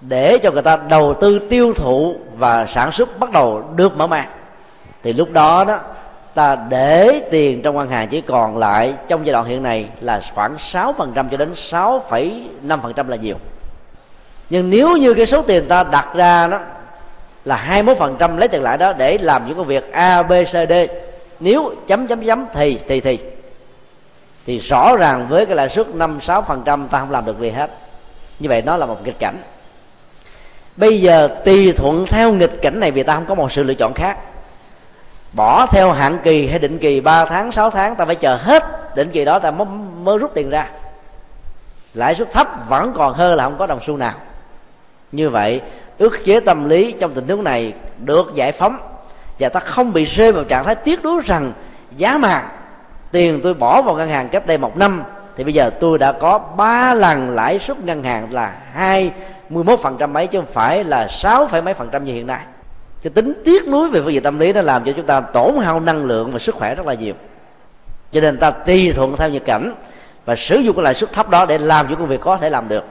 để 0.00 0.38
cho 0.38 0.50
người 0.50 0.62
ta 0.62 0.76
đầu 0.76 1.14
tư 1.14 1.38
tiêu 1.50 1.74
thụ 1.74 2.16
và 2.36 2.66
sản 2.66 2.92
xuất 2.92 3.18
bắt 3.18 3.30
đầu 3.32 3.64
được 3.76 3.96
mở 3.96 4.06
mang 4.06 4.28
thì 5.02 5.12
lúc 5.12 5.32
đó 5.32 5.64
đó 5.64 5.80
ta 6.34 6.56
để 6.68 7.22
tiền 7.30 7.62
trong 7.62 7.76
ngân 7.76 7.88
hàng 7.88 8.08
chỉ 8.08 8.20
còn 8.20 8.58
lại 8.58 8.94
trong 9.08 9.26
giai 9.26 9.32
đoạn 9.32 9.46
hiện 9.46 9.62
này 9.62 9.86
là 10.00 10.20
khoảng 10.34 10.56
6% 10.56 10.92
cho 11.14 11.36
đến 11.36 11.52
6,5% 11.52 13.08
là 13.08 13.16
nhiều. 13.16 13.36
Nhưng 14.50 14.70
nếu 14.70 14.96
như 14.96 15.14
cái 15.14 15.26
số 15.26 15.42
tiền 15.42 15.68
ta 15.68 15.84
đặt 15.84 16.14
ra 16.14 16.46
đó 16.46 16.60
là 17.44 17.82
21% 17.84 18.38
lấy 18.38 18.48
tiền 18.48 18.62
lại 18.62 18.78
đó 18.78 18.92
để 18.92 19.18
làm 19.18 19.46
những 19.46 19.56
công 19.56 19.66
việc 19.66 19.92
A, 19.92 20.22
B, 20.22 20.32
C, 20.44 20.52
D 20.52 20.72
nếu 21.40 21.74
chấm 21.86 22.06
chấm 22.06 22.26
chấm 22.26 22.46
thì 22.54 22.78
thì 22.88 23.00
thì 23.00 23.18
thì 24.46 24.58
rõ 24.58 24.96
ràng 24.96 25.26
với 25.28 25.46
cái 25.46 25.56
lãi 25.56 25.68
suất 25.68 25.94
năm 25.94 26.18
sáu 26.20 26.42
phần 26.42 26.62
trăm 26.64 26.88
ta 26.88 27.00
không 27.00 27.10
làm 27.10 27.24
được 27.24 27.40
gì 27.40 27.50
hết. 27.50 27.70
Như 28.38 28.48
vậy 28.48 28.62
nó 28.66 28.76
là 28.76 28.86
một 28.86 29.06
nghịch 29.06 29.18
cảnh. 29.18 29.36
Bây 30.76 31.00
giờ 31.00 31.28
tùy 31.44 31.72
thuận 31.72 32.06
theo 32.06 32.32
nghịch 32.32 32.62
cảnh 32.62 32.80
này 32.80 32.90
vì 32.90 33.02
ta 33.02 33.14
không 33.14 33.26
có 33.26 33.34
một 33.34 33.52
sự 33.52 33.62
lựa 33.62 33.74
chọn 33.74 33.94
khác 33.94 34.18
bỏ 35.32 35.66
theo 35.66 35.92
hạn 35.92 36.18
kỳ 36.24 36.46
hay 36.46 36.58
định 36.58 36.78
kỳ 36.78 37.00
3 37.00 37.24
tháng 37.24 37.52
6 37.52 37.70
tháng 37.70 37.96
ta 37.96 38.04
phải 38.04 38.14
chờ 38.14 38.36
hết 38.36 38.64
định 38.96 39.10
kỳ 39.12 39.24
đó 39.24 39.38
ta 39.38 39.50
mới, 39.50 39.66
mới 40.02 40.18
rút 40.18 40.30
tiền 40.34 40.50
ra. 40.50 40.66
Lãi 41.94 42.14
suất 42.14 42.32
thấp 42.32 42.48
vẫn 42.68 42.92
còn 42.94 43.14
hơn 43.14 43.36
là 43.36 43.44
không 43.44 43.58
có 43.58 43.66
đồng 43.66 43.80
xu 43.82 43.96
nào. 43.96 44.14
Như 45.12 45.30
vậy 45.30 45.60
ức 45.98 46.24
chế 46.24 46.40
tâm 46.40 46.68
lý 46.68 46.94
trong 47.00 47.14
tình 47.14 47.28
huống 47.28 47.44
này 47.44 47.72
được 47.98 48.32
giải 48.34 48.52
phóng 48.52 48.78
và 49.38 49.48
ta 49.48 49.60
không 49.60 49.92
bị 49.92 50.04
rơi 50.04 50.32
vào 50.32 50.44
trạng 50.44 50.64
thái 50.64 50.74
tiếc 50.74 51.04
nuối 51.04 51.22
rằng 51.24 51.52
giá 51.96 52.18
mà 52.18 52.42
tiền 53.12 53.40
tôi 53.42 53.54
bỏ 53.54 53.82
vào 53.82 53.94
ngân 53.94 54.08
hàng 54.08 54.28
cách 54.28 54.46
đây 54.46 54.58
một 54.58 54.76
năm 54.76 55.02
thì 55.36 55.44
bây 55.44 55.54
giờ 55.54 55.70
tôi 55.80 55.98
đã 55.98 56.12
có 56.12 56.38
ba 56.38 56.94
lần 56.94 57.30
lãi 57.30 57.58
suất 57.58 57.78
ngân 57.78 58.02
hàng 58.02 58.32
là 58.32 58.56
hai 58.72 59.12
mươi 59.48 59.64
mốt 59.64 59.80
phần 59.80 59.96
trăm 59.98 60.12
mấy 60.12 60.26
chứ 60.26 60.38
không 60.38 60.52
phải 60.52 60.84
là 60.84 61.08
sáu 61.08 61.46
phẩy 61.46 61.62
mấy 61.62 61.74
phần 61.74 61.88
trăm 61.92 62.04
như 62.04 62.12
hiện 62.12 62.26
nay 62.26 62.40
cái 63.02 63.10
tính 63.10 63.32
tiếc 63.44 63.68
nuối 63.68 63.90
về 63.90 64.00
phương 64.00 64.12
diện 64.12 64.22
tâm 64.22 64.38
lý 64.38 64.52
nó 64.52 64.60
làm 64.60 64.84
cho 64.84 64.92
chúng 64.92 65.06
ta 65.06 65.20
tổn 65.20 65.54
hao 65.60 65.80
năng 65.80 66.04
lượng 66.04 66.32
và 66.32 66.38
sức 66.38 66.54
khỏe 66.54 66.74
rất 66.74 66.86
là 66.86 66.94
nhiều. 66.94 67.14
Cho 68.12 68.20
nên 68.20 68.38
ta 68.38 68.50
tùy 68.50 68.92
thuận 68.92 69.16
theo 69.16 69.28
nhiệt 69.28 69.44
cảnh 69.44 69.74
và 70.24 70.36
sử 70.36 70.56
dụng 70.56 70.76
cái 70.76 70.82
lãi 70.82 70.94
suất 70.94 71.12
thấp 71.12 71.30
đó 71.30 71.46
để 71.46 71.58
làm 71.58 71.88
những 71.88 71.98
công 71.98 72.08
việc 72.08 72.20
có 72.20 72.36
thể 72.36 72.50
làm 72.50 72.68
được. 72.68 72.84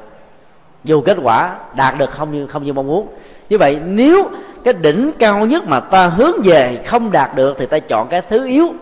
Dù 0.84 1.02
kết 1.02 1.18
quả 1.24 1.56
đạt 1.76 1.98
được 1.98 2.10
không 2.10 2.32
như 2.32 2.48
không 2.48 2.64
như 2.64 2.74
mong 2.74 2.88
muốn. 2.88 3.08
Như 3.50 3.58
vậy, 3.58 3.80
nếu 3.86 4.30
cái 4.64 4.74
đỉnh 4.74 5.12
cao 5.20 5.46
nhất 5.46 5.64
mà 5.68 5.80
ta 5.80 6.08
hướng 6.08 6.42
về 6.44 6.84
không 6.86 7.12
đạt 7.12 7.36
được 7.36 7.56
thì 7.60 7.66
ta 7.66 7.80
chọn 7.80 8.08
cái 8.08 8.22
thứ 8.22 8.48
yếu. 8.48 8.74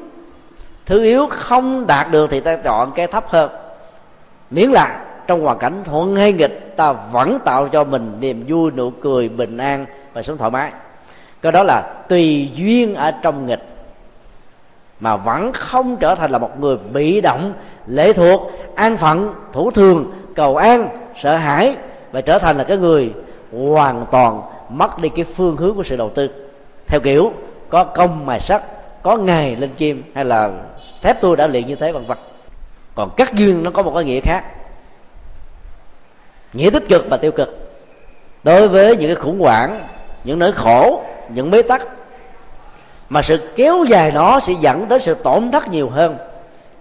Thứ 0.86 1.04
yếu 1.04 1.28
không 1.28 1.88
đạt 1.88 2.12
được 2.12 2.30
thì 2.30 2.40
ta 2.40 2.56
chọn 2.56 2.92
cái 2.92 3.08
thấp 3.08 3.26
hơn. 3.28 3.52
Miễn 4.52 4.72
là 4.72 5.06
trong 5.28 5.42
hoàn 5.42 5.58
cảnh 5.58 5.82
thuận 5.86 6.16
hay 6.16 6.34
nghịch, 6.34 6.74
ta 6.78 6.92
vẫn 6.92 7.40
tạo 7.46 7.68
cho 7.68 7.84
mình 7.84 8.18
niềm 8.20 8.44
vui, 8.48 8.72
nụ 8.72 8.90
cười, 8.90 9.30
bình 9.30 9.58
an 9.58 9.86
và 10.14 10.22
sống 10.24 10.38
thoải 10.38 10.52
mái 10.52 10.72
cái 11.41 11.52
đó 11.52 11.64
là 11.64 11.82
tùy 12.10 12.52
duyên 12.56 12.95
ở 12.95 13.11
trong 13.11 13.48
nghịch. 13.48 13.64
Mà 14.99 15.16
vẫn 15.16 15.52
không 15.53 15.98
trở 15.98 16.16
thành 16.16 16.32
là 16.32 16.38
một 16.38 16.60
người 16.60 16.78
bị 16.78 17.22
động, 17.22 17.53
lệ 17.88 18.14
thuộc, 18.14 18.52
an 18.76 18.98
phận, 18.98 19.34
thủ 19.53 19.72
thường, 19.72 20.11
cầu 20.36 20.56
an, 20.56 20.90
sợ 21.18 21.36
hãi 21.36 21.76
và 22.11 22.22
trở 22.22 22.40
thành 22.40 22.57
là 22.57 22.64
cái 22.64 22.78
người 22.78 23.14
hoàn 23.52 24.06
toàn 24.11 24.41
mất 24.70 24.99
đi 24.99 25.10
cái 25.10 25.26
phương 25.26 25.56
hướng 25.56 25.76
của 25.76 25.84
sự 25.84 25.95
đầu 25.95 26.10
tư. 26.10 26.30
Theo 26.88 26.99
kiểu, 26.99 27.34
có 27.70 27.84
công 27.84 28.26
mài 28.26 28.40
sắt 28.40 28.64
có 29.03 29.18
ngày 29.18 29.56
lên 29.56 29.70
kim 29.78 30.03
hay 30.16 30.26
là 30.26 30.52
thép 31.02 31.22
tôi 31.22 31.38
đã 31.38 31.48
luyện 31.48 31.68
như 31.68 31.76
thế, 31.76 31.91
vân 31.91 32.06
vân. 32.06 32.18
Còn 32.95 33.10
cắt 33.18 33.34
duyên 33.34 33.64
nó 33.64 33.72
có 33.72 33.84
một 33.84 33.91
cái 33.95 34.03
nghĩa 34.03 34.20
khác. 34.20 34.44
Nghĩa 36.53 36.70
tích 36.70 36.90
cực 36.90 37.06
và 37.10 37.18
tiêu 37.18 37.32
cực. 37.32 37.70
Đối 38.44 38.68
với 38.68 38.98
những 38.98 39.07
cái 39.07 39.16
khủng 39.16 39.40
hoảng, 39.40 39.88
những 40.24 40.40
nỗi 40.40 40.52
khổ 40.52 41.03
những 41.34 41.52
bế 41.52 41.62
tắc. 41.62 41.88
Mà 43.10 43.22
sự 43.22 43.50
kéo 43.56 43.84
dài 43.88 44.12
nó 44.12 44.40
sẽ 44.40 44.54
dẫn 44.62 44.86
tới 44.90 45.00
sự 45.00 45.14
tổn 45.14 45.52
thất 45.52 45.68
nhiều 45.68 45.90
hơn. 45.90 46.18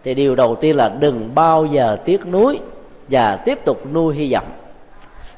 Thì 0.05 0.15
điều 0.15 0.37
đầu 0.37 0.57
tiên 0.57 0.77
là 0.77 0.89
đừng 0.89 1.35
bao 1.35 1.67
giờ 1.67 1.97
tiếc 2.05 2.27
nuối 2.27 2.61
và 3.09 3.37
tiếp 3.37 3.59
tục 3.65 3.87
nuôi 3.93 4.15
hy 4.15 4.33
vọng. 4.33 4.47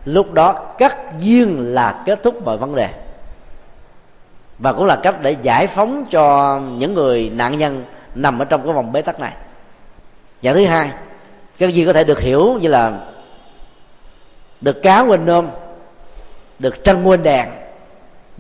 Lúc 0.05 0.33
đó 0.33 0.53
cắt 0.53 0.97
duyên 1.19 1.75
là 1.75 2.03
kết 2.07 2.23
thúc 2.23 2.45
mọi 2.45 2.57
vấn 2.57 2.75
đề. 2.75 2.89
Và 4.59 4.73
cũng 4.73 4.87
là 4.87 4.97
cách 4.97 5.23
để 5.23 5.37
giải 5.43 5.67
phóng 5.67 6.05
cho 6.11 6.59
những 6.59 6.95
người 6.95 7.31
nạn 7.35 7.59
nhân 7.59 7.85
nằm 8.15 8.39
ở 8.39 8.45
trong 8.45 8.65
cái 8.65 8.73
vòng 8.73 8.93
bế 8.93 9.03
tắc 9.03 9.21
này. 9.21 9.33
Và 10.43 10.53
thứ 10.53 10.65
hai 10.65 10.91
cái 11.59 11.73
gì 11.73 11.87
có 11.87 11.93
thể 11.93 12.05
được 12.05 12.21
hiểu 12.21 12.59
như 12.61 12.69
là 12.69 12.93
được 14.61 14.83
cá 14.83 15.01
quên 15.01 15.27
nôm, 15.27 15.49
được 16.59 16.85
trăng 16.85 17.09
quên 17.09 17.23
đèn 17.23 17.49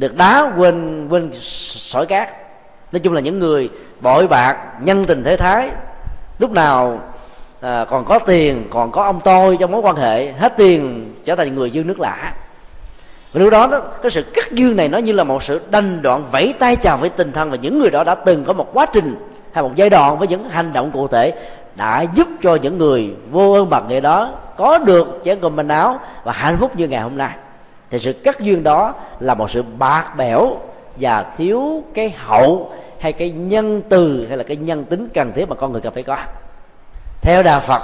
được 0.00 0.16
đá 0.16 0.52
quên 0.56 1.08
quên 1.08 1.30
sỏi 1.32 2.06
cát. 2.06 2.30
Nói 2.92 3.00
chung 3.00 3.12
là 3.12 3.20
những 3.20 3.38
người 3.38 3.70
bội 4.00 4.26
bạc 4.26 4.56
nhân 4.82 5.04
tình 5.06 5.24
thế 5.24 5.36
thái 5.36 5.68
lúc 6.38 6.52
nào 6.52 7.00
à, 7.60 7.84
còn 7.90 8.04
có 8.04 8.18
tiền 8.18 8.66
còn 8.70 8.90
có 8.90 9.02
ông 9.02 9.20
tôi 9.24 9.56
trong 9.60 9.72
mối 9.72 9.80
quan 9.80 9.96
hệ 9.96 10.32
hết 10.32 10.56
tiền 10.56 11.14
trở 11.24 11.36
thành 11.36 11.54
người 11.54 11.70
dư 11.70 11.84
nước 11.84 12.00
lạ 12.00 12.32
và 13.32 13.40
lúc 13.40 13.50
đó, 13.50 13.66
đó 13.66 13.80
cái 14.02 14.10
sự 14.10 14.22
cắt 14.34 14.52
duyên 14.52 14.76
này 14.76 14.88
nó 14.88 14.98
như 14.98 15.12
là 15.12 15.24
một 15.24 15.42
sự 15.42 15.60
đanh 15.70 16.02
đoạn 16.02 16.24
vẫy 16.32 16.54
tay 16.58 16.76
chào 16.76 16.96
với 16.96 17.10
tình 17.10 17.32
thân 17.32 17.50
và 17.50 17.56
những 17.56 17.78
người 17.78 17.90
đó 17.90 18.04
đã 18.04 18.14
từng 18.14 18.44
có 18.44 18.52
một 18.52 18.70
quá 18.72 18.86
trình 18.92 19.14
hay 19.52 19.62
một 19.62 19.72
giai 19.76 19.90
đoạn 19.90 20.18
với 20.18 20.28
những 20.28 20.48
hành 20.48 20.72
động 20.72 20.90
cụ 20.90 21.08
thể 21.08 21.32
đã 21.76 22.02
giúp 22.02 22.28
cho 22.42 22.54
những 22.54 22.78
người 22.78 23.10
vô 23.30 23.52
ơn 23.52 23.70
bạc 23.70 23.82
nghệ 23.88 24.00
đó 24.00 24.32
có 24.56 24.78
được 24.78 25.20
chén 25.24 25.40
cơm 25.40 25.56
manh 25.56 25.68
áo 25.68 26.00
và 26.24 26.32
hạnh 26.32 26.56
phúc 26.56 26.76
như 26.76 26.88
ngày 26.88 27.00
hôm 27.00 27.16
nay 27.16 27.30
thì 27.90 27.98
sự 27.98 28.12
cắt 28.12 28.40
duyên 28.40 28.62
đó 28.62 28.94
là 29.20 29.34
một 29.34 29.50
sự 29.50 29.62
bạc 29.62 30.16
bẽo 30.16 30.56
và 30.96 31.22
thiếu 31.38 31.82
cái 31.94 32.14
hậu 32.16 32.72
hay 33.00 33.12
cái 33.12 33.30
nhân 33.30 33.82
từ 33.88 34.26
hay 34.28 34.36
là 34.36 34.44
cái 34.44 34.56
nhân 34.56 34.84
tính 34.84 35.08
cần 35.14 35.32
thiết 35.32 35.48
mà 35.48 35.54
con 35.54 35.72
người 35.72 35.80
cần 35.80 35.94
phải 35.94 36.02
có. 36.02 36.16
Theo 37.22 37.42
đà 37.42 37.60
phật, 37.60 37.82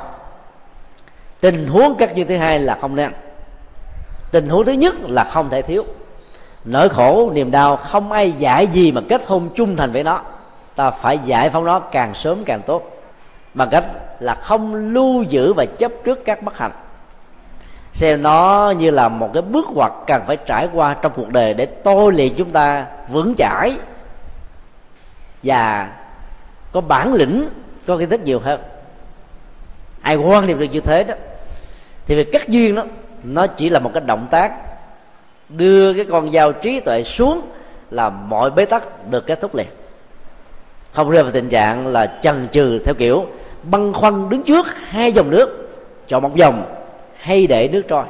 tình 1.41 1.66
huống 1.66 1.95
cắt 1.95 2.15
duyên 2.15 2.27
thứ 2.27 2.37
hai 2.37 2.59
là 2.59 2.78
không 2.81 2.97
nên. 2.97 3.12
Tình 4.31 4.49
huống 4.49 4.65
thứ 4.65 4.73
nhất 4.73 4.95
là 5.09 5.24
không 5.24 5.51
thể 5.51 5.62
thiếu. 5.62 5.85
Nỗi 6.65 6.89
khổ, 6.89 7.31
niềm 7.35 7.51
đau 7.51 7.77
không 7.77 8.12
ai 8.12 8.33
giải 8.33 8.66
gì 8.66 8.93
mà 8.93 9.01
kết 9.09 9.27
hôn 9.27 9.49
chung 9.55 9.77
thành 9.77 9.93
với 9.93 10.05
nó. 10.05 10.20
Ta 10.77 10.91
phải 10.91 11.19
giải 11.24 11.51
phóng 11.51 11.65
nó 11.65 11.78
càng 11.78 12.15
sớm 12.15 12.45
càng 12.45 12.62
tốt. 12.66 12.91
Bằng 13.55 13.69
cách 13.70 13.85
là 14.20 14.35
không 14.35 14.74
lưu 14.74 15.23
giữ 15.23 15.53
và 15.53 15.65
chấp 15.65 15.93
trước 16.05 16.24
các 16.24 16.43
bất 16.43 16.59
hạnh 16.59 16.73
xem 17.97 18.23
nó 18.23 18.73
như 18.78 18.90
là 18.90 19.09
một 19.09 19.31
cái 19.32 19.43
bước 19.43 19.66
ngoặt 19.74 19.93
cần 20.06 20.23
phải 20.27 20.36
trải 20.36 20.68
qua 20.73 20.97
trong 21.02 21.12
cuộc 21.16 21.28
đời 21.28 21.55
để 21.55 21.66
tôi 21.66 22.12
luyện 22.12 22.35
chúng 22.36 22.51
ta 22.51 22.86
vững 23.09 23.35
chãi. 23.39 23.73
Và 25.43 25.93
có 26.73 26.81
bản 26.81 27.14
lĩnh, 27.14 27.48
có 27.86 27.97
kiến 27.97 28.10
thức 28.10 28.20
nhiều 28.24 28.40
hơn. 28.40 28.60
Ai 30.02 30.16
quan 30.16 30.47
niệm 30.47 30.59
được 30.59 30.66
như 30.73 30.81
thế 30.81 31.05
đó, 31.05 31.14
thì 32.06 32.14
việc 32.14 32.32
cắt 32.32 32.48
duyên 32.48 32.74
đó, 32.74 32.85
nó 33.23 33.47
chỉ 33.47 33.68
là 33.68 33.81
một 33.81 33.90
cái 33.94 34.02
động 34.06 34.27
tác 34.31 34.52
đưa 35.48 35.93
cái 35.93 36.05
con 36.10 36.32
dao 36.32 36.52
trí 36.52 36.81
tuệ 36.81 37.02
xuống 37.05 37.40
là 37.90 38.10
mọi 38.10 38.51
bế 38.51 38.64
tắc 38.64 39.09
được 39.10 39.27
kết 39.27 39.40
thúc 39.40 39.55
liền. 39.55 39.66
Không 40.93 41.10
rơi 41.10 41.23
vào 41.23 41.32
tình 41.32 41.48
trạng 41.48 41.86
là 41.86 42.18
chần 42.23 42.48
chừ 42.52 42.78
theo 42.85 42.94
kiểu 42.94 43.27
băn 43.62 43.93
khoăn 43.93 44.28
đứng 44.28 44.43
trước 44.43 44.66
hai 44.89 45.12
dòng 45.12 45.31
nước, 45.31 45.70
chọn 46.09 46.23
một 46.23 46.36
dòng 46.36 46.64
hay 47.27 47.47
để 47.47 47.69
nước 47.69 47.82
trôi. 47.89 48.05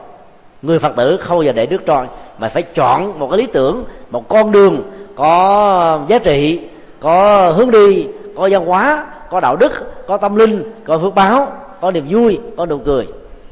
Người 0.62 0.78
phật 0.78 0.97
tử 0.97 1.16
không 1.16 1.36
bao 1.36 1.43
giờ 1.43 1.52
để 1.52 1.66
nước 1.66 1.86
trôi, 1.86 2.06
mà 2.38 2.48
phải 2.48 2.62
chọn 2.62 3.18
một 3.18 3.28
cái 3.30 3.38
lý 3.38 3.47
tưởng, 3.47 3.84
một 4.10 4.28
con 4.28 4.52
đường 4.52 4.82
có 5.16 6.01
giá 6.09 6.18
trị, 6.18 6.60
có 7.01 7.51
hướng 7.56 7.70
đi, 7.70 8.06
có 8.36 8.48
văn 8.52 8.66
hóa, 8.66 9.06
có 9.30 9.40
đạo 9.40 9.56
đức, 9.56 9.72
có 10.06 10.16
tâm 10.16 10.36
linh, 10.36 10.62
có 10.84 10.98
phước 10.98 11.14
báo, 11.14 11.52
có 11.80 11.90
niềm 11.90 12.06
vui, 12.09 12.40
có 12.56 12.66
nụ 12.66 12.78
cười 12.78 13.06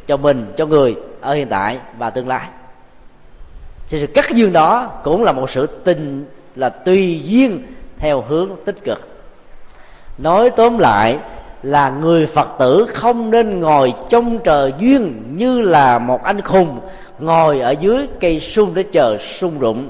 cho 0.07 0.16
mình, 0.16 0.53
cho 0.57 0.66
người 0.66 0.97
ở 1.20 1.35
hiện 1.35 1.49
tại 1.49 1.78
và 1.99 2.11
tương 2.11 2.28
lai. 2.28 2.49
Thì 3.89 4.01
sự 4.01 4.07
cắt 4.07 4.31
duyên 4.31 4.53
đó 4.53 4.91
cũng 5.05 5.23
là 5.23 5.32
một 5.32 5.51
sự 5.51 5.66
tình 5.66 6.24
là 6.57 6.69
tùy 6.69 7.20
duyên 7.24 7.62
theo 7.99 8.24
hướng 8.28 8.51
tích 8.65 8.85
cực. 8.85 9.09
Nói 10.19 10.51
tóm 10.51 10.78
lại 10.78 11.19
là 11.65 11.91
người 11.91 12.27
phật 12.27 12.49
tử 12.59 12.86
không 12.95 13.31
nên 13.31 13.61
ngồi 13.61 13.93
trong 14.09 14.39
trời 14.39 14.73
duyên 14.78 15.23
như 15.36 15.61
là 15.61 15.99
một 15.99 16.23
anh 16.24 16.41
khùng, 16.41 16.81
ngồi 17.19 17.61
ở 17.61 17.70
dưới 17.70 18.07
cây 18.20 18.41
sung 18.41 18.70
để 18.74 18.82
chờ 18.82 19.16
sung 19.19 19.59
rụng. 19.59 19.89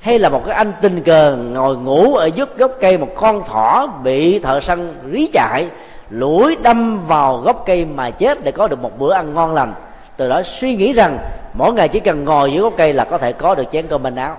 Hay 0.00 0.18
là 0.18 0.28
một 0.28 0.42
cái 0.46 0.54
anh 0.54 0.72
tình 0.82 1.02
cờ 1.02 1.36
ngồi 1.36 1.76
ngủ 1.76 2.14
ở 2.14 2.26
dưới 2.26 2.46
gốc 2.56 2.70
cây 2.80 2.98
một 2.98 3.08
con 3.16 3.44
thỏ 3.44 3.86
bị 4.02 4.38
thợ 4.38 4.60
săn 4.60 4.94
rí 5.12 5.26
chạy 5.32 5.66
lũi 6.10 6.56
đâm 6.62 7.06
vào 7.06 7.36
gốc 7.36 7.62
cây 7.66 7.84
mà 7.84 8.10
chết 8.10 8.44
để 8.44 8.52
có 8.52 8.68
được 8.68 8.82
một 8.82 8.98
bữa 8.98 9.12
ăn 9.12 9.34
ngon 9.34 9.54
lành. 9.54 9.74
Từ 10.16 10.28
đó 10.28 10.42
suy 10.42 10.76
nghĩ 10.76 10.92
rằng 10.92 11.18
mỗi 11.54 11.72
ngày 11.72 11.88
chỉ 11.88 12.00
cần 12.00 12.24
ngồi 12.24 12.52
dưới 12.52 12.62
gốc 12.62 12.72
cây 12.76 12.92
là 12.92 13.04
có 13.04 13.18
thể 13.18 13.32
có 13.32 13.54
được 13.54 13.64
chén 13.72 13.86
cơm 13.86 14.02
manh 14.02 14.16
áo. 14.16 14.36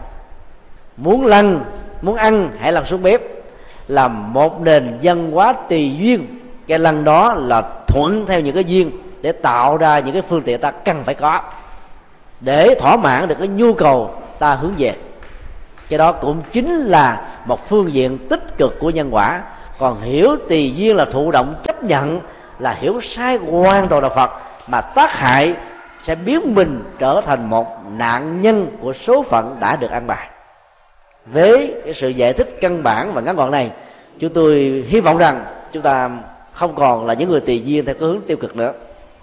Muốn 0.97 1.25
lăn, 1.25 1.59
muốn 2.01 2.15
ăn, 2.15 2.49
hãy 2.59 2.71
làm 2.71 2.85
xuống 2.85 3.01
bếp. 3.01 3.21
Là 3.87 4.07
một 4.07 4.61
nền 4.61 4.97
văn 5.01 5.31
hóa 5.31 5.53
tùy 5.69 5.91
duyên 5.97 6.42
cái 6.67 6.79
lần 6.79 7.03
đó 7.03 7.33
là 7.33 7.63
thuận 7.87 8.25
theo 8.25 8.39
những 8.39 8.55
cái 8.55 8.63
duyên 8.63 8.91
để 9.21 9.31
tạo 9.31 9.77
ra 9.77 9.99
những 9.99 10.13
cái 10.13 10.21
phương 10.21 10.41
tiện 10.41 10.59
ta 10.59 10.71
cần 10.71 11.03
phải 11.03 11.15
có. 11.15 11.41
Để 12.41 12.75
thỏa 12.79 12.97
mãn 12.97 13.27
được 13.27 13.35
cái 13.39 13.47
nhu 13.47 13.73
cầu 13.73 14.15
ta 14.39 14.55
hướng 14.55 14.73
về. 14.77 14.93
Cái 15.89 15.97
đó 15.97 16.11
cũng 16.11 16.41
chính 16.51 16.75
là 16.75 17.21
một 17.45 17.67
phương 17.67 17.93
diện 17.93 18.17
tích 18.29 18.57
cực 18.57 18.79
của 18.79 18.89
nhân 18.89 19.09
quả. 19.11 19.41
Còn 19.79 20.01
hiểu 20.01 20.35
tùy 20.49 20.73
duyên 20.75 20.95
là 20.95 21.05
thụ 21.05 21.31
động, 21.31 21.55
chấp 21.63 21.83
nhận 21.83 22.19
là 22.59 22.71
hiểu 22.71 23.01
sai 23.01 23.37
hoàn 23.37 23.87
toàn 23.87 24.01
đạo 24.01 24.11
phật, 24.15 24.31
mà 24.67 24.81
tác 24.81 25.11
hại 25.11 25.55
sẽ 26.03 26.15
biến 26.15 26.55
mình 26.55 26.83
trở 26.99 27.21
thành 27.25 27.49
một 27.49 27.67
nạn 27.91 28.41
nhân 28.41 28.77
của 28.81 28.93
số 28.93 29.23
phận 29.23 29.57
đã 29.59 29.75
được 29.75 29.91
an 29.91 30.07
bài. 30.07 30.29
Với 31.25 31.75
cái 31.85 31.93
sự 31.93 32.09
giải 32.09 32.33
thích 32.33 32.57
căn 32.61 32.83
bản 32.83 33.13
và 33.13 33.21
ngắn 33.21 33.35
gọn 33.35 33.51
này, 33.51 33.71
chúng 34.19 34.33
tôi 34.33 34.83
hy 34.87 34.99
vọng 34.99 35.17
rằng 35.17 35.45
chúng 35.71 35.83
ta 35.83 36.09
không 36.53 36.75
còn 36.75 37.05
là 37.05 37.13
những 37.13 37.29
người 37.29 37.39
tùy 37.39 37.61
duyên 37.65 37.85
theo 37.85 37.95
cái 37.95 38.07
hướng 38.07 38.21
tiêu 38.27 38.37
cực 38.37 38.55
nữa, 38.55 38.73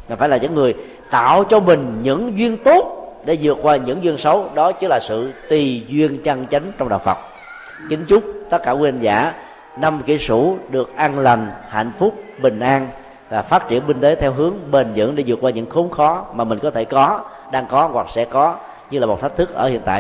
mà 0.09 0.17
phải 0.17 0.29
là 0.29 0.37
những 0.37 0.55
người 0.55 0.75
tạo 1.11 1.45
cho 1.45 1.61
mình 1.61 1.99
những 2.03 2.39
duyên 2.39 2.57
tốt 2.57 2.97
để 3.25 3.39
vượt 3.43 3.59
qua 3.63 3.77
những 3.77 4.05
duyên 4.05 4.19
xấu. 4.19 4.51
Đó 4.55 4.73
chính 4.73 4.91
là 4.91 5.01
sự 5.03 5.33
tùy 5.49 5.85
duyên 5.89 6.23
chân 6.23 6.47
chánh 6.47 6.73
trong 6.79 6.89
đạo 6.89 6.99
phật. 6.99 7.19
Kính 7.89 8.05
chúc 8.09 8.23
tất 8.51 8.59
cả 8.63 8.71
quý 8.71 8.89
anh 8.89 9.01
giả 9.01 9.33
năm 9.77 10.03
kỷ 10.07 10.19
sửu 10.19 10.59
được 10.71 10.97
an 10.97 11.19
lành, 11.19 11.51
hạnh 11.69 11.93
phúc, 11.99 12.15
bình 12.43 12.61
an 12.61 12.89
và 13.31 13.43
phát 13.43 13.69
triển 13.69 13.83
kinh 13.87 14.01
tế 14.01 14.15
theo 14.15 14.33
hướng 14.33 14.55
bền 14.71 14.87
vững 14.95 15.17
để 15.17 15.25
vượt 15.27 15.39
qua 15.41 15.51
những 15.51 15.71
khốn 15.71 15.91
khó 15.91 16.27
mà 16.35 16.45
mình 16.45 16.59
có 16.59 16.71
thể 16.71 16.85
có, 16.85 17.21
đang 17.53 17.67
có 17.67 17.89
hoặc 17.93 18.07
sẽ 18.11 18.25
có 18.25 18.55
như 18.91 18.99
là 18.99 19.07
một 19.07 19.21
thách 19.21 19.37
thức 19.37 19.55
ở 19.55 19.69
hiện 19.69 19.81
tại. 19.85 19.99